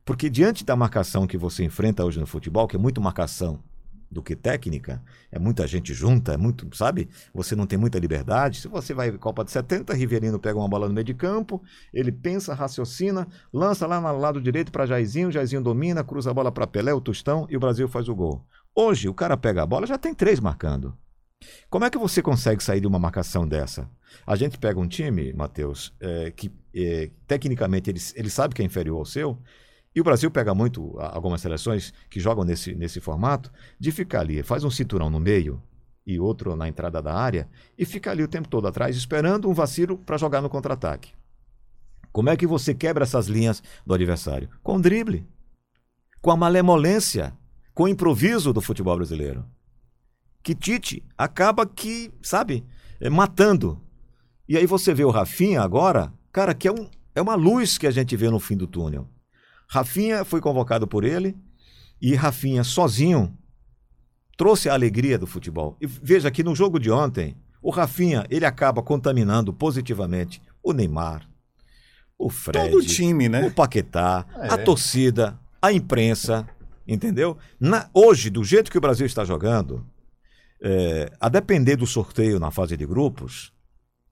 Porque 0.09 0.31
diante 0.31 0.65
da 0.65 0.75
marcação 0.75 1.27
que 1.27 1.37
você 1.37 1.63
enfrenta 1.63 2.03
hoje 2.03 2.19
no 2.19 2.27
futebol, 2.27 2.67
que 2.67 2.77
é 2.77 2.79
muito 2.79 2.99
marcação 2.99 3.63
do 4.11 4.23
que 4.23 4.35
técnica, 4.35 5.03
é 5.31 5.39
muita 5.39 5.67
gente 5.67 5.93
junta, 5.93 6.33
é 6.33 6.37
muito, 6.39 6.75
sabe? 6.75 7.11
Você 7.35 7.55
não 7.55 7.67
tem 7.67 7.79
muita 7.79 7.99
liberdade. 7.99 8.59
Se 8.59 8.69
você 8.69 8.95
vai 8.95 9.13
Copa 9.13 9.45
de 9.45 9.51
70, 9.51 9.93
Riverino 9.93 10.39
pega 10.39 10.59
uma 10.59 10.67
bola 10.67 10.89
no 10.89 10.95
meio 10.95 11.05
de 11.05 11.13
campo, 11.13 11.63
ele 11.93 12.11
pensa, 12.11 12.55
raciocina, 12.55 13.29
lança 13.53 13.87
lá 13.87 14.01
no 14.01 14.19
lado 14.19 14.41
direito 14.41 14.73
para 14.73 14.87
Jairzinho, 14.87 15.31
Jairzinho 15.31 15.61
domina, 15.61 16.03
cruza 16.03 16.31
a 16.31 16.33
bola 16.33 16.51
para 16.51 16.67
Pelé, 16.67 16.95
o 16.95 17.03
Tostão 17.03 17.47
e 17.51 17.55
o 17.59 17.61
Brasil 17.61 17.87
faz 17.87 18.09
o 18.09 18.15
gol. 18.15 18.43
Hoje, 18.75 19.11
o 19.11 19.15
cara 19.15 19.37
pega 19.37 19.63
a 19.63 19.67
bola, 19.67 19.87
já 19.87 19.99
tem 19.99 20.15
três 20.15 20.41
marcando. 20.41 20.97
Como 21.69 21.85
é 21.85 21.91
que 21.91 21.99
você 21.99 22.23
consegue 22.23 22.65
sair 22.65 22.81
de 22.81 22.87
uma 22.87 22.99
marcação 22.99 23.47
dessa? 23.47 23.87
A 24.27 24.37
gente 24.37 24.57
pega 24.57 24.81
um 24.81 24.89
time, 24.89 25.35
Matheus, 25.35 25.93
é, 26.01 26.31
que 26.31 26.51
é, 26.75 27.11
tecnicamente 27.27 27.91
ele, 27.91 28.01
ele 28.15 28.31
sabe 28.31 28.55
que 28.55 28.63
é 28.63 28.65
inferior 28.65 29.01
ao 29.01 29.05
seu, 29.05 29.39
e 29.99 30.01
o 30.01 30.05
Brasil 30.05 30.31
pega 30.31 30.55
muito 30.55 30.95
algumas 31.01 31.41
seleções 31.41 31.93
que 32.09 32.21
jogam 32.21 32.45
nesse, 32.45 32.73
nesse 32.73 33.01
formato 33.01 33.51
de 33.81 33.91
ficar 33.91 34.21
ali, 34.21 34.45
faz 34.45 34.63
um 34.63 34.71
cinturão 34.71 35.11
no 35.11 35.19
meio 35.19 35.61
e 36.07 36.21
outro 36.21 36.55
na 36.55 36.69
entrada 36.69 37.03
da 37.03 37.13
área 37.13 37.49
e 37.77 37.85
fica 37.85 38.13
ali 38.13 38.23
o 38.23 38.29
tempo 38.29 38.47
todo 38.47 38.69
atrás 38.69 38.97
esperando 38.97 39.51
um 39.51 39.53
vacilo 39.53 39.99
para 39.99 40.17
jogar 40.17 40.41
no 40.41 40.49
contra-ataque. 40.49 41.11
Como 42.13 42.31
é 42.31 42.37
que 42.37 42.47
você 42.47 42.73
quebra 42.73 43.03
essas 43.03 43.27
linhas 43.27 43.61
do 43.85 43.93
adversário? 43.93 44.49
Com 44.63 44.81
drible, 44.81 45.27
com 46.23 46.31
a 46.31 46.37
malemolência, 46.37 47.37
com 47.75 47.83
o 47.83 47.89
improviso 47.89 48.53
do 48.53 48.61
futebol 48.61 48.95
brasileiro. 48.95 49.45
Que 50.45 50.55
Tite 50.55 51.05
acaba 51.19 51.67
que, 51.67 52.13
sabe, 52.23 52.65
é, 53.01 53.11
matando. 53.11 53.83
E 54.49 54.57
aí 54.57 54.65
você 54.65 54.95
vê 54.95 55.05
o 55.05 55.11
Rafinha 55.11 55.61
agora, 55.61 56.13
cara, 56.31 56.55
que 56.55 56.69
é, 56.69 56.73
um, 56.73 56.89
é 57.17 57.21
uma 57.21 57.35
luz 57.35 57.77
que 57.77 57.87
a 57.89 57.91
gente 57.91 58.17
vê 58.17 58.31
no 58.31 58.39
fim 58.39 58.57
do 58.57 58.69
túnel. 58.69 59.09
Rafinha 59.69 60.25
foi 60.25 60.41
convocado 60.41 60.87
por 60.87 61.05
ele 61.05 61.37
e 62.01 62.15
Rafinha 62.15 62.65
sozinho 62.65 63.37
trouxe 64.37 64.69
a 64.69 64.73
alegria 64.73 65.19
do 65.19 65.27
futebol. 65.27 65.77
E 65.81 65.87
veja 65.87 66.31
que 66.31 66.45
no 66.45 66.55
jogo 66.55 66.79
de 66.79 66.91
ontem, 66.91 67.37
o 67.61 67.71
Rafinha, 67.71 68.25
ele 68.31 68.47
acaba 68.47 68.83
contaminando 68.83 69.53
positivamente 69.53 70.41
o 70.63 70.73
Neymar, 70.73 71.29
o 72.17 72.31
Fred, 72.31 72.71
todo 72.71 72.81
o 72.81 72.87
time, 72.87 73.29
né? 73.29 73.47
O 73.47 73.51
Paquetá, 73.51 74.25
é. 74.37 74.55
a 74.55 74.59
torcida, 74.59 75.39
a 75.61 75.73
imprensa, 75.73 76.49
entendeu? 76.87 77.37
Na, 77.61 77.91
hoje, 77.93 78.31
do 78.31 78.45
jeito 78.45 78.71
que 78.71 78.79
o 78.79 78.81
Brasil 78.81 79.07
está 79.07 79.25
jogando, 79.25 79.85
é, 80.63 81.13
a 81.21 81.29
depender 81.29 81.77
do 81.77 81.87
sorteio 81.87 82.39
na 82.39 82.51
fase 82.51 82.77
de 82.77 82.87
grupos, 82.87 83.53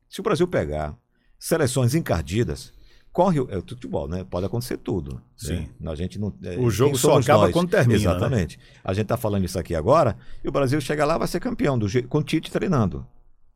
se 0.09 0.21
o 0.21 0.23
Brasil 0.23 0.47
pegar 0.47 0.97
seleções 1.39 1.95
encardidas, 1.95 2.73
corre 3.17 3.39
é 3.39 3.57
o 3.57 3.63
futebol, 3.67 4.07
né? 4.07 4.27
Pode 4.29 4.45
acontecer 4.45 4.77
tudo. 4.77 5.15
Né? 5.15 5.21
Sim. 5.35 5.69
Né? 5.81 5.91
A 5.91 5.95
gente 5.95 6.19
não. 6.19 6.35
É, 6.43 6.59
o 6.59 6.69
jogo 6.69 6.99
só 6.99 7.19
acaba 7.19 7.45
nós? 7.45 7.53
quando 7.53 7.71
termina. 7.71 7.99
Né? 7.99 8.05
Exatamente. 8.05 8.59
Né? 8.59 8.65
A 8.85 8.93
gente 8.93 9.05
está 9.05 9.17
falando 9.17 9.43
isso 9.43 9.59
aqui 9.59 9.75
agora 9.75 10.19
e 10.45 10.49
o 10.49 10.53
Brasil 10.53 10.79
chega 10.83 11.03
lá 11.07 11.17
vai 11.17 11.27
ser 11.27 11.41
campeão 11.41 11.79
do 11.79 11.87
com 12.09 12.19
o 12.19 12.23
Tite 12.23 12.51
treinando. 12.51 13.07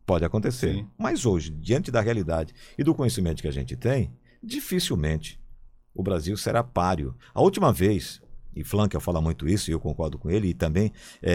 Pode 0.06 0.24
acontecer. 0.24 0.76
Sim. 0.76 0.88
Mas 0.96 1.26
hoje, 1.26 1.50
diante 1.50 1.90
da 1.90 2.00
realidade 2.00 2.54
e 2.78 2.82
do 2.82 2.94
conhecimento 2.94 3.42
que 3.42 3.48
a 3.48 3.52
gente 3.52 3.76
tem, 3.76 4.10
dificilmente 4.42 5.38
o 5.94 6.02
Brasil 6.02 6.38
será 6.38 6.64
páreo. 6.64 7.14
A 7.34 7.42
última 7.42 7.70
vez 7.70 8.22
e 8.56 8.64
Flanker 8.64 8.98
fala 8.98 9.20
muito 9.20 9.46
isso, 9.46 9.70
e 9.70 9.74
eu 9.74 9.78
concordo 9.78 10.18
com 10.18 10.28
ele, 10.28 10.48
e 10.48 10.54
também 10.54 10.90
é, 11.22 11.34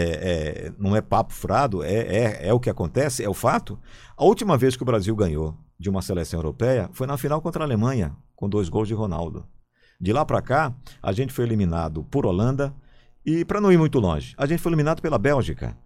é, 0.68 0.72
não 0.78 0.94
é 0.94 1.00
papo 1.00 1.32
furado, 1.32 1.82
é, 1.82 1.94
é, 1.94 2.48
é 2.48 2.52
o 2.52 2.60
que 2.60 2.68
acontece, 2.68 3.24
é 3.24 3.28
o 3.28 3.32
fato. 3.32 3.78
A 4.16 4.24
última 4.24 4.58
vez 4.58 4.76
que 4.76 4.82
o 4.82 4.86
Brasil 4.86 5.16
ganhou 5.16 5.56
de 5.78 5.90
uma 5.90 6.02
seleção 6.02 6.38
europeia 6.38 6.88
foi 6.92 7.06
na 7.06 7.16
final 7.16 7.40
contra 7.40 7.62
a 7.62 7.66
Alemanha, 7.66 8.16
com 8.34 8.48
dois 8.48 8.68
gols 8.68 8.88
de 8.88 8.94
Ronaldo. 8.94 9.46
De 10.00 10.12
lá 10.12 10.24
para 10.24 10.42
cá, 10.42 10.74
a 11.02 11.12
gente 11.12 11.32
foi 11.32 11.44
eliminado 11.44 12.04
por 12.04 12.26
Holanda 12.26 12.74
e, 13.24 13.44
para 13.44 13.60
não 13.60 13.72
ir 13.72 13.78
muito 13.78 13.98
longe, 13.98 14.34
a 14.36 14.46
gente 14.46 14.60
foi 14.60 14.70
eliminado 14.70 15.00
pela 15.00 15.18
Bélgica 15.18 15.76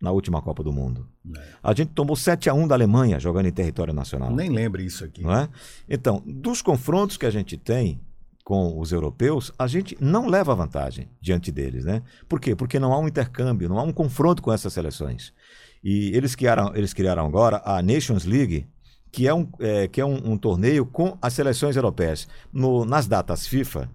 na 0.00 0.10
última 0.10 0.40
Copa 0.40 0.62
do 0.62 0.72
Mundo. 0.72 1.08
É. 1.36 1.42
A 1.62 1.74
gente 1.74 1.90
tomou 1.92 2.14
7 2.14 2.48
a 2.48 2.54
1 2.54 2.68
da 2.68 2.74
Alemanha 2.74 3.18
jogando 3.18 3.46
em 3.46 3.52
território 3.52 3.92
nacional. 3.92 4.30
Nem 4.30 4.50
lembre 4.50 4.84
isso 4.84 5.04
aqui. 5.04 5.22
Não 5.22 5.32
é? 5.32 5.48
Então, 5.88 6.22
dos 6.24 6.62
confrontos 6.62 7.16
que 7.16 7.26
a 7.26 7.30
gente 7.30 7.56
tem 7.56 8.00
com 8.44 8.80
os 8.80 8.92
europeus, 8.92 9.52
a 9.58 9.66
gente 9.66 9.96
não 10.00 10.26
leva 10.26 10.54
vantagem 10.54 11.08
diante 11.20 11.52
deles, 11.52 11.84
né? 11.84 12.02
Por 12.28 12.40
quê? 12.40 12.56
Porque 12.56 12.78
não 12.78 12.92
há 12.92 12.98
um 12.98 13.06
intercâmbio, 13.06 13.68
não 13.68 13.78
há 13.78 13.82
um 13.82 13.92
confronto 13.92 14.42
com 14.42 14.52
essas 14.52 14.72
seleções. 14.72 15.34
E 15.82 16.16
eles 16.16 16.34
criaram, 16.34 16.74
eles 16.74 16.94
criaram 16.94 17.26
agora 17.26 17.60
a 17.64 17.82
Nations 17.82 18.24
League, 18.24 18.66
que 19.10 19.26
é 19.26 19.34
um, 19.34 19.48
é, 19.58 19.88
que 19.88 20.00
é 20.00 20.04
um, 20.04 20.32
um, 20.32 20.36
torneio 20.36 20.84
com 20.84 21.16
as 21.20 21.32
seleções 21.32 21.76
europeias. 21.76 22.28
No, 22.52 22.84
nas 22.84 23.06
datas 23.06 23.46
FIFA, 23.46 23.90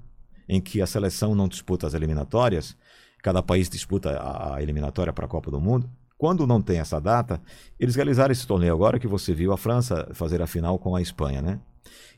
em 0.47 0.59
que 0.59 0.81
a 0.81 0.87
seleção 0.87 1.35
não 1.35 1.47
disputa 1.47 1.87
as 1.87 1.93
eliminatórias, 1.93 2.75
cada 3.21 3.41
país 3.41 3.69
disputa 3.69 4.17
a, 4.17 4.55
a 4.55 4.63
eliminatória 4.63 5.13
para 5.13 5.25
a 5.25 5.29
Copa 5.29 5.51
do 5.51 5.61
Mundo. 5.61 5.89
Quando 6.17 6.47
não 6.47 6.61
tem 6.61 6.79
essa 6.79 6.99
data, 6.99 7.41
eles 7.79 7.95
realizaram 7.95 8.31
esse 8.31 8.47
torneio 8.47 8.73
agora 8.73 8.99
que 8.99 9.07
você 9.07 9.33
viu 9.33 9.51
a 9.51 9.57
França 9.57 10.09
fazer 10.13 10.41
a 10.41 10.47
final 10.47 10.79
com 10.79 10.95
a 10.95 11.01
Espanha, 11.01 11.41
né? 11.41 11.59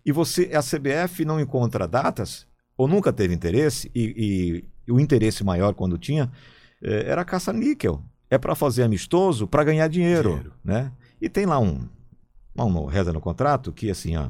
E 0.06 0.12
você, 0.12 0.52
a 0.54 0.62
CBF 0.62 1.26
não 1.26 1.40
encontra 1.40 1.88
datas, 1.88 2.46
ou 2.78 2.88
nunca 2.88 3.12
teve 3.12 3.34
interesse, 3.34 3.90
e, 3.96 4.64
e, 4.88 4.92
o 4.92 5.00
interesse 5.00 5.44
maior 5.44 5.74
quando 5.74 5.98
tinha, 5.98 6.32
é, 6.84 7.10
era 7.10 7.26
caça-níquel 7.26 8.04
é 8.30 8.38
para 8.38 8.56
fazer 8.56 8.84
amistoso 8.84 9.48
para 9.48 9.64
ganhar 9.64 9.88
dinheiro, 9.88 10.30
dinheiro, 10.30 10.54
né? 10.64 10.92
E 11.22 11.30
tem 11.30 11.46
lá 11.46 11.60
um, 11.60 11.88
um 12.64 12.86
reza 12.86 13.12
no 13.12 13.20
contrato 13.20 13.72
que 13.72 13.90
assim, 13.90 14.16
ó, 14.16 14.30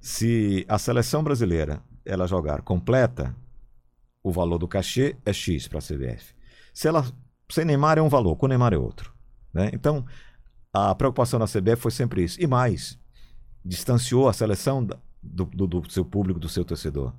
se 0.00 0.64
a 0.68 0.78
seleção 0.78 1.24
brasileira 1.24 1.82
ela 2.04 2.26
jogar 2.26 2.62
completa, 2.62 3.34
o 4.22 4.30
valor 4.30 4.58
do 4.58 4.68
cachê 4.68 5.16
é 5.24 5.32
X 5.32 5.66
para 5.66 5.78
a 5.78 5.82
CBF. 5.82 6.34
Se 6.72 6.86
ela 6.86 7.04
sem 7.48 7.64
Neymar 7.64 7.98
é 7.98 8.02
um 8.02 8.08
valor, 8.08 8.36
com 8.36 8.46
Neymar 8.46 8.72
é 8.72 8.78
outro, 8.78 9.12
né? 9.52 9.70
Então, 9.72 10.04
a 10.72 10.94
preocupação 10.94 11.38
da 11.38 11.46
CBF 11.46 11.76
foi 11.76 11.90
sempre 11.90 12.24
isso. 12.24 12.40
E 12.40 12.46
mais, 12.46 12.98
distanciou 13.64 14.28
a 14.28 14.32
seleção 14.32 14.84
do, 14.84 15.44
do, 15.44 15.66
do 15.66 15.90
seu 15.90 16.04
público, 16.04 16.38
do 16.38 16.48
seu 16.48 16.64
torcedor. 16.64 17.12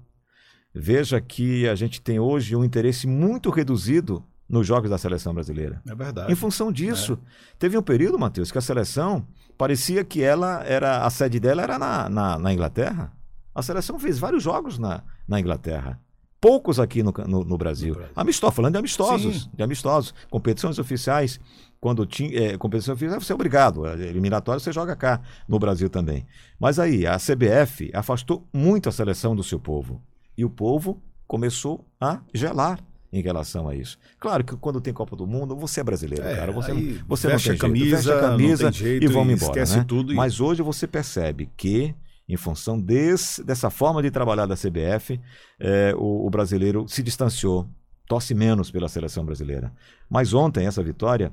Veja 0.73 1.19
que 1.19 1.67
a 1.67 1.75
gente 1.75 2.01
tem 2.01 2.19
hoje 2.19 2.55
um 2.55 2.63
interesse 2.63 3.07
muito 3.07 3.49
reduzido 3.49 4.23
nos 4.47 4.65
jogos 4.65 4.89
da 4.89 4.97
seleção 4.97 5.33
brasileira. 5.33 5.81
É 5.87 5.95
verdade. 5.95 6.31
Em 6.31 6.35
função 6.35 6.71
disso, 6.71 7.13
é. 7.13 7.55
teve 7.57 7.77
um 7.77 7.81
período, 7.81 8.19
Matheus, 8.19 8.51
que 8.51 8.57
a 8.57 8.61
seleção 8.61 9.25
parecia 9.57 10.03
que 10.03 10.21
ela 10.21 10.63
era 10.65 11.05
a 11.05 11.09
sede 11.09 11.39
dela 11.39 11.61
era 11.61 11.79
na, 11.79 12.09
na, 12.09 12.39
na 12.39 12.53
Inglaterra. 12.53 13.11
A 13.53 13.61
seleção 13.61 13.97
fez 13.97 14.19
vários 14.19 14.43
jogos 14.43 14.77
na, 14.77 15.03
na 15.27 15.39
Inglaterra. 15.39 15.99
Poucos 16.39 16.79
aqui 16.79 17.01
no, 17.01 17.11
no, 17.27 17.43
no 17.43 17.57
Brasil. 17.57 17.89
No 17.89 17.95
Brasil. 17.95 18.13
Amistosos, 18.15 18.55
falando 18.55 18.73
de 18.73 18.77
amistosos, 18.77 19.43
Sim. 19.43 19.49
de 19.53 19.63
amistosos, 19.63 20.13
competições 20.29 20.77
oficiais. 20.77 21.39
Quando 21.79 22.05
tinha 22.05 22.53
é, 22.53 22.57
competição 22.57 22.93
oficial, 22.93 23.19
você 23.19 23.31
é 23.31 23.35
obrigado. 23.35 23.85
Eliminatório 23.87 24.59
você 24.59 24.71
joga 24.71 24.95
cá, 24.95 25.21
no 25.47 25.57
Brasil 25.57 25.89
também. 25.89 26.25
Mas 26.59 26.79
aí, 26.79 27.05
a 27.07 27.17
CBF 27.17 27.91
afastou 27.93 28.47
muito 28.53 28.89
a 28.89 28.91
seleção 28.91 29.35
do 29.35 29.43
seu 29.43 29.59
povo. 29.59 30.01
E 30.37 30.45
o 30.45 30.49
povo 30.49 31.01
começou 31.27 31.85
a 31.99 32.19
gelar 32.33 32.79
em 33.17 33.21
relação 33.21 33.67
a 33.67 33.75
isso. 33.75 33.97
Claro 34.19 34.43
que 34.43 34.55
quando 34.55 34.79
tem 34.79 34.93
Copa 34.93 35.15
do 35.15 35.25
Mundo, 35.27 35.55
você 35.55 35.81
é 35.81 35.83
brasileiro, 35.83 36.25
é, 36.25 36.35
cara. 36.35 36.51
Você, 36.51 36.73
não, 36.73 37.05
você 37.07 37.27
não 37.27 37.37
tem 37.37 37.53
a 37.53 37.57
camisa, 37.57 37.85
jeito. 37.85 37.95
Veste 37.95 38.11
a 38.11 38.19
camisa 38.19 38.71
jeito, 38.71 39.03
e 39.03 39.07
vamos 39.07 39.33
embora. 39.33 39.51
Esquece 39.51 39.77
né? 39.77 39.85
tudo. 39.87 40.13
E... 40.13 40.15
Mas 40.15 40.39
hoje 40.39 40.61
você 40.61 40.87
percebe 40.87 41.49
que, 41.57 41.93
em 42.27 42.37
função 42.37 42.79
desse, 42.79 43.43
dessa 43.43 43.69
forma 43.69 44.01
de 44.01 44.11
trabalhar 44.11 44.45
da 44.45 44.55
CBF, 44.55 45.19
é, 45.59 45.93
o, 45.95 46.27
o 46.27 46.29
brasileiro 46.29 46.87
se 46.87 47.01
distanciou, 47.03 47.67
torce 48.07 48.33
menos 48.33 48.71
pela 48.71 48.87
seleção 48.87 49.25
brasileira. 49.25 49.71
Mas 50.09 50.33
ontem, 50.33 50.65
essa 50.65 50.83
vitória 50.83 51.31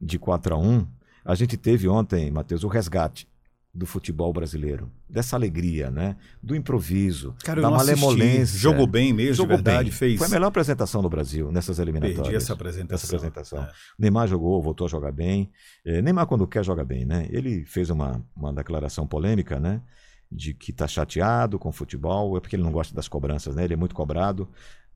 de 0.00 0.18
4 0.18 0.54
a 0.54 0.58
1 0.58 0.86
a 1.24 1.34
gente 1.34 1.56
teve 1.56 1.88
ontem, 1.88 2.30
Matheus, 2.30 2.64
o 2.64 2.68
resgate 2.68 3.28
do 3.74 3.86
futebol 3.86 4.30
brasileiro, 4.34 4.92
dessa 5.08 5.34
alegria, 5.34 5.90
né? 5.90 6.16
Do 6.42 6.54
improviso, 6.54 7.34
Cara, 7.42 7.62
da 7.62 7.70
malemolência. 7.70 8.58
Jogou 8.58 8.86
bem 8.86 9.14
mesmo, 9.14 9.34
jogou 9.34 9.56
verdade, 9.56 9.84
bem. 9.84 9.92
fez. 9.92 10.18
Foi 10.18 10.26
a 10.26 10.30
melhor 10.30 10.48
apresentação 10.48 11.00
do 11.00 11.08
Brasil 11.08 11.50
nessas 11.50 11.78
eliminatórias. 11.78 12.20
Perdi 12.20 12.36
essa 12.36 12.52
apresentação. 12.52 12.94
Essa 12.94 13.16
apresentação. 13.16 13.62
É. 13.62 13.72
Neymar 13.98 14.28
jogou, 14.28 14.60
voltou 14.60 14.86
a 14.86 14.90
jogar 14.90 15.10
bem. 15.10 15.50
É, 15.86 16.02
Neymar 16.02 16.26
quando 16.26 16.46
quer 16.46 16.62
joga 16.62 16.84
bem, 16.84 17.06
né? 17.06 17.26
Ele 17.30 17.64
fez 17.64 17.88
uma, 17.88 18.22
uma 18.36 18.52
declaração 18.52 19.06
polêmica, 19.06 19.58
né? 19.58 19.80
De 20.30 20.52
que 20.52 20.70
está 20.70 20.86
chateado 20.86 21.58
com 21.58 21.70
o 21.70 21.72
futebol, 21.72 22.36
é 22.36 22.40
porque 22.40 22.56
ele 22.56 22.62
não 22.62 22.72
gosta 22.72 22.94
das 22.94 23.08
cobranças, 23.08 23.56
né? 23.56 23.64
Ele 23.64 23.72
é 23.74 23.76
muito 23.76 23.94
cobrado, 23.94 24.50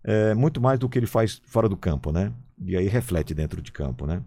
é, 0.05 0.35
muito 0.35 0.61
mais 0.61 0.79
do 0.79 0.87
que 0.87 0.99
ele 0.99 1.07
faz 1.07 1.41
fora 1.47 1.67
do 1.67 1.79
campo, 1.79 2.13
né? 2.13 2.31
E 2.63 2.77
aí 2.77 2.89
reflete 2.89 3.33
dentro 3.33 3.63
de 3.63 3.73
campo, 3.73 4.07
né? 4.07 4.23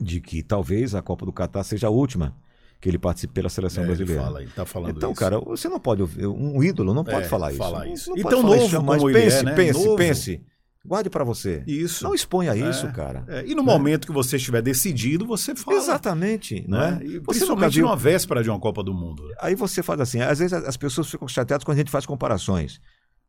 De 0.00 0.18
que 0.18 0.42
talvez 0.42 0.94
a 0.94 1.02
Copa 1.02 1.26
do 1.26 1.32
Catar 1.32 1.62
seja 1.62 1.88
a 1.88 1.90
última 1.90 2.34
que 2.80 2.88
ele 2.88 2.98
participe 2.98 3.34
pela 3.34 3.48
seleção 3.48 3.84
é, 3.84 3.86
brasileira. 3.86 4.22
Ele 4.22 4.32
fala, 4.32 4.46
tá 4.54 4.64
falando 4.64 4.96
então, 4.96 5.10
isso. 5.10 5.20
cara, 5.20 5.38
você 5.38 5.68
não 5.68 5.78
pode 5.78 6.00
ouvir, 6.00 6.26
um 6.26 6.62
ídolo 6.62 6.94
não 6.94 7.04
pode 7.04 7.26
é, 7.26 7.28
falar 7.28 7.50
isso. 7.50 7.58
Falar 7.58 7.86
isso. 7.86 8.10
Não, 8.10 8.16
não 8.16 8.22
e 8.22 8.30
tão 8.30 8.42
novo 8.42 8.64
isso, 8.64 8.82
mas 8.82 9.02
pense, 9.02 9.36
é, 9.36 9.42
né? 9.42 9.54
pense, 9.54 9.84
novo. 9.84 9.96
pense. 9.96 10.42
Guarde 10.82 11.10
para 11.10 11.22
você. 11.24 11.62
Isso. 11.66 12.02
Não 12.02 12.14
exponha 12.14 12.56
isso, 12.56 12.86
é, 12.86 12.92
cara. 12.92 13.22
É. 13.28 13.44
E 13.46 13.54
no 13.54 13.62
né? 13.62 13.70
momento 13.70 14.06
que 14.06 14.12
você 14.14 14.36
estiver 14.36 14.62
decidido, 14.62 15.26
você 15.26 15.54
fala. 15.54 15.76
Exatamente. 15.76 16.64
Né? 16.66 16.92
né? 16.92 17.00
E 17.04 17.20
principalmente 17.20 17.74
viu... 17.74 17.84
numa 17.84 17.96
véspera 17.96 18.42
de 18.42 18.48
uma 18.48 18.58
Copa 18.58 18.82
do 18.82 18.94
Mundo. 18.94 19.22
Aí 19.42 19.54
você 19.54 19.82
faz 19.82 20.00
assim, 20.00 20.22
às 20.22 20.38
vezes 20.38 20.54
as 20.54 20.78
pessoas 20.78 21.10
ficam 21.10 21.28
chateadas 21.28 21.64
quando 21.64 21.76
a 21.76 21.80
gente 21.80 21.90
faz 21.90 22.06
comparações. 22.06 22.80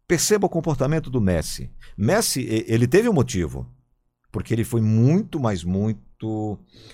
Perceba 0.07 0.45
o 0.45 0.49
comportamento 0.49 1.09
do 1.09 1.19
Messi. 1.19 1.69
Messi, 1.97 2.45
ele 2.67 2.87
teve 2.87 3.09
um 3.09 3.13
motivo. 3.13 3.69
Porque 4.31 4.53
ele 4.53 4.63
foi 4.63 4.79
muito, 4.79 5.37
mas 5.37 5.61
muito 5.61 5.99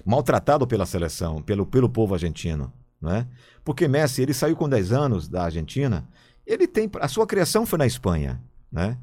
maltratado 0.05 0.67
pela 0.67 0.85
seleção, 0.85 1.41
pelo, 1.41 1.65
pelo 1.65 1.89
povo 1.89 2.13
argentino. 2.13 2.71
Né? 3.01 3.27
Porque 3.63 3.87
Messi, 3.87 4.21
ele 4.21 4.33
saiu 4.33 4.55
com 4.55 4.67
10 4.67 4.91
anos 4.91 5.27
da 5.27 5.43
Argentina, 5.43 6.07
ele 6.45 6.67
tem 6.67 6.89
a 6.99 7.07
sua 7.07 7.27
criação 7.27 7.65
foi 7.65 7.77
na 7.77 7.85
Espanha, 7.85 8.41
né? 8.71 8.97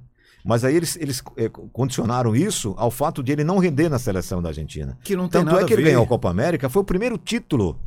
Mas 0.44 0.62
aí 0.62 0.76
eles, 0.76 0.96
eles 0.96 1.22
é, 1.38 1.48
condicionaram 1.48 2.36
isso 2.36 2.74
ao 2.76 2.90
fato 2.90 3.22
de 3.22 3.32
ele 3.32 3.44
não 3.44 3.58
render 3.58 3.88
na 3.88 3.98
seleção 3.98 4.42
da 4.42 4.50
Argentina. 4.50 4.98
Que 5.02 5.16
não 5.16 5.26
tem 5.26 5.42
Tanto 5.42 5.58
é 5.58 5.64
que 5.64 5.72
ele 5.72 5.82
ganhou 5.82 6.04
a 6.04 6.06
Copa 6.06 6.28
América, 6.28 6.68
foi 6.68 6.82
o 6.82 6.84
primeiro 6.84 7.16
título 7.16 7.80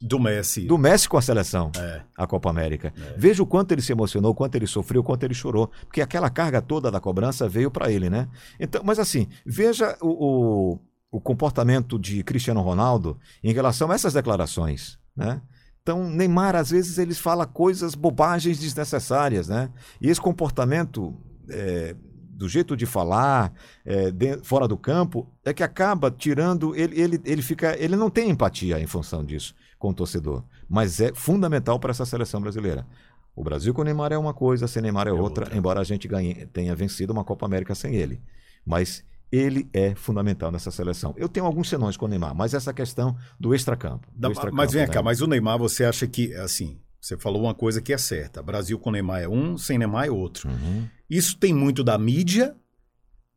do 0.00 0.18
Messi. 0.18 0.62
Do 0.62 0.78
Messi 0.78 1.08
com 1.08 1.18
a 1.18 1.22
seleção, 1.22 1.70
é. 1.76 2.00
a 2.16 2.26
Copa 2.26 2.48
América. 2.48 2.92
É. 2.96 3.14
Veja 3.16 3.42
o 3.42 3.46
quanto 3.46 3.72
ele 3.72 3.82
se 3.82 3.92
emocionou, 3.92 4.30
o 4.30 4.34
quanto 4.34 4.54
ele 4.54 4.66
sofreu, 4.66 5.02
o 5.02 5.04
quanto 5.04 5.24
ele 5.24 5.34
chorou, 5.34 5.70
porque 5.86 6.00
aquela 6.00 6.30
carga 6.30 6.62
toda 6.62 6.90
da 6.90 7.00
cobrança 7.00 7.48
veio 7.48 7.70
para 7.70 7.90
ele, 7.90 8.08
né? 8.08 8.28
Então, 8.58 8.82
mas 8.84 8.98
assim, 8.98 9.26
veja 9.44 9.96
o, 10.00 10.08
o, 10.08 10.78
o 11.10 11.20
comportamento 11.20 11.98
de 11.98 12.22
Cristiano 12.22 12.60
Ronaldo 12.60 13.18
em 13.42 13.52
relação 13.52 13.90
a 13.90 13.94
essas 13.94 14.12
declarações. 14.12 14.98
Né? 15.16 15.40
Então, 15.82 16.08
Neymar, 16.10 16.54
às 16.54 16.70
vezes, 16.70 16.98
ele 16.98 17.14
fala 17.14 17.46
coisas, 17.46 17.94
bobagens 17.94 18.58
desnecessárias, 18.58 19.48
né? 19.48 19.70
E 20.00 20.10
esse 20.10 20.20
comportamento, 20.20 21.16
é, 21.48 21.96
do 22.28 22.46
jeito 22.46 22.76
de 22.76 22.84
falar, 22.84 23.54
é, 23.86 24.10
de, 24.10 24.36
fora 24.44 24.68
do 24.68 24.76
campo, 24.76 25.26
é 25.42 25.54
que 25.54 25.62
acaba 25.62 26.10
tirando. 26.10 26.76
Ele, 26.76 27.00
ele, 27.00 27.20
ele, 27.24 27.40
fica, 27.40 27.74
ele 27.82 27.96
não 27.96 28.10
tem 28.10 28.28
empatia 28.28 28.78
em 28.78 28.86
função 28.86 29.24
disso 29.24 29.54
com 29.78 29.88
o 29.88 29.94
torcedor. 29.94 30.44
Mas 30.68 31.00
é 31.00 31.14
fundamental 31.14 31.80
para 31.80 31.90
essa 31.90 32.04
seleção 32.04 32.38
brasileira. 32.38 32.86
O 33.34 33.42
Brasil 33.42 33.72
com 33.72 33.80
o 33.80 33.84
Neymar 33.84 34.12
é 34.12 34.18
uma 34.18 34.34
coisa, 34.34 34.68
sem 34.68 34.82
Neymar 34.82 35.06
é, 35.06 35.10
é 35.10 35.12
outra, 35.14 35.44
outra, 35.44 35.56
embora 35.56 35.80
a 35.80 35.84
gente 35.84 36.06
ganhe, 36.06 36.44
tenha 36.46 36.74
vencido 36.74 37.14
uma 37.14 37.24
Copa 37.24 37.46
América 37.46 37.74
sem 37.74 37.94
ele. 37.94 38.20
Mas 38.66 39.04
ele 39.30 39.68
é 39.72 39.94
fundamental 39.94 40.50
nessa 40.50 40.70
seleção. 40.70 41.14
Eu 41.16 41.28
tenho 41.28 41.46
alguns 41.46 41.68
senões 41.68 41.96
com 41.96 42.06
o 42.06 42.08
Neymar, 42.08 42.34
mas 42.34 42.54
essa 42.54 42.72
questão 42.72 43.16
do 43.38 43.54
extracampo. 43.54 44.08
Extra 44.30 44.50
mas 44.50 44.72
vem 44.72 44.86
né? 44.86 44.88
cá, 44.88 45.02
mas 45.02 45.20
o 45.20 45.26
Neymar, 45.26 45.58
você 45.58 45.84
acha 45.84 46.06
que, 46.06 46.34
assim, 46.34 46.80
você 47.00 47.16
falou 47.16 47.42
uma 47.42 47.54
coisa 47.54 47.80
que 47.80 47.92
é 47.92 47.98
certa. 47.98 48.42
Brasil 48.42 48.78
com 48.78 48.90
Neymar 48.90 49.22
é 49.22 49.28
um, 49.28 49.56
sem 49.56 49.78
Neymar 49.78 50.06
é 50.06 50.10
outro. 50.10 50.48
Uhum. 50.48 50.88
Isso 51.08 51.36
tem 51.36 51.54
muito 51.54 51.84
da 51.84 51.98
mídia 51.98 52.56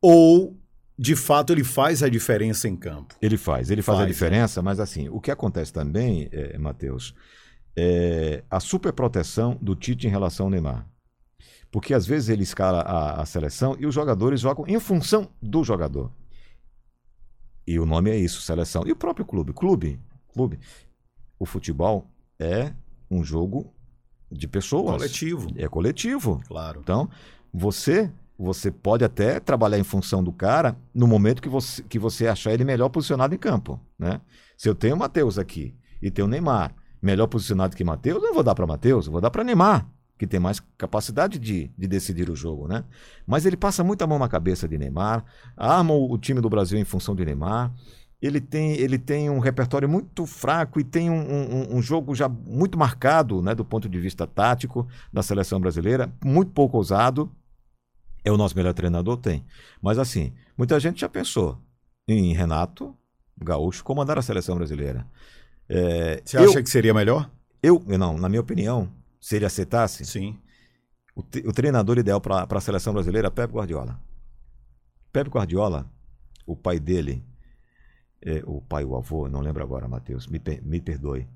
ou, 0.00 0.58
de 0.98 1.14
fato, 1.14 1.52
ele 1.52 1.62
faz 1.62 2.02
a 2.02 2.08
diferença 2.08 2.68
em 2.68 2.76
campo? 2.76 3.14
Ele 3.22 3.36
faz, 3.36 3.70
ele 3.70 3.82
faz, 3.82 3.96
faz 3.96 4.00
a 4.00 4.06
né? 4.06 4.12
diferença, 4.12 4.60
né? 4.60 4.64
mas 4.64 4.80
assim, 4.80 5.08
o 5.08 5.20
que 5.20 5.30
acontece 5.30 5.72
também, 5.72 6.28
é, 6.32 6.58
Matheus, 6.58 7.14
é 7.76 8.42
a 8.50 8.58
superproteção 8.58 9.58
do 9.60 9.76
Tite 9.76 10.06
em 10.06 10.10
relação 10.10 10.46
ao 10.46 10.50
Neymar. 10.50 10.86
Porque 11.72 11.94
às 11.94 12.06
vezes 12.06 12.28
ele 12.28 12.42
escala 12.42 12.82
a, 12.82 13.22
a 13.22 13.26
seleção 13.26 13.74
e 13.80 13.86
os 13.86 13.94
jogadores 13.94 14.40
jogam 14.40 14.66
em 14.68 14.78
função 14.78 15.30
do 15.40 15.64
jogador. 15.64 16.12
E 17.66 17.80
o 17.80 17.86
nome 17.86 18.10
é 18.10 18.16
isso, 18.16 18.42
seleção. 18.42 18.82
E 18.86 18.92
o 18.92 18.96
próprio 18.96 19.24
clube, 19.24 19.54
clube, 19.54 19.98
clube. 20.34 20.60
O 21.38 21.46
futebol 21.46 22.06
é 22.38 22.74
um 23.10 23.24
jogo 23.24 23.72
de 24.30 24.46
pessoas. 24.46 24.96
Coletivo. 24.96 25.48
É 25.56 25.66
coletivo. 25.66 26.42
Claro. 26.46 26.80
Então, 26.80 27.08
você 27.52 28.12
você 28.38 28.70
pode 28.72 29.04
até 29.04 29.38
trabalhar 29.38 29.78
em 29.78 29.84
função 29.84 30.22
do 30.22 30.32
cara 30.32 30.76
no 30.92 31.06
momento 31.06 31.40
que 31.40 31.48
você, 31.48 31.82
que 31.84 31.98
você 31.98 32.26
achar 32.26 32.52
ele 32.52 32.64
melhor 32.64 32.88
posicionado 32.88 33.34
em 33.34 33.38
campo, 33.38 33.80
né? 33.96 34.20
Se 34.56 34.68
eu 34.68 34.74
tenho 34.74 34.96
o 34.96 34.98
Matheus 34.98 35.38
aqui 35.38 35.76
e 36.02 36.10
tenho 36.10 36.26
o 36.26 36.30
Neymar 36.30 36.74
melhor 37.00 37.28
posicionado 37.28 37.76
que 37.76 37.84
Matheus, 37.84 38.20
eu 38.20 38.28
não 38.28 38.34
vou 38.34 38.42
dar 38.42 38.54
para 38.54 38.66
Matheus, 38.66 39.06
eu 39.06 39.12
vou 39.12 39.20
dar 39.20 39.30
para 39.30 39.44
Neymar 39.44 39.88
que 40.22 40.26
tem 40.28 40.38
mais 40.38 40.60
capacidade 40.78 41.36
de, 41.36 41.68
de 41.76 41.88
decidir 41.88 42.30
o 42.30 42.36
jogo, 42.36 42.68
né? 42.68 42.84
Mas 43.26 43.44
ele 43.44 43.56
passa 43.56 43.82
muita 43.82 44.06
mão 44.06 44.20
na 44.20 44.28
cabeça 44.28 44.68
de 44.68 44.78
Neymar, 44.78 45.24
arma 45.56 45.94
o, 45.94 46.16
time 46.16 46.40
do 46.40 46.48
Brasil 46.48 46.78
em 46.78 46.84
função 46.84 47.12
de 47.12 47.24
Neymar. 47.24 47.74
Ele 48.20 48.40
tem, 48.40 48.70
ele 48.78 49.00
tem 49.00 49.28
um 49.28 49.40
repertório 49.40 49.88
muito 49.88 50.24
fraco 50.24 50.78
e 50.78 50.84
tem 50.84 51.10
um, 51.10 51.16
um, 51.16 51.76
um, 51.76 51.82
jogo 51.82 52.14
já 52.14 52.28
muito 52.28 52.78
marcado, 52.78 53.42
né, 53.42 53.52
do 53.52 53.64
ponto 53.64 53.88
de 53.88 53.98
vista 53.98 54.24
tático 54.24 54.86
da 55.12 55.24
seleção 55.24 55.60
brasileira, 55.60 56.08
muito 56.24 56.52
pouco 56.52 56.76
ousado. 56.76 57.28
É 58.24 58.30
o 58.30 58.36
nosso 58.36 58.56
melhor 58.56 58.74
treinador? 58.74 59.16
Tem. 59.16 59.44
Mas 59.82 59.98
assim, 59.98 60.32
muita 60.56 60.78
gente 60.78 61.00
já 61.00 61.08
pensou 61.08 61.58
em 62.06 62.32
Renato 62.32 62.96
Gaúcho 63.36 63.82
comandar 63.82 64.16
a 64.20 64.22
seleção 64.22 64.54
brasileira. 64.54 65.04
É, 65.68 66.22
Você 66.24 66.36
acha 66.36 66.58
eu, 66.60 66.62
que 66.62 66.70
seria 66.70 66.94
melhor? 66.94 67.28
Eu, 67.60 67.82
não, 67.88 68.16
na 68.16 68.28
minha 68.28 68.40
opinião, 68.40 68.88
se 69.22 69.36
ele 69.36 69.44
aceitasse, 69.46 70.04
Sim. 70.04 70.36
O, 71.14 71.20
o 71.20 71.52
treinador 71.52 71.96
ideal 71.98 72.20
para 72.20 72.44
a 72.50 72.60
seleção 72.60 72.92
brasileira 72.92 73.28
é 73.28 73.30
Pepe 73.30 73.54
Guardiola. 73.54 74.00
Pepe 75.12 75.30
Guardiola, 75.30 75.88
o 76.44 76.56
pai 76.56 76.80
dele, 76.80 77.24
é, 78.20 78.42
o 78.46 78.60
pai, 78.60 78.84
o 78.84 78.96
avô, 78.96 79.28
não 79.28 79.40
lembro 79.40 79.62
agora, 79.62 79.86
Matheus, 79.86 80.26
me, 80.26 80.40
me 80.62 80.80
perdoe. 80.80 81.28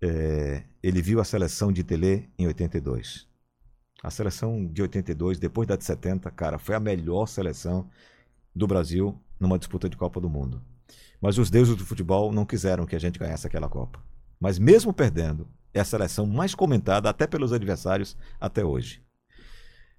É, 0.00 0.62
ele 0.80 1.02
viu 1.02 1.20
a 1.20 1.24
seleção 1.24 1.72
de 1.72 1.82
Tele 1.82 2.30
em 2.38 2.46
82. 2.46 3.26
A 4.02 4.10
seleção 4.10 4.64
de 4.66 4.82
82, 4.82 5.40
depois 5.40 5.66
da 5.66 5.74
de 5.74 5.84
70, 5.84 6.30
cara, 6.30 6.58
foi 6.58 6.74
a 6.74 6.80
melhor 6.80 7.26
seleção 7.26 7.90
do 8.54 8.66
Brasil 8.66 9.18
numa 9.40 9.58
disputa 9.58 9.88
de 9.88 9.96
Copa 9.96 10.20
do 10.20 10.30
Mundo. 10.30 10.62
Mas 11.20 11.38
os 11.38 11.50
deuses 11.50 11.74
do 11.74 11.84
futebol 11.84 12.32
não 12.32 12.44
quiseram 12.44 12.86
que 12.86 12.94
a 12.94 13.00
gente 13.00 13.18
ganhasse 13.18 13.46
aquela 13.46 13.68
Copa. 13.68 14.00
Mas 14.38 14.58
mesmo 14.58 14.92
perdendo, 14.92 15.48
é 15.74 15.80
a 15.80 15.84
seleção 15.84 16.26
mais 16.26 16.54
comentada 16.54 17.08
até 17.08 17.26
pelos 17.26 17.52
adversários 17.52 18.16
até 18.40 18.64
hoje. 18.64 19.02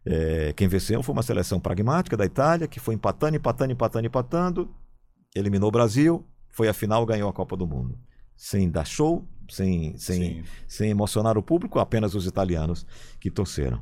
É, 0.05 0.53
quem 0.53 0.67
venceu 0.67 1.01
foi 1.01 1.13
uma 1.13 1.23
seleção 1.23 1.59
pragmática 1.59 2.17
da 2.17 2.25
Itália, 2.25 2.67
que 2.67 2.79
foi 2.79 2.95
empatando, 2.95 3.37
empatando, 3.37 3.71
empatando, 3.71 4.07
empatando, 4.07 4.75
eliminou 5.35 5.69
o 5.69 5.71
Brasil, 5.71 6.25
foi 6.49 6.67
a 6.67 6.73
final, 6.73 7.05
ganhou 7.05 7.29
a 7.29 7.33
Copa 7.33 7.55
do 7.55 7.65
Mundo. 7.65 7.97
Sem 8.35 8.69
dar 8.69 8.85
show, 8.85 9.27
sem, 9.49 9.97
sem, 9.97 10.43
sem 10.67 10.89
emocionar 10.89 11.37
o 11.37 11.43
público, 11.43 11.79
apenas 11.79 12.15
os 12.15 12.25
italianos 12.25 12.85
que 13.19 13.31
torceram. 13.31 13.81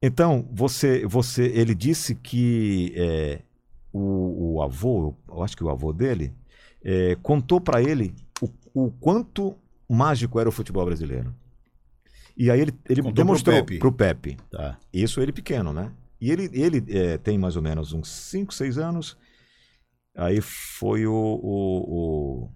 Então, 0.00 0.48
você, 0.52 1.06
você, 1.06 1.44
ele 1.46 1.74
disse 1.74 2.14
que 2.14 2.92
é, 2.96 3.42
o, 3.92 4.54
o, 4.56 4.62
avô, 4.62 5.14
eu 5.28 5.42
acho 5.42 5.56
que 5.56 5.62
o 5.62 5.70
avô 5.70 5.92
dele, 5.92 6.34
é, 6.84 7.16
contou 7.22 7.60
para 7.60 7.80
ele 7.80 8.14
o, 8.40 8.48
o, 8.74 8.90
quanto 8.90 9.56
mágico 9.94 10.38
era 10.38 10.48
o 10.48 10.52
futebol 10.52 10.84
brasileiro. 10.84 11.34
E 12.36 12.50
aí 12.50 12.60
ele, 12.60 12.72
ele 12.88 13.02
demonstrou 13.12 13.64
para 13.64 13.88
o 13.88 13.92
Pepe. 13.92 14.36
Tá. 14.50 14.78
Isso 14.92 15.20
ele 15.20 15.32
pequeno, 15.32 15.72
né? 15.72 15.92
E 16.20 16.30
ele, 16.30 16.48
ele 16.52 16.84
é, 16.88 17.18
tem 17.18 17.36
mais 17.36 17.56
ou 17.56 17.62
menos 17.62 17.92
uns 17.92 18.08
5, 18.08 18.54
6 18.54 18.78
anos. 18.78 19.16
Aí 20.16 20.40
foi 20.40 21.06
o. 21.06 21.12
o, 21.12 22.48
o 22.48 22.50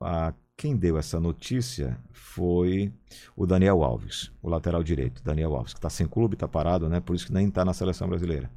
a, 0.00 0.32
quem 0.56 0.76
deu 0.76 0.96
essa 0.96 1.18
notícia 1.18 1.98
foi 2.12 2.92
o 3.34 3.46
Daniel 3.46 3.82
Alves, 3.82 4.30
o 4.40 4.48
lateral 4.48 4.82
direito, 4.82 5.22
Daniel 5.24 5.56
Alves, 5.56 5.72
que 5.72 5.78
está 5.78 5.90
sem 5.90 6.06
clube, 6.06 6.34
está 6.34 6.46
parado, 6.46 6.88
né? 6.88 7.00
Por 7.00 7.16
isso 7.16 7.26
que 7.26 7.32
nem 7.32 7.48
está 7.48 7.64
na 7.64 7.74
seleção 7.74 8.08
brasileira. 8.08 8.50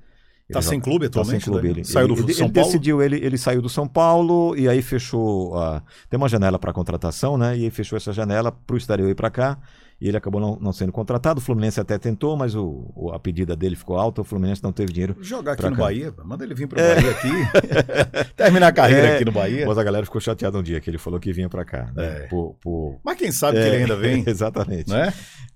Está 0.47 0.61
sem 0.61 0.79
clube 0.79 1.07
atualmente? 1.07 1.39
Tá 1.39 1.45
sem 1.45 1.53
clube. 1.53 1.67
Ele, 1.69 1.83
saiu 1.83 2.07
do 2.07 2.13
ele, 2.13 2.33
São 2.33 2.45
ele 2.45 2.53
Paulo? 2.53 2.67
decidiu, 2.67 3.01
ele, 3.01 3.15
ele 3.17 3.37
saiu 3.37 3.61
do 3.61 3.69
São 3.69 3.87
Paulo 3.87 4.55
e 4.55 4.69
aí 4.69 4.81
fechou. 4.81 5.57
Uh, 5.57 5.81
tem 6.09 6.17
uma 6.17 6.29
janela 6.29 6.59
para 6.59 6.71
contratação, 6.71 7.37
né? 7.37 7.57
E 7.57 7.63
aí 7.63 7.71
fechou 7.71 7.97
essa 7.97 8.13
janela 8.13 8.51
para 8.51 8.73
o 8.75 8.77
exterior 8.77 9.09
ir 9.09 9.15
para 9.15 9.31
cá 9.31 9.57
e 9.99 10.07
ele 10.07 10.17
acabou 10.17 10.41
não, 10.41 10.57
não, 10.59 10.73
sendo 10.73 10.91
contratado. 10.91 11.39
O 11.39 11.41
Fluminense 11.41 11.79
até 11.79 11.97
tentou, 11.97 12.35
mas 12.35 12.53
o, 12.53 12.91
o, 12.95 13.11
a 13.11 13.19
pedida 13.19 13.55
dele 13.55 13.75
ficou 13.75 13.97
alta, 13.97 14.21
o 14.21 14.23
Fluminense 14.23 14.63
não 14.63 14.71
teve 14.71 14.91
dinheiro. 14.91 15.15
Jogar 15.21 15.53
aqui 15.53 15.63
no 15.63 15.75
cá. 15.75 15.83
Bahia, 15.83 16.13
manda 16.23 16.43
ele 16.43 16.53
vir 16.53 16.67
para 16.67 16.79
o 16.79 16.81
é. 16.81 16.95
Bahia 16.95 17.11
aqui, 17.11 18.33
terminar 18.35 18.67
a 18.67 18.71
carreira 18.73 19.07
é, 19.07 19.15
aqui 19.15 19.25
no 19.25 19.31
Bahia. 19.31 19.65
Mas 19.65 19.77
a 19.77 19.83
galera 19.83 20.05
ficou 20.05 20.19
chateada 20.19 20.57
um 20.57 20.63
dia 20.63 20.81
que 20.81 20.89
ele 20.89 20.97
falou 20.97 21.19
que 21.19 21.31
vinha 21.31 21.49
para 21.49 21.63
cá. 21.63 21.91
Né? 21.95 22.05
É. 22.05 22.27
Por, 22.27 22.55
por... 22.61 22.99
Mas 23.03 23.17
quem 23.17 23.31
sabe 23.31 23.57
que 23.57 23.63
ele 23.63 23.77
ainda 23.77 23.95
vem. 23.95 24.23
Exatamente. 24.27 24.91
Né? 24.91 25.13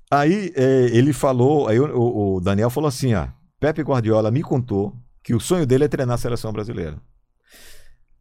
Aí 0.10 0.52
é, 0.56 0.90
ele 0.92 1.12
falou, 1.12 1.68
aí 1.68 1.80
o, 1.80 2.38
o 2.38 2.40
Daniel 2.40 2.70
falou 2.70 2.88
assim: 2.88 3.14
ah, 3.14 3.34
Pepe 3.60 3.82
Guardiola 3.82 4.32
me 4.32 4.42
contou 4.42 4.96
que 5.24 5.34
o 5.34 5.40
sonho 5.40 5.66
dele 5.66 5.84
é 5.84 5.88
treinar 5.88 6.16
a 6.16 6.18
seleção 6.18 6.52
brasileira. 6.52 7.02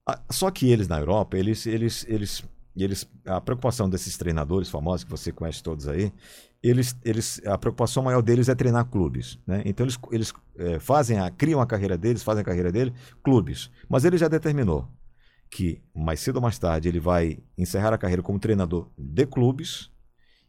Ah, 0.06 0.20
só 0.31 0.51
que 0.51 0.70
eles 0.70 0.89
na 0.89 0.98
Europa, 0.98 1.36
eles, 1.36 1.66
eles, 1.66 2.05
eles 2.09 2.43
eles, 2.77 3.09
a 3.24 3.40
preocupação 3.40 3.89
desses 3.89 4.16
treinadores 4.16 4.69
famosos, 4.69 5.05
que 5.05 5.10
você 5.10 5.32
conhece 5.32 5.62
todos 5.62 5.89
aí, 5.89 6.12
eles, 6.62 6.97
eles, 7.05 7.40
a 7.47 7.56
preocupação 7.56 8.02
maior 8.02 8.23
deles 8.23 8.48
é 8.48 8.55
treinar 8.55 8.86
clubes. 8.86 9.39
Né? 9.47 9.62
Então 9.65 9.85
eles, 9.85 9.98
eles 10.10 10.32
é, 10.56 10.78
fazem 10.78 11.19
a, 11.19 11.31
criam 11.31 11.60
a 11.60 11.66
carreira 11.66 11.97
deles, 11.97 12.23
fazem 12.23 12.43
a 12.43 12.44
carreira 12.44 12.73
dele, 12.73 12.93
clubes. 13.23 13.70
Mas 13.89 14.05
ele 14.05 14.16
já 14.16 14.28
determinou 14.28 14.89
que 15.51 15.81
mais 15.94 16.20
cedo 16.20 16.36
ou 16.36 16.43
mais 16.43 16.59
tarde 16.59 16.89
ele 16.89 17.01
vai 17.01 17.39
encerrar 17.56 17.93
a 17.93 17.98
carreira 17.98 18.23
como 18.23 18.39
treinador 18.39 18.89
de 18.98 19.27
clubes 19.27 19.90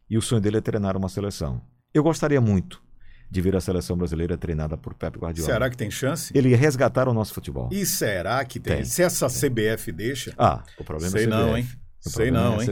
e 0.08 0.18
o 0.18 0.22
sonho 0.22 0.40
dele 0.40 0.58
é 0.58 0.60
treinar 0.60 0.96
uma 0.96 1.08
seleção. 1.08 1.62
Eu 1.94 2.02
gostaria 2.02 2.40
muito 2.40 2.82
de 3.30 3.40
ver 3.40 3.54
a 3.54 3.60
seleção 3.60 3.96
brasileira 3.96 4.36
treinada 4.36 4.76
por 4.76 4.92
Pep 4.94 5.18
Guardiola. 5.18 5.52
Será 5.52 5.70
que 5.70 5.76
tem 5.76 5.90
chance? 5.90 6.32
Ele 6.36 6.48
ia 6.48 6.56
resgatar 6.56 7.08
o 7.08 7.14
nosso 7.14 7.32
futebol. 7.32 7.68
E 7.70 7.86
será 7.86 8.44
que 8.44 8.58
tem? 8.58 8.76
tem. 8.76 8.84
Se 8.84 9.02
essa 9.02 9.28
CBF 9.28 9.92
deixa? 9.92 10.34
Ah, 10.36 10.62
o 10.78 10.84
problema 10.84 11.10
Sei 11.10 11.24
é 11.24 11.26
CBF. 11.26 11.36
não, 11.36 11.56
hein? 11.56 11.68
Sei 12.00 12.30
não, 12.30 12.60
é 12.60 12.64
hein? 12.64 12.70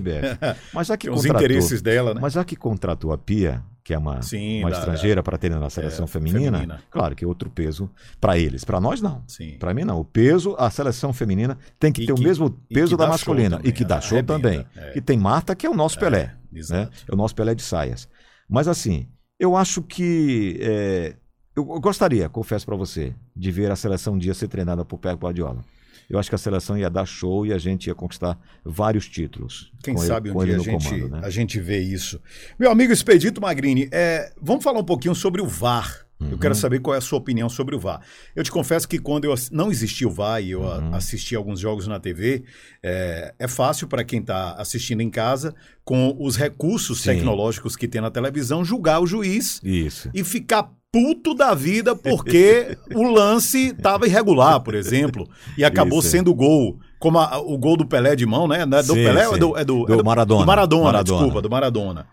Mas 0.72 0.86
já 0.86 0.96
que 0.96 1.08
Os 1.10 1.24
interesses 1.24 1.82
dela, 1.82 2.14
né? 2.14 2.20
Mas 2.20 2.32
já 2.32 2.44
que 2.44 2.56
contratou 2.56 3.12
a 3.12 3.18
Pia, 3.18 3.62
que 3.84 3.92
é 3.92 3.98
uma, 3.98 4.22
Sim, 4.22 4.60
uma 4.60 4.70
da, 4.70 4.78
estrangeira 4.78 5.22
para 5.22 5.36
ter 5.36 5.50
na 5.50 5.70
seleção 5.70 6.06
é, 6.06 6.08
feminina, 6.08 6.58
feminina, 6.58 6.82
claro 6.90 7.14
que 7.14 7.24
é 7.24 7.28
outro 7.28 7.50
peso 7.50 7.90
para 8.20 8.38
eles. 8.38 8.64
Para 8.64 8.80
nós, 8.80 9.00
não. 9.00 9.22
Para 9.58 9.74
mim, 9.74 9.84
não. 9.84 10.00
O 10.00 10.04
peso, 10.04 10.56
a 10.58 10.70
seleção 10.70 11.12
feminina 11.12 11.58
tem 11.78 11.92
que 11.92 12.02
e 12.02 12.06
ter 12.06 12.14
que, 12.14 12.20
o 12.20 12.24
mesmo 12.24 12.50
peso 12.50 12.96
da 12.96 13.06
masculina. 13.06 13.60
e 13.62 13.70
que 13.70 13.84
dá 13.84 14.00
show 14.00 14.22
também. 14.22 14.66
É. 14.74 14.92
Que 14.92 15.00
tem 15.00 15.18
Marta, 15.18 15.54
que 15.54 15.66
é 15.66 15.70
o 15.70 15.74
nosso 15.74 15.98
é, 15.98 16.00
Pelé. 16.00 16.34
Né? 16.50 16.88
É 17.06 17.14
o 17.14 17.16
nosso 17.16 17.34
Pelé 17.34 17.54
de 17.54 17.62
saias. 17.62 18.08
Mas 18.48 18.66
assim, 18.66 19.06
eu 19.38 19.56
acho 19.56 19.82
que. 19.82 20.58
É, 20.60 21.16
eu 21.56 21.64
gostaria, 21.64 22.28
confesso 22.28 22.64
para 22.64 22.76
você, 22.76 23.14
de 23.34 23.50
ver 23.50 23.70
a 23.70 23.76
seleção 23.76 24.14
um 24.14 24.18
dia 24.18 24.32
ser 24.32 24.48
treinada 24.48 24.84
por 24.84 24.98
Pep 24.98 25.16
Guardiola 25.16 25.64
eu 26.08 26.18
acho 26.18 26.28
que 26.28 26.34
a 26.34 26.38
seleção 26.38 26.78
ia 26.78 26.88
dar 26.88 27.04
show 27.04 27.44
e 27.44 27.52
a 27.52 27.58
gente 27.58 27.86
ia 27.88 27.94
conquistar 27.94 28.38
vários 28.64 29.06
títulos. 29.08 29.70
Quem 29.82 29.96
sabe 29.98 30.30
ele, 30.30 30.38
um 30.38 30.44
dia 30.44 30.56
a 30.56 30.58
gente, 30.58 30.88
comando, 30.88 31.08
né? 31.10 31.20
a 31.22 31.30
gente 31.30 31.60
vê 31.60 31.80
isso. 31.80 32.20
Meu 32.58 32.70
amigo 32.70 32.92
Expedito 32.92 33.40
Magrini, 33.40 33.88
é, 33.92 34.32
vamos 34.40 34.64
falar 34.64 34.80
um 34.80 34.84
pouquinho 34.84 35.14
sobre 35.14 35.42
o 35.42 35.46
VAR. 35.46 36.06
Uhum. 36.20 36.30
Eu 36.32 36.38
quero 36.38 36.54
uhum. 36.54 36.60
saber 36.60 36.80
qual 36.80 36.94
é 36.94 36.98
a 36.98 37.00
sua 37.00 37.18
opinião 37.18 37.48
sobre 37.48 37.76
o 37.76 37.78
VAR. 37.78 38.00
Eu 38.34 38.42
te 38.42 38.50
confesso 38.50 38.88
que 38.88 38.98
quando 38.98 39.24
eu 39.24 39.34
não 39.52 39.70
existia 39.70 40.06
o 40.06 40.10
VAR 40.10 40.42
e 40.42 40.50
eu 40.50 40.62
uhum. 40.62 40.94
assisti 40.94 41.36
alguns 41.36 41.60
jogos 41.60 41.86
na 41.86 42.00
TV, 42.00 42.44
é, 42.82 43.34
é 43.38 43.48
fácil 43.48 43.86
para 43.86 44.02
quem 44.02 44.20
está 44.20 44.52
assistindo 44.54 45.00
em 45.00 45.10
casa, 45.10 45.54
com 45.84 46.16
os 46.18 46.36
recursos 46.36 47.02
Sim. 47.02 47.10
tecnológicos 47.10 47.76
que 47.76 47.86
tem 47.86 48.00
na 48.00 48.10
televisão, 48.10 48.64
julgar 48.64 49.00
o 49.00 49.06
juiz 49.06 49.60
Isso. 49.62 50.10
e 50.12 50.24
ficar 50.24 50.70
puto 50.90 51.34
da 51.34 51.54
vida 51.54 51.94
porque 51.94 52.76
o 52.94 53.02
lance 53.04 53.68
estava 53.68 54.06
irregular, 54.06 54.60
por 54.60 54.74
exemplo, 54.74 55.28
e 55.56 55.64
acabou 55.64 56.00
Isso. 56.00 56.08
sendo 56.08 56.34
gol. 56.34 56.80
Como 56.98 57.18
a, 57.18 57.38
o 57.38 57.56
gol 57.56 57.76
do 57.76 57.86
Pelé 57.86 58.16
de 58.16 58.26
mão, 58.26 58.48
né? 58.48 58.62
É 58.62 58.66
do 58.66 58.82
sim, 58.82 59.04
Pelé 59.04 59.26
sim. 59.26 59.34
é 59.34 59.38
do, 59.38 59.56
é 59.56 59.64
do, 59.64 59.84
do, 59.84 59.92
é 59.92 59.96
do 59.96 60.04
Maradona. 60.04 60.40
Do 60.40 60.46
Maradona, 60.46 60.84
Maradona, 60.84 61.04
desculpa, 61.04 61.42
do 61.42 61.50
Maradona. 61.50 62.06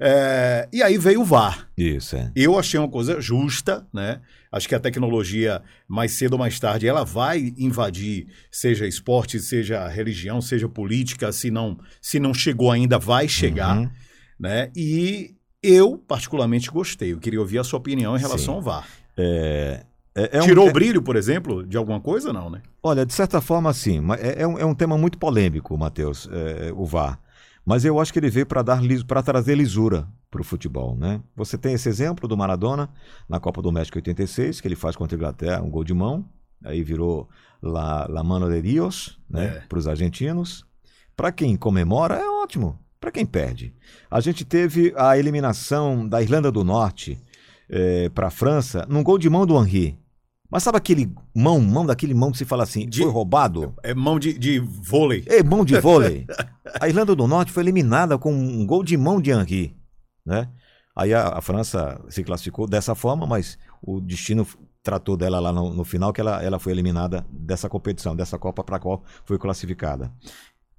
É, 0.00 0.68
e 0.72 0.82
aí 0.82 0.96
veio 0.96 1.22
o 1.22 1.24
VAR. 1.24 1.68
Isso, 1.76 2.14
é. 2.16 2.30
Eu 2.36 2.58
achei 2.58 2.78
uma 2.78 2.88
coisa 2.88 3.20
justa, 3.20 3.86
né? 3.92 4.20
Acho 4.50 4.68
que 4.68 4.74
a 4.74 4.80
tecnologia, 4.80 5.60
mais 5.86 6.12
cedo 6.12 6.34
ou 6.34 6.38
mais 6.38 6.58
tarde, 6.58 6.86
ela 6.86 7.04
vai 7.04 7.52
invadir, 7.58 8.28
seja 8.50 8.86
esporte, 8.86 9.38
seja 9.40 9.86
religião, 9.88 10.40
seja 10.40 10.68
política, 10.68 11.30
se 11.32 11.50
não, 11.50 11.78
se 12.00 12.18
não 12.18 12.32
chegou 12.32 12.70
ainda, 12.70 12.98
vai 12.98 13.28
chegar. 13.28 13.76
Uhum. 13.76 13.90
Né? 14.38 14.70
E 14.74 15.34
eu, 15.62 15.98
particularmente, 15.98 16.70
gostei. 16.70 17.12
Eu 17.12 17.18
queria 17.18 17.40
ouvir 17.40 17.58
a 17.58 17.64
sua 17.64 17.78
opinião 17.78 18.16
em 18.16 18.20
relação 18.20 18.54
Sim. 18.54 18.58
ao 18.58 18.62
VAR. 18.62 18.86
É, 19.16 19.84
é, 20.14 20.38
é 20.38 20.40
Tirou 20.40 20.66
um... 20.66 20.70
o 20.70 20.72
brilho, 20.72 21.02
por 21.02 21.16
exemplo, 21.16 21.66
de 21.66 21.76
alguma 21.76 22.00
coisa, 22.00 22.32
não, 22.32 22.48
né? 22.48 22.62
Olha, 22.88 23.06
de 23.06 23.12
certa 23.12 23.40
forma, 23.40 23.72
sim. 23.72 24.00
É, 24.18 24.42
é, 24.42 24.46
um, 24.46 24.58
é 24.58 24.64
um 24.64 24.74
tema 24.74 24.96
muito 24.96 25.18
polêmico, 25.18 25.76
Matheus, 25.76 26.28
é, 26.30 26.72
o 26.74 26.84
VAR. 26.84 27.20
Mas 27.64 27.84
eu 27.84 28.00
acho 28.00 28.12
que 28.12 28.18
ele 28.18 28.30
veio 28.30 28.46
para 28.46 28.62
dar 28.62 28.80
para 29.06 29.22
trazer 29.22 29.54
lisura 29.54 30.08
para 30.30 30.40
o 30.40 30.44
futebol, 30.44 30.96
né? 30.96 31.20
Você 31.36 31.58
tem 31.58 31.74
esse 31.74 31.88
exemplo 31.88 32.26
do 32.26 32.36
Maradona 32.36 32.88
na 33.28 33.38
Copa 33.38 33.60
do 33.60 33.70
México 33.70 33.98
86, 33.98 34.60
que 34.60 34.68
ele 34.68 34.76
faz 34.76 34.96
contra 34.96 35.14
a 35.14 35.18
Inglaterra 35.18 35.62
um 35.62 35.70
gol 35.70 35.84
de 35.84 35.92
mão, 35.92 36.24
aí 36.64 36.82
virou 36.82 37.28
La, 37.62 38.06
la 38.08 38.24
Mano 38.24 38.48
de 38.48 38.62
Dios, 38.62 39.18
né? 39.28 39.44
É. 39.44 39.50
Para 39.68 39.78
os 39.78 39.86
argentinos. 39.86 40.64
Para 41.14 41.30
quem 41.30 41.56
comemora 41.56 42.14
é 42.14 42.28
ótimo 42.28 42.78
para 43.00 43.10
quem 43.10 43.24
perde. 43.24 43.74
A 44.10 44.20
gente 44.20 44.44
teve 44.44 44.92
a 44.96 45.16
eliminação 45.16 46.06
da 46.06 46.20
Irlanda 46.20 46.50
do 46.50 46.64
Norte 46.64 47.18
é, 47.68 48.08
para 48.08 48.26
a 48.28 48.30
França 48.30 48.86
num 48.88 49.02
gol 49.02 49.18
de 49.18 49.30
mão 49.30 49.46
do 49.46 49.56
Henri. 49.56 49.98
Mas 50.50 50.62
sabe 50.62 50.78
aquele 50.78 51.12
mão, 51.34 51.60
mão 51.60 51.84
daquele 51.84 52.14
mão 52.14 52.32
que 52.32 52.38
se 52.38 52.44
fala 52.44 52.62
assim, 52.62 52.88
de, 52.88 53.02
foi 53.02 53.10
roubado? 53.10 53.74
É 53.82 53.94
mão 53.94 54.18
de, 54.18 54.36
de 54.38 54.58
vôlei. 54.58 55.24
É 55.26 55.42
mão 55.42 55.64
de 55.64 55.78
vôlei. 55.78 56.26
a 56.80 56.88
Irlanda 56.88 57.14
do 57.14 57.26
Norte 57.26 57.52
foi 57.52 57.62
eliminada 57.62 58.16
com 58.16 58.32
um 58.32 58.66
gol 58.66 58.82
de 58.82 58.96
mão 58.96 59.20
de 59.20 59.30
Henri, 59.30 59.76
né? 60.24 60.48
Aí 60.96 61.14
a, 61.14 61.28
a, 61.28 61.40
França 61.40 62.00
se 62.08 62.24
classificou 62.24 62.66
dessa 62.66 62.94
forma, 62.94 63.26
mas 63.26 63.56
o 63.80 64.00
destino 64.00 64.44
tratou 64.82 65.16
dela 65.16 65.38
lá 65.38 65.52
no, 65.52 65.72
no 65.72 65.84
final 65.84 66.12
que 66.12 66.20
ela, 66.20 66.42
ela 66.42 66.58
foi 66.58 66.72
eliminada 66.72 67.24
dessa 67.30 67.68
competição, 67.68 68.16
dessa 68.16 68.38
Copa 68.38 68.64
para 68.64 68.76
a 68.76 68.80
qual 68.80 69.04
foi 69.24 69.38
classificada. 69.38 70.10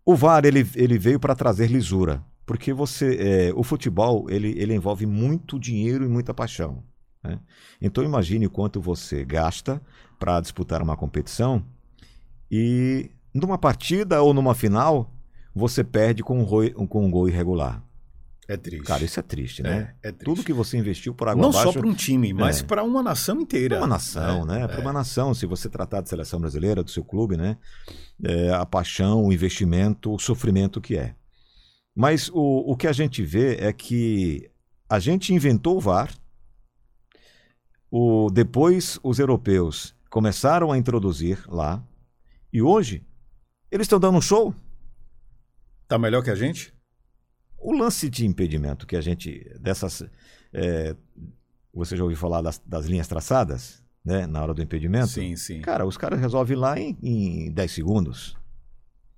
O 0.03 0.15
VAR 0.15 0.43
ele, 0.45 0.67
ele 0.75 0.97
veio 0.97 1.19
para 1.19 1.35
trazer 1.35 1.67
lisura, 1.67 2.21
porque 2.45 2.73
você, 2.73 3.17
é, 3.19 3.53
o 3.55 3.63
futebol 3.63 4.25
ele, 4.29 4.59
ele 4.59 4.73
envolve 4.73 5.05
muito 5.05 5.59
dinheiro 5.59 6.03
e 6.03 6.09
muita 6.09 6.33
paixão. 6.33 6.83
Né? 7.23 7.39
Então 7.81 8.03
imagine 8.03 8.47
quanto 8.47 8.79
você 8.81 9.23
gasta 9.25 9.81
para 10.17 10.39
disputar 10.39 10.81
uma 10.81 10.95
competição 10.95 11.63
e 12.51 13.11
numa 13.33 13.57
partida 13.57 14.21
ou 14.21 14.33
numa 14.33 14.55
final 14.55 15.13
você 15.53 15.83
perde 15.83 16.23
com 16.23 16.39
um, 16.39 16.45
gol, 16.45 16.71
com 16.87 17.05
um 17.05 17.11
gol 17.11 17.27
irregular. 17.27 17.83
É 18.47 18.57
triste. 18.57 18.85
Cara, 18.85 19.03
isso 19.03 19.19
é 19.19 19.23
triste, 19.23 19.61
né? 19.61 19.93
É, 20.01 20.09
é 20.09 20.11
triste. 20.11 20.25
Tudo 20.25 20.43
que 20.43 20.51
você 20.51 20.75
investiu 20.75 21.13
por 21.13 21.27
água 21.27 21.39
Não 21.39 21.49
abaixo... 21.49 21.71
só 21.71 21.79
para 21.79 21.87
um 21.87 21.93
time, 21.93 22.33
mas 22.33 22.61
é. 22.61 22.63
para 22.63 22.83
uma 22.83 23.03
nação 23.03 23.39
inteira. 23.39 23.75
Para 23.75 23.85
uma 23.85 23.87
nação, 23.87 24.43
né? 24.43 24.67
Para 24.67 24.81
uma 24.81 24.91
nação. 24.91 25.35
Se 25.35 25.45
você 25.45 25.69
tratar 25.69 26.01
de 26.01 26.09
seleção 26.09 26.39
brasileira, 26.39 26.83
do 26.83 26.89
seu 26.89 27.03
clube, 27.03 27.37
né? 27.37 27.57
É, 28.23 28.51
a 28.51 28.65
paixão, 28.65 29.23
o 29.23 29.31
investimento, 29.31 30.11
o 30.11 30.17
sofrimento 30.17 30.81
que 30.81 30.97
é. 30.97 31.13
Mas 31.95 32.27
o, 32.29 32.71
o 32.71 32.75
que 32.75 32.87
a 32.87 32.91
gente 32.91 33.21
vê 33.21 33.55
é 33.57 33.71
que 33.71 34.49
a 34.89 34.97
gente 34.97 35.31
inventou 35.31 35.77
o 35.77 35.79
VAR, 35.79 36.11
o, 37.91 38.29
depois 38.29 38.99
os 39.03 39.19
europeus 39.19 39.95
começaram 40.09 40.71
a 40.71 40.77
introduzir 40.77 41.43
lá, 41.47 41.83
e 42.51 42.61
hoje 42.61 43.05
Eles 43.71 43.85
estão 43.85 43.99
dando 43.99 44.17
um 44.17 44.21
show. 44.21 44.53
Tá 45.87 45.97
melhor 45.99 46.23
que 46.23 46.31
a 46.31 46.35
gente? 46.35 46.73
O 47.57 47.71
lance 47.71 48.09
de 48.09 48.25
impedimento 48.25 48.87
que 48.87 48.95
a 48.95 49.01
gente. 49.01 49.43
dessas. 49.59 50.03
É, 50.51 50.95
você 51.73 51.95
já 51.95 52.03
ouviu 52.03 52.17
falar 52.17 52.41
das, 52.41 52.59
das, 52.65 52.87
linhas 52.87 53.07
traçadas, 53.07 53.83
né? 54.03 54.25
Na 54.25 54.41
hora 54.41 54.53
do 54.53 54.61
impedimento? 54.61 55.07
Sim, 55.07 55.35
sim. 55.35 55.61
Cara, 55.61 55.85
os 55.85 55.97
caras 55.97 56.19
resolvem 56.19 56.57
lá 56.57 56.79
em, 56.79 56.97
em 57.01 57.51
10 57.51 57.71
segundos. 57.71 58.35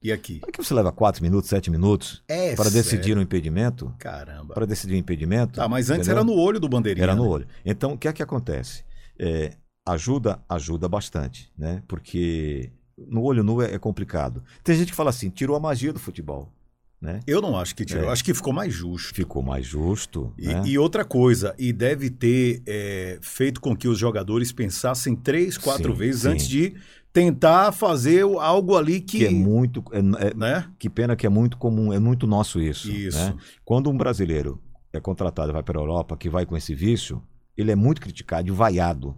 E 0.03 0.11
aqui? 0.11 0.41
Aqui 0.48 0.57
você 0.57 0.73
leva 0.73 0.91
4 0.91 1.22
minutos, 1.22 1.49
7 1.49 1.69
minutos 1.69 2.23
é 2.28 2.56
para 2.56 2.69
decidir 2.69 3.15
um 3.15 3.22
impedimento. 3.22 3.94
Caramba. 3.99 4.53
Para 4.53 4.65
decidir 4.65 4.95
um 4.95 4.98
impedimento. 4.98 5.53
Tá, 5.53 5.68
mas 5.68 5.91
antes 5.91 6.07
entendeu? 6.07 6.23
era 6.23 6.23
no 6.23 6.34
olho 6.34 6.60
do 6.60 6.68
bandeirinha. 6.68 7.03
Era 7.03 7.15
no 7.15 7.23
né? 7.23 7.30
olho. 7.30 7.48
Então, 7.64 7.94
o 7.94 7.98
que 7.98 8.07
é 8.07 8.14
que 8.14 8.23
acontece? 8.23 8.84
É, 9.19 9.52
ajuda, 9.86 10.40
ajuda 10.49 10.90
bastante, 10.90 11.52
né? 11.56 11.84
Porque 11.88 12.72
no 12.98 13.22
olho 13.22 13.44
nu 13.44 13.61
é, 13.61 13.76
é 13.76 13.80
complicado. 13.80 14.44
Tem 14.64 14.76
gente 14.76 14.90
que 14.90 14.95
fala 14.95 15.11
assim, 15.11 15.30
tirou 15.30 15.56
a 15.56 15.60
magia 15.60 15.94
do 15.94 15.99
futebol. 15.99 16.52
Né? 16.99 17.19
Eu 17.26 17.41
não 17.41 17.57
acho 17.57 17.76
que 17.76 17.84
tirou, 17.84 18.10
é. 18.10 18.11
acho 18.11 18.23
que 18.23 18.32
ficou 18.32 18.53
mais 18.53 18.72
justo. 18.72 19.15
Ficou 19.15 19.41
mais 19.41 19.65
justo. 19.65 20.32
E, 20.38 20.48
né? 20.48 20.61
e 20.68 20.78
outra 20.78 21.03
coisa, 21.03 21.56
e 21.57 21.73
deve 21.73 22.11
ter 22.11 22.61
é, 22.68 23.18
feito 23.22 23.60
com 23.60 23.76
que 23.76 23.88
os 23.88 23.98
jogadores 23.98 24.52
pensassem 24.52 25.15
três, 25.15 25.57
quatro 25.57 25.94
sim, 25.94 25.98
vezes 25.98 26.22
sim. 26.22 26.28
antes 26.28 26.48
de 26.48 26.76
tentar 27.14 27.72
fazer 27.72 28.24
algo 28.24 28.78
ali 28.78 29.02
que. 29.02 29.20
Que 29.20 29.26
é 29.26 29.30
muito. 29.30 29.84
É, 29.92 30.00
é, 30.00 30.34
né? 30.34 30.72
Que 30.80 30.90
pena 30.90 31.16
que 31.16 31.26
é 31.26 31.30
muito 31.30 31.58
comum, 31.58 31.92
é 31.92 32.00
muito 32.00 32.26
nosso 32.26 32.62
isso. 32.62 32.92
Isso. 32.92 33.18
Né? 33.18 33.36
Quando 33.64 33.90
um 33.90 33.98
brasileiro 33.98 34.62
é 34.94 35.00
contratado 35.00 35.52
e 35.52 35.54
vai 35.54 35.64
para 35.64 35.80
a 35.80 35.82
Europa, 35.82 36.18
que 36.18 36.30
vai 36.30 36.46
com 36.46 36.56
esse 36.56 36.74
vício, 36.74 37.22
ele 37.56 37.72
é 37.72 37.76
muito 37.76 38.02
criticado 38.02 38.48
e 38.48 38.52
vaiado 38.52 39.18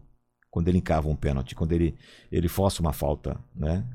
quando 0.49 0.67
ele 0.67 0.77
encava 0.77 1.09
um 1.09 1.15
pênalti, 1.15 1.55
quando 1.55 1.71
ele, 1.71 1.95
ele 2.31 2.47
força 2.47 2.81
uma 2.81 2.93
falta, 2.93 3.39
né? 3.55 3.85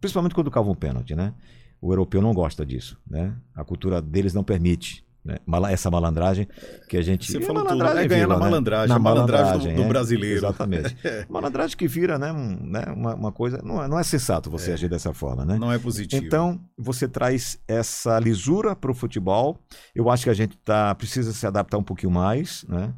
Principalmente 0.00 0.34
quando 0.34 0.50
cava 0.50 0.70
um 0.70 0.74
pênalti, 0.74 1.14
né? 1.14 1.34
O 1.80 1.92
europeu 1.92 2.22
não 2.22 2.32
gosta 2.32 2.64
disso, 2.64 2.98
né? 3.06 3.36
A 3.54 3.64
cultura 3.64 4.00
deles 4.00 4.32
não 4.32 4.44
permite 4.44 5.05
né? 5.26 5.38
essa 5.70 5.90
malandragem 5.90 6.46
que 6.88 6.96
a 6.96 7.02
gente. 7.02 7.30
Você 7.30 7.40
falou 7.40 7.64
tudo, 7.64 7.84
é 7.84 8.06
ganhar 8.06 8.28
na 8.28 8.34
né? 8.34 8.40
malandragem, 8.40 8.88
na 8.88 8.98
malandragem, 8.98 9.44
malandragem 9.44 9.74
do, 9.74 9.82
do, 9.82 9.84
é, 9.84 9.88
brasileiro. 9.88 10.38
Exatamente. 10.38 10.96
malandragem 11.28 11.76
que 11.76 11.88
vira, 11.88 12.16
né, 12.18 12.32
um, 12.32 12.56
né 12.62 12.84
uma, 12.94 13.14
uma, 13.14 13.32
coisa. 13.32 13.60
Não 13.64 13.82
é, 13.82 13.88
não 13.88 13.98
é 13.98 14.04
sensato 14.04 14.48
você 14.48 14.70
é. 14.70 14.74
agir 14.74 14.88
dessa 14.88 15.12
forma, 15.12 15.44
né? 15.44 15.58
Não 15.58 15.72
é 15.72 15.78
positivo. 15.78 16.24
Então, 16.24 16.60
você 16.78 17.08
traz 17.08 17.58
essa 17.66 18.18
lisura 18.20 18.76
para 18.76 18.90
o 18.90 18.94
futebol. 18.94 19.58
Eu 19.94 20.08
acho 20.08 20.24
que 20.24 20.30
a 20.30 20.34
gente 20.34 20.56
tá, 20.58 20.94
precisa 20.94 21.32
se 21.32 21.46
adaptar 21.46 21.78
um 21.78 21.82
pouquinho 21.82 22.12
mais, 22.12 22.64
né? 22.68 22.94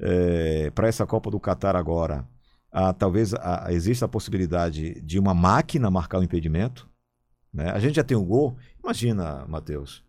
É, 0.00 0.70
para 0.74 0.88
essa 0.88 1.04
Copa 1.04 1.30
do 1.30 1.38
Catar 1.38 1.76
agora, 1.76 2.26
ah, 2.72 2.92
talvez 2.92 3.34
ah, 3.34 3.66
exista 3.70 4.06
a 4.06 4.08
possibilidade 4.08 5.00
de 5.02 5.18
uma 5.18 5.34
máquina 5.34 5.90
marcar 5.90 6.18
o 6.18 6.24
impedimento. 6.24 6.88
Né? 7.52 7.70
A 7.70 7.78
gente 7.78 7.96
já 7.96 8.04
tem 8.04 8.16
o 8.16 8.24
gol. 8.24 8.56
Imagina, 8.82 9.44
Matheus. 9.46 10.02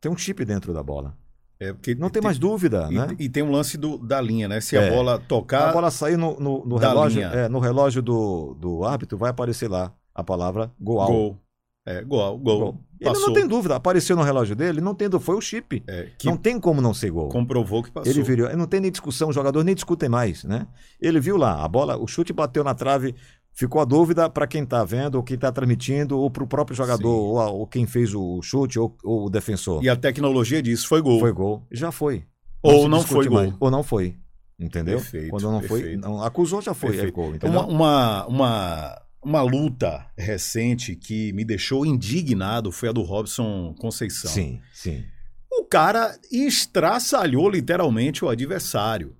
Tem 0.00 0.10
um 0.10 0.16
chip 0.16 0.44
dentro 0.44 0.72
da 0.72 0.82
bola. 0.82 1.16
É 1.60 1.72
porque 1.72 1.94
não 1.94 2.08
tem, 2.08 2.20
tem 2.20 2.22
mais 2.22 2.38
dúvida, 2.38 2.86
e, 2.90 2.94
né? 2.94 3.16
E 3.18 3.28
tem 3.28 3.42
um 3.42 3.50
lance 3.50 3.76
do, 3.76 3.98
da 3.98 4.20
linha, 4.20 4.46
né? 4.46 4.60
Se 4.60 4.76
é. 4.76 4.88
a 4.88 4.94
bola 4.94 5.18
tocar. 5.18 5.70
A 5.70 5.72
bola 5.72 5.90
sair 5.90 6.16
no, 6.16 6.38
no, 6.38 6.64
no 6.64 6.76
relógio, 6.76 7.22
é, 7.22 7.48
no 7.48 7.58
relógio 7.58 8.00
do, 8.00 8.54
do 8.54 8.84
árbitro, 8.84 9.18
vai 9.18 9.30
aparecer 9.30 9.68
lá 9.68 9.92
a 10.14 10.22
palavra 10.22 10.70
gol. 10.80 11.04
Gol. 11.06 11.38
É, 11.84 12.02
gol, 12.04 12.38
gol. 12.38 12.58
gol. 12.58 12.80
Ele 13.00 13.18
não 13.18 13.32
tem 13.32 13.46
dúvida, 13.46 13.76
apareceu 13.76 14.14
no 14.14 14.22
relógio 14.22 14.54
dele, 14.54 14.80
não 14.80 14.94
tem 14.94 15.08
foi 15.18 15.36
o 15.36 15.40
chip. 15.40 15.82
É, 15.86 16.08
não 16.24 16.36
tem 16.36 16.60
como 16.60 16.80
não 16.80 16.92
ser 16.92 17.10
gol. 17.10 17.28
Comprovou 17.28 17.82
que 17.82 17.90
passou. 17.90 18.12
Ele 18.12 18.22
virou, 18.22 18.54
não 18.56 18.66
tem 18.66 18.80
nem 18.80 18.90
discussão, 18.90 19.28
os 19.28 19.34
jogadores 19.34 19.64
nem 19.64 19.74
discutem 19.74 20.08
mais, 20.08 20.44
né? 20.44 20.66
Ele 21.00 21.18
viu 21.18 21.36
lá, 21.36 21.64
a 21.64 21.68
bola, 21.68 21.96
o 21.96 22.06
chute 22.06 22.32
bateu 22.32 22.62
na 22.62 22.74
trave, 22.74 23.14
ficou 23.58 23.80
a 23.80 23.84
dúvida 23.84 24.30
para 24.30 24.46
quem 24.46 24.62
está 24.62 24.84
vendo, 24.84 25.16
ou 25.16 25.22
quem 25.24 25.34
está 25.34 25.50
transmitindo, 25.50 26.16
ou 26.16 26.30
para 26.30 26.44
o 26.44 26.46
próprio 26.46 26.76
jogador, 26.76 27.10
ou, 27.10 27.36
ou, 27.36 27.66
quem 27.66 27.86
fez 27.86 28.14
o 28.14 28.40
chute, 28.40 28.78
ou, 28.78 28.96
ou, 29.02 29.26
o 29.26 29.30
defensor. 29.30 29.82
E 29.82 29.88
a 29.88 29.96
tecnologia 29.96 30.62
diz, 30.62 30.84
foi 30.84 31.02
gol. 31.02 31.18
Foi 31.18 31.32
gol. 31.32 31.66
Já 31.72 31.90
foi. 31.90 32.24
Não 32.62 32.72
ou 32.72 32.88
não 32.88 33.02
foi 33.02 33.26
gol. 33.26 33.54
Ou 33.58 33.70
não 33.70 33.82
foi. 33.82 34.16
Entendeu? 34.56 34.98
Perfeito, 34.98 35.30
Quando 35.30 35.50
não 35.50 35.60
perfeito. 35.60 35.82
foi, 35.82 35.96
não, 35.96 36.22
acusou 36.22 36.62
já 36.62 36.72
foi, 36.72 36.98
é 36.98 37.10
gol. 37.10 37.32
Uma, 37.42 37.66
uma, 37.66 38.26
uma 38.26 39.02
uma 39.20 39.42
luta 39.42 40.06
recente 40.16 40.94
que 40.94 41.32
me 41.32 41.44
deixou 41.44 41.84
indignado 41.84 42.70
foi 42.70 42.88
a 42.88 42.92
do 42.92 43.02
Robson 43.02 43.74
Conceição. 43.78 44.30
Sim, 44.30 44.60
sim. 44.72 45.04
O 45.50 45.64
cara 45.64 46.16
estraçalhou 46.30 47.50
literalmente 47.50 48.24
o 48.24 48.28
adversário. 48.28 49.16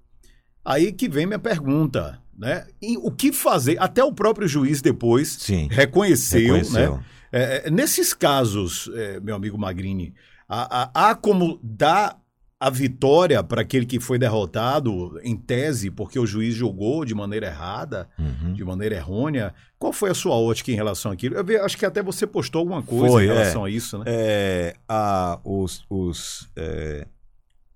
Aí 0.64 0.92
que 0.92 1.08
vem 1.08 1.26
minha 1.26 1.38
pergunta, 1.38 2.22
né? 2.38 2.66
E 2.80 2.96
o 2.96 3.10
que 3.10 3.32
fazer? 3.32 3.76
Até 3.80 4.02
o 4.04 4.12
próprio 4.12 4.46
juiz 4.46 4.80
depois 4.80 5.36
sim, 5.40 5.68
reconheceu, 5.70 6.54
reconheceu. 6.54 6.96
né? 6.96 7.04
É, 7.32 7.66
é 7.66 7.70
nesses 7.70 8.14
casos, 8.14 8.88
é, 8.94 9.18
meu 9.20 9.34
amigo 9.34 9.58
Magrini, 9.58 10.14
há, 10.48 10.82
há, 10.82 11.10
há 11.10 11.14
como 11.14 11.58
dar 11.62 12.18
a 12.60 12.70
vitória 12.70 13.42
para 13.42 13.62
aquele 13.62 13.86
que 13.86 14.00
foi 14.00 14.18
derrotado, 14.18 15.20
em 15.22 15.36
tese, 15.36 15.90
porque 15.90 16.18
o 16.18 16.26
juiz 16.26 16.54
julgou 16.54 17.04
de 17.04 17.14
maneira 17.14 17.46
errada, 17.46 18.08
uhum. 18.18 18.52
de 18.52 18.64
maneira 18.64 18.96
errônea. 18.96 19.54
Qual 19.78 19.92
foi 19.92 20.10
a 20.10 20.14
sua 20.14 20.34
ótica 20.34 20.72
em 20.72 20.74
relação 20.74 21.12
àquilo? 21.12 21.36
Eu 21.36 21.44
vi, 21.44 21.56
acho 21.56 21.76
que 21.76 21.86
até 21.86 22.02
você 22.02 22.26
postou 22.26 22.60
alguma 22.60 22.82
coisa 22.82 23.12
foi, 23.14 23.24
em 23.24 23.28
relação 23.28 23.64
é, 23.64 23.68
a 23.68 23.72
isso, 23.72 23.98
né? 23.98 24.04
É, 24.08 24.74
a, 24.88 25.38
os, 25.44 25.84
os, 25.88 26.48
é, 26.56 27.06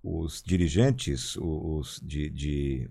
os 0.03 0.43
dirigentes, 0.45 1.37
os 1.37 2.01
de, 2.03 2.29
de 2.29 2.91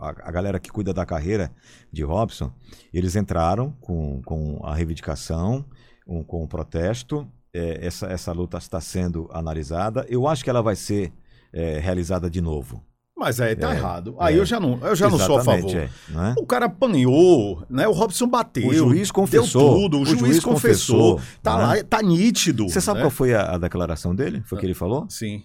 a, 0.00 0.08
a, 0.08 0.30
galera 0.30 0.58
que 0.58 0.70
cuida 0.70 0.92
da 0.92 1.06
carreira 1.06 1.50
de 1.92 2.02
Robson, 2.02 2.52
eles 2.92 3.16
entraram 3.16 3.72
com, 3.80 4.20
com 4.22 4.60
a 4.64 4.74
reivindicação, 4.74 5.64
um, 6.06 6.22
com 6.22 6.42
o 6.42 6.48
protesto. 6.48 7.26
É, 7.52 7.84
essa, 7.86 8.06
essa 8.06 8.32
luta 8.32 8.58
está 8.58 8.80
sendo 8.80 9.28
analisada. 9.32 10.06
Eu 10.08 10.26
acho 10.28 10.44
que 10.44 10.50
ela 10.50 10.62
vai 10.62 10.76
ser 10.76 11.12
é, 11.52 11.78
realizada 11.78 12.30
de 12.30 12.40
novo. 12.40 12.84
Mas 13.20 13.38
aí 13.38 13.54
tá 13.54 13.74
é, 13.74 13.76
errado. 13.76 14.16
Aí 14.18 14.34
é, 14.34 14.38
eu 14.38 14.46
já 14.46 14.58
não, 14.58 14.78
eu 14.78 14.96
já 14.96 15.10
não 15.10 15.18
sou 15.18 15.36
a 15.36 15.44
favor. 15.44 15.76
É, 15.76 15.84
é, 15.84 16.34
O 16.38 16.46
cara 16.46 16.64
apanhou, 16.64 17.62
né? 17.68 17.86
O 17.86 17.92
Robson 17.92 18.26
bateu. 18.26 18.66
O 18.66 18.72
juiz 18.72 19.10
confessou. 19.10 19.74
tudo, 19.74 19.98
o, 19.98 20.00
o 20.00 20.06
juiz, 20.06 20.20
juiz, 20.20 20.40
confessou. 20.40 21.16
confessou 21.16 21.38
tá 21.42 21.58
né? 21.58 21.64
lá, 21.64 21.84
tá 21.84 22.00
nítido. 22.00 22.66
Você 22.66 22.80
sabe 22.80 23.00
né? 23.00 23.04
qual 23.04 23.10
foi 23.10 23.34
a, 23.34 23.56
a, 23.56 23.58
declaração 23.58 24.14
dele? 24.14 24.42
Foi 24.46 24.56
o 24.56 24.60
que 24.60 24.66
ele 24.66 24.72
falou? 24.72 25.04
Sim. 25.10 25.42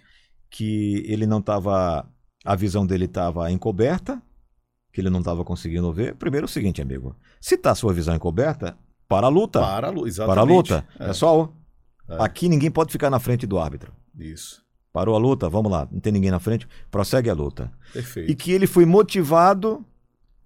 Que 0.50 1.04
ele 1.06 1.28
não 1.28 1.40
estava. 1.40 2.08
A 2.46 2.56
visão 2.56 2.86
dele 2.86 3.06
estava 3.06 3.52
encoberta, 3.52 4.22
que 4.94 5.02
ele 5.02 5.10
não 5.10 5.20
estava 5.20 5.44
conseguindo 5.44 5.92
ver. 5.92 6.16
Primeiro 6.16 6.46
é 6.46 6.48
o 6.48 6.50
seguinte, 6.50 6.82
amigo. 6.82 7.16
Se 7.42 7.58
tá 7.58 7.72
a 7.72 7.76
sua 7.76 7.92
visão 7.92 8.16
encoberta, 8.16 8.78
para 9.08 9.28
a 9.28 9.30
luta. 9.30 9.60
Para 9.60 9.88
a 9.88 9.92
luta, 9.92 10.08
exatamente. 10.08 10.34
Para 10.34 10.42
a 10.42 10.56
luta. 10.56 10.88
É. 11.00 11.08
Pessoal, 11.08 11.54
é. 12.08 12.18
aqui 12.20 12.48
ninguém 12.48 12.72
pode 12.72 12.92
ficar 12.92 13.10
na 13.10 13.20
frente 13.20 13.46
do 13.46 13.58
árbitro. 13.58 13.92
Isso. 14.18 14.64
Parou 14.94 15.16
a 15.16 15.18
luta, 15.18 15.50
vamos 15.50 15.70
lá, 15.70 15.88
não 15.92 16.00
tem 16.00 16.14
ninguém 16.14 16.32
na 16.32 16.40
frente, 16.40 16.66
prossegue 16.90 17.30
a 17.30 17.34
luta. 17.34 17.70
Perfeito. 17.92 18.32
E 18.32 18.36
que 18.36 18.54
ele 18.54 18.66
foi 18.66 18.86
motivado 18.86 19.86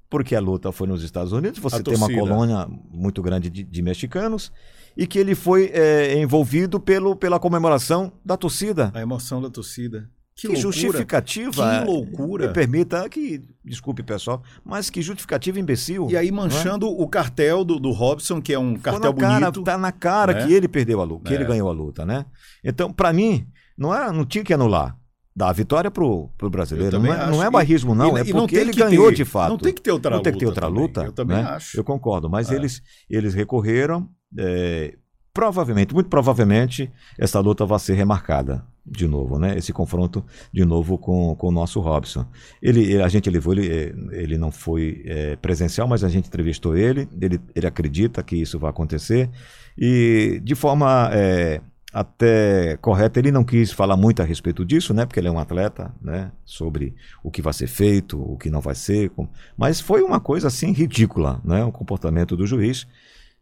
porque 0.09 0.35
a 0.35 0.39
luta 0.39 0.71
foi 0.71 0.87
nos 0.87 1.03
Estados 1.03 1.31
Unidos, 1.31 1.59
você 1.59 1.75
a 1.75 1.83
tem 1.83 1.93
torcida. 1.93 2.11
uma 2.11 2.27
colônia 2.27 2.67
muito 2.89 3.21
grande 3.21 3.47
de, 3.49 3.63
de, 3.63 3.81
mexicanos, 3.81 4.51
e 4.97 5.05
que 5.05 5.19
ele 5.19 5.35
foi 5.35 5.67
é, 5.67 6.19
envolvido 6.19 6.79
pelo, 6.79 7.15
pela 7.15 7.39
comemoração 7.39 8.11
da 8.25 8.35
torcida. 8.35 8.91
A 8.95 9.01
emoção 9.01 9.39
da 9.39 9.51
torcida. 9.51 10.09
Que, 10.39 10.47
que 10.47 10.55
justificativa. 10.55 11.81
Que 11.81 11.85
loucura. 11.85 12.47
Me 12.47 12.53
permita 12.53 13.09
que, 13.09 13.41
desculpe 13.63 14.01
pessoal, 14.01 14.41
mas 14.63 14.89
que 14.89 15.01
justificativa 15.01 15.59
imbecil. 15.59 16.07
E 16.09 16.15
aí 16.15 16.31
manchando 16.31 16.85
é? 16.85 16.89
o 16.89 17.05
cartel 17.07 17.65
do, 17.65 17.77
do 17.77 17.91
Robson, 17.91 18.41
que 18.41 18.53
é 18.53 18.59
um 18.59 18.77
cartel 18.77 19.13
cara, 19.13 19.51
bonito. 19.51 19.63
Tá 19.63 19.77
na 19.77 19.91
cara 19.91 20.33
né? 20.33 20.47
que 20.47 20.53
ele 20.53 20.69
perdeu 20.69 21.01
a 21.01 21.03
luta, 21.03 21.25
que 21.25 21.33
é. 21.33 21.35
ele 21.35 21.45
ganhou 21.45 21.67
a 21.67 21.73
luta, 21.73 22.05
né? 22.05 22.25
Então, 22.63 22.93
para 22.93 23.11
mim, 23.11 23.45
não, 23.77 23.93
é, 23.93 24.09
não 24.13 24.23
tinha 24.23 24.43
que 24.43 24.53
anular. 24.53 24.97
Dá 25.35 25.49
a 25.49 25.53
vitória 25.53 25.91
pro, 25.91 26.29
pro 26.37 26.49
brasileiro. 26.49 26.99
Não 26.99 27.13
é, 27.13 27.29
não 27.29 27.43
é 27.43 27.49
barrismo, 27.49 27.93
não. 27.93 28.17
E, 28.17 28.21
é 28.21 28.31
porque 28.31 28.55
ele 28.55 28.71
ganhou 28.71 29.09
ter, 29.09 29.15
de 29.15 29.25
fato. 29.25 29.49
Não 29.49 29.57
tem 29.57 29.73
que 29.73 29.81
ter 29.81 29.91
outra 29.91 30.11
não 30.11 30.17
luta. 30.17 30.29
Não 30.29 30.31
tem 30.31 30.33
que 30.33 30.39
ter 30.39 30.45
outra 30.45 30.67
também. 30.67 30.81
luta. 30.81 31.01
Eu 31.03 31.11
também 31.11 31.37
né? 31.37 31.43
acho. 31.43 31.77
Eu 31.77 31.83
concordo. 31.83 32.29
Mas 32.29 32.49
é. 32.49 32.55
eles, 32.55 32.81
eles 33.09 33.33
recorreram. 33.33 34.09
É, 34.37 34.95
provavelmente, 35.33 35.93
muito 35.93 36.09
provavelmente, 36.09 36.91
essa 37.17 37.39
luta 37.39 37.65
vai 37.65 37.79
ser 37.79 37.93
remarcada 37.93 38.65
de 38.89 39.07
novo, 39.07 39.37
né? 39.37 39.57
Esse 39.57 39.71
confronto 39.71 40.23
de 40.51 40.65
novo 40.65 40.97
com, 40.97 41.35
com 41.35 41.47
o 41.47 41.51
nosso 41.51 41.79
Robson. 41.79 42.25
Ele, 42.61 43.01
a 43.01 43.07
gente 43.07 43.29
levou 43.29 43.53
ele, 43.53 43.93
ele 44.11 44.37
não 44.37 44.51
foi 44.51 45.01
é, 45.05 45.35
presencial, 45.35 45.87
mas 45.87 46.03
a 46.03 46.09
gente 46.09 46.27
entrevistou 46.27 46.75
ele. 46.75 47.07
Ele, 47.21 47.39
ele 47.55 47.67
acredita 47.67 48.23
que 48.23 48.35
isso 48.35 48.57
vai 48.59 48.69
acontecer 48.69 49.29
e 49.77 50.41
de 50.43 50.55
forma 50.55 51.09
é, 51.13 51.61
até 51.93 52.77
correta, 52.77 53.19
ele 53.19 53.31
não 53.31 53.43
quis 53.43 53.71
falar 53.71 53.97
muito 53.97 54.21
a 54.21 54.25
respeito 54.25 54.63
disso, 54.65 54.93
né? 54.93 55.05
Porque 55.05 55.19
ele 55.19 55.27
é 55.27 55.31
um 55.31 55.39
atleta, 55.39 55.93
né? 56.01 56.31
Sobre 56.45 56.95
o 57.23 57.31
que 57.31 57.41
vai 57.41 57.53
ser 57.53 57.67
feito, 57.67 58.21
o 58.21 58.37
que 58.37 58.49
não 58.49 58.61
vai 58.61 58.75
ser. 58.75 59.11
Mas 59.57 59.79
foi 59.79 60.01
uma 60.01 60.19
coisa 60.19 60.47
assim 60.47 60.71
ridícula, 60.71 61.41
né? 61.43 61.63
O 61.63 61.71
comportamento 61.71 62.35
do 62.35 62.45
juiz 62.45 62.87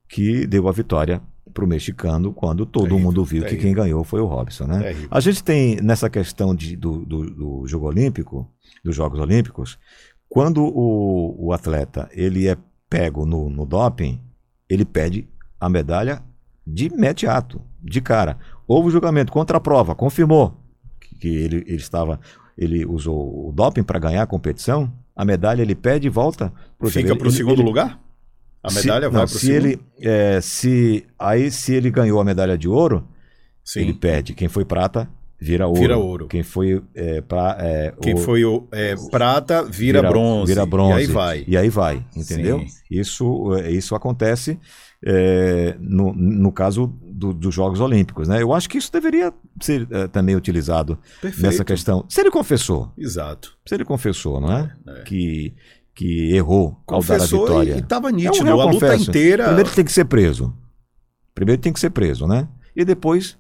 que 0.07 0.47
deu 0.47 0.67
a 0.69 0.71
vitória 0.71 1.21
para 1.53 1.65
o 1.65 1.67
mexicano 1.67 2.33
quando 2.33 2.65
todo 2.65 2.97
mundo 2.99 3.23
viu 3.23 3.45
que 3.45 3.57
quem 3.57 3.73
ganhou 3.73 4.03
foi 4.03 4.19
o 4.19 4.25
Robson, 4.25 4.65
né? 4.65 4.95
A 5.09 5.19
gente 5.19 5.43
tem 5.43 5.77
nessa 5.81 6.09
questão 6.09 6.53
de, 6.53 6.75
do, 6.75 7.05
do, 7.05 7.29
do, 7.29 7.67
jogo 7.67 7.87
olímpico, 7.87 8.49
dos 8.83 8.95
Jogos 8.95 9.19
Olímpicos, 9.19 9.77
quando 10.29 10.63
o, 10.63 11.47
o 11.47 11.53
atleta 11.53 12.09
ele 12.11 12.47
é 12.47 12.57
pego 12.89 13.25
no, 13.25 13.49
no 13.49 13.65
doping, 13.65 14.21
ele 14.69 14.85
pede 14.85 15.27
a 15.59 15.69
medalha 15.69 16.21
de 16.65 16.87
imediato, 16.87 17.61
de 17.81 18.01
cara. 18.01 18.37
Houve 18.67 18.89
o 18.89 18.91
julgamento 18.91 19.31
contra 19.31 19.57
a 19.57 19.61
prova, 19.61 19.95
confirmou 19.95 20.61
que, 21.19 21.27
ele, 21.27 21.57
ele 21.67 21.77
estava, 21.77 22.19
ele 22.57 22.85
usou 22.85 23.49
o 23.49 23.51
doping 23.51 23.83
para 23.83 23.99
ganhar 23.99 24.23
a 24.23 24.27
competição. 24.27 24.91
A 25.15 25.25
medalha 25.25 25.61
ele 25.61 25.75
pede 25.75 26.07
e 26.07 26.09
volta. 26.09 26.53
Fica 26.85 27.15
para 27.15 27.27
o 27.27 27.31
segundo 27.31 27.59
ele, 27.59 27.63
lugar? 27.63 27.99
A 28.63 28.71
medalha 28.71 29.07
se, 29.07 29.13
vai 29.13 29.25
para 29.25 29.35
o 29.35 29.39
segundo? 29.39 29.65
Ele, 29.65 29.79
é, 30.01 30.41
se, 30.41 31.05
aí, 31.17 31.51
se 31.51 31.73
ele 31.73 31.89
ganhou 31.89 32.19
a 32.19 32.23
medalha 32.23 32.57
de 32.57 32.67
ouro, 32.67 33.07
Sim. 33.63 33.81
ele 33.81 33.93
pede. 33.93 34.33
Quem 34.33 34.47
foi 34.47 34.65
prata 34.65 35.09
vira 35.39 35.67
ouro. 35.67 35.79
Vira 35.79 35.97
ouro. 35.97 36.27
Quem 36.27 36.43
foi 36.43 36.81
é, 36.95 37.21
pra, 37.21 37.57
é, 37.59 37.93
Quem 38.01 38.15
o, 38.15 38.17
foi 38.17 38.41
é, 38.71 38.95
prata 39.11 39.63
vira, 39.63 39.99
vira, 39.99 40.09
bronze. 40.09 40.51
Vira 40.51 40.65
bronze. 40.65 40.93
E 40.93 40.97
aí 40.99 41.07
vai. 41.07 41.45
E 41.47 41.57
aí 41.57 41.69
vai, 41.69 42.05
entendeu? 42.15 42.59
Sim. 42.59 42.67
Isso, 42.89 43.55
é, 43.55 43.71
isso 43.71 43.95
acontece 43.95 44.59
é, 45.05 45.75
no, 45.79 46.13
no 46.13 46.51
caso 46.51 46.87
do, 47.03 47.33
dos 47.33 47.53
Jogos 47.53 47.79
Olímpicos, 47.79 48.27
né? 48.27 48.41
Eu 48.41 48.53
acho 48.53 48.67
que 48.69 48.77
isso 48.77 48.91
deveria 48.91 49.33
ser 49.61 49.87
é, 49.91 50.07
também 50.07 50.35
utilizado 50.35 50.97
Perfeito. 51.21 51.45
nessa 51.45 51.63
questão. 51.63 52.05
Se 52.09 52.19
ele 52.21 52.31
confessou. 52.31 52.91
Exato. 52.97 53.55
Se 53.65 53.75
ele 53.75 53.85
confessou, 53.85 54.41
não 54.41 54.51
é, 54.51 54.75
é. 54.87 55.01
Que 55.03 55.53
que 55.97 56.31
errou 56.35 56.79
confessou 56.85 57.41
ao 57.41 57.45
dar 57.47 57.53
a 57.53 57.59
vitória. 57.59 57.75
E 57.75 57.79
estava 57.79 58.11
nítido, 58.11 58.47
é 58.47 58.53
um 58.53 58.61
a 58.61 58.65
luta 58.65 58.95
inteira. 58.95 59.45
Primeiro 59.45 59.71
tem 59.71 59.83
que 59.83 59.91
ser 59.91 60.05
preso. 60.05 60.53
Primeiro 61.33 61.59
tem 61.59 61.73
que 61.73 61.79
ser 61.79 61.89
preso, 61.89 62.27
né? 62.27 62.47
E 62.75 62.85
depois 62.85 63.35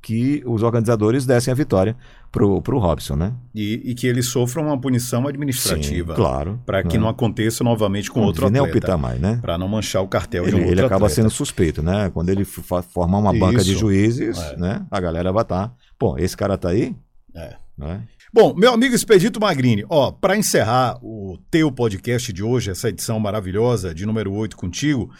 que 0.00 0.40
os 0.46 0.62
organizadores 0.62 1.26
dessem 1.26 1.50
a 1.50 1.54
vitória 1.54 1.96
pro, 2.30 2.62
pro 2.62 2.78
Robson, 2.78 3.16
né? 3.16 3.34
E, 3.52 3.90
e 3.90 3.94
que 3.94 4.06
ele 4.06 4.22
sofra 4.22 4.62
uma 4.62 4.80
punição 4.80 5.26
administrativa. 5.26 6.14
Sim, 6.14 6.16
claro. 6.16 6.60
Para 6.64 6.84
que 6.84 6.96
né? 6.96 7.02
não 7.02 7.08
aconteça 7.08 7.64
novamente 7.64 8.08
com 8.08 8.20
não 8.20 8.26
outro 8.28 8.46
atleta. 8.46 8.88
Nem 8.92 8.96
mais, 8.96 9.20
né? 9.20 9.40
Para 9.42 9.58
não 9.58 9.68
manchar 9.68 10.00
o 10.00 10.08
cartel 10.08 10.44
ele, 10.44 10.56
de 10.56 10.62
um 10.62 10.66
Ele 10.66 10.80
acaba 10.80 11.06
atleta. 11.06 11.14
sendo 11.16 11.30
suspeito, 11.30 11.82
né? 11.82 12.08
Quando 12.14 12.30
ele 12.30 12.44
formar 12.44 13.18
uma 13.18 13.32
Isso. 13.32 13.40
banca 13.40 13.64
de 13.64 13.74
juízes, 13.74 14.38
é. 14.38 14.56
né? 14.56 14.86
A 14.88 15.00
galera 15.00 15.32
vai 15.32 15.42
estar. 15.42 15.68
Tá, 15.68 15.74
Pô, 15.98 16.16
esse 16.16 16.36
cara 16.36 16.56
tá 16.56 16.68
aí? 16.70 16.94
É. 17.34 17.56
Né? 17.76 18.06
Bom, 18.32 18.54
meu 18.54 18.72
amigo 18.72 18.94
Expedito 18.94 19.40
Magrini, 19.40 19.84
ó, 19.88 20.12
para 20.12 20.36
encerrar 20.36 20.96
o 21.02 21.36
teu 21.50 21.72
podcast 21.72 22.32
de 22.32 22.44
hoje, 22.44 22.70
essa 22.70 22.88
edição 22.88 23.18
maravilhosa 23.18 23.92
de 23.92 24.06
número 24.06 24.32
8 24.32 24.56
contigo, 24.56 25.12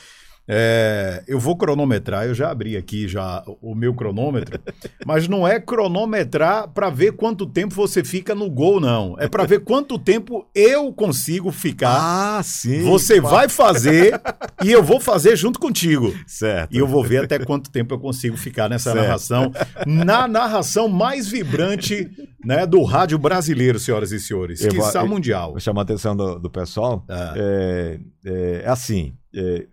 é, 0.53 1.23
eu 1.29 1.39
vou 1.39 1.57
cronometrar, 1.57 2.27
eu 2.27 2.35
já 2.35 2.51
abri 2.51 2.77
aqui 2.77 3.07
já 3.07 3.41
o 3.63 3.73
meu 3.73 3.95
cronômetro, 3.95 4.59
mas 5.07 5.29
não 5.29 5.47
é 5.47 5.61
cronometrar 5.61 6.67
para 6.67 6.91
ver 6.91 7.13
quanto 7.13 7.47
tempo 7.47 7.73
você 7.73 8.03
fica 8.03 8.35
no 8.35 8.51
gol, 8.51 8.81
não. 8.81 9.15
É 9.21 9.29
para 9.29 9.45
ver 9.45 9.61
quanto 9.61 9.97
tempo 9.97 10.45
eu 10.53 10.93
consigo 10.93 11.53
ficar. 11.53 12.39
Ah, 12.39 12.43
sim. 12.43 12.83
Você 12.83 13.23
pá. 13.23 13.29
vai 13.29 13.49
fazer 13.49 14.21
e 14.65 14.73
eu 14.73 14.83
vou 14.83 14.99
fazer 14.99 15.37
junto 15.37 15.61
contigo. 15.61 16.13
Certo. 16.27 16.75
E 16.75 16.79
eu 16.79 16.87
vou 16.87 17.05
ver 17.05 17.23
até 17.23 17.39
quanto 17.39 17.71
tempo 17.71 17.95
eu 17.95 18.01
consigo 18.01 18.37
ficar 18.37 18.69
nessa 18.69 18.91
certo. 18.91 19.05
narração, 19.05 19.53
na 19.87 20.27
narração 20.27 20.89
mais 20.89 21.29
vibrante 21.29 22.11
né, 22.45 22.67
do 22.67 22.83
rádio 22.83 23.19
brasileiro, 23.19 23.79
senhoras 23.79 24.11
e 24.11 24.19
senhores, 24.19 24.67
que 24.67 24.79
está 24.79 25.05
mundial. 25.05 25.53
Vou 25.53 25.61
chamar 25.61 25.83
a 25.83 25.85
atenção 25.85 26.17
do, 26.17 26.41
do 26.41 26.51
pessoal. 26.51 27.05
Ah. 27.09 27.35
É, 27.37 28.01
é, 28.25 28.63
é 28.65 28.69
assim. 28.69 29.15
É, 29.33 29.67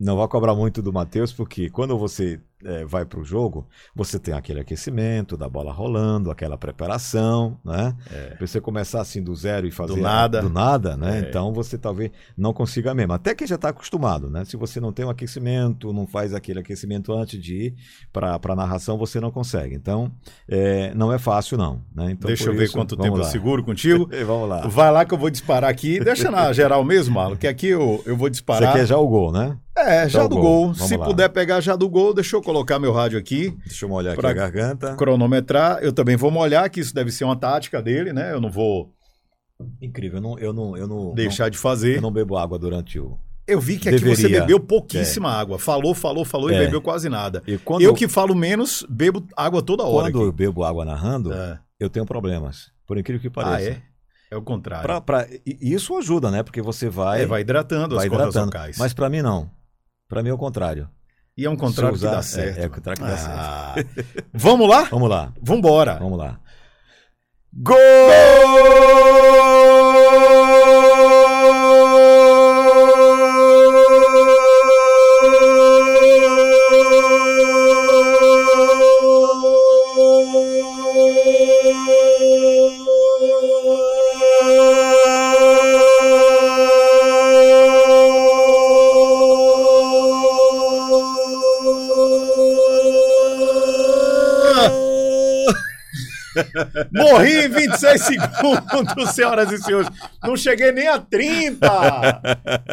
não 0.00 0.16
vai 0.16 0.26
cobrar 0.26 0.54
muito 0.54 0.80
do 0.80 0.92
Matheus, 0.92 1.30
porque 1.30 1.68
quando 1.68 1.98
você 1.98 2.40
é, 2.64 2.84
vai 2.84 3.04
para 3.04 3.20
o 3.20 3.24
jogo, 3.24 3.66
você 3.94 4.18
tem 4.18 4.32
aquele 4.32 4.60
aquecimento 4.60 5.36
da 5.36 5.48
bola 5.48 5.72
rolando, 5.72 6.30
aquela 6.30 6.56
preparação, 6.56 7.58
né? 7.64 7.94
É. 8.10 8.36
Você 8.40 8.60
começar 8.60 9.00
assim 9.00 9.22
do 9.22 9.34
zero 9.34 9.66
e 9.66 9.70
fazer 9.70 9.94
do 9.94 10.00
nada, 10.00 10.40
do 10.40 10.48
nada 10.48 10.96
né? 10.96 11.18
É. 11.18 11.28
Então 11.28 11.52
você 11.52 11.76
talvez 11.76 12.10
não 12.36 12.52
consiga 12.52 12.94
mesmo. 12.94 13.12
Até 13.12 13.34
quem 13.34 13.46
já 13.46 13.56
está 13.56 13.68
acostumado, 13.68 14.30
né? 14.30 14.44
Se 14.44 14.56
você 14.56 14.80
não 14.80 14.92
tem 14.92 15.04
um 15.04 15.10
aquecimento, 15.10 15.92
não 15.92 16.06
faz 16.06 16.32
aquele 16.32 16.60
aquecimento 16.60 17.12
antes 17.12 17.42
de 17.42 17.54
ir 17.66 17.74
para 18.12 18.38
a 18.42 18.56
narração, 18.56 18.96
você 18.96 19.20
não 19.20 19.30
consegue. 19.30 19.74
Então 19.74 20.10
é, 20.48 20.94
não 20.94 21.12
é 21.12 21.18
fácil 21.18 21.58
não. 21.58 21.82
Né? 21.94 22.12
Então, 22.12 22.28
Deixa 22.28 22.48
eu 22.48 22.54
ver 22.54 22.64
isso, 22.64 22.74
quanto 22.74 22.96
tempo 22.96 23.16
lá. 23.16 23.24
eu 23.24 23.30
seguro 23.30 23.62
contigo. 23.62 24.08
vamos 24.26 24.48
lá. 24.48 24.66
Vai 24.66 24.90
lá 24.90 25.04
que 25.04 25.12
eu 25.12 25.18
vou 25.18 25.30
disparar 25.30 25.70
aqui. 25.70 26.00
Deixa 26.00 26.30
na 26.30 26.52
geral 26.52 26.84
mesmo, 26.84 27.14
Marlon, 27.14 27.36
que 27.36 27.46
aqui 27.46 27.68
eu, 27.68 28.02
eu 28.06 28.16
vou 28.16 28.30
disparar. 28.30 28.72
Você 28.72 28.78
quer 28.78 28.86
já 28.86 28.96
o 28.96 29.06
gol, 29.06 29.32
né? 29.32 29.56
É, 29.76 30.08
já, 30.08 30.26
do 30.26 30.36
gol. 30.36 30.66
gol. 30.66 30.74
Se 30.74 30.96
lá. 30.96 31.04
puder 31.04 31.28
pegar 31.28 31.60
já 31.60 31.76
do 31.76 31.88
gol, 31.88 32.12
deixa 32.12 32.36
eu 32.36 32.42
colocar 32.42 32.78
meu 32.78 32.92
rádio 32.92 33.18
aqui. 33.18 33.56
Deixa 33.64 33.84
eu 33.84 33.88
molhar 33.88 34.14
aqui 34.14 34.26
a 34.26 34.32
garganta. 34.32 34.94
Cronometrar. 34.96 35.82
Eu 35.82 35.92
também 35.92 36.16
vou 36.16 36.30
molhar, 36.30 36.68
que 36.70 36.80
isso 36.80 36.94
deve 36.94 37.10
ser 37.10 37.24
uma 37.24 37.36
tática 37.36 37.80
dele, 37.80 38.12
né? 38.12 38.32
Eu 38.32 38.40
não 38.40 38.50
vou. 38.50 38.92
Incrível, 39.80 40.18
eu 40.18 40.22
não. 40.22 40.38
Eu 40.38 40.52
não, 40.52 40.76
eu 40.76 40.86
não 40.86 41.14
deixar 41.14 41.44
não, 41.44 41.50
de 41.50 41.58
fazer. 41.58 41.96
Eu 41.96 42.02
não 42.02 42.12
bebo 42.12 42.36
água 42.36 42.58
durante 42.58 42.98
o. 42.98 43.18
Eu 43.46 43.60
vi 43.60 43.78
que 43.78 43.88
aqui 43.88 43.98
Deveria. 43.98 44.16
você 44.16 44.28
bebeu 44.28 44.60
pouquíssima 44.60 45.28
é. 45.28 45.40
água. 45.40 45.58
Falou, 45.58 45.94
falou, 45.94 46.24
falou 46.24 46.50
é. 46.50 46.54
e 46.54 46.58
bebeu 46.58 46.80
quase 46.80 47.08
nada. 47.08 47.42
eu 47.80 47.94
que 47.94 48.06
falo 48.06 48.34
menos, 48.34 48.86
bebo 48.88 49.26
água 49.36 49.60
toda 49.60 49.82
hora. 49.82 50.06
Quando 50.06 50.18
aqui. 50.18 50.28
eu 50.28 50.32
bebo 50.32 50.62
água 50.62 50.84
narrando, 50.84 51.32
é. 51.32 51.58
eu 51.78 51.90
tenho 51.90 52.06
problemas. 52.06 52.70
Por 52.86 52.96
incrível 52.96 53.20
que 53.20 53.30
pareça. 53.30 53.56
Ah, 53.56 53.62
é? 53.62 53.82
É 54.30 54.36
o 54.36 54.42
contrário. 54.42 54.84
Pra, 54.84 55.00
pra, 55.00 55.26
isso 55.44 55.96
ajuda, 55.96 56.30
né? 56.30 56.44
Porque 56.44 56.62
você 56.62 56.88
vai. 56.88 57.22
É, 57.22 57.26
vai 57.26 57.40
hidratando 57.40 57.96
vai 57.96 58.06
as 58.06 58.12
hidratando. 58.12 58.52
Mas 58.78 58.94
para 58.94 59.10
mim 59.10 59.22
não. 59.22 59.50
Para 60.10 60.24
mim 60.24 60.30
é 60.30 60.32
o 60.32 60.38
contrário. 60.38 60.90
E 61.36 61.46
é 61.46 61.48
um 61.48 61.56
contrário 61.56 61.94
usar, 61.94 62.10
que 62.10 62.16
dá 62.16 62.22
certo. 62.22 62.58
É, 62.58 62.64
é 62.64 62.66
o 62.66 62.70
contrário 62.70 63.00
que 63.00 63.08
dá 63.08 63.14
ah. 63.14 63.74
certo. 63.74 64.24
Vamos 64.34 64.68
lá? 64.68 64.82
Vamos 64.90 65.08
lá. 65.08 65.32
Vambora. 65.40 65.98
Vamos 66.00 66.18
lá. 66.18 66.40
Gol! 67.54 67.76
26 97.50 98.00
segundos, 98.02 99.10
senhoras 99.14 99.52
e 99.52 99.58
senhores. 99.58 99.88
Não 100.22 100.36
cheguei 100.36 100.72
nem 100.72 100.88
a 100.88 100.98
30. 100.98 102.22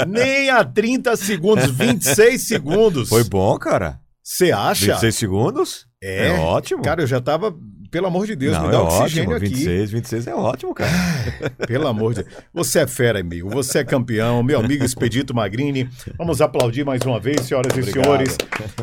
Nem 0.08 0.50
a 0.50 0.64
30 0.64 1.16
segundos. 1.16 1.70
26 1.72 2.48
segundos. 2.48 3.10
Foi 3.10 3.24
bom, 3.24 3.58
cara. 3.58 4.00
Você 4.24 4.52
acha? 4.52 4.94
26 4.94 5.16
segundos? 5.16 5.88
É, 6.04 6.28
é, 6.28 6.40
ótimo. 6.40 6.84
Cara, 6.84 7.02
eu 7.02 7.08
já 7.08 7.20
tava, 7.20 7.56
pelo 7.90 8.08
amor 8.08 8.26
de 8.26 8.36
Deus, 8.36 8.56
Não, 8.58 8.66
me 8.66 8.72
dá 8.72 8.78
é 8.78 8.82
oxigênio 8.82 9.32
ótimo. 9.32 9.46
aqui. 9.48 9.56
26, 9.56 9.92
26 9.92 10.28
é 10.28 10.36
ótimo, 10.36 10.74
cara. 10.74 10.92
pelo 11.68 11.88
amor 11.88 12.14
de 12.14 12.24
Deus. 12.24 12.36
Você 12.54 12.80
é 12.80 12.88
fera, 12.88 13.20
amigo. 13.20 13.50
Você 13.50 13.80
é 13.80 13.84
campeão. 13.84 14.42
Meu 14.44 14.60
amigo 14.60 14.84
Expedito 14.84 15.34
Magrini. 15.34 15.90
Vamos 16.18 16.42
aplaudir 16.42 16.86
mais 16.86 17.02
uma 17.04 17.20
vez, 17.20 17.42
senhoras 17.42 17.72
Obrigado. 17.72 17.98
e 17.98 18.04
senhores. 18.04 18.38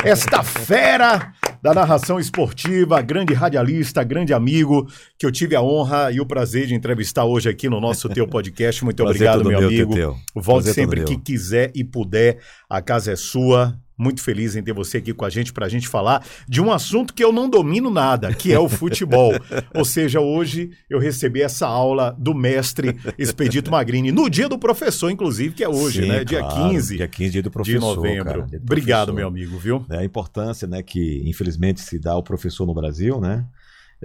Esta 0.05 0.43
fera 0.43 1.33
da 1.63 1.73
narração 1.73 2.21
esportiva, 2.21 3.01
grande 3.01 3.33
radialista, 3.33 4.05
grande 4.05 4.35
amigo, 4.35 4.87
que 5.19 5.25
eu 5.25 5.33
tive 5.33 5.57
a 5.57 5.63
honra 5.63 6.13
e 6.13 6.21
o 6.21 6.27
prazer 6.27 6.67
de 6.67 6.75
entrevistar 6.75 7.25
hoje 7.25 7.49
aqui 7.49 7.71
no 7.71 7.81
nosso 7.81 8.09
teu 8.11 8.29
podcast. 8.29 8.85
Muito 8.85 9.03
obrigado, 9.03 9.45
meu, 9.45 9.59
meu 9.59 9.69
amigo. 9.69 9.95
Volte 10.35 10.73
sempre 10.75 11.05
que 11.05 11.17
quiser 11.17 11.73
e 11.75 11.83
puder. 11.83 12.39
A 12.69 12.83
casa 12.83 13.13
é 13.13 13.17
sua. 13.17 13.79
Muito 13.97 14.23
feliz 14.23 14.57
em 14.57 14.63
ter 14.63 14.73
você 14.73 14.99
aqui 14.99 15.15
com 15.15 15.25
a 15.25 15.31
gente 15.31 15.53
para 15.53 15.67
a 15.67 15.69
gente 15.69 15.87
falar 15.87 16.27
de 16.49 16.61
um 16.61 16.73
assunto 16.73 17.15
que 17.15 17.23
eu 17.23 17.33
não 17.33 17.49
domino 17.49 17.91
nada, 17.91 18.35
que 18.35 18.53
é 18.53 18.59
o 18.59 18.69
futebol. 18.69 19.33
Ou 19.75 19.85
seja, 19.85 20.21
hoje 20.21 20.71
eu 20.91 20.99
recebi 20.99 21.43
essa 21.43 21.67
aula 21.67 22.15
do 22.19 22.35
mestre 22.35 22.97
Expedito 23.17 23.71
Magrini, 23.71 24.11
no 24.11 24.29
dia 24.29 24.49
do 24.49 24.59
professor, 24.59 25.11
inclusive, 25.11 25.55
que 25.55 25.63
é 25.63 25.69
hoje, 25.69 26.03
Sim, 26.03 26.09
né? 26.09 26.25
Dia 26.25 26.41
claro, 26.41 26.71
15, 26.71 26.97
dia 26.97 27.09
15 27.09 27.31
dia 27.31 27.43
do 27.43 27.51
professor, 27.51 27.79
de 27.79 27.97
novembro. 27.97 28.25
Cara, 28.25 28.43
do 28.43 28.57
Obrigado, 28.57 29.07
professor. 29.07 29.15
meu 29.15 29.29
amigo, 29.29 29.59
viu? 29.59 29.87
É 29.91 29.99
a 29.99 30.05
importância 30.05 30.67
né, 30.67 30.83
que, 30.83 31.23
infelizmente, 31.27 31.81
se 31.81 31.99
dá 31.99 32.13
ao 32.13 32.23
professor 32.23 32.67
no 32.67 32.75
Brasil, 32.75 33.21
né? 33.21 33.47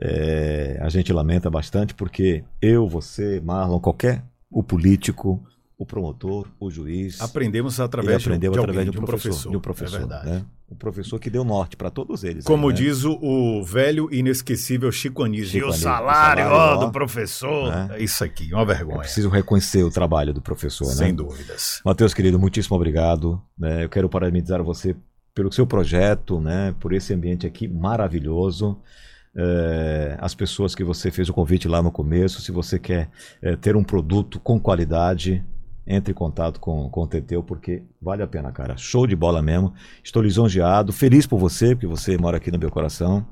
É, 0.02 0.80
a 0.82 0.90
gente 0.90 1.12
lamenta 1.12 1.50
bastante 1.50 1.94
porque 1.94 2.44
eu, 2.62 2.88
você, 2.88 3.42
Marlon, 3.42 3.80
qualquer 3.80 4.24
o 4.50 4.64
político, 4.64 5.44
o 5.80 5.86
promotor, 5.86 6.46
o 6.60 6.70
juiz. 6.70 7.22
Aprendemos 7.22 7.80
através, 7.80 8.22
aprendeu 8.22 8.52
de, 8.52 8.60
através 8.60 8.80
alguém, 8.80 8.92
de, 8.92 9.00
um 9.00 9.06
professor, 9.06 9.50
de 9.50 9.58
um 9.58 9.62
professor. 9.62 9.96
É 9.96 10.00
verdade. 10.00 10.30
Né? 10.30 10.46
O 10.68 10.76
professor 10.76 11.18
que 11.18 11.30
deu 11.30 11.46
norte 11.46 11.78
para 11.78 11.90
todos 11.90 12.26
eles. 12.26 12.44
Como 12.44 12.68
aí, 12.68 12.74
né? 12.74 12.82
diz 12.82 13.06
o, 13.06 13.14
o, 13.14 13.64
velho 13.64 14.14
inesquecível 14.14 14.92
Chico 14.92 15.24
Anísio. 15.24 15.58
E 15.58 15.64
o 15.64 15.72
salário, 15.72 16.44
o 16.44 16.50
salário 16.50 16.82
ó, 16.82 16.86
do 16.86 16.92
professor. 16.92 17.72
Né? 17.72 17.96
É 17.98 18.04
isso 18.04 18.22
aqui, 18.26 18.54
uma 18.54 18.66
vergonha. 18.66 18.98
É 18.98 19.02
preciso 19.04 19.30
reconhecer 19.30 19.82
o 19.82 19.90
trabalho 19.90 20.34
do 20.34 20.42
professor, 20.42 20.84
Sem 20.88 21.08
né? 21.08 21.14
dúvidas. 21.14 21.82
Matheus, 21.86 22.14
querido, 22.14 22.38
muitíssimo 22.38 22.76
obrigado. 22.76 23.42
Né? 23.58 23.86
Eu 23.86 23.90
quero 23.90 24.10
parabenizar 24.10 24.62
você 24.62 24.94
pelo 25.34 25.50
seu 25.50 25.66
projeto, 25.66 26.42
né? 26.42 26.76
por 26.78 26.92
esse 26.92 27.14
ambiente 27.14 27.48
aqui 27.48 27.70
maravilhoso. 27.70 28.78
É, 29.34 30.18
as 30.20 30.36
pessoas 30.36 30.76
que 30.76 30.84
você 30.84 31.10
fez 31.10 31.30
o 31.30 31.34
convite 31.34 31.70
lá 31.70 31.82
no 31.82 31.90
começo, 31.90 32.42
se 32.42 32.52
você 32.52 32.78
quer 32.78 33.10
é, 33.42 33.56
ter 33.56 33.78
um 33.78 33.84
produto 33.84 34.42
com 34.42 34.60
qualidade, 34.60 35.42
entre 35.90 36.12
em 36.12 36.16
contato 36.16 36.60
com, 36.60 36.88
com 36.90 37.02
o 37.02 37.08
Teteu, 37.08 37.42
porque 37.42 37.82
vale 38.00 38.22
a 38.22 38.28
pena, 38.28 38.52
cara. 38.52 38.78
Show 38.78 39.08
de 39.08 39.16
bola 39.16 39.42
mesmo. 39.42 39.74
Estou 40.04 40.22
lisonjeado, 40.22 40.94
feliz 40.94 41.26
por 41.26 41.40
você, 41.40 41.74
porque 41.74 41.88
você 41.88 42.16
mora 42.16 42.38
aqui 42.38 42.52
no 42.52 42.60
meu 42.60 42.70
coração 42.70 43.26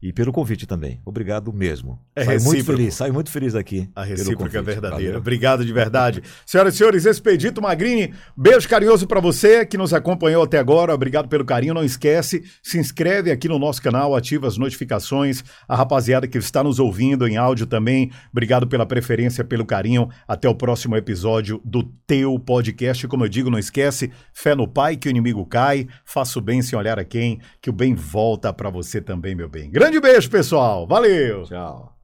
e 0.00 0.12
pelo 0.12 0.32
convite 0.32 0.66
também. 0.66 1.00
Obrigado 1.04 1.52
mesmo. 1.52 1.98
É 2.14 2.24
saio 2.24 2.42
muito 2.42 2.64
feliz, 2.64 2.94
saio 2.94 3.12
muito 3.12 3.30
feliz 3.30 3.54
aqui. 3.54 3.88
A 3.94 4.04
recíproca 4.04 4.58
é 4.58 4.62
verdadeira. 4.62 5.12
Valeu. 5.12 5.18
Obrigado 5.18 5.64
de 5.64 5.72
verdade. 5.72 6.22
Senhoras 6.46 6.74
e 6.74 6.78
senhores, 6.78 7.04
Expedito 7.04 7.60
Magrini, 7.60 8.14
beijo 8.36 8.68
carinhoso 8.68 9.06
para 9.06 9.20
você 9.20 9.66
que 9.66 9.76
nos 9.76 9.92
acompanhou 9.92 10.44
até 10.44 10.58
agora. 10.58 10.94
Obrigado 10.94 11.28
pelo 11.28 11.44
carinho. 11.44 11.74
Não 11.74 11.84
esquece, 11.84 12.44
se 12.62 12.78
inscreve 12.78 13.30
aqui 13.30 13.48
no 13.48 13.58
nosso 13.58 13.82
canal, 13.82 14.14
ativa 14.14 14.46
as 14.46 14.56
notificações. 14.56 15.42
A 15.66 15.74
rapaziada 15.74 16.28
que 16.28 16.38
está 16.38 16.62
nos 16.62 16.78
ouvindo 16.78 17.26
em 17.26 17.36
áudio 17.36 17.66
também, 17.66 18.10
obrigado 18.30 18.66
pela 18.66 18.86
preferência, 18.86 19.44
pelo 19.44 19.66
carinho. 19.66 20.08
Até 20.26 20.48
o 20.48 20.54
próximo 20.54 20.96
episódio 20.96 21.60
do 21.64 21.82
teu 22.06 22.38
podcast. 22.38 23.06
Como 23.08 23.24
eu 23.24 23.28
digo, 23.28 23.50
não 23.50 23.58
esquece, 23.58 24.12
fé 24.32 24.54
no 24.54 24.68
Pai 24.68 24.96
que 24.96 25.08
o 25.08 25.10
inimigo 25.10 25.44
cai. 25.44 25.88
Faça 26.04 26.38
o 26.38 26.42
bem 26.42 26.62
sem 26.62 26.78
olhar 26.78 26.98
a 26.98 27.04
quem, 27.04 27.40
que 27.60 27.70
o 27.70 27.72
bem 27.72 27.94
volta 27.94 28.52
para 28.52 28.70
você 28.70 29.00
também, 29.00 29.34
meu 29.34 29.48
bem. 29.48 29.70
Grande 29.70 29.87
Grande 29.88 30.00
beijo, 30.00 30.28
pessoal. 30.30 30.86
Valeu. 30.86 31.44
Tchau. 31.44 31.97